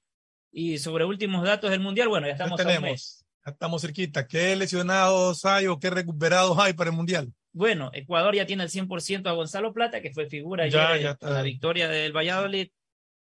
Y 0.52 0.78
sobre 0.78 1.04
últimos 1.04 1.44
datos 1.44 1.70
del 1.70 1.80
Mundial, 1.80 2.08
bueno, 2.08 2.26
ya 2.28 2.36
Ya 2.36 2.44
estamos 2.44 2.60
a 2.60 2.76
un 2.78 2.82
mes. 2.82 3.23
Ya 3.44 3.52
estamos 3.52 3.82
cerquita. 3.82 4.26
¿Qué 4.26 4.56
lesionados 4.56 5.44
hay 5.44 5.66
o 5.66 5.78
qué 5.78 5.90
recuperados 5.90 6.58
hay 6.58 6.72
para 6.72 6.90
el 6.90 6.96
Mundial? 6.96 7.32
Bueno, 7.52 7.90
Ecuador 7.92 8.34
ya 8.34 8.46
tiene 8.46 8.64
al 8.64 8.68
100% 8.70 9.26
a 9.28 9.32
Gonzalo 9.32 9.72
Plata, 9.72 10.00
que 10.00 10.12
fue 10.12 10.26
figura 10.26 10.66
Ya, 10.66 10.88
ayer 10.88 11.02
ya 11.02 11.08
en 11.08 11.12
está. 11.14 11.30
la 11.30 11.42
victoria 11.42 11.88
del 11.88 12.12
Valladolid. 12.12 12.68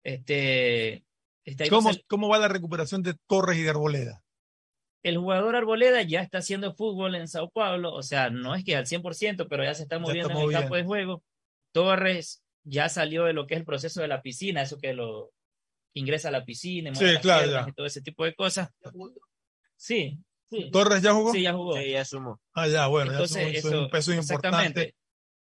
Este, 0.04 1.04
este, 1.46 1.70
¿Cómo, 1.70 1.92
¿Cómo 2.08 2.30
va 2.30 2.40
la 2.40 2.48
recuperación 2.48 3.04
de 3.04 3.16
Torres 3.28 3.58
y 3.58 3.64
de 3.64 3.70
Arboleda? 3.70 4.24
el 5.04 5.18
jugador 5.18 5.56
Arboleda 5.56 6.02
ya 6.02 6.22
está 6.22 6.40
haciendo 6.40 6.74
fútbol 6.74 7.16
en 7.16 7.28
Sao 7.28 7.50
Paulo, 7.50 7.94
o 7.94 8.04
sea, 8.04 8.30
no 8.30 8.56
es 8.56 8.64
que 8.66 8.76
al 8.76 8.86
100%, 8.86 9.48
pero 9.50 9.64
ya 9.64 9.74
se 9.74 9.84
está 9.84 10.00
moviendo 10.00 10.30
está 10.30 10.42
en 10.42 10.48
el 10.48 10.54
campo 10.54 10.76
de 10.76 10.84
juego. 10.84 11.24
Torres 11.72 12.44
ya 12.64 12.90
salió 12.90 13.24
de 13.24 13.34
lo 13.34 13.48
que 13.48 13.54
es 13.54 13.60
el 13.62 13.66
proceso 13.66 14.02
de 14.02 14.08
la 14.08 14.22
piscina, 14.22 14.62
eso 14.62 14.78
que 14.78 14.94
lo 14.94 15.32
ingresa 15.94 16.28
a 16.28 16.32
la 16.32 16.46
piscina, 16.46 16.94
Sí, 16.94 17.06
claro, 17.22 17.70
y 17.70 17.72
todo 17.74 17.86
ese 17.86 18.02
tipo 18.02 18.26
de 18.26 18.36
cosas. 18.36 18.70
Sí, 19.78 20.20
sí. 20.50 20.70
¿Torres 20.72 21.02
ya 21.02 21.14
jugó? 21.14 21.32
Sí, 21.32 21.42
ya 21.44 21.54
jugó. 21.54 21.78
Sí, 21.78 21.92
ya 21.92 22.04
sumó. 22.06 22.40
Ah, 22.54 22.68
ya, 22.68 22.88
bueno, 22.88 23.12
ya 23.12 23.20
Entonces, 23.20 23.62
son 23.62 23.72
eso- 23.74 23.82
un 23.84 23.90
peso 23.90 24.14
importante. 24.14 24.96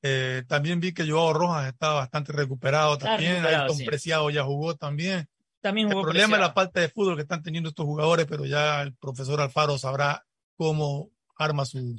Eh, 0.01 0.43
también 0.47 0.81
vi 0.81 0.93
que 0.93 1.09
Joao 1.09 1.31
Rojas 1.31 1.67
está 1.67 1.93
bastante 1.93 2.33
recuperado 2.33 2.93
Está 2.93 3.05
también. 3.11 3.35
recuperado, 3.35 3.61
Ayrton 3.63 3.77
sí. 3.77 3.85
Preciado 3.85 4.29
ya 4.29 4.43
jugó 4.43 4.75
también. 4.75 5.29
También 5.61 5.87
El 5.87 5.93
jugó 5.93 6.03
problema 6.03 6.35
es 6.35 6.41
la 6.41 6.51
falta 6.51 6.81
de 6.81 6.89
fútbol 6.89 7.15
que 7.15 7.21
están 7.21 7.41
teniendo 7.41 7.69
estos 7.69 7.85
jugadores, 7.85 8.25
pero 8.25 8.45
ya 8.45 8.81
el 8.81 8.93
profesor 8.95 9.39
Alfaro 9.39 9.77
sabrá 9.77 10.25
cómo 10.57 11.09
arma 11.37 11.63
su, 11.63 11.95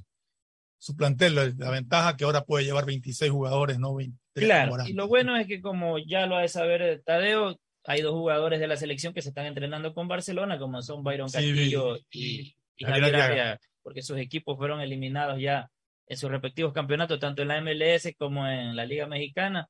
su 0.77 0.95
plantel. 0.97 1.35
La, 1.35 1.51
la 1.57 1.71
ventaja 1.71 2.15
que 2.15 2.25
ahora 2.25 2.45
puede 2.45 2.67
llevar 2.67 2.85
26 2.85 3.31
jugadores, 3.31 3.79
no 3.79 3.95
23. 3.95 4.47
Claro, 4.49 4.77
y 4.87 4.93
lo 4.93 5.09
bueno 5.09 5.35
es 5.39 5.47
que 5.47 5.63
como 5.63 5.97
ya 5.99 6.27
lo 6.27 6.37
ha 6.37 6.43
de 6.43 6.49
saber 6.49 7.03
Tadeo, 7.07 7.59
hay 7.87 8.01
dos 8.03 8.13
jugadores 8.13 8.61
de 8.61 8.67
la 8.67 8.77
selección 8.77 9.13
que 9.15 9.23
se 9.23 9.29
están 9.31 9.47
entrenando 9.47 9.93
con 9.95 10.09
Barcelona, 10.09 10.59
como 10.59 10.81
son 10.83 11.03
Byron 11.03 11.29
Sí, 11.29 11.35
Castillo 11.37 11.97
y, 12.11 12.57
y 12.77 12.85
Javier 12.85 13.15
Arriaga. 13.17 13.61
Porque 13.83 14.03
sus 14.03 14.19
equipos 14.19 14.57
fueron 14.57 14.81
eliminados 14.81 15.39
ya 15.41 15.71
en 16.07 16.17
sus 16.17 16.31
respectivos 16.31 16.73
campeonatos, 16.73 17.19
tanto 17.21 17.43
en 17.43 17.49
la 17.49 17.61
MLS 17.61 18.15
como 18.19 18.47
en 18.47 18.75
la 18.77 18.87
Liga 18.87 19.07
Mexicana. 19.07 19.69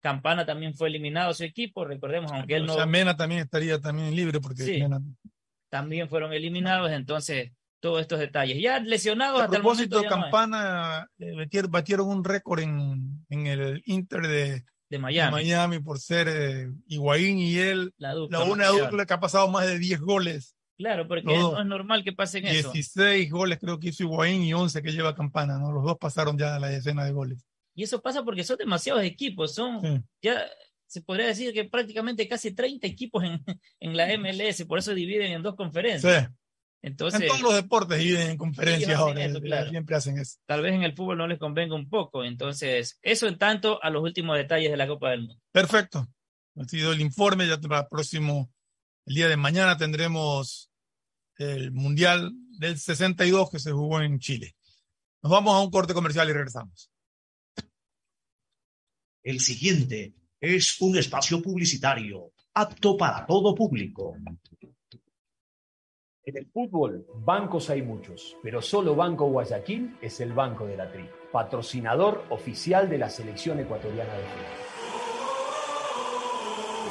Campana 0.00 0.44
también 0.44 0.74
fue 0.74 0.88
eliminado 0.88 1.32
su 1.32 1.44
equipo, 1.44 1.84
recordemos, 1.84 2.32
aunque 2.32 2.56
él 2.56 2.64
O 2.64 2.66
no 2.66 2.74
sea, 2.74 2.86
Mena 2.86 3.16
también 3.16 3.42
estaría 3.42 3.80
también 3.80 4.14
libre 4.16 4.40
porque 4.40 4.62
Sí. 4.64 4.80
Mena- 4.82 5.00
también 5.70 6.08
fueron 6.08 6.32
eliminados, 6.32 6.90
entonces 6.90 7.50
todos 7.80 8.00
estos 8.00 8.18
detalles. 8.18 8.60
Ya 8.60 8.78
lesionados 8.80 9.40
A 9.40 9.44
hasta 9.44 9.56
el 9.56 9.62
propósito, 9.62 9.96
momento 9.96 10.10
ya 10.10 10.16
no. 10.16 10.22
Campana 10.24 11.08
eh, 11.18 11.32
batier- 11.34 11.68
batieron 11.70 12.08
un 12.08 12.24
récord 12.24 12.60
en, 12.60 13.24
en 13.30 13.46
el 13.46 13.82
Inter 13.86 14.22
de, 14.22 14.64
de 14.92 14.98
Miami. 14.98 15.32
Miami 15.32 15.78
por 15.80 15.98
ser 15.98 16.28
eh, 16.28 16.70
Higuaín 16.86 17.38
y 17.38 17.56
él, 17.56 17.92
La 17.96 18.12
dupla 18.12 18.40
la 18.40 18.44
una 18.44 18.68
dupla 18.68 19.06
que 19.06 19.14
ha 19.14 19.20
pasado 19.20 19.48
más 19.48 19.66
de 19.66 19.78
10 19.78 20.00
goles. 20.00 20.54
Claro, 20.76 21.08
porque 21.08 21.24
no 21.24 21.58
es 21.58 21.66
normal 21.66 22.04
que 22.04 22.12
pasen 22.12 22.46
eso. 22.46 22.70
16 22.72 23.30
goles 23.30 23.58
creo 23.58 23.78
que 23.80 23.88
hizo 23.88 24.02
Higuaín 24.02 24.42
y 24.42 24.52
11 24.52 24.82
que 24.82 24.92
lleva 24.92 25.14
Campana, 25.14 25.58
¿no? 25.58 25.72
Los 25.72 25.84
dos 25.84 25.96
pasaron 25.98 26.36
ya 26.36 26.56
a 26.56 26.60
la 26.60 26.68
decena 26.68 27.04
de 27.04 27.12
goles. 27.12 27.46
Y 27.74 27.84
eso 27.84 28.02
pasa 28.02 28.22
porque 28.22 28.44
son 28.44 28.58
demasiados 28.58 29.02
equipos, 29.02 29.54
son 29.54 29.80
Sí. 29.80 30.02
ya 30.22 30.44
se 30.86 31.00
podría 31.00 31.26
decir 31.26 31.54
que 31.54 31.64
prácticamente 31.64 32.28
casi 32.28 32.54
30 32.54 32.86
equipos 32.86 33.24
en, 33.24 33.42
en 33.80 33.96
la 33.96 34.06
MLS, 34.18 34.66
por 34.66 34.78
eso 34.78 34.92
dividen 34.92 35.32
en 35.32 35.42
dos 35.42 35.54
conferencias. 35.54 36.26
Sí. 36.26 36.34
Entonces, 36.82 37.20
en 37.20 37.28
todos 37.28 37.42
los 37.42 37.54
deportes 37.54 38.02
y 38.02 38.16
en 38.16 38.36
conferencias 38.36 38.98
ahora, 38.98 39.24
eso, 39.24 39.38
eh, 39.38 39.42
claro. 39.42 39.70
siempre 39.70 39.94
hacen 39.94 40.18
eso. 40.18 40.38
tal 40.46 40.62
vez 40.62 40.74
en 40.74 40.82
el 40.82 40.96
fútbol 40.96 41.16
no 41.16 41.28
les 41.28 41.38
convenga 41.38 41.76
un 41.76 41.88
poco. 41.88 42.24
Entonces, 42.24 42.98
eso 43.02 43.28
en 43.28 43.38
tanto 43.38 43.82
a 43.82 43.90
los 43.90 44.02
últimos 44.02 44.36
detalles 44.36 44.70
de 44.70 44.76
la 44.76 44.88
Copa 44.88 45.10
del 45.10 45.20
Mundo. 45.20 45.40
Perfecto. 45.52 46.08
Ha 46.56 46.64
sido 46.64 46.92
el 46.92 47.00
informe. 47.00 47.46
Ya 47.46 47.58
para 47.60 47.82
el 47.82 47.86
próximo, 47.88 48.50
el 49.06 49.14
día 49.14 49.28
de 49.28 49.36
mañana 49.36 49.76
tendremos 49.76 50.70
el 51.38 51.70
Mundial 51.70 52.32
del 52.58 52.78
62 52.78 53.50
que 53.50 53.60
se 53.60 53.70
jugó 53.70 54.00
en 54.00 54.18
Chile. 54.18 54.56
Nos 55.22 55.30
vamos 55.30 55.54
a 55.54 55.60
un 55.60 55.70
corte 55.70 55.94
comercial 55.94 56.28
y 56.28 56.32
regresamos. 56.32 56.90
El 59.22 59.38
siguiente 59.38 60.14
es 60.40 60.80
un 60.80 60.98
espacio 60.98 61.40
publicitario 61.40 62.32
apto 62.54 62.96
para 62.96 63.24
todo 63.24 63.54
público. 63.54 64.16
En 66.24 66.36
el 66.36 66.46
fútbol, 66.46 67.04
bancos 67.24 67.68
hay 67.68 67.82
muchos, 67.82 68.36
pero 68.44 68.62
solo 68.62 68.94
Banco 68.94 69.26
Guayaquil 69.26 69.96
es 70.00 70.20
el 70.20 70.32
banco 70.32 70.64
de 70.66 70.76
la 70.76 70.88
tri, 70.92 71.04
patrocinador 71.32 72.22
oficial 72.30 72.88
de 72.88 72.98
la 72.98 73.10
selección 73.10 73.58
ecuatoriana 73.58 74.12
de 74.12 74.22
fútbol. 74.22 74.71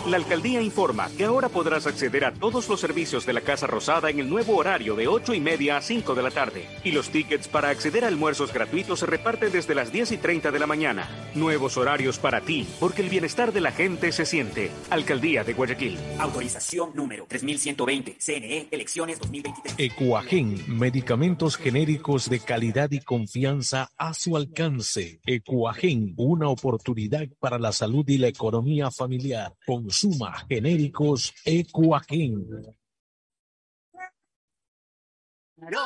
La 0.08 0.18
alcaldía 0.18 0.64
informa 0.64 1.12
que 1.16 1.26
ahora 1.26 1.48
podrás 1.48 1.86
acceder 1.86 2.26
a 2.26 2.34
todos 2.34 2.68
los 2.68 2.80
servicios 2.80 3.24
de 3.28 3.34
la 3.34 3.42
Casa 3.42 3.68
Rosada 3.68 4.10
en 4.10 4.20
el 4.20 4.28
nuevo 4.28 4.58
horario 4.58 4.96
de 4.96 5.08
8 5.08 5.36
y 5.36 5.40
media 5.40 5.78
a 5.78 5.82
5 5.82 6.16
de 6.16 6.24
la 6.24 6.32
tarde. 6.32 6.66
Y 6.84 6.92
los 6.92 7.12
tickets 7.12 7.48
para 7.48 7.70
acceder 7.70 8.04
a 8.04 8.08
almuerzos 8.08 8.52
gratuitos 8.52 9.00
se 9.02 9.06
reparten 9.06 9.52
desde 9.52 9.76
las 9.76 9.92
10 9.92 10.14
y 10.14 10.18
30 10.18 10.50
de 10.50 10.58
la 10.58 10.66
mañana. 10.66 11.08
Nuevos 11.36 11.78
horarios 11.78 12.18
para 12.18 12.42
ti, 12.42 12.68
porque 12.80 13.04
el 13.04 13.10
bienestar 13.10 13.54
de 13.54 13.62
la 13.62 13.72
gente 13.72 14.12
se 14.12 14.26
siente. 14.26 14.72
Alcaldía 14.90 15.44
de 15.44 15.54
Guayaquil. 15.54 16.00
Autorización 16.18 16.96
número 16.96 17.28
3120. 17.30 18.18
CNE, 18.20 18.70
elecciones 18.72 19.20
2023. 19.20 19.76
Ecuagen, 19.78 20.80
medicamentos 20.80 21.58
genéricos 21.58 22.28
de 22.28 22.40
calidad 22.40 22.90
y 22.90 23.02
confianza 23.02 23.92
a 23.98 24.16
su 24.16 24.36
alcance. 24.36 25.22
Ecuagen, 25.28 26.16
una 26.18 26.50
oportunidad 26.50 27.28
para 27.40 27.60
la 27.60 27.72
salud 27.72 28.04
y 28.10 28.18
la 28.18 28.30
economía 28.30 28.90
familiar. 28.90 29.54
Consuma 29.92 30.46
genéricos 30.48 31.34
Ecuagen. 31.46 32.48
Lo 35.58 35.86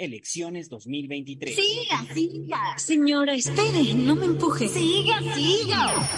Elecciones 0.00 0.68
2023. 0.68 1.56
Siga, 1.56 2.14
siga. 2.14 2.78
Señora, 2.78 3.34
espere, 3.34 3.94
no 3.94 4.14
me 4.14 4.26
empuje. 4.26 4.68
Siga, 4.68 5.18
siga. 5.34 6.08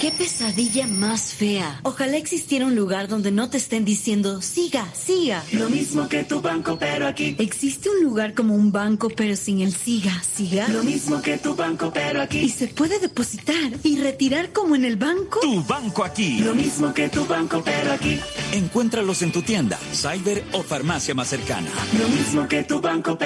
Qué 0.00 0.10
pesadilla 0.10 0.86
más 0.86 1.34
fea. 1.34 1.80
Ojalá 1.82 2.16
existiera 2.16 2.64
un 2.64 2.74
lugar 2.74 3.08
donde 3.08 3.30
no 3.32 3.50
te 3.50 3.58
estén 3.58 3.84
diciendo, 3.84 4.40
siga, 4.40 4.90
siga. 4.94 5.44
Lo 5.52 5.68
mismo 5.68 6.08
que 6.08 6.24
tu 6.24 6.40
banco, 6.40 6.78
pero 6.78 7.06
aquí. 7.06 7.36
¿Existe 7.38 7.90
un 7.90 8.02
lugar 8.02 8.32
como 8.32 8.54
un 8.54 8.72
banco, 8.72 9.10
pero 9.10 9.36
sin 9.36 9.60
el 9.60 9.74
siga, 9.74 10.22
siga? 10.22 10.68
Lo 10.68 10.82
mismo 10.82 11.20
que 11.20 11.36
tu 11.36 11.54
banco, 11.54 11.90
pero 11.92 12.22
aquí. 12.22 12.38
¿Y 12.38 12.48
se 12.48 12.68
puede 12.68 12.98
depositar 12.98 13.70
y 13.82 13.98
retirar 13.98 14.50
como 14.54 14.76
en 14.76 14.86
el 14.86 14.96
banco? 14.96 15.40
Tu 15.40 15.62
banco 15.62 16.04
aquí. 16.04 16.38
Lo 16.38 16.54
mismo 16.54 16.94
que 16.94 17.10
tu 17.10 17.26
banco, 17.26 17.60
pero 17.62 17.92
aquí. 17.92 18.18
Encuéntralos 18.54 19.20
en 19.20 19.30
tu 19.30 19.42
tienda, 19.42 19.78
cyber 19.92 20.42
o 20.52 20.62
farmacia 20.62 21.14
más 21.14 21.28
cercana. 21.28 21.68
Lo 21.98 22.08
mismo 22.08 22.48
que 22.48 22.64
tu 22.64 22.80
banco, 22.80 23.18
pero 23.18 23.25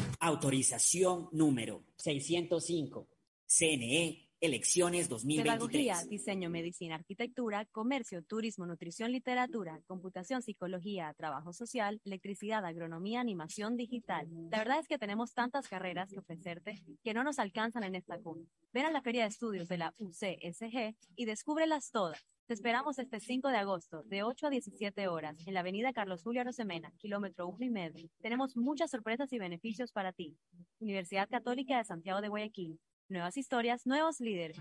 Autorización 0.19 1.29
número 1.31 1.85
605. 1.95 3.07
CNE 3.45 4.31
Elecciones 4.41 5.07
2023. 5.07 5.43
Pedagogía, 5.43 6.09
diseño, 6.09 6.49
medicina, 6.49 6.95
arquitectura, 6.95 7.63
comercio, 7.65 8.23
turismo, 8.23 8.65
nutrición, 8.65 9.11
literatura, 9.11 9.79
computación, 9.85 10.41
psicología, 10.41 11.13
trabajo 11.15 11.53
social, 11.53 12.01
electricidad, 12.05 12.65
agronomía, 12.65 13.19
animación 13.19 13.77
digital. 13.77 14.27
La 14.49 14.57
verdad 14.57 14.79
es 14.79 14.87
que 14.87 14.97
tenemos 14.97 15.35
tantas 15.35 15.67
carreras 15.67 16.09
que 16.09 16.17
ofrecerte 16.17 16.81
que 17.03 17.13
no 17.13 17.23
nos 17.23 17.37
alcanzan 17.37 17.83
en 17.83 17.93
esta 17.93 18.17
cuna. 18.17 18.43
Ven 18.73 18.87
a 18.87 18.91
la 18.91 19.03
Feria 19.03 19.23
de 19.23 19.29
Estudios 19.29 19.69
de 19.69 19.77
la 19.77 19.93
UCSG 19.99 20.95
y 21.15 21.25
descúbrelas 21.25 21.91
todas. 21.91 22.19
Te 22.47 22.53
esperamos 22.53 22.99
este 22.99 23.19
5 23.19 23.47
de 23.49 23.57
agosto, 23.57 24.03
de 24.03 24.23
8 24.23 24.47
a 24.47 24.49
17 24.49 25.07
horas, 25.07 25.37
en 25.47 25.53
la 25.53 25.61
avenida 25.61 25.93
Carlos 25.93 26.21
Julio 26.23 26.41
Arosemena, 26.41 26.91
kilómetro 26.97 27.47
1 27.47 27.65
y 27.65 27.69
medio. 27.69 28.09
Tenemos 28.21 28.57
muchas 28.57 28.91
sorpresas 28.91 29.31
y 29.31 29.39
beneficios 29.39 29.91
para 29.91 30.11
ti. 30.11 30.35
Universidad 30.79 31.29
Católica 31.29 31.77
de 31.77 31.85
Santiago 31.85 32.19
de 32.19 32.27
Guayaquil. 32.27 32.79
Nuevas 33.07 33.37
historias, 33.37 33.85
nuevos 33.85 34.19
líderes. 34.19 34.57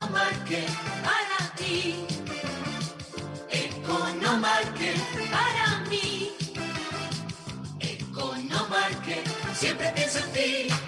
Economarket 0.00 0.68
para 1.02 1.54
ti. 1.56 1.94
Economarket 3.50 4.96
para 5.30 5.88
mí. 5.88 6.30
Economarket 7.80 9.26
siempre 9.54 9.92
pienso 9.94 10.18
en 10.18 10.32
ti. 10.32 10.83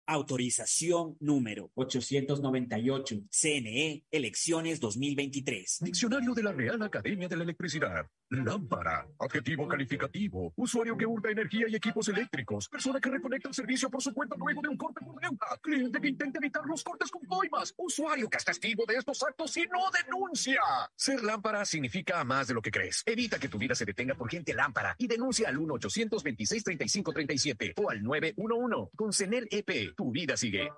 Autorización 0.07 1.17
número 1.21 1.71
898. 1.75 3.23
CNE 3.31 4.05
Elecciones 4.11 4.81
2023. 4.81 5.79
Diccionario 5.81 6.35
de 6.35 6.43
la 6.43 6.53
Real 6.53 6.83
Academia 6.83 7.29
de 7.29 7.37
la 7.37 7.45
Electricidad. 7.45 8.05
Lámpara. 8.29 9.07
Adjetivo 9.21 9.69
calificativo. 9.69 10.53
Usuario 10.57 10.97
que 10.97 11.07
hurta 11.07 11.31
energía 11.31 11.67
y 11.69 11.77
equipos 11.77 12.09
eléctricos. 12.09 12.69
Persona 12.69 12.99
que 13.01 13.11
reconecta 13.11 13.49
el 13.49 13.55
servicio 13.55 13.89
por 13.91 14.03
su 14.03 14.13
cuenta 14.13 14.35
luego 14.37 14.61
de 14.63 14.69
un 14.69 14.77
corte 14.77 15.05
por 15.05 15.21
deuda. 15.21 15.47
Cliente 15.63 16.01
que 16.01 16.09
intenta 16.09 16.39
evitar 16.39 16.65
los 16.67 16.83
cortes 16.83 17.09
con 17.11 17.25
coimas. 17.27 17.73
Usuario 17.77 18.29
que 18.29 18.39
es 18.39 18.45
testigo 18.45 18.85
de 18.87 18.97
estos 18.97 19.23
actos 19.23 19.57
y 19.57 19.63
no 19.63 19.89
denuncia. 19.91 20.61
Ser 20.97 21.23
lámpara 21.23 21.65
significa 21.65 22.25
más 22.25 22.49
de 22.49 22.55
lo 22.55 22.63
que 22.63 22.73
crees. 22.73 23.05
Evita 23.07 23.39
que 23.39 23.49
tu 23.49 23.59
vida 23.59 23.77
se 23.77 23.85
detenga 23.85 24.15
por 24.15 24.31
gente 24.31 24.55
lámpara 24.55 24.97
y 24.99 25.07
denuncia 25.07 25.49
al 25.49 25.59
1-826-3537 25.59 27.75
o 27.77 27.91
al 27.91 28.03
911. 28.03 28.91
Con 28.97 29.13
CENEL 29.13 29.47
EP, 29.51 29.92
tu 29.95 30.11
vida 30.11 30.37
sigue. 30.37 30.69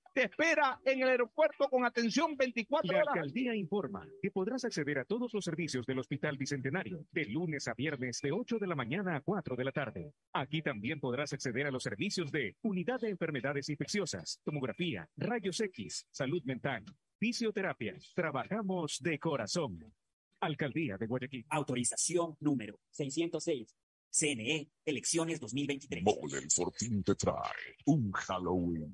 te 0.13 0.23
espera 0.23 0.79
en 0.85 1.01
el 1.01 1.09
aeropuerto 1.09 1.69
con 1.69 1.85
atención 1.85 2.35
24 2.35 2.91
La 2.91 2.97
horas. 2.99 3.15
alcaldía 3.15 3.55
informa 3.55 4.07
que 4.21 4.31
podrás 4.31 4.65
acceder 4.65 4.99
a 4.99 5.05
todos 5.05 5.33
los 5.33 5.45
servicios 5.45 5.85
del 5.85 5.99
Hospital 5.99 6.37
Bicentenario 6.37 7.05
de 7.11 7.25
lunes 7.25 7.67
a 7.67 7.73
viernes 7.73 8.19
de 8.21 8.31
8 8.31 8.59
de 8.59 8.67
la 8.67 8.75
mañana 8.75 9.15
a 9.15 9.21
4 9.21 9.55
de 9.55 9.63
la 9.63 9.71
tarde. 9.71 10.13
Aquí 10.33 10.61
también 10.61 10.99
podrás 10.99 11.31
acceder 11.33 11.67
a 11.67 11.71
los 11.71 11.83
servicios 11.83 12.31
de 12.31 12.55
Unidad 12.61 12.99
de 12.99 13.09
Enfermedades 13.09 13.69
Infecciosas, 13.69 14.41
Tomografía, 14.43 15.07
Rayos 15.15 15.59
X, 15.61 16.07
Salud 16.11 16.43
Mental, 16.43 16.83
Fisioterapia. 17.17 17.95
Trabajamos 18.13 18.99
de 19.01 19.19
corazón. 19.19 19.93
Alcaldía 20.41 20.97
de 20.97 21.07
Guayaquil. 21.07 21.45
Autorización 21.49 22.35
número 22.39 22.79
606. 22.89 23.77
CNE, 24.09 24.69
elecciones 24.83 25.39
2023. 25.39 26.03
Mole 26.03 26.39
el 26.39 26.51
Fortín 26.51 27.01
te 27.01 27.15
trae 27.15 27.77
un 27.85 28.11
Halloween 28.11 28.93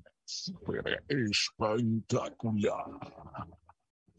espectacular. 1.08 2.84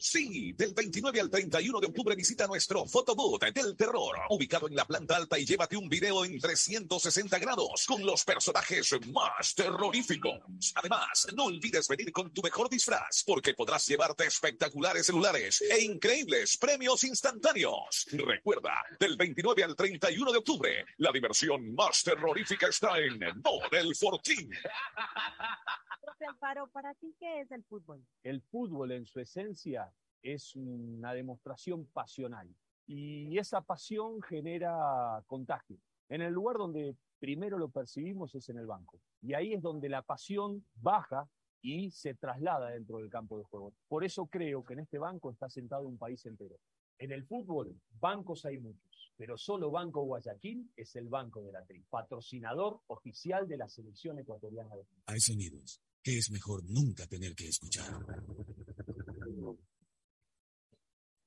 Sí, 0.02 0.54
del 0.54 0.74
29 0.74 1.20
al 1.20 1.30
31 1.30 1.82
de 1.82 1.88
octubre 1.88 2.16
visita 2.16 2.48
nuestro 2.48 2.86
Photobooth 2.86 3.44
del 3.54 3.76
terror, 3.76 4.16
ubicado 4.30 4.70
en 4.70 4.76
la 4.76 4.86
planta 4.86 5.18
alta 5.18 5.38
y 5.38 5.46
llévate 5.46 5.76
un 5.76 5.90
video 5.90 6.24
en 6.24 6.40
360 6.40 7.38
grados 7.38 7.86
con 7.86 8.06
los 8.06 8.24
personajes 8.24 8.96
más 9.12 9.54
terroríficos. 9.54 10.40
Además, 10.76 11.28
no 11.36 11.46
olvides 11.46 11.90
venir 11.90 12.14
con 12.14 12.32
tu 12.32 12.42
mejor 12.42 12.70
disfraz 12.70 13.26
porque 13.28 13.54
podrás 13.54 13.86
llevarte 13.88 14.26
espectaculares 14.26 15.06
celulares 15.06 15.62
e 15.62 15.84
increíbles 15.84 16.56
premios 16.56 17.04
instantáneos. 17.04 18.08
Recuerda, 18.12 18.74
del 18.98 19.18
29 19.18 19.66
al 19.66 19.76
31 19.76 20.32
de 20.32 20.38
octubre, 20.38 20.86
la 21.00 21.12
diversión 21.12 21.76
más 21.76 22.04
terrorífica 22.04 22.68
está 22.68 22.98
en 23.00 23.20
Mole 23.44 23.80
el 23.80 23.94
Fortín. 23.96 24.50
Profe 26.02 26.26
Alfaro, 26.26 26.68
¿para 26.68 26.94
ti 26.96 27.14
qué 27.20 27.42
es 27.42 27.52
el 27.52 27.64
fútbol? 27.66 28.04
El 28.24 28.42
fútbol 28.42 28.92
en 28.94 29.06
su 29.06 29.20
esencia 29.20 29.89
es 30.22 30.56
una 30.56 31.14
demostración 31.14 31.86
pasional 31.88 32.54
y 32.88 33.38
esa 33.38 33.62
pasión 33.62 34.22
genera 34.22 35.24
contagio. 35.28 35.78
En 36.10 36.22
el 36.22 36.34
lugar 36.34 36.58
donde 36.58 36.96
primero 37.20 37.58
lo 37.58 37.70
percibimos 37.70 38.34
es 38.36 38.50
en 38.50 38.58
el 38.58 38.66
banco 38.66 39.00
y 39.22 39.34
ahí 39.34 39.54
es 39.54 39.62
donde 39.62 39.90
la 39.90 40.02
pasión 40.02 40.66
baja 40.76 41.30
y 41.62 41.92
se 41.92 42.16
traslada 42.16 42.72
dentro 42.72 42.98
del 43.00 43.10
campo 43.10 43.38
de 43.38 43.44
juego. 43.44 43.74
Por 43.88 44.04
eso 44.04 44.28
creo 44.28 44.64
que 44.64 44.74
en 44.74 44.80
este 44.80 44.98
banco 44.98 45.32
está 45.32 45.50
sentado 45.50 45.88
un 45.88 45.98
país 45.98 46.26
entero. 46.26 46.56
En 46.98 47.12
el 47.12 47.26
fútbol, 47.26 47.80
bancos 48.00 48.46
hay 48.46 48.60
muchos, 48.60 49.14
pero 49.16 49.38
solo 49.38 49.72
Banco 49.72 50.04
Guayaquil 50.04 50.70
es 50.76 50.96
el 50.98 51.08
banco 51.08 51.42
de 51.42 51.54
la 51.54 51.64
tri, 51.66 51.82
patrocinador 51.90 52.82
oficial 52.88 53.48
de 53.48 53.58
la 53.58 53.70
selección 53.70 54.20
ecuatoriana. 54.20 54.76
Hay 55.06 55.20
sonidos 55.20 55.82
que 56.04 56.18
es 56.18 56.30
mejor 56.32 56.64
nunca 56.70 57.08
tener 57.08 57.36
que 57.36 57.48
escuchar. 57.48 57.94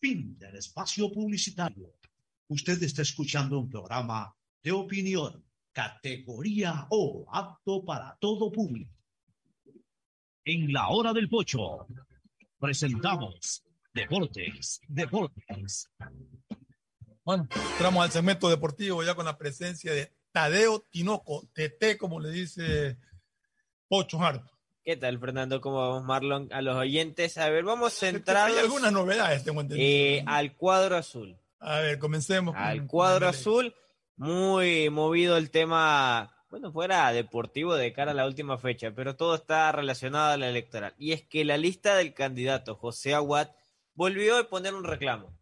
Fin 0.00 0.38
del 0.38 0.56
espacio 0.56 1.12
publicitario. 1.12 1.94
Usted 2.48 2.82
está 2.82 3.02
escuchando 3.02 3.58
un 3.58 3.68
programa 3.68 4.34
de 4.62 4.72
opinión, 4.72 5.44
categoría 5.72 6.86
O, 6.90 7.26
apto 7.30 7.84
para 7.84 8.16
todo 8.18 8.50
público. 8.50 8.96
En 10.44 10.72
la 10.72 10.88
hora 10.88 11.12
del 11.12 11.28
pocho, 11.28 11.86
presentamos 12.58 13.62
Deportes, 13.92 14.80
Deportes. 14.88 15.90
Bueno, 17.22 17.46
entramos 17.72 18.02
al 18.02 18.10
segmento 18.10 18.48
deportivo 18.48 19.04
ya 19.04 19.14
con 19.14 19.26
la 19.26 19.36
presencia 19.36 19.92
de 19.92 20.12
Tadeo 20.32 20.80
Tinoco, 20.90 21.46
TT, 21.52 21.98
como 21.98 22.18
le 22.20 22.30
dice 22.30 22.96
Pocho 23.86 24.18
Harto. 24.20 24.59
¿Qué 24.84 24.96
tal, 24.96 25.18
Fernando? 25.18 25.60
¿Cómo 25.60 25.76
vamos, 25.78 26.04
Marlon? 26.04 26.48
A 26.52 26.62
los 26.62 26.76
oyentes. 26.76 27.36
A 27.38 27.50
ver, 27.50 27.64
vamos 27.64 27.92
centrados. 27.98 28.56
Hay 28.56 28.62
algunas 28.64 28.92
novedades, 28.92 29.44
tengo 29.44 29.60
entendido. 29.60 29.86
eh, 29.88 30.24
al 30.26 30.56
cuadro 30.56 30.96
azul. 30.96 31.36
A 31.58 31.80
ver, 31.80 31.98
comencemos. 31.98 32.54
con- 32.54 32.62
Al 32.64 32.86
cuadro 32.86 33.28
azul, 33.28 33.74
muy 34.16 34.88
movido 34.88 35.36
el 35.36 35.50
tema, 35.50 36.34
bueno, 36.48 36.72
fuera 36.72 37.12
deportivo 37.12 37.74
de 37.74 37.92
cara 37.92 38.12
a 38.12 38.14
la 38.14 38.26
última 38.26 38.56
fecha, 38.56 38.92
pero 38.94 39.16
todo 39.16 39.34
está 39.34 39.70
relacionado 39.72 40.32
a 40.32 40.36
la 40.38 40.48
electoral. 40.48 40.94
Y 40.98 41.12
es 41.12 41.22
que 41.22 41.44
la 41.44 41.58
lista 41.58 41.94
del 41.96 42.14
candidato 42.14 42.74
José 42.74 43.14
Aguad 43.14 43.50
volvió 43.94 44.38
a 44.38 44.48
poner 44.48 44.74
un 44.74 44.84
reclamo. 44.84 45.36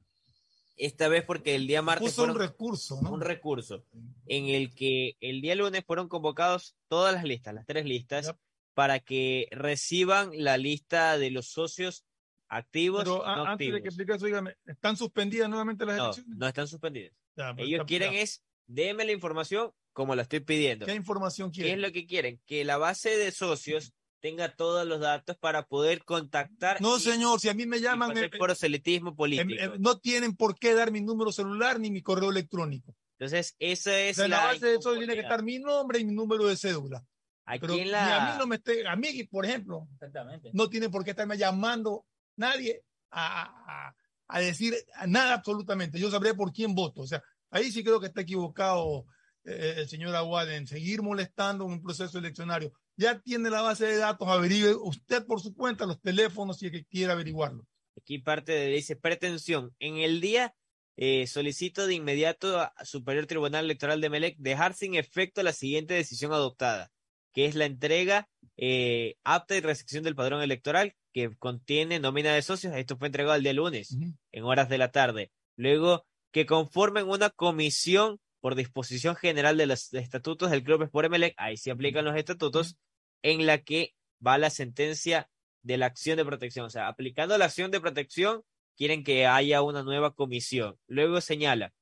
Esta 0.76 1.08
vez 1.08 1.24
porque 1.24 1.54
el 1.56 1.66
día 1.66 1.82
martes 1.82 2.10
Puso 2.10 2.22
un 2.24 2.30
fueron- 2.30 2.48
recurso, 2.48 3.00
¿no? 3.02 3.12
un 3.12 3.20
recurso 3.20 3.84
en 4.26 4.48
el 4.48 4.74
que 4.74 5.16
el 5.20 5.40
día 5.40 5.54
lunes 5.56 5.84
fueron 5.84 6.08
convocados 6.08 6.76
todas 6.88 7.14
las 7.14 7.24
listas, 7.24 7.54
las 7.54 7.66
tres 7.66 7.84
listas, 7.84 8.32
para 8.78 9.00
que 9.00 9.48
reciban 9.50 10.30
la 10.34 10.56
lista 10.56 11.18
de 11.18 11.32
los 11.32 11.48
socios 11.48 12.04
activos 12.46 13.02
Pero 13.02 13.26
a- 13.26 13.34
no 13.34 13.44
antes 13.46 13.58
de 13.58 13.64
activos. 13.64 13.80
que 13.82 13.88
explique 13.88 14.12
eso, 14.14 14.26
dígame, 14.26 14.56
¿están 14.66 14.96
suspendidas 14.96 15.48
nuevamente 15.50 15.84
las 15.84 15.96
No, 15.96 16.04
elecciones? 16.04 16.36
no 16.38 16.46
están 16.46 16.68
suspendidas. 16.68 17.12
Ya, 17.36 17.50
Ellos 17.58 17.72
está- 17.80 17.86
quieren 17.86 18.12
ya. 18.12 18.20
es, 18.20 18.44
déme 18.68 19.04
la 19.04 19.10
información 19.10 19.72
como 19.92 20.14
la 20.14 20.22
estoy 20.22 20.38
pidiendo. 20.38 20.86
¿Qué 20.86 20.94
información 20.94 21.50
¿Qué 21.50 21.62
quieren? 21.62 21.80
es 21.80 21.86
lo 21.88 21.92
que 21.92 22.06
quieren? 22.06 22.40
Que 22.46 22.64
la 22.64 22.76
base 22.76 23.16
de 23.18 23.32
socios 23.32 23.92
tenga 24.20 24.54
todos 24.54 24.86
los 24.86 25.00
datos 25.00 25.36
para 25.36 25.66
poder 25.66 26.04
contactar. 26.04 26.80
No, 26.80 26.98
y- 26.98 27.00
señor, 27.00 27.40
si 27.40 27.48
a 27.48 27.54
mí 27.54 27.66
me 27.66 27.80
llaman, 27.80 28.10
pasar 28.10 28.30
me- 28.30 28.38
por 28.38 28.46
proselitismo 28.46 29.10
em- 29.10 29.16
político. 29.16 29.60
em, 29.60 29.72
no 29.82 29.98
tienen 29.98 30.36
por 30.36 30.56
qué 30.56 30.72
dar 30.74 30.92
mi 30.92 31.00
número 31.00 31.32
celular 31.32 31.80
ni 31.80 31.90
mi 31.90 32.00
correo 32.00 32.30
electrónico. 32.30 32.94
Entonces, 33.18 33.56
esa 33.58 33.90
O 33.90 33.94
es 33.94 34.16
sea, 34.18 34.28
la 34.28 34.36
la 34.36 34.44
base 34.52 34.66
de 34.66 34.76
eso 34.76 34.94
tiene 34.96 35.14
que 35.14 35.20
estar 35.22 35.42
mi 35.42 35.58
nombre 35.58 35.98
y 35.98 36.04
mi 36.04 36.12
número 36.14 36.46
de 36.46 36.56
cédula. 36.56 37.04
Aquí 37.50 37.60
Pero 37.60 37.74
en 37.74 37.84
ni 37.84 37.90
la- 37.90 38.26
a 38.28 38.32
mí 38.32 38.38
no 38.38 38.46
me 38.46 38.56
esté, 38.56 38.86
a 38.86 38.94
mí, 38.96 39.24
por 39.24 39.44
ejemplo, 39.46 39.88
Exactamente. 39.94 40.50
no 40.52 40.68
tiene 40.68 40.90
por 40.90 41.02
qué 41.04 41.10
estarme 41.10 41.38
llamando 41.38 42.04
nadie 42.36 42.82
a, 43.10 43.42
a- 43.88 43.96
a 44.28 44.40
decir 44.40 44.74
nada 45.06 45.34
absolutamente. 45.34 45.98
Yo 45.98 46.10
sabré 46.10 46.34
por 46.34 46.52
quién 46.52 46.74
voto. 46.74 47.00
O 47.02 47.06
sea, 47.06 47.22
ahí 47.50 47.72
sí 47.72 47.82
creo 47.82 47.98
que 48.00 48.06
está 48.08 48.20
equivocado 48.20 49.06
eh, 49.44 49.76
el 49.78 49.88
señor 49.88 50.14
Aguad 50.14 50.50
en 50.52 50.66
seguir 50.66 51.00
molestando 51.02 51.64
en 51.64 51.72
un 51.72 51.82
proceso 51.82 52.18
eleccionario. 52.18 52.72
Ya 52.96 53.18
tiene 53.20 53.48
la 53.48 53.62
base 53.62 53.86
de 53.86 53.96
datos, 53.96 54.28
averigüe 54.28 54.74
usted 54.74 55.24
por 55.24 55.40
su 55.40 55.54
cuenta 55.54 55.86
los 55.86 56.00
teléfonos 56.02 56.58
si 56.58 56.66
es 56.66 56.72
que 56.72 56.84
quiere 56.84 57.12
averiguarlo. 57.12 57.66
Aquí 57.96 58.18
parte 58.18 58.52
de 58.52 58.66
dice 58.66 58.94
pretensión. 58.96 59.74
En 59.78 59.96
el 59.96 60.20
día 60.20 60.54
eh, 60.96 61.26
solicito 61.26 61.86
de 61.86 61.94
inmediato 61.94 62.60
a 62.60 62.74
Superior 62.84 63.24
Tribunal 63.26 63.64
Electoral 63.64 64.00
de 64.02 64.10
Melec 64.10 64.36
dejar 64.38 64.74
sin 64.74 64.94
efecto 64.96 65.42
la 65.42 65.52
siguiente 65.52 65.94
decisión 65.94 66.32
adoptada, 66.32 66.90
que 67.38 67.46
es 67.46 67.54
la 67.54 67.66
entrega 67.66 68.28
eh, 68.56 69.14
apta 69.22 69.54
y 69.54 69.60
recepción 69.60 70.02
del 70.02 70.16
padrón 70.16 70.42
electoral 70.42 70.96
que 71.12 71.36
contiene 71.36 72.00
nómina 72.00 72.34
de 72.34 72.42
socios. 72.42 72.74
Esto 72.74 72.96
fue 72.96 73.06
entregado 73.06 73.36
el 73.36 73.44
día 73.44 73.52
lunes 73.52 73.96
en 74.32 74.42
horas 74.42 74.68
de 74.68 74.76
la 74.76 74.90
tarde. 74.90 75.30
Luego 75.54 76.04
que 76.32 76.46
conformen 76.46 77.06
una 77.06 77.30
comisión 77.30 78.18
por 78.40 78.56
disposición 78.56 79.14
general 79.14 79.56
de 79.56 79.66
los 79.66 79.94
estatutos 79.94 80.50
del 80.50 80.64
Club 80.64 80.82
Sport 80.82 81.06
Emelec, 81.06 81.34
ahí 81.36 81.56
se 81.56 81.70
aplican 81.70 82.04
los 82.04 82.16
estatutos, 82.16 82.76
en 83.22 83.46
la 83.46 83.58
que 83.58 83.94
va 84.26 84.36
la 84.36 84.50
sentencia 84.50 85.30
de 85.62 85.76
la 85.76 85.86
acción 85.86 86.16
de 86.16 86.24
protección. 86.24 86.66
O 86.66 86.70
sea, 86.70 86.88
aplicando 86.88 87.38
la 87.38 87.44
acción 87.44 87.70
de 87.70 87.80
protección, 87.80 88.42
quieren 88.76 89.04
que 89.04 89.26
haya 89.26 89.62
una 89.62 89.84
nueva 89.84 90.12
comisión. 90.12 90.76
Luego 90.88 91.20
señala, 91.20 91.72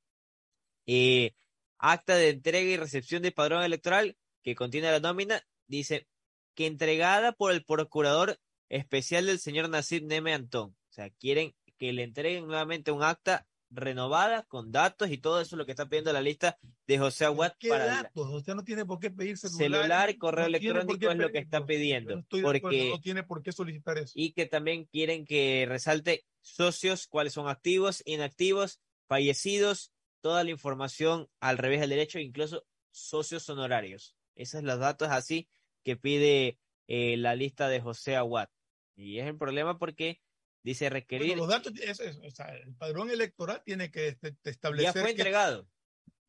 eh, 0.85 1.33
acta 1.79 2.13
de 2.13 2.29
entrega 2.29 2.69
y 2.69 2.77
recepción 2.77 3.23
del 3.23 3.33
padrón 3.33 3.63
electoral 3.63 4.15
que 4.43 4.55
contiene 4.55 4.91
la 4.91 4.99
nómina, 4.99 5.43
dice 5.67 6.07
que 6.55 6.65
entregada 6.67 7.31
por 7.33 7.51
el 7.51 7.63
procurador 7.63 8.39
especial 8.69 9.25
del 9.27 9.39
señor 9.39 9.69
Nasib 9.69 10.03
Neme 10.05 10.33
Antón. 10.33 10.71
O 10.71 10.93
sea, 10.93 11.09
quieren 11.09 11.55
que 11.77 11.93
le 11.93 12.03
entreguen 12.03 12.47
nuevamente 12.47 12.91
un 12.91 13.03
acta 13.03 13.47
renovada 13.69 14.43
con 14.43 14.71
datos 14.71 15.11
y 15.11 15.17
todo 15.17 15.41
eso 15.41 15.55
es 15.55 15.57
lo 15.57 15.65
que 15.65 15.73
está 15.73 15.87
pidiendo 15.87 16.13
la 16.13 16.21
lista 16.21 16.57
de 16.87 16.97
José 16.97 17.25
Aguad 17.25 17.53
¿Qué 17.59 17.69
para 17.69 17.85
la- 17.85 17.93
datos? 18.03 18.29
Usted 18.29 18.55
no 18.55 18.63
tiene 18.63 18.85
por 18.85 18.99
qué 18.99 19.11
pedir 19.11 19.37
celular. 19.37 20.17
correo 20.17 20.43
no 20.43 20.47
electrónico 20.47 21.11
es 21.11 21.17
lo 21.17 21.31
que 21.31 21.39
está 21.39 21.65
pidiendo. 21.65 22.15
no 22.15 22.21
estoy 22.21 22.41
de 22.41 22.47
acuerdo, 22.47 22.61
porque 22.61 22.89
no 22.89 23.01
tiene 23.01 23.23
por 23.23 23.43
qué 23.43 23.51
solicitar 23.51 23.97
eso. 23.97 24.13
y 24.15 24.31
que 24.31 24.45
también 24.45 24.85
quieren 24.85 25.25
que 25.25 25.65
resalte 25.67 26.25
socios, 26.41 27.07
cuáles 27.07 27.33
son 27.33 27.49
activos, 27.49 28.01
inactivos, 28.05 28.79
fallecidos, 29.07 29.91
toda 30.21 30.43
la 30.43 30.51
información 30.51 31.29
al 31.39 31.57
revés 31.57 31.81
del 31.81 31.89
derecho, 31.91 32.19
incluso 32.19 32.65
socios 32.89 33.47
honorarios. 33.49 34.15
Esos 34.37 34.59
son 34.59 34.65
los 34.65 34.79
datos 34.79 35.09
así 35.09 35.49
que 35.83 35.97
pide 35.97 36.59
eh, 36.87 37.17
la 37.17 37.35
lista 37.35 37.67
de 37.67 37.81
José 37.81 38.15
Aguad. 38.15 38.47
Y 38.95 39.19
es 39.19 39.27
el 39.27 39.37
problema 39.37 39.77
porque 39.77 40.21
dice 40.63 40.89
requerir. 40.89 41.29
Bueno, 41.37 41.41
los 41.43 41.49
datos, 41.49 41.73
es- 41.81 41.99
es- 41.99 42.17
o 42.17 42.29
sea, 42.31 42.47
el 42.55 42.73
padrón 42.75 43.09
electoral 43.11 43.61
tiene 43.65 43.91
que 43.91 44.07
este- 44.09 44.35
ya 44.43 44.51
establecer. 44.51 44.93
fue 44.93 45.03
que- 45.05 45.11
entregado. 45.11 45.67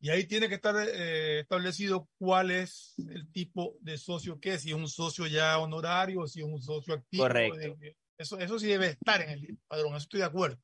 y 0.01 0.09
ahí 0.11 0.25
tiene 0.25 0.47
que 0.47 0.55
estar 0.55 0.75
eh, 0.77 1.39
establecido 1.41 2.07
cuál 2.17 2.51
es 2.51 2.93
el 3.09 3.29
tipo 3.33 3.75
de 3.81 3.97
socio 3.97 4.39
que 4.39 4.53
es, 4.53 4.61
si 4.61 4.69
es 4.69 4.75
un 4.75 4.87
socio 4.87 5.27
ya 5.27 5.59
honorario, 5.59 6.25
si 6.25 6.39
es 6.39 6.45
un 6.45 6.61
socio 6.61 6.93
activo. 6.93 7.23
Correcto. 7.23 7.57
de- 7.57 7.95
eso, 8.17 8.37
eso 8.39 8.59
sí 8.59 8.67
debe 8.67 8.87
estar 8.87 9.21
en 9.21 9.29
el 9.29 9.57
padrón, 9.67 9.91
eso 9.95 10.03
estoy 10.03 10.19
de 10.21 10.25
acuerdo. 10.25 10.57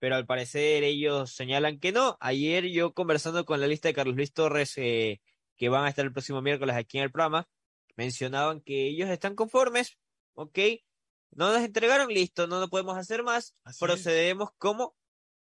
pero 0.00 0.16
al 0.16 0.24
parecer 0.26 0.82
ellos 0.82 1.30
señalan 1.30 1.78
que 1.78 1.92
no. 1.92 2.16
Ayer 2.20 2.64
yo 2.70 2.94
conversando 2.94 3.44
con 3.44 3.60
la 3.60 3.66
lista 3.66 3.86
de 3.88 3.94
Carlos 3.94 4.16
Luis 4.16 4.32
Torres, 4.32 4.72
eh, 4.78 5.20
que 5.60 5.68
van 5.68 5.84
a 5.84 5.90
estar 5.90 6.06
el 6.06 6.12
próximo 6.12 6.40
miércoles 6.40 6.74
aquí 6.74 6.96
en 6.96 7.04
el 7.04 7.12
programa, 7.12 7.46
mencionaban 7.94 8.62
que 8.62 8.88
ellos 8.88 9.10
están 9.10 9.34
conformes, 9.34 9.98
ok, 10.32 10.58
no 11.32 11.52
nos 11.52 11.62
entregaron, 11.62 12.08
listo, 12.08 12.46
no 12.46 12.58
lo 12.60 12.68
podemos 12.68 12.96
hacer 12.96 13.22
más, 13.22 13.54
procedemos 13.78 14.48
como 14.56 14.96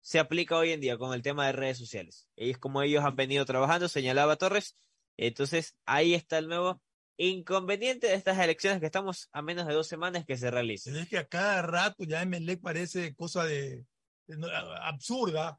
se 0.03 0.19
aplica 0.19 0.59
hoy 0.59 0.73
en 0.73 0.81
día 0.81 0.99
con 0.99 1.15
el 1.15 1.23
tema 1.23 1.47
de 1.47 1.53
redes 1.53 1.79
sociales. 1.79 2.29
Ellos 2.37 2.59
como 2.59 2.83
ellos 2.83 3.03
han 3.05 3.17
venido 3.17 3.47
trabajando, 3.47 3.89
señalaba 3.89 4.37
Torres, 4.37 4.77
entonces 5.17 5.77
ahí 5.87 6.13
está 6.13 6.37
el 6.37 6.49
nuevo 6.49 6.83
inconveniente 7.17 8.09
de 8.09 8.15
estas 8.15 8.39
elecciones 8.39 8.81
que 8.81 8.87
estamos 8.87 9.31
a 9.33 9.41
menos 9.41 9.67
de 9.67 9.73
dos 9.73 9.87
semanas 9.87 10.27
que 10.27 10.37
se 10.37 10.51
realicen. 10.51 10.95
Es 10.97 11.09
que 11.09 11.19
a 11.19 11.27
cada 11.27 11.63
rato 11.63 12.05
ya 12.05 12.21
MLE 12.27 12.59
parece 12.59 13.15
cosa 13.15 13.45
de, 13.45 13.87
de 14.27 14.53
a- 14.55 14.89
absurda. 14.89 15.59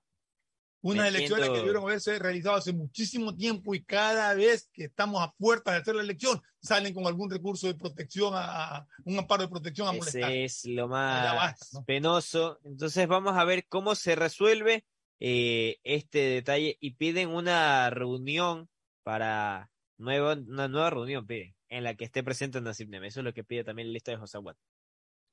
Unas 0.83 1.07
elecciones 1.07 1.45
siento- 1.45 1.53
que 1.53 1.59
debieron 1.59 1.83
haberse 1.83 2.19
realizado 2.19 2.57
hace 2.57 2.73
muchísimo 2.73 3.35
tiempo 3.35 3.73
y 3.73 3.83
cada 3.83 4.33
vez 4.33 4.69
que 4.73 4.83
estamos 4.85 5.21
a 5.23 5.31
puertas 5.31 5.73
de 5.73 5.79
hacer 5.81 5.95
la 5.95 6.03
elección 6.03 6.41
salen 6.61 6.93
con 6.93 7.07
algún 7.07 7.29
recurso 7.31 7.67
de 7.67 7.75
protección, 7.75 8.33
a, 8.35 8.75
a- 8.77 8.87
un 9.05 9.17
amparo 9.17 9.43
de 9.43 9.49
protección 9.49 9.87
a 9.87 9.93
molestar. 9.93 10.29
Ese 10.31 10.43
es 10.43 10.65
lo 10.65 10.87
más 10.89 11.35
basta, 11.35 11.65
¿no? 11.73 11.85
penoso. 11.85 12.59
Entonces 12.65 13.07
vamos 13.07 13.35
a 13.37 13.43
ver 13.45 13.65
cómo 13.67 13.95
se 13.95 14.15
resuelve 14.15 14.85
eh, 15.19 15.79
este 15.83 16.19
detalle 16.19 16.77
y 16.81 16.91
piden 16.95 17.29
una 17.29 17.89
reunión 17.89 18.67
para 19.03 19.71
nueva, 19.97 20.33
una 20.33 20.67
nueva 20.67 20.89
reunión, 20.89 21.25
piden, 21.25 21.55
en 21.69 21.83
la 21.85 21.95
que 21.95 22.03
esté 22.03 22.23
presente 22.23 22.59
Nasib 22.59 22.89
Neme. 22.89 23.07
Eso 23.07 23.21
es 23.21 23.23
lo 23.23 23.33
que 23.33 23.43
pide 23.45 23.63
también 23.63 23.87
la 23.87 23.93
lista 23.93 24.11
de 24.11 24.17
José 24.17 24.37
Aguad. 24.37 24.55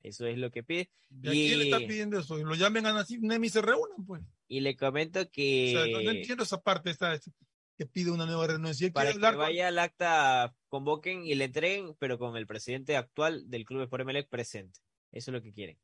Eso 0.02 0.27
es 0.27 0.39
lo 0.39 0.51
que 0.51 0.62
pide. 0.62 0.90
¿Y 1.22 1.28
a 1.28 1.32
quién 1.32 1.59
le 1.59 1.64
está 1.64 1.78
pidiendo 1.78 2.18
eso? 2.18 2.36
Lo 2.39 2.55
llamen 2.55 2.86
a 2.86 2.93
Nasib 2.93 3.22
Nemi 3.22 3.48
y 3.48 3.51
se 3.51 3.60
reúnan, 3.60 4.06
pues. 4.06 4.22
y 4.48 4.60
le 4.60 4.77
comento 4.77 5.20
O 5.20 5.22
sea, 5.22 5.31
que 5.31 5.90
no, 5.93 6.01
no 6.02 6.10
entiendo 6.10 6.44
esa 6.44 6.60
parte 6.62 6.90
esta, 6.90 7.18
que 7.77 7.86
pide 7.86 8.10
una 8.10 8.27
nueva 8.27 8.47
él 8.47 8.93
para 8.93 9.12
que 9.12 9.18
vaya 9.36 9.68
al 9.68 9.78
acta, 9.78 10.55
convoquen 10.68 11.24
y 11.24 11.35
le 11.35 11.47
entreguen, 11.47 11.94
pero 11.98 12.18
con 12.18 12.36
el 12.36 12.47
presidente 12.47 12.97
actual 12.97 13.48
del 13.48 13.64
Club 13.64 13.82
Sport 13.82 14.02
Emelec 14.02 14.28
presente. 14.28 14.81
Eso 15.12 15.31
es 15.31 15.32
lo 15.35 15.43
que 15.43 15.52
quieren. 15.52 15.78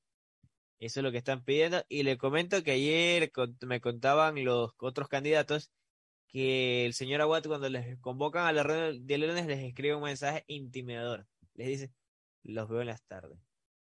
Eso 0.79 1.01
es 1.01 1.05
lo 1.05 1.11
que 1.11 1.19
están 1.19 1.43
pidiendo. 1.43 1.83
Y 1.89 2.03
le 2.03 2.19
comento 2.19 2.63
que 2.63 2.73
ayer 2.73 3.33
con- 3.33 3.57
me 3.63 3.81
contaban 3.81 4.45
los 4.45 4.73
otros 4.79 5.09
candidatos 5.09 5.71
que 6.29 6.85
el 6.85 6.93
señor 6.93 7.23
Aguat 7.23 7.47
cuando 7.47 7.69
les 7.71 7.99
convocan 8.01 8.47
a 8.47 8.53
la 8.53 8.63
reunión 8.63 9.07
de 9.07 9.19
lunes 9.19 9.47
les 9.47 9.61
escribe 9.65 9.95
un 9.95 10.03
mensaje 10.03 10.45
intimidador. 10.49 11.27
Les 11.55 11.69
dice, 11.69 11.93
los 12.43 12.69
veo 12.69 12.83
en 12.83 12.89
las 12.89 13.03
tardes. 13.05 13.39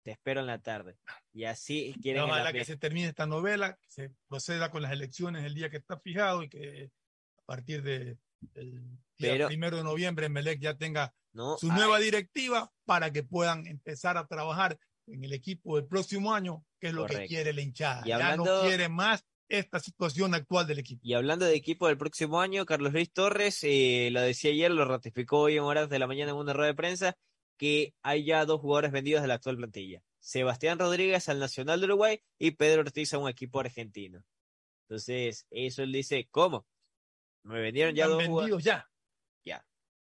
Te 0.05 0.11
espero 0.11 0.39
en 0.41 0.45
la 0.45 0.59
tarde. 0.61 0.99
Y 1.33 1.45
así 1.45 1.95
quieren 1.99 2.21
Ojalá 2.21 2.53
que 2.53 2.63
se 2.63 2.77
termine 2.77 3.07
esta 3.07 3.25
novela, 3.25 3.75
que 3.81 3.89
se 3.89 4.11
proceda 4.27 4.69
con 4.69 4.83
las 4.83 4.91
elecciones 4.91 5.43
el 5.43 5.55
día 5.55 5.71
que 5.71 5.77
está 5.77 5.97
fijado 5.99 6.43
y 6.43 6.49
que 6.49 6.91
a 7.39 7.41
partir 7.47 7.81
de 7.81 8.15
el 8.53 8.81
día 9.17 9.31
Pero- 9.31 9.47
primero 9.47 9.77
de 9.77 9.83
noviembre 9.83 10.29
Melec 10.29 10.59
ya 10.59 10.75
tenga 10.77 11.15
No, 11.33 11.57
su 11.57 11.71
nueva 11.73 11.97
directiva 11.97 12.71
para 12.85 13.11
que 13.11 13.23
puedan 13.23 13.65
empezar 13.65 14.15
a 14.17 14.27
trabajar 14.27 14.77
en 15.07 15.23
el 15.23 15.33
equipo 15.33 15.75
del 15.77 15.87
próximo 15.87 16.35
año, 16.35 16.63
que 16.79 16.87
es 16.89 16.93
lo 16.93 17.07
que 17.07 17.25
quiere 17.25 17.51
la 17.51 17.61
hinchada. 17.61 18.03
Y 18.05 18.09
Ya 18.09 18.15
hablando- 18.17 18.45
no 18.45 18.67
quiere 18.67 18.87
más 18.89 19.25
esta 19.49 19.79
situación 19.79 20.35
actual 20.35 20.67
del 20.67 20.77
equipo. 20.79 21.01
Y 21.03 21.15
hablando 21.15 21.45
de 21.45 21.55
equipo 21.55 21.87
del 21.87 21.97
próximo 21.97 22.41
año, 22.41 22.63
Carlos 22.67 22.93
Luis 22.93 23.11
Torres, 23.11 23.57
eh, 23.63 24.09
lo 24.11 24.21
decía 24.21 24.51
ayer, 24.51 24.69
lo 24.69 24.85
ratificó 24.85 25.39
hoy 25.41 25.57
en 25.57 25.63
horas 25.63 25.89
de 25.89 25.97
la 25.97 26.05
mañana 26.05 26.29
en 26.31 26.37
una 26.37 26.53
rueda 26.53 26.67
de 26.67 26.75
prensa, 26.75 27.17
que 27.57 27.93
hay 28.01 28.25
ya 28.25 28.45
dos 28.45 28.61
jugadores 28.61 28.91
vendidos 28.91 29.21
de 29.21 29.27
la 29.27 29.35
actual 29.35 29.57
plantilla. 29.57 30.03
Sebastián 30.19 30.79
Rodríguez 30.79 31.29
al 31.29 31.39
Nacional 31.39 31.79
de 31.79 31.85
Uruguay 31.85 32.23
y 32.39 32.51
Pedro 32.51 32.81
Ortiz 32.81 33.13
a 33.13 33.19
un 33.19 33.29
equipo 33.29 33.59
argentino. 33.59 34.23
Entonces, 34.87 35.45
eso 35.49 35.83
él 35.83 35.91
dice, 35.91 36.27
¿cómo? 36.31 36.65
Me 37.43 37.61
vendieron 37.61 37.93
ya 37.93 38.07
dos 38.07 38.17
vendidos 38.17 38.45
jugadores. 38.45 38.65
ya. 38.65 38.89
Ya. 39.43 39.65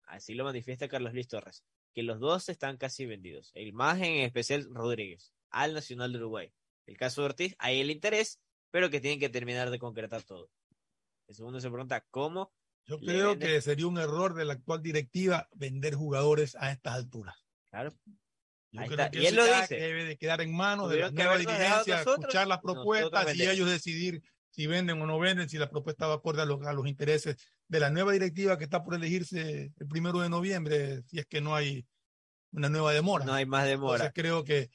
Así 0.04 0.34
lo 0.34 0.44
manifiesta 0.44 0.88
Carlos 0.88 1.12
Luis 1.12 1.28
Torres, 1.28 1.62
que 1.94 2.02
los 2.02 2.20
dos 2.20 2.48
están 2.48 2.78
casi 2.78 3.06
vendidos. 3.06 3.50
El 3.54 3.72
más 3.72 3.98
en 3.98 4.20
especial 4.20 4.66
Rodríguez, 4.70 5.32
al 5.50 5.74
Nacional 5.74 6.12
de 6.12 6.18
Uruguay. 6.18 6.52
El 6.86 6.96
caso 6.96 7.20
de 7.20 7.26
Ortiz, 7.26 7.54
hay 7.58 7.80
el 7.80 7.90
interés, 7.90 8.40
pero 8.70 8.88
que 8.88 9.00
tienen 9.00 9.20
que 9.20 9.28
terminar 9.28 9.70
de 9.70 9.78
concretar 9.78 10.22
todo. 10.22 10.50
El 11.26 11.34
segundo 11.34 11.60
se 11.60 11.68
pregunta, 11.68 12.06
¿cómo? 12.10 12.54
Yo 12.88 12.98
creo 12.98 13.38
que 13.38 13.60
sería 13.60 13.86
un 13.86 13.98
error 13.98 14.34
de 14.34 14.46
la 14.46 14.54
actual 14.54 14.82
directiva 14.82 15.46
vender 15.54 15.94
jugadores 15.94 16.56
a 16.58 16.72
estas 16.72 16.94
alturas. 16.94 17.36
Claro. 17.70 17.92
Yo 18.70 18.80
Ahí 18.80 18.88
creo 18.88 19.00
está. 19.00 19.10
que 19.10 19.22
Y 19.22 19.26
él 19.26 19.34
lo 19.36 19.44
dice. 19.44 19.76
debe 19.76 20.04
de 20.04 20.16
quedar 20.16 20.40
en 20.40 20.54
manos 20.56 20.90
de 20.90 21.00
la 21.00 21.10
nueva 21.10 21.36
dirigencia, 21.36 22.00
escuchar 22.00 22.46
las 22.46 22.60
propuestas 22.60 23.36
y 23.36 23.46
ellos 23.46 23.68
decidir 23.70 24.22
si 24.50 24.66
venden 24.66 25.00
o 25.02 25.06
no 25.06 25.18
venden, 25.18 25.48
si 25.48 25.58
la 25.58 25.70
propuesta 25.70 26.06
va 26.06 26.14
acorde 26.14 26.42
a 26.42 26.46
los, 26.46 26.66
a 26.66 26.72
los 26.72 26.86
intereses 26.86 27.36
de 27.68 27.80
la 27.80 27.90
nueva 27.90 28.12
directiva 28.12 28.56
que 28.56 28.64
está 28.64 28.82
por 28.82 28.94
elegirse 28.94 29.72
el 29.78 29.86
primero 29.86 30.20
de 30.20 30.30
noviembre, 30.30 31.02
si 31.02 31.18
es 31.18 31.26
que 31.26 31.40
no 31.40 31.54
hay 31.54 31.86
una 32.52 32.68
nueva 32.70 32.92
demora. 32.92 33.24
No 33.24 33.34
hay 33.34 33.44
más 33.46 33.66
demora. 33.66 34.06
Entonces 34.06 34.12
creo 34.14 34.44
que 34.44 34.70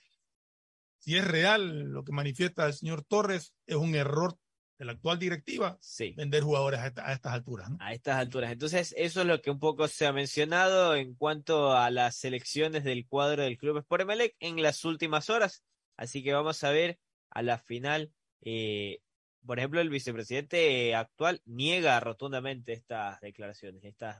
si 0.99 1.17
es 1.17 1.25
real 1.25 1.91
lo 1.91 2.03
que 2.03 2.11
manifiesta 2.11 2.67
el 2.67 2.73
señor 2.73 3.03
Torres, 3.03 3.53
es 3.65 3.75
un 3.75 3.95
error 3.95 4.37
de 4.79 4.85
la 4.85 4.93
actual 4.93 5.19
directiva 5.19 5.77
Sí. 5.81 6.13
vender 6.17 6.41
jugadores 6.43 6.79
a, 6.79 6.87
esta- 6.87 7.07
a 7.07 7.13
estas 7.13 7.33
alturas. 7.33 7.69
¿no? 7.69 7.77
a 7.79 7.93
estas 7.93 8.17
alturas. 8.17 8.51
Entonces, 8.51 8.93
eso 8.97 9.21
es 9.21 9.27
lo 9.27 9.41
que 9.41 9.51
un 9.51 9.59
poco 9.59 9.87
se 9.87 10.05
ha 10.05 10.13
mencionado 10.13 10.95
en 10.95 11.13
cuanto 11.15 11.73
a 11.73 11.89
las 11.91 12.15
selecciones 12.17 12.83
del 12.83 13.07
cuadro 13.07 13.43
del 13.43 13.57
Club 13.57 13.77
Sport 13.77 14.01
Emelec 14.01 14.35
en 14.39 14.61
las 14.61 14.83
últimas 14.85 15.29
horas. 15.29 15.63
Así 15.97 16.23
que 16.23 16.33
vamos 16.33 16.63
a 16.63 16.71
ver 16.71 16.99
a 17.29 17.41
la 17.43 17.57
final. 17.59 18.11
eh, 18.41 18.99
por 19.45 19.59
ejemplo, 19.59 19.81
el 19.81 19.89
vicepresidente 19.89 20.95
actual 20.95 21.41
niega 21.45 21.99
rotundamente 21.99 22.71
estas 22.73 23.19
declaraciones, 23.19 23.83
estas 23.83 24.17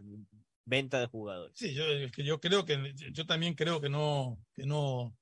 ventas 0.65 0.99
de 1.01 1.07
jugadores. 1.07 1.57
Sí, 1.57 1.73
yo, 1.73 1.83
yo 2.17 2.39
creo 2.41 2.65
que 2.65 2.93
yo 3.11 3.25
también 3.25 3.53
creo 3.53 3.79
que 3.81 3.89
no 3.89 4.37
que 4.53 4.65
no 4.65 5.15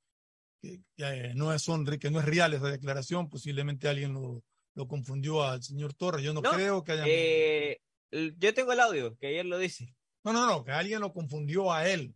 que, 0.62 0.82
que, 0.95 1.03
eh, 1.03 1.34
no 1.36 1.58
son- 1.60 1.86
que 1.99 2.10
no 2.12 2.20
es 2.20 2.26
real 2.26 2.53
esa 2.53 2.68
declaración. 2.72 3.30
Posiblemente 3.30 3.88
alguien 3.88 4.14
lo, 4.14 4.44
lo 4.76 4.88
confundió 4.88 5.43
al 5.43 5.61
señor 5.64 5.93
Torres. 5.93 6.23
Yo 6.23 6.34
no, 6.34 6.41
No, 6.41 6.52
creo 6.52 6.84
que 6.84 6.91
haya. 6.93 7.03
Eh, 7.07 7.80
yo 8.11 8.53
tengo 8.53 8.73
el 8.73 8.80
audio, 8.80 9.18
que 9.18 9.27
ayer 9.27 9.45
lo 9.45 9.57
dice. 9.57 9.95
No, 10.23 10.34
no, 10.34 10.45
no, 10.45 10.64
que 10.64 10.72
alguien 10.72 11.02
lo 11.02 11.14
confundió 11.14 11.72
a 11.73 11.88
él 11.89 12.14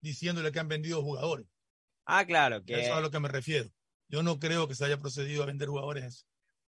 diciéndole 0.00 0.50
que 0.52 0.58
han 0.60 0.68
vendido 0.68 1.02
jugadores. 1.02 1.46
Ah, 2.04 2.24
claro, 2.26 2.64
que 2.64 2.74
Eso 2.74 2.82
es 2.82 2.90
a 2.90 3.00
lo 3.00 3.10
que 3.10 3.20
me 3.20 3.28
refiero. 3.28 3.70
Yo 4.08 4.22
no 4.22 4.38
creo 4.38 4.66
que 4.68 4.74
se 4.74 4.84
haya 4.84 4.98
procedido 4.98 5.42
a 5.42 5.46
vender 5.46 5.68
jugadores 5.68 6.26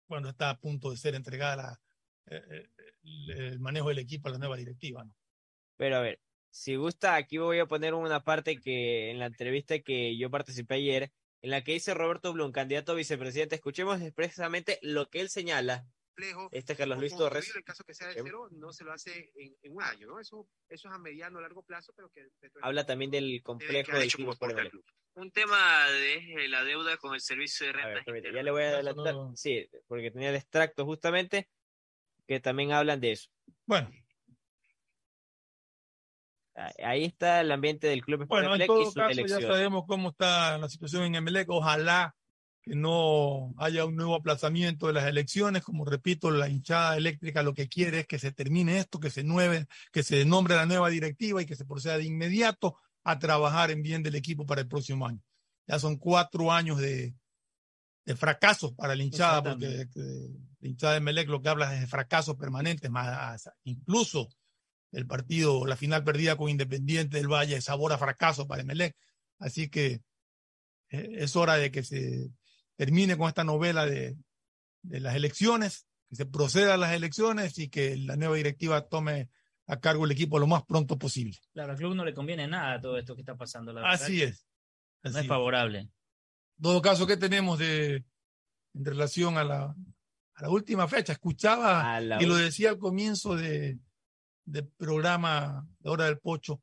cuando 0.06 0.28
está 0.28 0.50
a 0.50 0.59
punto 0.60 0.90
de 0.90 0.96
ser 0.96 1.14
entregada 1.14 1.56
la- 1.56 1.80
eh, 2.26 2.42
eh, 2.50 2.68
el, 3.04 3.30
el 3.30 3.60
manejo 3.60 3.88
del 3.88 3.98
equipo 3.98 4.28
a 4.28 4.32
la 4.32 4.38
nueva 4.38 4.56
directiva. 4.56 5.04
¿no? 5.04 5.14
Pero 5.76 5.96
a 5.96 6.00
ver, 6.00 6.20
si 6.50 6.76
gusta, 6.76 7.16
aquí 7.16 7.38
voy 7.38 7.59
a 7.59 7.66
poner 7.66 7.94
una 7.94 8.22
parte 8.22 8.59
que 8.60 9.10
en 9.10 9.18
la 9.18 9.26
entrevista 9.26 9.78
que 9.80 10.16
yo 10.16 10.30
participé 10.30 10.74
ayer, 10.76 11.12
en 11.43 11.51
la 11.51 11.62
que 11.64 11.73
dice 11.73 11.93
Roberto 11.94 12.32
Blum, 12.32 12.52
candidato 12.52 12.93
a 12.93 12.94
vicepresidente, 12.94 13.56
escuchemos 13.56 14.01
expresamente 14.01 14.78
lo 14.82 15.09
que 15.10 15.20
él 15.20 15.28
señala. 15.28 15.86
Este 16.52 16.74
es 16.74 16.78
Carlos 16.78 16.98
Luis 16.98 17.16
Torres. 17.16 17.52
El 17.56 17.64
caso 17.64 17.85
que 17.85 17.94
sea 17.94 18.09
de 18.09 18.19
Em- 18.19 18.27
cero, 18.27 18.48
no 18.52 18.73
se 18.73 18.85
lo 18.85 18.93
hace 18.93 19.32
en, 19.35 19.56
en 19.62 19.73
un 19.73 19.82
año, 19.82 20.06
¿no? 20.06 20.20
Eso, 20.20 20.47
eso 20.69 20.89
es 20.89 20.94
a 20.94 20.98
mediano 20.98 21.39
o 21.39 21.40
largo 21.40 21.62
plazo, 21.62 21.93
pero 21.97 22.10
que 22.10 22.20
del- 22.23 22.52
Habla 22.60 22.85
también 22.86 23.10
del 23.10 23.43
complejo 23.43 23.93
del 23.93 24.02
hecho 24.02 24.19
Club 24.19 24.31
aporte 24.31 24.60
al 24.60 24.66
Emelec. 24.69 24.85
Un 25.14 25.31
tema 25.32 25.86
de 25.90 26.48
la 26.48 26.64
deuda 26.64 26.97
con 26.98 27.14
el 27.14 27.20
servicio 27.20 27.66
de 27.66 27.73
renta. 27.73 28.05
ya 28.32 28.43
le 28.43 28.51
voy 28.51 28.62
a 28.62 28.69
adelantar. 28.69 29.14
Sí, 29.35 29.69
porque 29.86 30.10
tenía 30.10 30.28
el 30.31 30.36
extracto 30.36 30.85
justamente 30.85 31.48
que 32.27 32.40
también 32.40 32.73
hablan 32.73 33.01
de 33.01 33.12
eso. 33.12 33.28
Bueno. 33.66 33.90
Ah, 36.54 36.70
Ahí 36.84 37.04
está 37.04 37.40
el 37.40 37.50
ambiente 37.50 37.86
del 37.86 38.02
Club 38.02 38.26
Bueno, 38.28 38.54
en 38.54 38.62
y 38.62 38.66
todo 38.66 38.84
sus 38.84 38.94
caso 38.94 39.08
ya 39.08 39.12
elecciones. 39.12 39.46
sabemos 39.46 39.84
cómo 39.86 40.10
está 40.10 40.58
la 40.58 40.68
situación 40.68 41.04
en 41.04 41.14
Emelec. 41.14 41.48
Ojalá 41.50 42.14
que 42.62 42.76
no 42.76 43.54
haya 43.58 43.84
un 43.84 43.96
nuevo 43.96 44.14
aplazamiento 44.14 44.86
de 44.86 44.92
las 44.92 45.06
elecciones. 45.06 45.62
Como 45.62 45.84
repito, 45.84 46.30
la 46.30 46.48
hinchada 46.48 46.96
eléctrica 46.96 47.42
lo 47.42 47.54
que 47.54 47.68
quiere 47.68 48.00
es 48.00 48.06
que 48.06 48.18
se 48.18 48.32
termine 48.32 48.78
esto, 48.78 49.00
que 49.00 49.10
se, 49.10 49.24
nueve, 49.24 49.66
que 49.92 50.02
se 50.02 50.24
nombre 50.24 50.54
la 50.54 50.66
nueva 50.66 50.88
directiva 50.90 51.42
y 51.42 51.46
que 51.46 51.56
se 51.56 51.64
proceda 51.64 51.98
de 51.98 52.04
inmediato 52.04 52.76
a 53.04 53.18
trabajar 53.18 53.70
en 53.70 53.82
bien 53.82 54.02
del 54.02 54.14
equipo 54.14 54.46
para 54.46 54.60
el 54.60 54.68
próximo 54.68 55.06
año. 55.06 55.20
Ya 55.66 55.78
son 55.78 55.96
cuatro 55.96 56.52
años 56.52 56.78
de, 56.78 57.14
de 58.04 58.16
fracasos 58.16 58.72
para 58.72 58.94
la 58.94 59.02
hinchada, 59.02 59.42
porque 59.42 59.88
eh, 59.94 60.28
la 60.60 60.68
hinchada 60.68 60.94
de 60.94 61.00
Melec 61.00 61.28
lo 61.28 61.40
que 61.40 61.48
habla 61.48 61.74
es 61.74 61.80
de 61.80 61.86
fracasos 61.86 62.36
permanentes, 62.36 62.90
más 62.90 63.48
incluso 63.64 64.28
el 64.93 65.06
partido, 65.06 65.66
la 65.66 65.77
final 65.77 66.05
perdida 66.05 66.36
con 66.36 66.51
Independiente 66.51 67.16
del 67.16 67.28
Valle, 67.32 67.60
sabor 67.60 67.93
a 67.93 67.98
fracaso 67.98 68.47
para 68.47 68.62
Melec. 68.62 68.94
Así 69.39 69.69
que 69.69 70.02
eh, 70.90 71.09
es 71.19 71.35
hora 71.35 71.56
de 71.56 71.70
que 71.70 71.82
se 71.82 72.31
termine 72.77 73.16
con 73.16 73.28
esta 73.28 73.43
novela 73.43 73.86
de, 73.86 74.16
de 74.82 75.01
las 75.01 75.16
elecciones, 75.16 75.86
que 76.09 76.16
se 76.16 76.27
proceda 76.27 76.74
a 76.74 76.77
las 76.77 76.93
elecciones 76.93 77.59
y 77.59 77.69
que 77.69 77.97
la 77.97 78.16
nueva 78.16 78.36
directiva 78.36 78.86
tome 78.86 79.31
a 79.66 79.81
cargo 79.81 80.05
el 80.05 80.10
equipo 80.10 80.39
lo 80.39 80.47
más 80.47 80.64
pronto 80.64 80.98
posible. 80.98 81.39
Claro, 81.52 81.73
al 81.73 81.78
club 81.78 81.94
no 81.94 82.05
le 82.05 82.12
conviene 82.12 82.47
nada 82.47 82.81
todo 82.81 82.98
esto 82.98 83.14
que 83.14 83.23
está 83.23 83.36
pasando. 83.36 83.73
La 83.73 83.90
Así 83.90 84.23
es. 84.23 84.47
No 85.02 85.10
así 85.10 85.19
es 85.19 85.24
es. 85.24 85.28
favorable. 85.28 85.78
En 85.78 86.62
todo 86.62 86.82
caso, 86.82 87.06
¿qué 87.06 87.16
tenemos 87.16 87.59
de 87.59 88.05
en 88.74 88.85
relación 88.85 89.39
a 89.39 89.44
la, 89.44 89.74
a 90.35 90.43
la 90.43 90.51
última 90.51 90.86
fecha? 90.86 91.12
Escuchaba 91.12 92.01
y 92.20 92.27
lo 92.27 92.36
decía 92.36 92.70
al 92.70 92.78
comienzo 92.78 93.36
de, 93.36 93.78
del 94.44 94.69
programa 94.69 95.66
Hora 95.85 96.06
del 96.06 96.19
Pocho. 96.19 96.62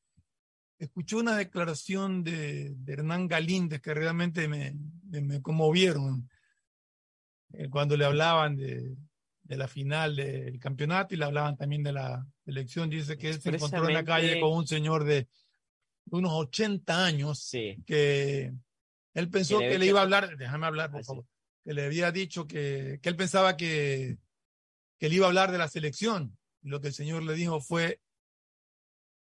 Escuché 0.78 1.18
una 1.18 1.36
declaración 1.36 2.24
de, 2.24 2.74
de 2.76 2.94
Hernán 2.94 3.28
Galíndez 3.28 3.82
que 3.82 3.94
realmente 3.94 4.48
me, 4.48 4.76
me, 5.10 5.22
me 5.22 5.42
conmovieron 5.42 6.30
eh, 7.54 7.70
cuando 7.70 7.98
le 7.98 8.06
hablaban 8.06 8.56
de, 8.56 8.96
de 9.44 9.58
la 9.58 9.68
final 9.68 10.16
del 10.16 10.60
campeonato 10.60 11.16
y 11.16 11.18
le 11.18 11.26
hablaban 11.26 11.58
también 11.58 11.84
de 11.84 11.92
la 11.92 12.26
elección. 12.46 12.90
Dice 12.90 13.18
que 13.18 13.30
él 13.30 13.42
se 13.42 13.50
encontró 13.50 13.88
en 13.88 13.96
la 13.96 14.06
calle 14.06 14.40
con 14.40 14.54
un 14.54 14.68
señor 14.68 15.04
de 15.04 15.28
unos 16.12 16.32
80 16.34 17.06
años 17.06 17.50
que 17.86 18.54
él 19.14 19.30
pensó 19.30 19.60
Que 19.60 19.66
le 19.66 19.72
que, 19.72 19.80
le 19.80 19.86
iba 19.88 20.00
a 20.00 20.04
hablar, 20.04 20.38
déjame 20.38 20.68
hablar, 20.68 20.92
por 20.92 21.04
favor, 21.04 21.26
que 21.64 21.74
le 21.74 21.86
había 21.86 22.12
dicho 22.12 22.48
que, 22.48 23.00
que 23.02 23.10
él 23.10 23.16
pensaba 23.16 23.58
que, 23.58 24.18
que 25.00 25.10
le 25.10 25.16
iba 25.16 25.26
a 25.26 25.30
hablar 25.30 25.52
de 25.52 25.58
la 25.58 25.68
selección. 25.68 26.38
Lo 26.62 26.82
que 26.82 26.88
el 26.88 26.94
señor 26.94 27.24
le 27.24 27.34
dijo 27.34 27.62
fue, 27.62 28.02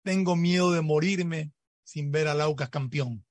tengo 0.03 0.35
miedo 0.35 0.71
de 0.71 0.81
morirme 0.81 1.51
sin 1.83 2.11
ver 2.11 2.27
a 2.27 2.33
Laucas 2.33 2.69
campeón. 2.69 3.25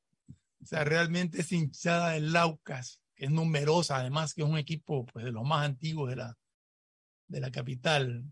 O 0.62 0.66
sea, 0.66 0.84
realmente 0.84 1.40
esa 1.40 1.54
hinchada 1.54 2.10
del 2.10 2.32
Laucas, 2.32 3.00
que 3.14 3.26
es 3.26 3.30
numerosa, 3.30 3.96
además 3.96 4.34
que 4.34 4.42
es 4.42 4.48
un 4.48 4.58
equipo 4.58 5.06
pues, 5.06 5.24
de 5.24 5.32
los 5.32 5.44
más 5.44 5.64
antiguos 5.64 6.08
de 6.08 6.16
la, 6.16 6.38
de 7.28 7.40
la 7.40 7.50
capital, 7.50 8.24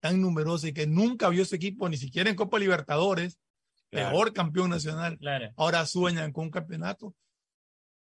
tan 0.00 0.20
numerosa 0.20 0.68
y 0.68 0.72
que 0.72 0.86
nunca 0.86 1.28
vio 1.28 1.42
ese 1.42 1.56
equipo 1.56 1.88
ni 1.88 1.96
siquiera 1.96 2.30
en 2.30 2.36
Copa 2.36 2.58
Libertadores, 2.58 3.38
Claro. 3.90 4.10
peor 4.10 4.32
campeón 4.34 4.70
nacional. 4.70 5.18
Claro. 5.18 5.50
Ahora 5.56 5.86
sueñan 5.86 6.32
con 6.32 6.44
un 6.44 6.50
campeonato. 6.50 7.14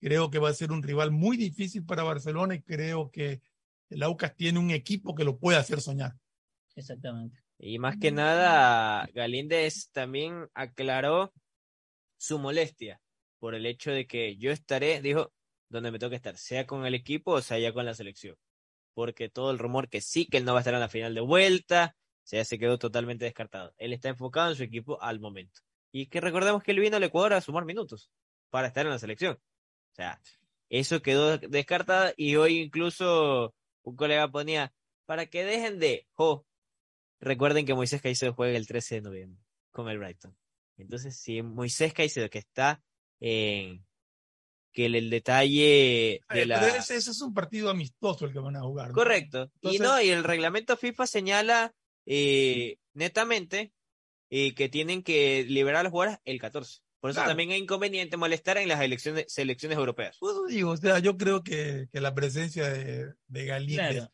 Creo 0.01 0.31
que 0.31 0.39
va 0.39 0.49
a 0.49 0.55
ser 0.55 0.73
un 0.73 0.83
rival 0.83 1.11
muy 1.11 1.37
difícil 1.37 1.85
para 1.85 2.03
Barcelona 2.03 2.57
y 2.57 2.63
creo 2.63 3.11
que 3.11 3.41
el 3.89 4.03
Aucas 4.03 4.35
tiene 4.35 4.59
un 4.59 4.73
equipo 4.73 5.15
que 5.15 5.25
lo 5.25 5.39
puede 5.39 5.59
hacer 5.59 5.81
soñar. 5.81 6.17
Exactamente. 6.77 7.43
Y 7.59 7.79
más 7.79 7.97
que 7.99 8.13
nada, 8.13 9.09
Galíndez 9.15 9.91
también 9.91 10.49
aclaró 10.55 11.33
su 12.19 12.39
molestia 12.39 13.01
por 13.39 13.55
el 13.55 13.67
hecho 13.67 13.91
de 13.91 14.07
que 14.07 14.37
yo 14.37 14.53
estaré, 14.53 15.01
dijo, 15.01 15.33
donde 15.69 15.91
me 15.91 15.99
toque 15.99 16.17
estar, 16.17 16.37
sea 16.37 16.67
con 16.67 16.87
el 16.87 16.95
equipo 16.95 17.33
o 17.33 17.43
sea 17.43 17.59
ya 17.59 17.73
con 17.73 17.87
la 17.87 17.95
selección. 17.95 18.37
Porque 18.95 19.29
todo 19.29 19.51
el 19.51 19.59
rumor 19.59 19.89
que 19.89 20.01
sí, 20.01 20.27
que 20.27 20.39
él 20.39 20.45
no 20.45 20.53
va 20.53 20.61
a 20.61 20.63
estar 20.63 20.75
en 20.75 20.81
la 20.81 20.89
final 20.89 21.15
de 21.15 21.21
vuelta, 21.21 21.97
o 21.99 22.27
sea, 22.27 22.45
se 22.45 22.59
quedó 22.59 22.79
totalmente 22.79 23.25
descartado. 23.25 23.75
Él 23.77 23.93
está 23.93 24.09
enfocado 24.09 24.51
en 24.51 24.57
su 24.57 24.63
equipo 24.63 25.01
al 25.03 25.21
momento. 25.21 25.61
Y 25.93 26.07
que 26.07 26.21
recordemos 26.21 26.63
que 26.63 26.73
él 26.73 26.81
vino 26.81 26.97
al 26.97 27.05
Ecuador 27.05 27.35
a 27.35 27.41
sumar 27.41 27.65
minutos 27.65 28.11
para 28.51 28.69
estar 28.69 28.85
en 28.87 28.93
la 28.93 28.99
selección. 28.99 29.35
O 29.35 29.95
sea, 29.95 30.21
eso 30.69 31.03
quedó 31.03 31.39
descartado 31.39 32.13
y 32.17 32.37
hoy 32.37 32.59
incluso 32.59 33.55
un 33.83 33.97
colega 33.97 34.29
ponía, 34.31 34.73
para 35.05 35.27
que 35.27 35.45
dejen 35.45 35.79
de, 35.79 36.07
jo, 36.15 36.46
recuerden 37.27 37.67
que 37.67 37.75
Moisés 37.75 38.01
Caicedo 38.01 38.33
juega 38.33 38.57
el 38.57 38.67
13 38.67 38.97
de 38.97 39.01
noviembre 39.03 39.43
con 39.73 39.89
el 39.89 39.99
Brighton. 39.99 40.35
Entonces, 40.79 41.19
si 41.19 41.43
Moisés 41.43 41.93
Caicedo 41.93 42.29
que 42.31 42.39
está 42.39 42.83
en 43.21 43.85
que 44.73 44.87
el, 44.87 44.95
el 44.95 45.09
detalle 45.11 46.23
de 46.29 46.43
Eh, 46.43 46.47
la... 46.47 46.61
pero 46.61 46.75
ese, 46.77 46.97
ese 46.97 47.11
es 47.11 47.21
un 47.23 47.33
partido 47.33 47.71
amistoso 47.71 48.27
el 48.27 48.33
que 48.33 48.39
van 48.39 48.57
a 48.57 48.61
jugar. 48.61 48.89
¿no? 48.89 48.95
Correcto. 48.95 49.51
y 49.63 49.79
no, 49.79 50.01
y 50.03 50.11
el 50.11 50.23
reglamento 50.23 50.77
FIFA 50.77 51.07
señala 51.07 51.75
eh, 52.05 52.77
netamente 52.93 53.73
eh, 54.31 54.55
que 54.55 54.69
tienen 54.69 55.03
que 55.03 55.45
liberar 55.49 55.81
a 55.81 55.83
los 55.85 55.93
jugadores 55.93 56.19
el 56.25 56.39
14. 56.41 56.81
Por 57.01 57.11
eso 57.11 57.19
Claro. 57.19 57.31
también 57.31 57.53
es 57.53 57.59
inconveniente 57.61 58.17
molestar 58.19 58.59
en 58.59 58.69
las 58.69 58.81
elecciones, 58.83 59.25
selecciones 59.29 59.79
europeas. 59.79 60.19
Por 60.19 60.33
eso 60.33 60.45
digo, 60.47 60.71
o 60.73 60.77
sea, 60.77 60.99
yo 60.99 61.17
creo 61.17 61.43
que, 61.43 61.89
que 61.91 62.01
la 62.01 62.15
presencia 62.15 62.69
de, 62.69 63.15
de 63.29 63.45
Galíndez, 63.47 63.91
Claro. 63.93 64.13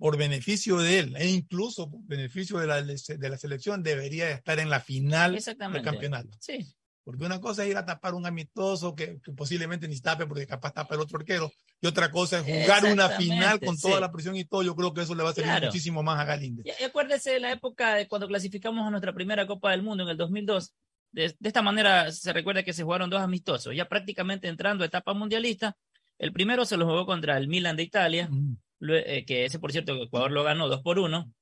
Por 0.00 0.16
beneficio 0.16 0.78
de 0.78 0.98
él, 0.98 1.14
e 1.18 1.28
incluso 1.28 1.90
por 1.90 2.00
beneficio 2.04 2.58
de 2.58 2.66
la, 2.66 2.80
de 2.82 3.28
la 3.28 3.36
selección, 3.36 3.82
debería 3.82 4.30
estar 4.30 4.58
en 4.58 4.70
la 4.70 4.80
final 4.80 5.38
del 5.38 5.82
campeonato. 5.82 6.30
Sí. 6.40 6.66
Porque 7.04 7.26
una 7.26 7.38
cosa 7.38 7.64
es 7.64 7.70
ir 7.70 7.76
a 7.76 7.84
tapar 7.84 8.14
un 8.14 8.24
amistoso 8.24 8.94
que, 8.94 9.20
que 9.20 9.32
posiblemente 9.32 9.86
ni 9.88 10.00
tape 10.00 10.26
porque 10.26 10.46
capaz 10.46 10.72
tapa 10.72 10.94
el 10.94 11.02
otro 11.02 11.18
arquero. 11.18 11.52
Y 11.82 11.86
otra 11.86 12.10
cosa 12.10 12.38
es 12.38 12.44
jugar 12.44 12.84
una 12.86 13.10
final 13.10 13.60
con 13.60 13.78
toda 13.78 13.96
sí. 13.96 14.00
la 14.00 14.10
presión 14.10 14.36
y 14.36 14.44
todo. 14.44 14.62
Yo 14.62 14.74
creo 14.74 14.94
que 14.94 15.02
eso 15.02 15.14
le 15.14 15.22
va 15.22 15.30
a 15.30 15.34
servir 15.34 15.50
Claro. 15.50 15.66
muchísimo 15.66 16.02
más 16.02 16.18
a 16.18 16.24
Galíndez. 16.24 16.64
Y, 16.66 16.84
acuérdese 16.84 17.32
de 17.32 17.40
la 17.40 17.52
época 17.52 17.94
de 17.94 18.08
cuando 18.08 18.26
clasificamos 18.26 18.86
a 18.86 18.90
nuestra 18.90 19.12
primera 19.12 19.46
Copa 19.46 19.70
del 19.70 19.82
Mundo 19.82 20.04
en 20.04 20.08
el 20.10 20.16
2002. 20.16 20.72
De, 21.12 21.34
de 21.38 21.48
esta 21.48 21.60
manera 21.60 22.10
se 22.10 22.32
recuerda 22.32 22.62
que 22.62 22.72
se 22.72 22.84
jugaron 22.84 23.10
dos 23.10 23.20
amistosos, 23.20 23.74
ya 23.76 23.86
prácticamente 23.86 24.48
entrando 24.48 24.84
a 24.84 24.86
etapa 24.86 25.12
mundialista. 25.12 25.76
El 26.16 26.32
primero 26.32 26.64
se 26.64 26.76
lo 26.76 26.86
jugó 26.86 27.04
contra 27.04 27.36
el 27.36 27.48
Milan 27.48 27.76
de 27.76 27.82
Italia, 27.82 28.30
eh, 28.32 28.56
que 28.80 29.44
ese 29.44 29.58
por 29.58 29.72
cierto 29.72 29.94
Ecuador 30.02 30.30
lo 30.30 30.42
ganó 30.42 30.68
2 30.68 30.82
por 30.82 30.98
1. 30.98 31.32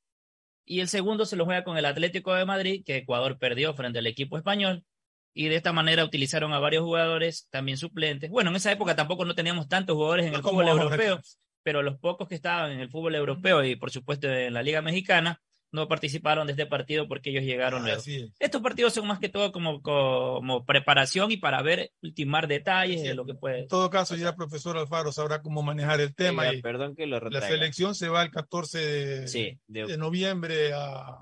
Y 0.64 0.80
el 0.80 0.88
segundo 0.88 1.24
se 1.24 1.36
lo 1.36 1.46
juega 1.46 1.64
con 1.64 1.78
el 1.78 1.86
Atlético 1.86 2.34
de 2.34 2.44
Madrid, 2.44 2.82
que 2.84 2.98
Ecuador 2.98 3.38
perdió 3.38 3.72
frente 3.74 4.00
al 4.00 4.06
equipo 4.06 4.36
español. 4.36 4.84
Y 5.32 5.48
de 5.48 5.56
esta 5.56 5.72
manera 5.72 6.04
utilizaron 6.04 6.52
a 6.52 6.58
varios 6.58 6.82
jugadores, 6.82 7.48
también 7.50 7.78
suplentes. 7.78 8.28
Bueno, 8.30 8.50
en 8.50 8.56
esa 8.56 8.72
época 8.72 8.96
tampoco 8.96 9.24
no 9.24 9.34
teníamos 9.34 9.68
tantos 9.68 9.94
jugadores 9.94 10.26
en 10.26 10.34
el 10.34 10.42
fútbol 10.42 10.68
europeo, 10.68 11.20
pero 11.62 11.82
los 11.82 11.98
pocos 11.98 12.28
que 12.28 12.34
estaban 12.34 12.72
en 12.72 12.80
el 12.80 12.90
fútbol 12.90 13.14
europeo 13.14 13.64
y 13.64 13.76
por 13.76 13.90
supuesto 13.90 14.28
en 14.28 14.52
la 14.52 14.62
Liga 14.62 14.82
Mexicana 14.82 15.40
no 15.70 15.86
participaron 15.88 16.46
de 16.46 16.52
este 16.54 16.66
partido 16.66 17.06
porque 17.08 17.30
ellos 17.30 17.44
llegaron 17.44 17.82
luego. 17.82 17.98
Así 17.98 18.16
es. 18.16 18.30
Estos 18.38 18.62
partidos 18.62 18.94
son 18.94 19.06
más 19.06 19.18
que 19.18 19.28
todo 19.28 19.52
como, 19.52 19.82
como 19.82 20.64
preparación 20.64 21.30
y 21.30 21.36
para 21.36 21.60
ver, 21.62 21.92
ultimar 22.02 22.48
detalles 22.48 23.02
de 23.02 23.14
lo 23.14 23.26
que 23.26 23.34
puede. 23.34 23.60
En 23.60 23.68
todo 23.68 23.90
caso, 23.90 24.16
ya 24.16 24.30
el 24.30 24.34
profesor 24.36 24.78
Alfaro 24.78 25.12
sabrá 25.12 25.42
cómo 25.42 25.62
manejar 25.62 26.00
el 26.00 26.14
tema. 26.14 26.42
Oiga, 26.42 26.54
y 26.54 26.62
perdón 26.62 26.94
que 26.96 27.06
lo 27.06 27.16
la 27.16 27.20
retraiga. 27.20 27.48
selección 27.48 27.94
se 27.94 28.08
va 28.08 28.22
el 28.22 28.30
14 28.30 28.78
de, 28.78 29.28
Sí, 29.28 29.58
de- 29.66 29.86
de 29.86 29.96
noviembre 29.98 30.72
a, 30.74 31.18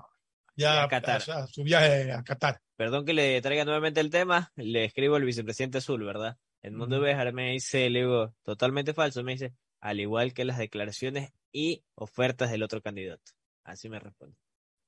ya 0.55 0.83
a 0.83 0.87
Qatar. 0.87 1.21
a- 1.29 1.43
a 1.43 1.47
su 1.47 1.63
viaje 1.63 2.11
a 2.11 2.23
Qatar. 2.23 2.61
Perdón 2.75 3.05
que 3.05 3.13
le 3.13 3.41
traiga 3.41 3.65
nuevamente 3.65 3.99
el 3.99 4.09
tema, 4.09 4.51
le 4.55 4.85
escribo 4.85 5.15
al 5.15 5.23
vicepresidente 5.25 5.79
Azul, 5.79 6.03
¿verdad? 6.05 6.37
El 6.61 6.73
mundo 6.73 6.99
Béjar 6.99 7.33
me 7.33 7.51
dice, 7.51 7.89
le 7.89 7.99
digo, 7.99 8.33
totalmente 8.43 8.93
falso, 8.93 9.23
me 9.23 9.33
dice, 9.33 9.53
al 9.79 9.99
igual 9.99 10.33
que 10.33 10.45
las 10.45 10.57
declaraciones 10.57 11.31
y 11.51 11.83
ofertas 11.95 12.49
del 12.51 12.63
otro 12.63 12.81
candidato. 12.81 13.31
Así 13.67 13.89
me 13.89 13.99
responde. 13.99 14.35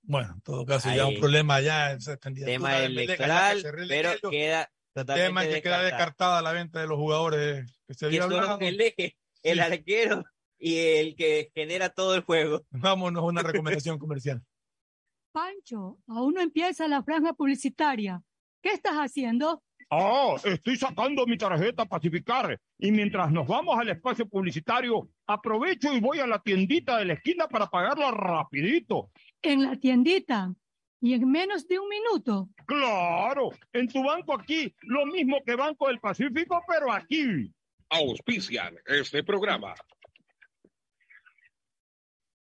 Bueno, 0.02 0.34
en 0.34 0.42
todo 0.42 0.66
caso, 0.66 0.90
ya 0.94 1.04
Ahí. 1.04 1.14
un 1.14 1.20
problema 1.20 1.60
ya 1.60 1.92
esa 1.92 2.18
candidatura 2.18 2.54
Tema 2.56 2.70
de 2.70 2.76
allá 2.78 2.88
que 2.88 3.04
electoral, 3.04 3.64
relegue 3.64 3.88
pero 3.90 4.10
ellos. 4.12 4.32
queda 4.32 4.62
El 4.64 4.70
totalmente 5.06 5.28
tema 5.28 5.44
es 5.44 5.48
que 5.56 5.62
queda 5.62 5.82
descartado. 5.82 5.84
descartada 5.86 6.42
la 6.42 6.52
venta 6.54 6.80
de 6.82 6.88
los 6.88 6.98
jugadores 6.98 7.84
que 7.86 7.94
se 7.94 8.00
Que 8.00 8.06
había 8.06 8.22
son 8.24 8.34
hablado. 8.34 8.60
el 8.62 8.82
eje, 8.82 9.18
el 9.44 9.56
Sí. 9.58 9.60
arquero 9.62 10.24
y 10.58 10.78
el 10.78 11.16
que 11.16 11.52
genera 11.54 11.90
todo 11.90 12.16
el 12.16 12.22
juego. 12.22 12.64
Vámonos 12.72 13.22
a 13.22 13.26
una 13.26 13.44
recomendación 13.44 14.00
comercial. 14.00 14.42
Pancho, 15.34 16.00
aún 16.08 16.34
no 16.36 16.42
empieza 16.42 16.88
la 16.88 17.04
franja 17.04 17.34
publicitaria. 17.34 18.22
¿Qué 18.64 18.70
estás 18.72 18.96
haciendo? 18.96 19.62
Ah, 19.92 20.36
estoy 20.44 20.76
sacando 20.78 21.26
mi 21.26 21.38
tarjeta 21.38 21.86
Pacificar 21.86 22.60
y 22.78 22.92
mientras 22.92 23.32
nos 23.32 23.48
vamos 23.48 23.78
al 23.80 23.90
espacio 23.90 24.28
publicitario, 24.28 25.10
aprovecho 25.30 25.94
y 25.94 26.00
voy 26.00 26.20
a 26.20 26.28
la 26.28 26.40
tiendita 26.40 26.98
de 26.98 27.06
la 27.06 27.14
esquina 27.14 27.48
para 27.48 27.68
pagarla 27.68 28.12
rapidito. 28.12 29.12
En 29.42 29.64
la 29.64 29.76
tiendita. 29.76 30.54
Y 31.02 31.14
en 31.14 31.30
menos 31.30 31.68
de 31.68 31.80
un 31.80 31.88
minuto. 31.88 32.50
Claro, 32.66 33.52
en 33.72 33.88
tu 33.88 34.04
banco 34.04 34.34
aquí, 34.34 34.76
lo 34.82 35.06
mismo 35.06 35.38
que 35.46 35.56
Banco 35.56 35.88
del 35.88 36.00
Pacífico, 36.00 36.62
pero 36.68 36.92
aquí. 36.92 37.54
Auspician 37.90 38.76
este 38.86 39.24
programa. 39.24 39.74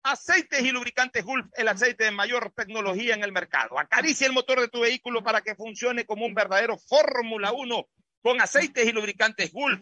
Aceites 0.03 0.61
y 0.61 0.71
lubricantes 0.71 1.25
Gulf, 1.25 1.47
el 1.55 1.67
aceite 1.67 2.05
de 2.05 2.11
mayor 2.11 2.53
tecnología 2.55 3.15
en 3.15 3.23
el 3.23 3.31
mercado. 3.31 3.79
Acaricia 3.79 4.27
el 4.27 4.33
motor 4.33 4.61
de 4.61 4.67
tu 4.67 4.81
vehículo 4.81 5.23
para 5.23 5.41
que 5.41 5.55
funcione 5.55 6.05
como 6.05 6.25
un 6.25 6.35
verdadero 6.35 6.77
Fórmula 6.77 7.51
1 7.51 7.87
con 8.21 8.39
aceites 8.39 8.87
y 8.87 8.91
lubricantes 8.91 9.51
Gulf. 9.51 9.81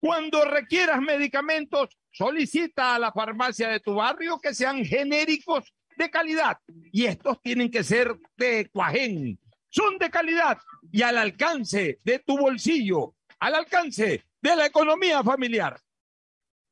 Cuando 0.00 0.44
requieras 0.44 1.00
medicamentos, 1.00 1.90
solicita 2.10 2.94
a 2.94 2.98
la 2.98 3.12
farmacia 3.12 3.68
de 3.68 3.80
tu 3.80 3.94
barrio 3.94 4.40
que 4.40 4.54
sean 4.54 4.84
genéricos 4.84 5.72
de 5.96 6.10
calidad. 6.10 6.58
Y 6.90 7.04
estos 7.04 7.40
tienen 7.42 7.70
que 7.70 7.84
ser 7.84 8.16
de 8.36 8.68
Cuajén. 8.72 9.38
Son 9.68 9.98
de 9.98 10.10
calidad 10.10 10.58
y 10.90 11.02
al 11.02 11.18
alcance 11.18 11.98
de 12.02 12.18
tu 12.18 12.36
bolsillo, 12.36 13.14
al 13.38 13.54
alcance 13.54 14.24
de 14.40 14.56
la 14.56 14.66
economía 14.66 15.22
familiar. 15.22 15.78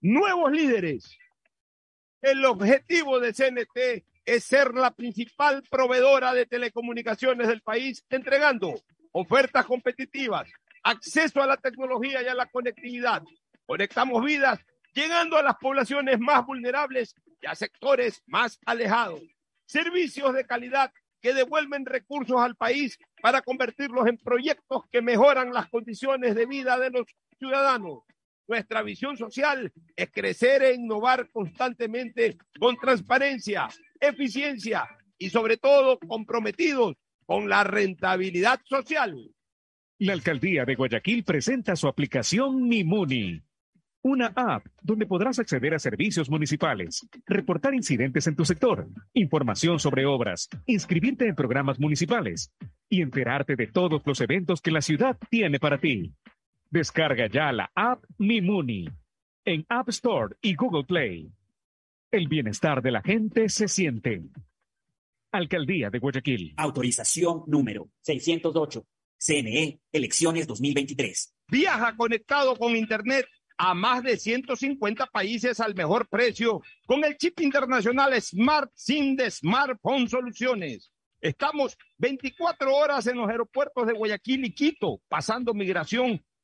nuevos 0.00 0.52
líderes. 0.52 1.16
El 2.22 2.44
objetivo 2.44 3.20
de 3.20 3.32
CNT 3.32 4.04
es 4.24 4.44
ser 4.44 4.74
la 4.74 4.90
principal 4.90 5.62
proveedora 5.70 6.34
de 6.34 6.46
telecomunicaciones 6.46 7.46
del 7.46 7.62
país, 7.62 8.04
entregando 8.10 8.74
ofertas 9.12 9.64
competitivas, 9.64 10.50
acceso 10.82 11.42
a 11.42 11.46
la 11.46 11.56
tecnología 11.56 12.22
y 12.22 12.26
a 12.26 12.34
la 12.34 12.46
conectividad. 12.46 13.22
Conectamos 13.64 14.24
vidas, 14.24 14.58
llegando 14.92 15.36
a 15.36 15.42
las 15.42 15.56
poblaciones 15.56 16.18
más 16.18 16.44
vulnerables 16.44 17.14
y 17.40 17.46
a 17.46 17.54
sectores 17.54 18.22
más 18.26 18.58
alejados. 18.66 19.22
Servicios 19.64 20.34
de 20.34 20.44
calidad 20.44 20.92
que 21.20 21.34
devuelven 21.34 21.86
recursos 21.86 22.40
al 22.40 22.56
país 22.56 22.98
para 23.20 23.42
convertirlos 23.42 24.06
en 24.06 24.18
proyectos 24.18 24.82
que 24.90 25.02
mejoran 25.02 25.52
las 25.52 25.68
condiciones 25.68 26.34
de 26.34 26.46
vida 26.46 26.78
de 26.78 26.90
los 26.90 27.06
ciudadanos. 27.38 28.00
Nuestra 28.48 28.82
visión 28.82 29.16
social 29.16 29.72
es 29.96 30.10
crecer 30.10 30.62
e 30.62 30.74
innovar 30.74 31.28
constantemente 31.30 32.36
con 32.58 32.76
transparencia, 32.76 33.68
eficiencia 34.00 34.86
y 35.18 35.30
sobre 35.30 35.56
todo 35.56 35.98
comprometidos 35.98 36.94
con 37.24 37.48
la 37.48 37.64
rentabilidad 37.64 38.60
social. 38.64 39.16
La 39.98 40.12
alcaldía 40.12 40.64
de 40.64 40.74
Guayaquil 40.74 41.24
presenta 41.24 41.74
su 41.74 41.88
aplicación 41.88 42.68
Mimuni, 42.68 43.42
una 44.02 44.26
app 44.36 44.64
donde 44.82 45.06
podrás 45.06 45.40
acceder 45.40 45.74
a 45.74 45.80
servicios 45.80 46.30
municipales, 46.30 47.08
reportar 47.26 47.74
incidentes 47.74 48.28
en 48.28 48.36
tu 48.36 48.44
sector, 48.44 48.86
información 49.14 49.80
sobre 49.80 50.06
obras, 50.06 50.48
inscribirte 50.66 51.26
en 51.26 51.34
programas 51.34 51.80
municipales 51.80 52.52
y 52.88 53.02
enterarte 53.02 53.56
de 53.56 53.66
todos 53.66 54.02
los 54.04 54.20
eventos 54.20 54.60
que 54.60 54.70
la 54.70 54.80
ciudad 54.80 55.18
tiene 55.28 55.58
para 55.58 55.78
ti. 55.78 56.14
Descarga 56.76 57.26
ya 57.26 57.52
la 57.52 57.72
app 57.74 58.04
Mimuni 58.18 58.86
en 59.46 59.64
App 59.66 59.88
Store 59.88 60.36
y 60.42 60.54
Google 60.54 60.84
Play. 60.84 61.32
El 62.10 62.28
bienestar 62.28 62.82
de 62.82 62.90
la 62.90 63.00
gente 63.00 63.48
se 63.48 63.66
siente. 63.66 64.24
Alcaldía 65.32 65.88
de 65.88 65.98
Guayaquil. 65.98 66.52
Autorización 66.58 67.44
número 67.46 67.88
608. 68.02 68.86
CNE, 69.16 69.80
elecciones 69.90 70.46
2023. 70.46 71.34
Viaja 71.48 71.96
conectado 71.96 72.54
con 72.56 72.76
Internet 72.76 73.24
a 73.56 73.72
más 73.72 74.02
de 74.02 74.18
150 74.18 75.06
países 75.06 75.58
al 75.60 75.74
mejor 75.74 76.06
precio 76.10 76.60
con 76.84 77.02
el 77.06 77.16
chip 77.16 77.40
internacional 77.40 78.20
Smart 78.20 78.70
SIM 78.74 79.16
de 79.16 79.30
Smartphone 79.30 80.10
Soluciones. 80.10 80.92
Estamos 81.22 81.78
24 81.96 82.70
horas 82.70 83.06
en 83.06 83.16
los 83.16 83.30
aeropuertos 83.30 83.86
de 83.86 83.94
Guayaquil 83.94 84.44
y 84.44 84.54
Quito, 84.54 85.00
pasando 85.08 85.54
migración 85.54 86.22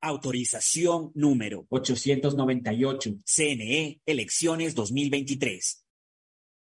Autorización 0.00 1.12
número 1.14 1.66
898. 1.68 3.18
CNE, 3.24 4.00
elecciones 4.06 4.74
2023. 4.74 5.84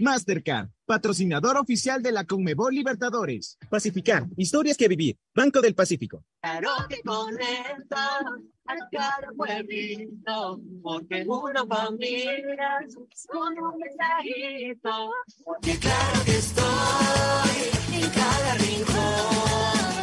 Mastercard, 0.00 0.70
patrocinador 0.86 1.56
oficial 1.58 2.02
de 2.02 2.12
la 2.12 2.24
Conmebol 2.24 2.74
Libertadores. 2.74 3.58
Pacificar, 3.68 4.26
historias 4.36 4.76
que 4.76 4.88
vivir. 4.88 5.18
Banco 5.34 5.60
del 5.60 5.74
Pacífico. 5.74 6.24
Claro 6.40 6.70
que 6.88 7.00
conecta 7.02 8.18
a 8.66 8.76
cada 8.90 9.28
pueblito, 9.36 10.60
porque 10.82 11.24
una 11.26 11.66
familia 11.66 12.80
con 13.28 13.58
un 13.58 13.78
mensajito. 13.78 15.12
Porque 15.44 15.78
claro 15.78 16.24
que 16.24 16.36
estoy 16.36 18.02
en 18.02 18.10
cada 18.10 18.54
rincón, 18.54 20.00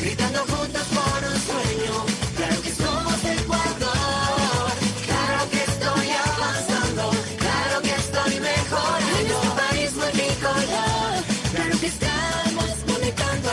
gritando 0.00 0.40
juntos 0.40 0.88
por 0.88 1.24
un 1.24 1.38
sueño. 1.38 2.29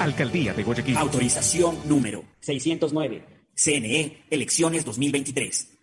Alcaldía 0.00 0.54
de 0.54 0.62
Guayaquil. 0.62 0.96
Autorización 0.96 1.78
número 1.86 2.24
609. 2.40 3.22
CNE, 3.54 4.24
elecciones 4.30 4.82
2023. 4.86 5.78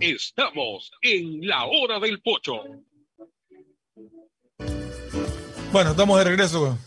Estamos 0.00 0.92
en 1.00 1.46
la 1.46 1.64
hora 1.64 1.98
del 1.98 2.20
pocho. 2.20 2.62
Bueno, 5.72 5.92
estamos 5.92 6.18
de 6.18 6.24
regreso 6.24 6.78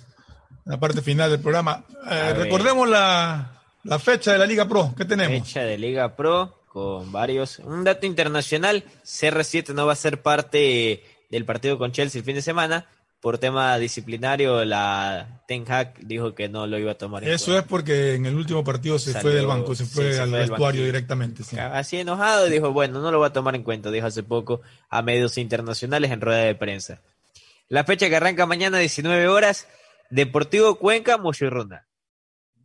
en 0.65 0.71
la 0.71 0.79
parte 0.79 1.01
final 1.01 1.31
del 1.31 1.39
programa. 1.39 1.83
Eh, 2.11 2.33
recordemos 2.35 2.87
la, 2.87 3.59
la 3.83 3.97
fecha 3.97 4.33
de 4.33 4.37
la 4.37 4.45
Liga 4.45 4.67
Pro. 4.67 4.93
¿Qué 4.95 5.05
tenemos? 5.05 5.47
Fecha 5.47 5.61
de 5.61 5.79
Liga 5.79 6.15
Pro 6.15 6.61
con 6.67 7.11
varios. 7.11 7.57
Un 7.57 7.83
dato 7.83 8.05
internacional: 8.05 8.83
CR7 9.03 9.73
no 9.73 9.87
va 9.87 9.93
a 9.93 9.95
ser 9.95 10.21
parte 10.21 11.03
del 11.31 11.45
partido 11.45 11.79
con 11.79 11.91
Chelsea 11.91 12.19
el 12.19 12.25
fin 12.25 12.35
de 12.35 12.43
semana. 12.43 12.85
Por 13.19 13.37
tema 13.37 13.77
disciplinario, 13.77 14.63
la 14.63 15.43
Ten 15.45 15.69
Hag 15.69 15.99
dijo 15.99 16.33
que 16.33 16.47
no 16.47 16.67
lo 16.67 16.79
iba 16.79 16.93
a 16.93 16.97
tomar 16.97 17.23
en 17.23 17.31
Eso 17.31 17.57
es 17.57 17.65
porque 17.65 18.15
en 18.15 18.25
el 18.25 18.35
último 18.35 18.63
partido 18.63 18.97
se 18.97 19.13
fue 19.19 19.33
del 19.33 19.45
banco, 19.45 19.75
se 19.75 19.85
sí, 19.85 19.93
fue 19.93 20.13
se 20.13 20.21
al 20.21 20.29
fue 20.29 20.39
vestuario 20.39 20.85
directamente. 20.85 21.43
sí. 21.43 21.57
Así 21.59 21.97
enojado, 21.97 22.45
dijo, 22.45 22.71
bueno, 22.71 23.01
no 23.01 23.11
lo 23.11 23.17
voy 23.17 23.27
a 23.27 23.33
tomar 23.33 23.55
en 23.55 23.63
cuenta, 23.63 23.91
dijo 23.91 24.07
hace 24.07 24.23
poco 24.23 24.61
a 24.89 25.01
medios 25.01 25.37
internacionales 25.37 26.11
en 26.11 26.21
rueda 26.21 26.43
de 26.43 26.55
prensa. 26.55 27.01
La 27.67 27.83
fecha 27.83 28.07
que 28.07 28.15
arranca 28.15 28.45
mañana 28.45 28.79
19 28.79 29.27
horas, 29.27 29.67
Deportivo 30.09 30.75
Cuenca, 30.79 31.17
Mochirrunda. 31.17 31.87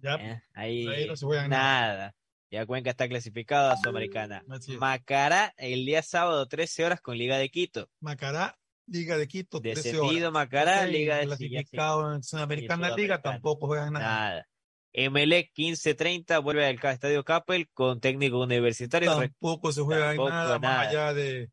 Ya, 0.00 0.14
Eh, 0.14 0.42
ahí, 0.54 0.86
ahí 0.86 1.06
no 1.06 1.16
se 1.16 1.26
juega 1.26 1.48
nada. 1.48 2.14
Ya 2.50 2.64
Cuenca 2.66 2.90
está 2.90 3.08
clasificado 3.08 3.72
a 3.72 3.76
Sudamericana. 3.76 4.44
Macará 4.78 5.52
el 5.56 5.84
día 5.84 6.02
sábado 6.02 6.46
13 6.46 6.84
horas 6.84 7.00
con 7.00 7.18
Liga 7.18 7.38
de 7.38 7.48
Quito. 7.48 7.88
Macará, 8.00 8.56
Liga 8.86 9.16
de 9.16 9.26
Quito, 9.28 9.60
13 9.60 9.80
horas. 9.80 9.84
Descendido 10.02 10.32
Macará, 10.32 10.86
Liga 10.86 11.16
de 11.18 11.26
clasificado 11.26 12.14
en 12.14 12.22
Sudamericana 12.22 12.94
Liga, 12.96 13.20
tampoco 13.22 13.66
juegan 13.66 13.94
nada. 13.94 14.04
Nada. 14.04 14.48
Emelec 14.92 15.50
15-30 15.56 16.40
vuelve 16.42 16.66
al 16.66 16.78
Estadio 16.80 17.24
Capel 17.24 17.68
con 17.70 18.00
técnico 18.00 18.40
universitario. 18.40 19.16
Tampoco 19.16 19.72
se 19.72 19.80
juega 19.80 20.08
Tampoco 20.08 20.30
nada, 20.30 20.58
nada. 20.58 20.78
más 20.78 20.86
allá 20.88 21.14
de, 21.14 21.50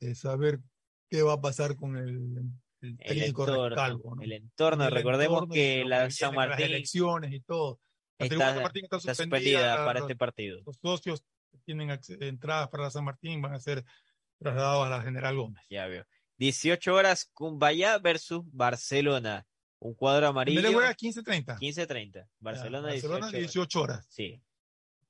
de 0.00 0.14
saber 0.14 0.58
qué 1.08 1.22
va 1.22 1.34
a 1.34 1.40
pasar 1.40 1.76
con 1.76 1.96
el, 1.96 2.08
el 2.08 2.50
el 2.82 2.98
técnico 2.98 3.44
entorno, 3.44 3.68
Recalvo, 3.70 4.14
¿no? 4.16 4.22
el 4.22 4.32
entorno. 4.32 4.84
El 4.84 4.90
Recordemos 4.92 5.36
entorno 5.44 5.54
y 5.54 5.58
que 5.58 5.84
la 5.86 6.10
San 6.10 6.34
con 6.34 6.36
las 6.36 6.48
Martín 6.50 6.66
elecciones 6.66 7.32
y 7.32 7.40
todo. 7.40 7.80
La 8.18 8.26
está, 8.26 8.52
San 8.52 8.62
Martín 8.62 8.84
está 8.84 8.96
está 8.98 9.14
suspendida, 9.14 9.58
suspendida 9.60 9.76
para 9.86 10.00
los- 10.00 10.10
este 10.10 10.16
partido. 10.16 10.60
Los 10.66 10.76
socios 10.82 11.24
que 11.50 11.58
tienen 11.64 11.98
entradas 12.20 12.68
para 12.68 12.82
la 12.84 12.90
San 12.90 13.04
Martín 13.04 13.40
van 13.40 13.54
a 13.54 13.60
ser 13.60 13.82
trasladados 14.38 14.86
a 14.86 14.90
la 14.90 15.00
General 15.02 15.34
Gómez. 15.34 15.64
Ya 15.70 15.86
veo. 15.86 16.04
18 16.44 16.94
horas, 16.94 17.30
Cumbayá 17.32 17.96
versus 17.98 18.42
Barcelona. 18.52 19.46
Un 19.78 19.94
cuadro 19.94 20.26
amarillo. 20.28 20.60
Emelec 20.60 20.74
juega 20.74 20.94
15-30. 20.94 21.58
15-30. 21.58 22.28
Barcelona, 22.38 22.88
Barcelona 22.88 23.30
18 23.30 23.30
horas. 23.30 23.32
18 23.32 23.80
horas. 23.80 24.06
Sí. 24.10 24.42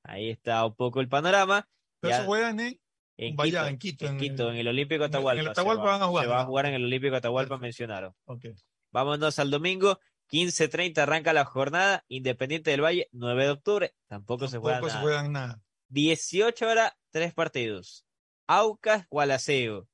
Ahí 0.04 0.30
está 0.30 0.64
un 0.64 0.76
poco 0.76 1.00
el 1.00 1.08
panorama. 1.08 1.68
Pero 2.00 2.10
Ya 2.10 2.16
eso 2.18 2.26
juegan 2.26 2.60
en, 2.60 2.80
en 3.16 3.30
Cumbayá, 3.30 3.62
Quito, 3.62 3.66
en 3.68 3.78
Quito, 3.78 4.06
en 4.06 4.18
Quito, 4.18 4.48
el- 4.48 4.54
en 4.54 4.60
el 4.60 4.68
Olímpico 4.68 5.04
en 5.04 5.10
el- 5.10 5.10
en 5.10 5.14
Atahualpa. 5.16 5.40
el 5.40 5.44
se 5.46 5.50
Atahualpa 5.50 5.84
va- 5.84 5.90
van 5.92 6.02
a 6.02 6.06
jugar, 6.06 6.24
Se 6.24 6.30
va 6.30 6.40
a 6.40 6.44
jugar 6.44 6.66
en 6.66 6.74
el 6.74 6.84
Olímpico 6.84 7.16
Atahualpa, 7.16 7.58
mencionaron. 7.58 8.14
Ok. 8.26 8.44
Vámonos 8.92 9.38
al 9.40 9.50
domingo, 9.50 9.98
15.30 10.28 10.98
arranca 11.02 11.32
la 11.32 11.44
jornada, 11.44 12.04
Independiente 12.08 12.70
del 12.70 12.80
Valle, 12.84 13.08
9 13.12 13.44
de 13.44 13.50
octubre, 13.50 13.94
tampoco, 14.06 14.46
se 14.46 14.58
juega 14.58 14.76
Tampoco 14.76 14.90
se 14.90 14.94
nada. 14.94 15.02
juegan 15.04 15.32
nada. 15.32 15.62
18 15.88 16.68
horas, 16.68 16.92
tres 17.10 17.34
partidos. 17.34 18.04
Aucas, 18.46 19.06
Gualaceo, 19.08 19.88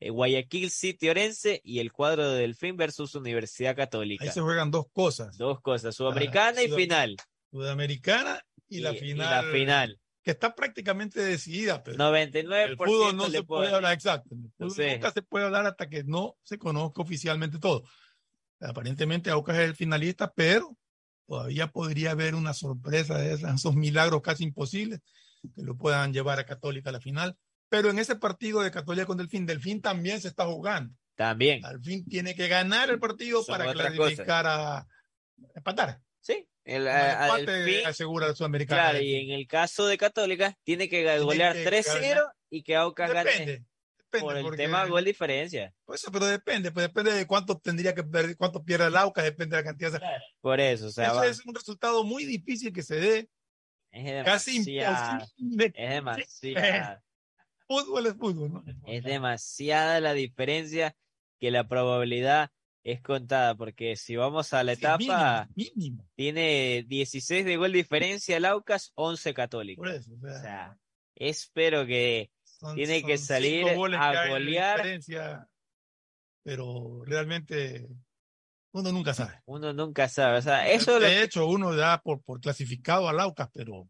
Guayaquil 0.00 0.70
City 0.70 1.08
Orense 1.08 1.60
y 1.64 1.78
el 1.78 1.90
cuadro 1.92 2.30
de 2.30 2.40
Delfín 2.40 2.76
versus 2.76 3.14
Universidad 3.14 3.74
Católica. 3.76 4.24
Ahí 4.24 4.30
se 4.30 4.40
juegan 4.40 4.70
dos 4.70 4.86
cosas. 4.92 5.36
Dos 5.38 5.60
cosas, 5.60 5.94
Sudamericana 5.94 6.62
y 6.62 6.68
Sudam- 6.68 6.76
final. 6.76 7.16
Sudamericana 7.50 8.40
y, 8.68 8.80
la 8.80 8.92
Y- 8.92 8.96
y 8.96 9.00
final. 9.00 9.46
la 9.46 9.52
final. 9.52 10.00
Que 10.22 10.32
está 10.32 10.54
prácticamente 10.54 11.20
decidida, 11.22 11.82
pero 11.84 11.96
99% 11.98 12.64
el 12.70 12.76
fútbol 12.76 13.16
no 13.16 13.30
se 13.30 13.42
puede 13.44 13.72
hablar 13.72 13.92
exacto. 13.94 14.34
El 14.34 14.44
Entonces- 14.46 14.92
nunca 14.94 15.12
se 15.12 15.22
puede 15.22 15.44
hablar 15.46 15.66
hasta 15.66 15.88
que 15.88 16.02
no 16.04 16.36
se 16.42 16.58
conozca 16.58 17.00
oficialmente 17.02 17.58
todo. 17.58 17.84
Aparentemente 18.60 19.30
Aucas 19.30 19.56
es 19.58 19.64
el 19.64 19.76
finalista, 19.76 20.32
pero 20.34 20.76
todavía 21.26 21.68
podría 21.68 22.12
haber 22.12 22.34
una 22.34 22.54
sorpresa 22.54 23.18
de 23.18 23.34
esas, 23.34 23.54
esos 23.56 23.74
milagros 23.76 24.22
casi 24.22 24.44
imposibles 24.44 25.00
que 25.54 25.62
lo 25.62 25.76
puedan 25.76 26.12
llevar 26.12 26.38
a 26.40 26.44
Católica 26.46 26.90
a 26.90 26.92
la 26.92 27.00
final. 27.00 27.36
Pero 27.68 27.90
en 27.90 27.98
ese 27.98 28.16
partido 28.16 28.62
de 28.62 28.70
Católica 28.70 29.06
con 29.06 29.16
Delfín, 29.18 29.44
Delfín 29.46 29.80
también 29.80 30.20
se 30.20 30.28
está 30.28 30.46
jugando. 30.46 30.94
También. 31.16 31.62
Delfín 31.62 32.04
tiene 32.06 32.34
que 32.34 32.46
ganar 32.48 32.90
el 32.90 32.98
partido 33.00 33.42
Son 33.42 33.56
para 33.58 33.72
clasificar 33.72 34.46
a 34.46 34.86
empatar. 35.54 36.00
Sí, 36.20 36.48
el, 36.64 36.86
a- 36.88 37.24
el 37.26 37.32
a 37.32 37.38
empate 37.38 37.52
Delfín, 37.52 37.86
asegura 37.86 38.28
la 38.28 38.34
Sudamericana. 38.34 38.90
claro, 38.90 39.00
y 39.04 39.14
en 39.16 39.30
el 39.30 39.46
caso 39.46 39.86
de 39.86 39.98
Católica, 39.98 40.56
tiene 40.64 40.88
que 40.88 41.18
golear 41.20 41.54
que 41.54 41.64
3-0 41.66 42.00
ganar. 42.14 42.24
y 42.50 42.62
que 42.62 42.76
Aucas 42.76 43.12
gane. 43.12 43.30
Depende. 43.30 43.64
por 44.20 44.36
el 44.36 44.42
porque- 44.44 44.56
tema 44.56 44.86
gol 44.86 45.04
diferencia. 45.04 45.74
Pues 45.84 46.00
eso, 46.02 46.10
pero 46.12 46.26
depende, 46.26 46.70
pues 46.70 46.86
depende 46.86 47.12
de 47.12 47.26
cuánto 47.26 47.58
tendría 47.58 47.94
que 47.94 48.02
perder, 48.04 48.36
cuánto 48.36 48.62
pierde 48.64 48.86
el 48.86 48.96
Aucas, 48.96 49.24
depende 49.24 49.56
de 49.56 49.62
la 49.62 49.68
cantidad. 49.68 49.92
de- 49.92 50.00
Por 50.40 50.58
eso, 50.60 50.86
o 50.86 50.90
sea, 50.90 51.08
Eso 51.08 51.24
es 51.24 51.44
un 51.44 51.54
resultado 51.54 52.02
muy 52.04 52.24
difícil 52.24 52.72
que 52.72 52.82
se 52.82 52.96
dé. 52.96 53.28
es 53.90 54.24
casi 54.24 54.56
imposible. 54.58 55.72
Es 55.74 55.90
demasiada. 55.90 57.02
Fútbol 57.68 58.06
es 58.06 58.14
fútbol, 58.14 58.52
¿no? 58.52 58.64
Es 58.86 59.02
demasiada 59.04 60.00
la 60.00 60.12
diferencia 60.12 60.94
que 61.40 61.50
la 61.50 61.66
probabilidad 61.68 62.50
es 62.84 63.00
contada, 63.02 63.56
porque 63.56 63.96
si 63.96 64.14
vamos 64.14 64.52
a 64.52 64.62
la 64.62 64.72
etapa, 64.72 65.48
mínimo. 65.56 66.06
tiene 66.14 66.84
16 66.86 67.44
de 67.44 67.56
gol 67.56 67.72
diferencia 67.72 68.36
el 68.36 68.44
Aucas, 68.44 68.92
11 68.94 69.34
Católico. 69.34 69.82
Por 69.82 69.90
eso, 69.90 70.12
o 70.14 70.20
sea, 70.20 70.36
O 70.36 70.40
sea, 70.40 70.78
espero 71.16 71.84
que 71.86 72.30
son- 72.44 72.76
tiene 72.76 73.02
que 73.02 73.18
salir 73.18 73.66
a 73.68 74.28
golear. 74.28 74.82
pero 76.44 77.02
realmente 77.04 77.88
uno 78.72 78.92
nunca 78.92 79.14
sabe. 79.14 79.40
Uno 79.46 79.72
nunca 79.72 80.08
sabe. 80.08 80.38
O 80.38 80.42
sea, 80.42 80.70
eso 80.70 81.00
lo 81.00 81.06
de 81.06 81.12
que- 81.16 81.22
hecho, 81.24 81.46
uno 81.46 81.74
da 81.74 82.00
por, 82.00 82.22
por 82.22 82.40
clasificado 82.40 83.08
al 83.08 83.18
Aucas, 83.20 83.48
pero 83.52 83.88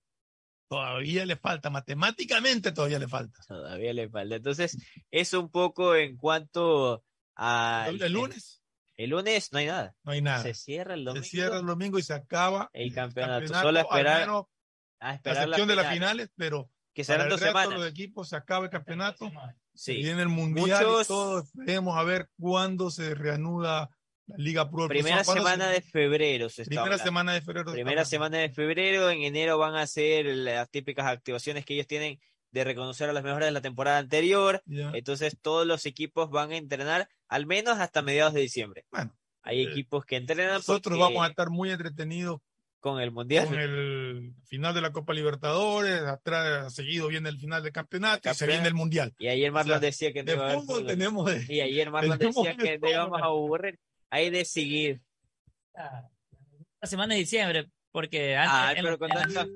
todavía 0.68 1.24
le 1.26 1.36
falta, 1.36 1.70
matemáticamente 1.70 2.72
todavía 2.72 2.98
le 2.98 3.08
falta. 3.08 3.38
todavía 3.46 3.92
le 3.92 4.08
falta. 4.08 4.36
Entonces, 4.36 4.76
eso 5.10 5.40
un 5.40 5.50
poco 5.50 5.94
en 5.94 6.16
cuanto 6.16 7.04
a... 7.36 7.86
El, 7.88 8.02
el 8.02 8.12
lunes 8.12 8.62
El 8.96 9.10
lunes 9.10 9.52
no 9.52 9.58
hay 9.58 9.66
nada. 9.66 9.94
no 10.04 10.12
hay 10.12 10.22
nada. 10.22 10.42
Se 10.42 10.54
cierra 10.54 10.94
el 10.94 11.00
Se 11.00 11.04
domingo. 11.06 11.26
cierra 11.26 11.58
el 11.58 11.66
domingo 11.66 11.98
y 11.98 12.02
se 12.02 12.14
acaba 12.14 12.70
el 12.72 12.92
campeonato. 12.94 13.40
campeonato, 13.46 13.66
Solo 13.68 13.78
al 13.80 13.84
esperar, 13.86 14.20
menos 14.20 14.44
a 15.00 15.12
la 15.24 15.44
sección 15.44 15.68
de 15.68 15.76
las 15.76 15.92
finales. 15.92 16.30
pero 16.36 16.70
Que 16.94 17.04
serán 17.04 17.26
el 17.26 17.30
dos 17.30 17.40
semanas. 17.40 17.78
los 17.78 17.86
equipos 17.88 18.28
se 18.30 18.36
acaba 18.36 18.64
el 18.64 18.70
campeonato. 18.70 19.30
Sí. 19.74 19.96
Viene 19.96 20.22
el 20.22 20.28
mundial 20.28 20.86
Muchos- 20.86 21.04
y 21.04 21.08
todo. 21.08 21.40
Esperemos 21.42 21.96
a 21.98 22.02
ver 22.02 22.30
cuándo 22.38 22.90
se 22.90 23.14
reanuda 23.14 23.90
la 24.26 24.36
Liga 24.38 24.70
Pro. 24.70 24.88
Primera 24.88 25.22
¿Cuándo 25.24 25.32
se- 25.32 25.38
semana 25.38 25.68
de 25.70 25.80
febrero 25.82 26.48
se 26.48 26.62
está 26.62 26.70
Primera 26.70 26.82
hablando. 26.84 27.04
semana 27.04 27.32
de 27.34 27.40
febrero. 27.42 27.72
Primera 27.72 28.04
semana 28.04 28.38
de 28.38 28.50
febrero, 28.50 29.10
en 29.10 29.22
enero 29.22 29.58
van 29.58 29.74
a 29.76 29.82
hacer 29.82 30.26
las 30.26 30.68
típicas 30.70 31.06
activaciones 31.06 31.64
que 31.64 31.74
ellos 31.74 31.86
tienen 31.86 32.18
de 32.50 32.64
reconocer 32.64 33.08
a 33.10 33.12
las 33.12 33.22
mejores 33.22 33.46
de 33.46 33.52
la 33.52 33.60
temporada 33.60 33.98
anterior. 33.98 34.62
Entonces 34.66 35.36
todos 35.40 35.66
los 35.66 35.84
equipos 35.86 36.30
van 36.30 36.52
a 36.52 36.56
entrenar 36.56 37.08
al 37.28 37.46
menos 37.46 37.78
hasta 37.78 38.02
mediados 38.02 38.34
de 38.34 38.40
diciembre. 38.40 38.84
Bueno, 38.90 39.14
Hay 39.42 39.60
eh, 39.60 39.70
equipos 39.70 40.04
que 40.04 40.16
entrenan 40.16 40.54
Nosotros 40.54 40.98
vamos 40.98 41.24
a 41.24 41.28
estar 41.30 41.50
muy 41.50 41.70
entretenidos 41.70 42.40
con 42.80 43.00
el 43.00 43.10
mundial. 43.10 43.46
con 43.46 43.58
el 43.58 44.32
final 44.44 44.72
de 44.74 44.80
la 44.80 44.92
Copa 44.92 45.12
Libertadores, 45.12 46.02
atrás 46.02 46.72
seguido 46.72 47.08
viene 47.08 47.28
el 47.28 47.38
final 47.38 47.62
del 47.62 47.72
campeonato 47.72 48.30
y 48.30 48.34
se 48.34 48.46
viene 48.46 48.66
el 48.68 48.74
mundial. 48.74 49.12
Y 49.18 49.26
ayer 49.28 49.50
Marlon 49.52 49.76
O 49.76 49.80
sea, 49.80 49.86
decía 49.88 50.12
que 50.12 50.22
no 50.22 50.26
de 50.26 50.32
iba 50.34 50.48
a 50.50 50.52
haber 50.52 50.86
tenemos 50.86 51.26
de- 51.26 51.46
Y 51.52 51.60
ayer 51.60 51.90
Marlon 51.90 52.18
decía 52.18 52.54
de 52.54 52.56
que 52.56 52.78
no 52.78 52.88
íbamos 52.90 53.20
a 53.20 53.24
aburrir. 53.26 53.78
Hay 54.16 54.30
de 54.30 54.46
seguir. 54.46 55.02
La 55.74 56.88
semana 56.88 57.12
de 57.12 57.20
diciembre, 57.20 57.66
porque 57.92 58.34
antes, 58.34 58.50
Ah, 58.54 58.72
pero 58.74 58.98
con 58.98 59.10
tanta- 59.10 59.46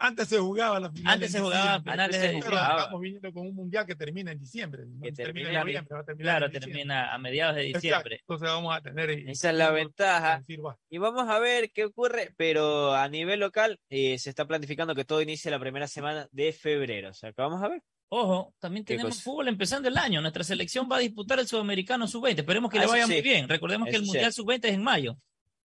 Antes 0.00 0.28
se 0.28 0.38
jugaba 0.38 0.78
la 0.80 0.90
final. 0.90 1.12
Antes 1.14 1.32
se 1.32 1.40
jugaba 1.40 1.82
finales 1.82 2.20
de 2.20 2.28
diciembre. 2.32 2.56
Estamos 2.56 3.00
viniendo 3.02 3.32
con 3.34 3.46
un 3.48 3.54
mundial 3.54 3.84
que 3.84 3.96
termina 3.96 4.30
en 4.32 4.38
diciembre. 4.38 4.84
no 4.86 5.02
Que 5.02 5.12
termina 5.12 5.48
termina 5.48 5.48
en 5.48 5.66
noviembre, 5.66 5.94
va 5.94 6.00
a 6.00 6.04
terminar 6.04 6.24
claro, 6.38 6.46
en 6.46 6.52
termina 6.52 7.12
a 7.14 7.18
mediados 7.18 7.56
de 7.56 7.62
Exacto. 7.66 7.80
diciembre. 7.86 8.16
Entonces 8.20 8.48
vamos 8.48 8.76
a 8.76 8.80
tener. 8.80 9.10
Esa 9.10 9.50
es 9.50 9.56
la 9.56 9.70
ventaja. 9.72 10.38
decir. 10.38 10.60
Y 10.88 10.98
vamos 10.98 11.28
a 11.28 11.38
ver 11.40 11.70
qué 11.72 11.84
ocurre, 11.84 12.32
pero 12.38 12.94
a 12.94 13.08
nivel 13.10 13.40
local 13.40 13.78
eh, 13.90 14.18
se 14.18 14.30
está 14.30 14.46
planificando 14.46 14.94
que 14.94 15.04
todo 15.04 15.20
inicie 15.20 15.50
la 15.50 15.58
primera 15.60 15.86
semana 15.88 16.28
de 16.32 16.52
febrero. 16.54 17.10
O 17.10 17.14
sea, 17.14 17.32
que 17.34 17.42
vamos 17.42 17.62
a 17.62 17.68
ver. 17.68 17.82
Ojo, 18.10 18.54
también 18.58 18.84
¿Qué 18.84 18.94
tenemos 18.94 19.16
cosa? 19.16 19.22
fútbol 19.24 19.48
empezando 19.48 19.88
el 19.88 19.98
año. 19.98 20.20
Nuestra 20.22 20.42
selección 20.44 20.88
va 20.90 20.96
a 20.96 21.00
disputar 21.00 21.38
el 21.38 21.46
Sudamericano 21.46 22.06
Sub-20. 22.08 22.38
Esperemos 22.38 22.70
que 22.70 22.78
Ah, 22.78 22.82
le 22.82 22.86
vaya 22.86 23.06
sí. 23.06 23.12
muy 23.12 23.20
bien. 23.22 23.48
Recordemos 23.48 23.88
que 23.88 23.96
el 23.96 24.02
sí. 24.02 24.06
Mundial 24.06 24.32
Sub-20 24.32 24.64
es 24.68 24.74
en 24.74 24.82
mayo. 24.82 25.18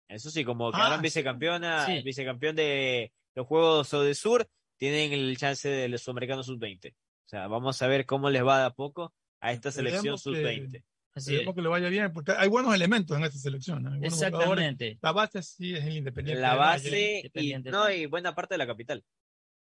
Eso 0.08 0.30
sí, 0.32 0.44
como 0.44 0.70
Ah, 0.70 0.72
quedaron 0.74 0.98
sí. 1.00 1.04
vicecampeona, 1.04 1.86
Sí. 1.86 2.02
vicecampeón 2.04 2.56
de 2.56 3.12
los 3.36 3.46
Juegos 3.48 3.92
de 3.92 4.16
Sur, 4.16 4.48
tienen 4.78 5.14
el 5.14 5.38
chance 5.38 5.70
del 5.70 5.98
Sudamericano 6.00 6.44
Sub-20. 6.44 6.92
O 6.92 7.30
sea, 7.30 7.48
vamos 7.48 7.82
a 7.82 7.88
ver 7.88 8.06
cómo 8.06 8.30
les 8.30 8.44
va 8.46 8.60
de 8.60 8.66
a 8.66 8.70
poco 8.72 9.14
a 9.40 9.52
esta 9.52 9.72
selección 9.72 10.16
Esperemos 10.16 10.24
que- 10.24 10.30
Sub-20. 10.74 10.84
Esperemos 11.16 11.54
que 11.56 11.62
le 11.62 11.68
vaya 11.70 11.90
bien, 11.90 12.12
porque 12.12 12.32
hay 12.36 12.50
buenos 12.50 12.74
elementos 12.74 13.16
en 13.16 13.24
esta 13.24 13.38
selección. 13.38 13.84
¿no? 13.84 13.92
Buenos 13.92 14.16
jugadores. 14.16 14.42
Exactamente. 14.66 14.98
La 15.02 15.12
base 15.12 15.44
sí 15.44 15.74
es 15.76 15.86
el 15.86 15.98
Independiente. 15.98 16.42
La 16.42 16.56
base 16.56 16.90
Valle. 16.90 17.32
y, 17.36 17.54
no, 17.70 17.92
y 17.92 18.08
buena 18.08 18.34
parte 18.34 18.56
de 18.56 18.58
la 18.58 18.66
capital. 18.68 19.04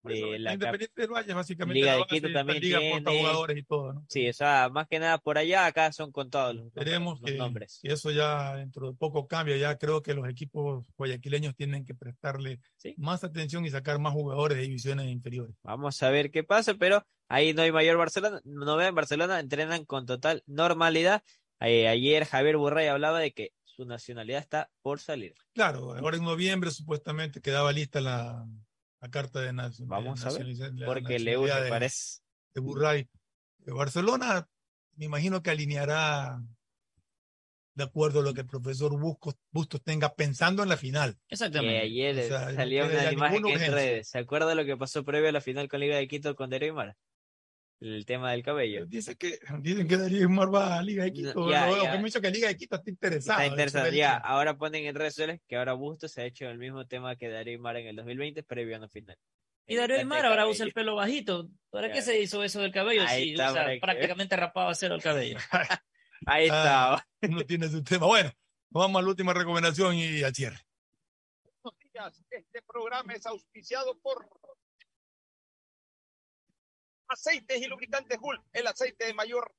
De 0.04 0.40
La 0.40 0.54
Independiente 0.54 1.02
del 1.02 1.12
Valle, 1.12 1.34
básicamente. 1.34 1.80
Liga 1.80 1.96
de 1.96 2.06
Quito 2.06 2.32
también 2.34 2.60
liga 2.62 2.80
tiene. 2.80 3.20
jugadores 3.20 3.58
y 3.58 3.64
todo. 3.64 3.94
¿no? 3.94 4.06
Sí, 4.10 4.28
o 4.28 4.34
sea, 4.34 4.70
más 4.70 4.88
que 4.88 5.00
nada 5.00 5.18
por 5.18 5.38
allá, 5.38 5.66
acá 5.66 5.92
son 5.94 6.12
contados 6.12 6.56
los, 6.56 6.66
los 6.76 7.20
que, 7.22 7.38
nombres. 7.38 7.80
que 7.82 7.94
eso 7.94 8.12
ya 8.12 8.56
dentro 8.56 8.92
de 8.92 8.98
poco 8.98 9.28
cambia. 9.28 9.56
Ya 9.58 9.78
creo 9.78 10.04
que 10.04 10.14
los 10.14 10.28
equipos 10.28 10.86
guayaquileños 10.98 11.56
tienen 11.56 11.86
que 11.86 11.96
prestarle 11.96 12.60
más 12.98 13.24
atención 13.24 13.66
y 13.66 13.70
sacar 13.70 14.00
más 14.00 14.14
jugadores 14.14 14.58
de 14.58 14.64
divisiones 14.64 15.08
inferiores. 15.08 15.56
Vamos 15.64 16.02
a 16.04 16.10
ver 16.10 16.32
qué 16.32 16.44
pasa, 16.44 16.74
pero 16.74 17.06
ahí 17.30 17.54
no 17.54 17.62
hay 17.62 17.72
mayor 17.72 17.98
Barcelona. 17.98 18.42
Novedad 18.44 18.90
en 18.90 18.96
Barcelona, 18.96 19.40
entrenan 19.40 19.86
con 19.86 20.06
total 20.06 20.44
normalidad. 20.48 21.24
Eh, 21.62 21.88
ayer 21.88 22.26
Javier 22.26 22.58
Burray 22.58 22.88
hablaba 22.88 23.20
de 23.20 23.32
que 23.32 23.54
su 23.64 23.86
nacionalidad 23.86 24.40
está 24.40 24.70
por 24.82 25.00
salir. 25.00 25.34
Claro, 25.54 25.96
ahora 25.96 26.18
en 26.18 26.24
noviembre 26.24 26.72
supuestamente 26.72 27.42
quedaba 27.42 27.72
lista 27.72 28.02
la, 28.02 28.46
la 29.04 29.10
carta 29.12 29.42
de 29.42 29.52
nacionalidad. 29.52 30.04
Vamos 30.16 30.26
a 30.26 30.30
ver, 30.32 30.86
porque 30.86 31.20
Leo 31.20 31.42
me 31.44 31.62
de- 31.62 31.70
parece. 31.70 32.22
de 32.54 32.62
Burray. 32.62 33.10
De 33.60 33.74
Barcelona, 33.74 34.48
me 34.96 35.06
imagino 35.06 35.44
que 35.44 35.50
alineará 35.50 36.42
de 37.76 37.84
acuerdo 37.84 38.22
a 38.22 38.24
lo 38.24 38.34
que 38.34 38.42
el 38.42 38.48
profesor 38.48 38.98
Bustos, 38.98 39.36
Bustos 39.52 39.82
tenga 39.84 40.14
pensando 40.16 40.64
en 40.64 40.70
la 40.70 40.78
final. 40.78 41.18
Que 41.28 41.80
ayer 41.80 42.18
O 42.18 42.28
sea, 42.28 42.54
salió 42.56 42.86
una 42.86 43.12
imagen 43.12 43.46
en 43.48 43.74
redes. 43.74 44.08
¿Se 44.08 44.20
acuerda 44.20 44.56
lo 44.56 44.64
que 44.64 44.78
pasó 44.78 45.04
previo 45.04 45.28
a 45.28 45.32
la 45.34 45.42
final 45.42 45.68
con 45.68 45.82
Liga 45.82 45.98
de 45.98 46.08
Quito 46.08 46.34
con 46.36 46.50
Darío? 46.50 46.74
El 47.80 48.06
tema 48.06 48.32
del 48.32 48.44
cabello. 48.44 48.86
Dice 48.86 49.16
que, 49.18 49.40
dicen 49.62 49.88
que 49.88 49.98
Darío 49.98 50.30
Mar 50.30 50.54
va 50.54 50.78
a 50.78 50.82
Liga 50.82 51.04
de 51.04 51.12
Quito. 51.14 51.34
No, 51.34 51.50
ya, 51.52 51.66
veo, 51.66 51.84
ya. 51.84 51.92
que 51.92 51.98
mucho 52.00 52.22
que 52.22 52.32
Liga 52.32 52.48
de 52.48 52.58
Quito 52.58 52.76
está 52.78 52.90
interesado. 52.90 53.42
Está 53.42 53.70
saber 53.70 53.94
Ya, 53.94 54.16
ahora 54.18 54.58
ponen 54.58 54.86
en 54.86 54.96
redes 54.96 55.14
sociales 55.16 55.42
que 55.48 55.58
ahora 55.58 55.74
Bustos 55.74 56.12
se 56.12 56.22
ha 56.22 56.26
hecho 56.26 56.48
el 56.50 56.58
mismo 56.58 56.88
tema 56.88 57.16
que 57.16 57.30
Darío 57.30 57.54
Aymar 57.54 57.78
en 57.78 57.88
el 57.88 57.96
2020 57.98 58.44
previo 58.44 58.76
a 58.76 58.80
la 58.80 58.88
final. 58.88 59.18
Y 59.68 59.76
Darío 59.76 59.98
Aymar 59.98 60.26
ahora 60.26 60.48
usa 60.48 60.66
el 60.66 60.74
pelo 60.74 60.96
bajito. 60.96 61.50
¿Para 61.70 61.92
qué 61.92 62.02
se 62.02 62.20
hizo 62.22 62.44
eso 62.44 62.62
del 62.62 62.72
cabello? 62.72 63.04
Ahí 63.08 63.24
Si 63.24 63.32
está, 63.32 63.66
que- 63.66 63.80
prácticamente 63.80 64.36
rapado 64.36 64.70
a 64.70 64.76
cero 64.76 64.96
el 64.96 65.02
cabello. 65.02 65.38
Ahí 66.26 66.46
está. 66.46 66.94
Ah, 66.96 67.06
uno 67.22 67.46
tiene 67.46 67.68
su 67.70 67.84
tema. 67.84 68.06
Bueno, 68.06 68.32
vamos 68.70 69.00
a 69.00 69.02
la 69.04 69.10
última 69.10 69.34
recomendación 69.34 69.96
y 69.96 70.24
al 70.24 70.34
cierre. 70.34 70.58
Buenos 71.62 71.80
días. 71.94 72.24
Este 72.30 72.62
programa 72.62 73.14
es 73.14 73.26
auspiciado 73.26 73.98
por 74.00 74.28
Aceites 77.14 77.62
y 77.62 77.66
Lubricantes 77.68 78.18
Hulk, 78.20 78.44
el 78.54 78.68
aceite 78.68 79.06
de 79.06 79.14
mayor 79.14 79.54